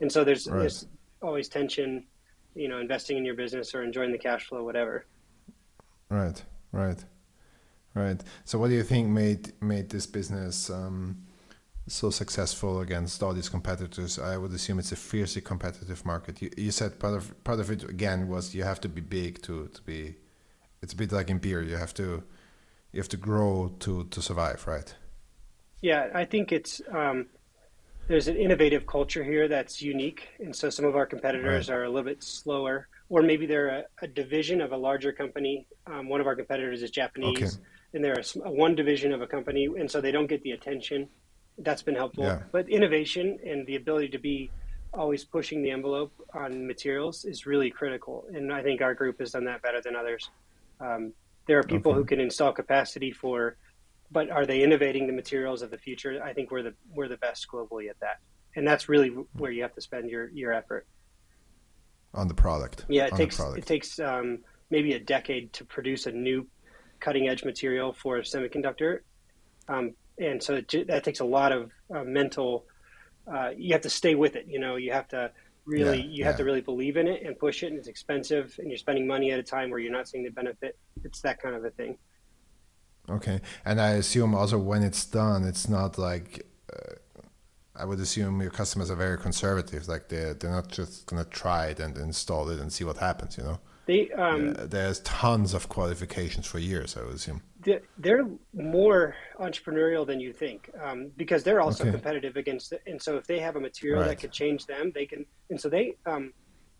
and 0.00 0.10
so 0.10 0.24
there's 0.24 0.46
right. 0.46 0.60
there's 0.60 0.86
always 1.22 1.48
tension, 1.48 2.04
you 2.54 2.68
know, 2.68 2.78
investing 2.78 3.16
in 3.16 3.24
your 3.24 3.34
business 3.34 3.74
or 3.74 3.82
enjoying 3.82 4.12
the 4.12 4.18
cash 4.18 4.46
flow, 4.46 4.62
whatever. 4.62 5.06
Right, 6.08 6.42
right, 6.72 7.02
right. 7.94 8.22
So, 8.44 8.58
what 8.58 8.68
do 8.68 8.74
you 8.74 8.82
think 8.82 9.08
made 9.08 9.52
made 9.60 9.90
this 9.90 10.06
business 10.06 10.70
um, 10.70 11.24
so 11.86 12.10
successful 12.10 12.80
against 12.80 13.22
all 13.22 13.32
these 13.32 13.48
competitors? 13.48 14.18
I 14.18 14.36
would 14.36 14.52
assume 14.52 14.78
it's 14.78 14.92
a 14.92 14.96
fiercely 14.96 15.42
competitive 15.42 16.04
market. 16.04 16.40
You, 16.40 16.50
you 16.56 16.70
said 16.70 16.98
part 16.98 17.14
of 17.14 17.44
part 17.44 17.60
of 17.60 17.70
it 17.70 17.84
again 17.84 18.28
was 18.28 18.54
you 18.54 18.64
have 18.64 18.80
to 18.82 18.88
be 18.88 19.00
big 19.00 19.42
to 19.42 19.68
to 19.68 19.82
be. 19.82 20.16
It's 20.82 20.92
a 20.92 20.96
bit 20.96 21.12
like 21.12 21.30
in 21.30 21.38
beer. 21.38 21.62
You 21.62 21.76
have 21.76 21.94
to 21.94 22.22
you 22.92 23.00
have 23.00 23.08
to 23.08 23.16
grow 23.16 23.74
to 23.80 24.04
to 24.04 24.22
survive, 24.22 24.66
right? 24.66 24.94
Yeah, 25.80 26.08
I 26.14 26.24
think 26.24 26.52
it's. 26.52 26.80
Um, 26.90 27.26
there's 28.06 28.28
an 28.28 28.36
innovative 28.36 28.86
culture 28.86 29.24
here 29.24 29.48
that's 29.48 29.80
unique, 29.80 30.28
and 30.38 30.54
so 30.54 30.68
some 30.68 30.84
of 30.84 30.94
our 30.94 31.06
competitors 31.06 31.68
right. 31.68 31.74
are 31.74 31.84
a 31.84 31.88
little 31.88 32.04
bit 32.04 32.22
slower, 32.22 32.88
or 33.08 33.22
maybe 33.22 33.46
they're 33.46 33.68
a, 33.68 33.84
a 34.02 34.06
division 34.06 34.60
of 34.60 34.72
a 34.72 34.76
larger 34.76 35.10
company. 35.12 35.66
Um, 35.86 36.08
one 36.08 36.20
of 36.20 36.26
our 36.26 36.36
competitors 36.36 36.82
is 36.82 36.90
Japanese, 36.90 37.56
okay. 37.56 37.64
and 37.94 38.04
they're 38.04 38.18
a, 38.18 38.48
a, 38.48 38.52
one 38.52 38.74
division 38.74 39.12
of 39.12 39.22
a 39.22 39.26
company, 39.26 39.66
and 39.66 39.90
so 39.90 40.00
they 40.00 40.12
don't 40.12 40.26
get 40.26 40.42
the 40.42 40.50
attention. 40.50 41.08
That's 41.58 41.82
been 41.82 41.94
helpful, 41.94 42.24
yeah. 42.24 42.42
but 42.52 42.68
innovation 42.68 43.38
and 43.46 43.66
the 43.66 43.76
ability 43.76 44.08
to 44.08 44.18
be 44.18 44.50
always 44.92 45.24
pushing 45.24 45.62
the 45.62 45.70
envelope 45.70 46.12
on 46.34 46.66
materials 46.66 47.24
is 47.24 47.46
really 47.46 47.70
critical, 47.70 48.24
and 48.32 48.52
I 48.52 48.62
think 48.62 48.80
our 48.80 48.94
group 48.94 49.20
has 49.20 49.32
done 49.32 49.44
that 49.44 49.62
better 49.62 49.80
than 49.80 49.94
others. 49.96 50.30
Um, 50.80 51.12
there 51.46 51.58
are 51.58 51.62
people 51.62 51.92
okay. 51.92 51.98
who 51.98 52.04
can 52.04 52.20
install 52.20 52.52
capacity 52.52 53.12
for 53.12 53.56
but 54.10 54.30
are 54.30 54.46
they 54.46 54.62
innovating 54.62 55.06
the 55.06 55.12
materials 55.12 55.60
of 55.60 55.70
the 55.70 55.78
future? 55.78 56.22
I 56.22 56.32
think 56.32 56.50
we're 56.50 56.62
the 56.62 56.74
we're 56.94 57.08
the 57.08 57.16
best 57.16 57.48
globally 57.48 57.90
at 57.90 57.98
that, 58.00 58.20
and 58.56 58.66
that's 58.66 58.88
really 58.88 59.08
where 59.32 59.50
you 59.50 59.62
have 59.62 59.74
to 59.74 59.80
spend 59.80 60.08
your 60.08 60.30
your 60.30 60.52
effort 60.52 60.86
on 62.14 62.28
the 62.28 62.34
product. 62.34 62.86
Yeah, 62.88 63.06
it 63.06 63.16
takes 63.16 63.40
it 63.40 63.66
takes 63.66 63.98
um, 63.98 64.38
maybe 64.70 64.94
a 64.94 65.00
decade 65.00 65.52
to 65.54 65.64
produce 65.64 66.06
a 66.06 66.12
new 66.12 66.46
cutting 67.00 67.28
edge 67.28 67.44
material 67.44 67.92
for 67.92 68.18
a 68.18 68.22
semiconductor, 68.22 69.00
um, 69.68 69.94
and 70.18 70.42
so 70.42 70.56
it, 70.56 70.86
that 70.88 71.04
takes 71.04 71.20
a 71.20 71.24
lot 71.24 71.52
of 71.52 71.70
uh, 71.94 72.04
mental. 72.04 72.66
Uh, 73.26 73.50
you 73.56 73.72
have 73.72 73.82
to 73.82 73.90
stay 73.90 74.14
with 74.14 74.36
it. 74.36 74.46
You 74.48 74.58
know, 74.58 74.76
you 74.76 74.92
have 74.92 75.08
to 75.08 75.30
really 75.66 75.98
yeah, 75.98 76.04
you 76.04 76.10
yeah. 76.20 76.26
have 76.26 76.36
to 76.36 76.44
really 76.44 76.60
believe 76.60 76.96
in 76.96 77.08
it 77.08 77.22
and 77.24 77.38
push 77.38 77.62
it. 77.62 77.68
And 77.68 77.78
it's 77.78 77.88
expensive, 77.88 78.54
and 78.58 78.68
you're 78.68 78.78
spending 78.78 79.06
money 79.06 79.30
at 79.30 79.38
a 79.38 79.42
time 79.42 79.70
where 79.70 79.78
you're 79.78 79.92
not 79.92 80.08
seeing 80.08 80.24
the 80.24 80.30
benefit. 80.30 80.78
It's 81.04 81.20
that 81.22 81.40
kind 81.40 81.54
of 81.54 81.64
a 81.64 81.70
thing. 81.70 81.98
Okay, 83.08 83.40
and 83.64 83.80
I 83.80 83.90
assume 83.92 84.34
also 84.34 84.58
when 84.58 84.82
it's 84.82 85.04
done, 85.04 85.44
it's 85.44 85.68
not 85.68 85.98
like 85.98 86.46
uh, 86.72 86.94
I 87.76 87.84
would 87.84 88.00
assume 88.00 88.40
your 88.40 88.50
customers 88.50 88.90
are 88.90 88.96
very 88.96 89.18
conservative. 89.18 89.88
Like 89.88 90.08
they 90.08 90.32
they're 90.38 90.50
not 90.50 90.68
just 90.68 91.06
gonna 91.06 91.24
try 91.24 91.66
it 91.66 91.80
and 91.80 91.96
install 91.98 92.48
it 92.50 92.60
and 92.60 92.72
see 92.72 92.84
what 92.84 92.98
happens. 92.98 93.36
You 93.36 93.44
know, 93.44 93.60
they 93.86 94.10
um, 94.12 94.54
there's 94.54 95.00
tons 95.00 95.54
of 95.54 95.68
qualifications 95.68 96.46
for 96.46 96.58
years. 96.58 96.96
I 96.96 97.02
would 97.04 97.16
assume 97.16 97.42
they're 97.98 98.26
more 98.52 99.14
entrepreneurial 99.40 100.06
than 100.06 100.20
you 100.20 100.32
think 100.32 100.70
um, 100.82 101.10
because 101.16 101.42
they're 101.42 101.60
also 101.60 101.84
okay. 101.84 101.92
competitive 101.92 102.36
against 102.36 102.72
it. 102.72 102.82
And 102.86 103.00
so 103.00 103.16
if 103.16 103.26
they 103.26 103.38
have 103.40 103.56
a 103.56 103.60
material 103.60 104.00
right. 104.00 104.08
that 104.08 104.20
could 104.20 104.32
change 104.32 104.66
them, 104.66 104.92
they 104.94 105.06
can. 105.06 105.26
And 105.50 105.60
so 105.60 105.68
they 105.68 105.96
um, 106.06 106.32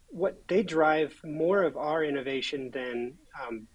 what 0.08 0.40
they 0.48 0.62
drive 0.62 1.12
more 1.24 1.62
of 1.62 1.76
our 1.76 2.04
innovation 2.04 2.70
than 2.72 3.14
um, 3.42 3.66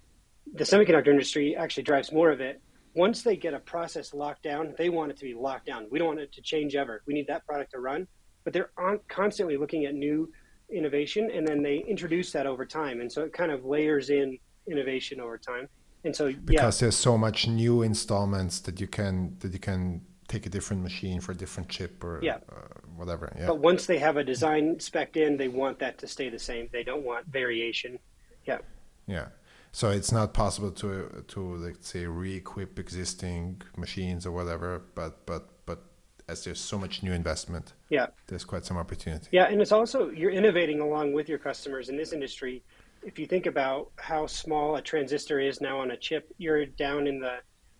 the 0.53 0.63
semiconductor 0.63 1.07
industry 1.07 1.55
actually 1.55 1.83
drives 1.83 2.11
more 2.11 2.31
of 2.31 2.39
it. 2.41 2.61
Once 2.95 3.21
they 3.21 3.35
get 3.35 3.53
a 3.53 3.59
process 3.59 4.13
locked 4.13 4.43
down, 4.43 4.73
they 4.77 4.89
want 4.89 5.11
it 5.11 5.17
to 5.17 5.25
be 5.25 5.33
locked 5.33 5.65
down. 5.65 5.87
We 5.91 5.99
don't 5.99 6.07
want 6.07 6.19
it 6.19 6.33
to 6.33 6.41
change 6.41 6.75
ever. 6.75 7.03
We 7.05 7.13
need 7.13 7.27
that 7.27 7.45
product 7.45 7.71
to 7.71 7.79
run. 7.79 8.07
But 8.43 8.53
they're 8.53 8.71
on, 8.77 8.99
constantly 9.09 9.57
looking 9.57 9.85
at 9.85 9.93
new 9.93 10.31
innovation, 10.71 11.29
and 11.31 11.47
then 11.47 11.61
they 11.61 11.83
introduce 11.87 12.31
that 12.31 12.47
over 12.47 12.65
time, 12.65 13.01
and 13.01 13.11
so 13.11 13.23
it 13.23 13.33
kind 13.33 13.51
of 13.51 13.65
layers 13.65 14.09
in 14.09 14.37
innovation 14.69 15.19
over 15.19 15.37
time. 15.37 15.67
And 16.03 16.15
so, 16.15 16.31
because 16.31 16.79
yeah. 16.79 16.85
there's 16.85 16.95
so 16.95 17.17
much 17.17 17.47
new 17.47 17.81
installments 17.81 18.59
that 18.61 18.79
you 18.79 18.87
can 18.87 19.35
that 19.39 19.51
you 19.51 19.59
can 19.59 20.01
take 20.29 20.45
a 20.45 20.49
different 20.49 20.81
machine 20.83 21.19
for 21.19 21.31
a 21.33 21.35
different 21.35 21.67
chip 21.69 22.03
or 22.03 22.19
yeah. 22.23 22.37
Uh, 22.49 22.79
whatever. 22.95 23.33
Yeah. 23.37 23.47
But 23.47 23.59
once 23.59 23.85
they 23.85 23.97
have 23.97 24.15
a 24.17 24.23
design 24.23 24.79
spec 24.79 25.17
in, 25.17 25.37
they 25.37 25.47
want 25.47 25.79
that 25.79 25.97
to 25.99 26.07
stay 26.07 26.29
the 26.29 26.39
same. 26.39 26.69
They 26.71 26.83
don't 26.83 27.03
want 27.03 27.25
variation. 27.27 27.99
Yeah. 28.45 28.59
Yeah. 29.07 29.27
So 29.71 29.89
it's 29.89 30.11
not 30.11 30.33
possible 30.33 30.71
to 30.71 31.23
to 31.27 31.55
let's 31.57 31.87
say 31.87 32.05
re-equip 32.05 32.79
existing 32.79 33.61
machines 33.77 34.25
or 34.25 34.31
whatever, 34.31 34.83
but 34.95 35.25
but 35.25 35.49
but 35.65 35.83
as 36.27 36.43
there's 36.43 36.59
so 36.59 36.77
much 36.77 37.03
new 37.03 37.11
investment, 37.11 37.73
yeah, 37.89 38.07
there's 38.27 38.45
quite 38.45 38.65
some 38.65 38.77
opportunity. 38.77 39.27
Yeah, 39.31 39.45
and 39.45 39.61
it's 39.61 39.71
also 39.71 40.09
you're 40.09 40.31
innovating 40.31 40.79
along 40.79 41.13
with 41.13 41.29
your 41.29 41.37
customers 41.37 41.89
in 41.89 41.97
this 41.97 42.13
industry. 42.13 42.63
If 43.03 43.17
you 43.17 43.25
think 43.25 43.45
about 43.45 43.91
how 43.97 44.27
small 44.27 44.75
a 44.75 44.81
transistor 44.81 45.39
is 45.39 45.61
now 45.61 45.79
on 45.79 45.91
a 45.91 45.97
chip, 45.97 46.31
you're 46.37 46.65
down 46.65 47.07
in 47.07 47.19
the 47.19 47.37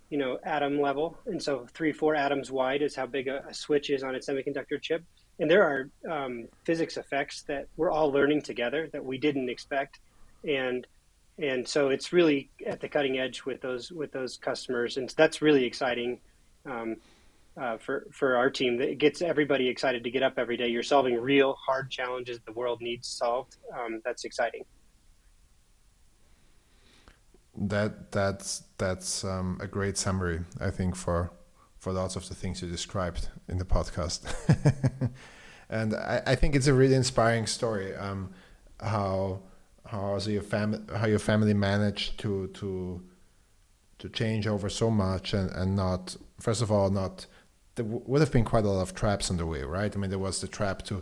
you 0.10 0.18
know 0.18 0.40
atom 0.44 0.80
level, 0.82 1.18
and 1.26 1.41
so 1.41 1.68
three 1.74 1.91
four 1.91 2.16
atoms 2.16 2.52
wide 2.52 2.82
is 2.82 2.96
how 2.96 3.06
big 3.06 3.28
a, 3.28 3.44
a 3.48 3.54
switch 3.54 3.90
is 3.90 4.04
on 4.04 4.16
a 4.16 4.20
semiconductor 4.20 4.82
chip. 4.82 5.04
And 5.40 5.50
there 5.50 5.64
are 5.64 5.90
um, 6.12 6.48
physics 6.66 6.98
effects 6.98 7.44
that 7.44 7.68
we're 7.78 7.91
all 7.91 8.12
learning 8.12 8.41
together 8.41 8.90
that 8.91 9.04
we 9.04 9.18
didn't 9.18 9.50
expect, 9.50 10.00
and 10.48 10.86
and 11.38 11.68
so 11.68 11.90
it's 11.90 12.12
really 12.12 12.50
at 12.66 12.82
the 12.82 12.90
cutting 12.90 13.18
edge 13.20 13.46
with 13.46 13.62
those 13.62 13.91
with 13.91 14.12
those 14.12 14.38
customers, 14.38 14.98
and 14.98 15.14
that's 15.18 15.41
really 15.41 15.64
exciting 15.66 16.20
um, 16.66 16.96
uh, 17.60 17.78
for 17.78 18.08
for 18.12 18.36
our 18.36 18.50
team. 18.50 18.82
It 18.82 18.98
gets 18.98 19.22
everybody 19.22 19.70
excited 19.70 20.04
to 20.04 20.12
get 20.12 20.24
up 20.24 20.34
every 20.38 20.58
day. 20.58 20.68
You're 20.68 20.84
solving 20.84 21.16
real 21.16 21.54
hard 21.54 21.90
challenges 21.90 22.40
the 22.46 22.54
world 22.54 22.82
needs 22.82 23.08
solved. 23.08 23.58
Um, 23.78 24.02
that's 24.04 24.26
exciting. 24.26 24.64
That 27.60 28.11
that's 28.11 28.64
that's 28.77 29.23
um, 29.23 29.60
a 29.61 29.68
great 29.68 29.98
summary, 29.98 30.40
I 30.60 30.72
think, 30.72 30.95
for 30.95 31.31
for 31.77 31.94
lots 31.94 32.15
of 32.15 32.27
the 32.27 32.36
things 32.36 32.61
you 32.61 32.69
described 32.69 33.30
in 33.48 33.57
the 33.57 33.65
podcast. 33.65 34.22
and 35.69 35.94
I, 35.94 36.22
I, 36.27 36.36
think 36.36 36.56
it's 36.56 36.68
a 36.68 36.73
really 36.73 36.95
inspiring 36.95 37.48
story. 37.48 37.95
Um, 37.95 38.31
how 38.81 39.41
how 39.86 40.18
your 40.19 40.41
family 40.41 40.80
how 40.95 41.07
your 41.07 41.19
family 41.19 41.53
managed 41.53 42.19
to 42.19 42.48
to 42.48 43.02
to 43.98 44.10
change 44.10 44.48
over 44.48 44.69
so 44.69 44.90
much 44.90 45.34
and 45.34 45.49
and 45.52 45.76
not 45.76 46.15
first 46.40 46.61
of 46.61 46.72
all 46.72 46.90
not 46.90 47.26
there 47.76 47.86
would 47.86 48.22
have 48.22 48.31
been 48.31 48.45
quite 48.45 48.65
a 48.65 48.69
lot 48.69 48.81
of 48.81 48.94
traps 48.94 49.30
on 49.31 49.38
the 49.38 49.45
way 49.45 49.64
right 49.64 49.95
i 49.95 49.99
mean 49.99 50.10
there 50.10 50.19
was 50.19 50.41
the 50.41 50.48
trap 50.48 50.84
to 50.84 51.02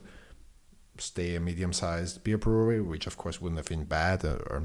stay 0.98 1.36
a 1.36 1.40
medium-sized 1.40 2.24
beer 2.24 2.38
brewery 2.38 2.82
which 2.82 3.06
of 3.08 3.18
course 3.18 3.42
wouldn't 3.42 3.60
have 3.60 3.68
been 3.68 3.84
bad 3.84 4.24
or, 4.24 4.38
or 4.50 4.64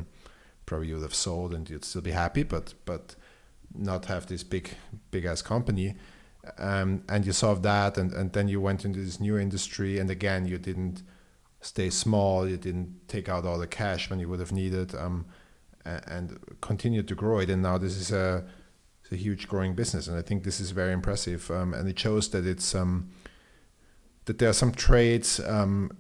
probably 0.73 0.89
you 0.89 0.97
would 0.97 1.03
have 1.11 1.15
sold 1.15 1.55
and 1.55 1.71
you'd 1.71 1.85
still 1.85 2.03
be 2.03 2.17
happy 2.25 2.43
but 2.43 2.75
but 2.85 3.15
not 3.75 4.07
have 4.07 4.27
this 4.27 4.43
big 4.45 4.67
big 5.11 5.25
ass 5.25 5.43
company 5.43 5.95
um, 6.59 7.03
and 7.09 7.25
you 7.25 7.33
solved 7.33 7.63
that 7.63 7.97
and, 7.97 8.13
and 8.13 8.33
then 8.33 8.49
you 8.49 8.61
went 8.61 8.85
into 8.85 9.01
this 9.01 9.21
new 9.21 9.37
industry 9.39 9.99
and 10.01 10.11
again 10.11 10.47
you 10.47 10.59
didn't 10.59 11.03
stay 11.63 11.89
small. 11.91 12.47
You 12.47 12.59
didn't 12.59 13.09
take 13.09 13.29
out 13.29 13.47
all 13.47 13.59
the 13.59 13.67
cash 13.67 14.11
when 14.11 14.21
you 14.21 14.29
would 14.29 14.41
have 14.41 14.53
needed, 14.53 14.95
um, 14.95 15.25
and 15.85 16.39
continue 16.61 17.03
to 17.03 17.15
grow 17.15 17.39
it. 17.39 17.51
And 17.51 17.63
now 17.63 17.79
this 17.79 17.97
is 17.97 18.13
a, 18.13 18.45
a 19.11 19.17
huge 19.17 19.49
growing 19.49 19.75
business, 19.75 20.07
and 20.07 20.19
I 20.19 20.23
think 20.23 20.45
this 20.45 20.61
is 20.61 20.73
very 20.73 20.93
impressive. 20.93 21.51
Um, 21.51 21.73
and 21.73 21.89
it 21.89 21.99
shows 21.99 22.29
that 22.31 22.47
it's 22.47 22.75
um, 22.75 23.11
that 24.27 24.39
there 24.39 24.51
are 24.51 24.55
some 24.55 24.73
traits 24.73 25.41
um, 25.41 25.91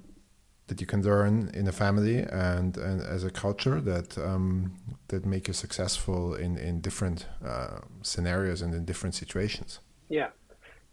that 0.68 0.80
you 0.80 0.86
can 0.86 1.02
learn 1.02 1.50
in 1.54 1.66
a 1.68 1.72
family 1.72 2.18
and, 2.18 2.76
and 2.76 3.02
as 3.02 3.24
a 3.24 3.30
culture 3.30 3.80
that 3.80 4.16
um, 4.18 4.74
that 5.08 5.26
make 5.26 5.48
you 5.48 5.54
successful 5.54 6.34
in 6.34 6.56
in 6.56 6.80
different 6.80 7.26
uh, 7.44 7.80
scenarios 8.02 8.62
and 8.62 8.74
in 8.74 8.84
different 8.84 9.14
situations. 9.14 9.80
Yeah, 10.08 10.28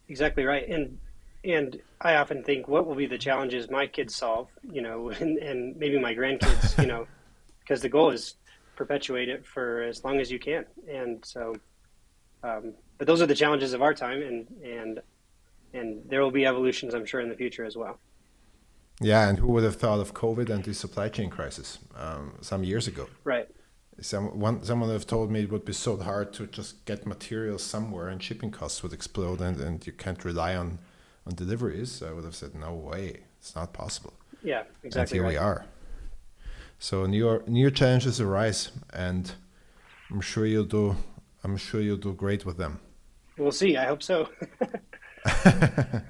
exactly 0.08 0.46
right. 0.46 0.68
And 0.68 0.98
and 1.44 1.80
I 2.02 2.16
often 2.16 2.44
think, 2.44 2.68
what 2.68 2.86
will 2.86 2.96
be 2.96 3.06
the 3.06 3.18
challenges 3.18 3.70
my 3.70 3.88
kids 3.88 4.16
solve, 4.16 4.50
you 4.64 4.82
know, 4.82 5.10
and, 5.20 5.38
and 5.38 5.78
maybe 5.78 6.00
my 6.00 6.14
grandkids, 6.14 6.80
you 6.82 6.88
know, 6.88 7.08
because 7.60 7.82
the 7.82 7.90
goal 7.90 8.12
is 8.12 8.36
perpetuate 8.76 9.30
it 9.30 9.46
for 9.46 9.84
as 9.84 10.04
long 10.04 10.20
as 10.20 10.32
you 10.32 10.40
can. 10.40 10.66
And 10.90 11.24
so, 11.24 11.56
um, 12.44 12.74
but 12.98 13.08
those 13.08 13.22
are 13.22 13.26
the 13.26 13.36
challenges 13.36 13.74
of 13.74 13.82
our 13.82 13.94
time, 13.94 14.22
and 14.22 14.48
and 14.64 15.02
and 15.74 16.02
there 16.10 16.22
will 16.22 16.32
be 16.32 16.46
evolutions, 16.46 16.94
I'm 16.94 17.06
sure, 17.06 17.22
in 17.22 17.30
the 17.30 17.36
future 17.36 17.64
as 17.64 17.78
well. 17.78 18.00
Yeah, 19.02 19.30
and 19.30 19.40
who 19.40 19.48
would 19.48 19.64
have 19.64 19.78
thought 19.78 20.00
of 20.00 20.14
COVID 20.14 20.50
and 20.50 20.64
the 20.64 20.74
supply 20.74 21.10
chain 21.10 21.30
crisis 21.30 21.80
um, 21.96 22.34
some 22.42 22.64
years 22.64 22.88
ago? 22.88 23.08
Right. 23.24 23.48
Someone, 24.02 24.40
one 24.40 24.64
someone 24.64 24.90
would 24.90 24.96
have 24.96 25.08
told 25.08 25.32
me 25.32 25.42
it 25.42 25.52
would 25.52 25.66
be 25.66 25.74
so 25.74 25.98
hard 25.98 26.34
to 26.34 26.48
just 26.48 26.86
get 26.86 27.06
materials 27.06 27.64
somewhere 27.64 28.08
and 28.08 28.22
shipping 28.22 28.52
costs 28.52 28.82
would 28.84 28.94
explode 28.94 29.42
and, 29.42 29.60
and 29.60 29.86
you 29.86 29.94
can't 29.94 30.24
rely 30.24 30.56
on, 30.56 30.80
on 31.26 31.36
deliveries. 31.36 32.02
I 32.04 32.12
would 32.12 32.24
have 32.24 32.36
said, 32.36 32.56
no 32.56 32.74
way, 32.74 33.22
it's 33.40 33.56
not 33.56 33.74
possible. 33.74 34.14
Yeah, 34.44 34.64
exactly. 34.84 35.00
And 35.00 35.10
here 35.10 35.24
right. 35.24 35.30
we 35.30 35.38
are. 35.38 35.66
So 36.80 37.06
new 37.06 37.44
new 37.46 37.70
challenges 37.72 38.22
arise, 38.22 38.72
and 38.94 39.34
I'm 40.10 40.22
sure 40.22 40.46
you'll 40.46 40.64
do. 40.64 40.96
I'm 41.44 41.58
sure 41.58 41.82
you'll 41.82 41.98
do 41.98 42.14
great 42.14 42.46
with 42.46 42.58
them. 42.58 42.80
We'll 43.38 43.52
see. 43.52 43.76
I 43.76 43.86
hope 43.86 44.02
so. 44.02 44.30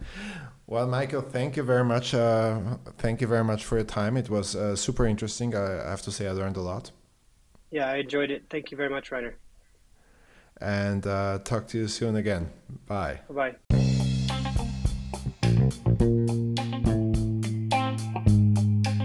well, 0.70 0.86
Michael, 0.88 1.22
thank 1.22 1.58
you 1.58 1.64
very 1.64 1.84
much. 1.84 2.14
Uh, 2.14 2.60
thank 3.00 3.22
you 3.22 3.28
very 3.28 3.44
much 3.44 3.66
for 3.66 3.78
your 3.78 3.86
time. 3.86 4.16
It 4.16 4.30
was 4.30 4.56
uh, 4.56 4.76
super 4.76 5.08
interesting. 5.08 5.56
I, 5.56 5.84
I 5.84 5.90
have 5.90 6.04
to 6.04 6.12
say, 6.12 6.28
I 6.28 6.32
learned 6.32 6.58
a 6.58 6.62
lot. 6.62 6.92
Yeah, 7.72 7.90
I 7.90 7.96
enjoyed 7.96 8.30
it. 8.30 8.44
Thank 8.52 8.70
you 8.70 8.78
very 8.78 8.90
much, 8.90 9.10
Reiner. 9.10 9.34
And 10.62 11.08
uh, 11.08 11.40
talk 11.44 11.68
to 11.70 11.80
you 11.80 11.88
soon 11.88 12.18
again. 12.18 12.52
Bye. 12.86 13.20
Bye 13.30 13.52
bye. 13.52 13.56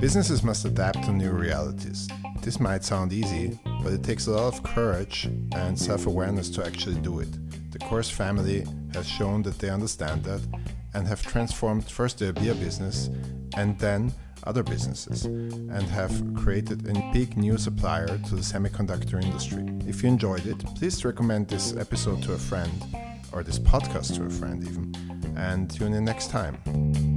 Businesses 0.01 0.43
must 0.43 0.67
adapt 0.67 1.03
to 1.05 1.13
new 1.13 1.31
realities. 1.31 2.09
This 2.43 2.61
might 2.61 2.85
sound 2.85 3.11
easy, 3.11 3.59
but 3.83 3.95
it 3.95 4.03
takes 4.03 4.27
a 4.27 4.33
lot 4.33 4.53
of 4.53 4.63
courage 4.63 5.31
and 5.57 5.79
self 5.79 6.07
awareness 6.07 6.51
to 6.51 6.67
actually 6.67 7.01
do 7.01 7.21
it. 7.21 7.33
The 7.73 7.79
Coors 7.79 8.13
family 8.13 8.67
has 8.93 9.09
shown 9.09 9.43
that 9.45 9.59
they 9.59 9.71
understand 9.71 10.25
that 10.25 10.43
and 10.95 11.07
have 11.07 11.23
transformed 11.23 11.85
first 11.85 12.19
their 12.19 12.33
beer 12.33 12.55
business 12.55 13.11
and 13.57 13.79
then 13.79 14.13
other 14.45 14.63
businesses 14.63 15.25
and 15.25 15.83
have 15.83 16.13
created 16.35 16.87
a 16.89 17.11
big 17.13 17.37
new 17.37 17.57
supplier 17.59 18.07
to 18.07 18.35
the 18.35 18.43
semiconductor 18.43 19.23
industry. 19.23 19.65
If 19.89 20.03
you 20.03 20.09
enjoyed 20.09 20.47
it, 20.47 20.59
please 20.77 21.05
recommend 21.05 21.49
this 21.49 21.75
episode 21.77 22.23
to 22.25 22.35
a 22.35 22.39
friend 22.39 22.71
or 23.33 23.43
this 23.43 23.59
podcast 23.59 24.17
to 24.17 24.25
a 24.25 24.31
friend 24.31 24.63
even 24.65 25.35
and 25.37 25.71
tune 25.71 25.95
in 25.95 26.05
next 26.05 26.31
time. 26.31 27.14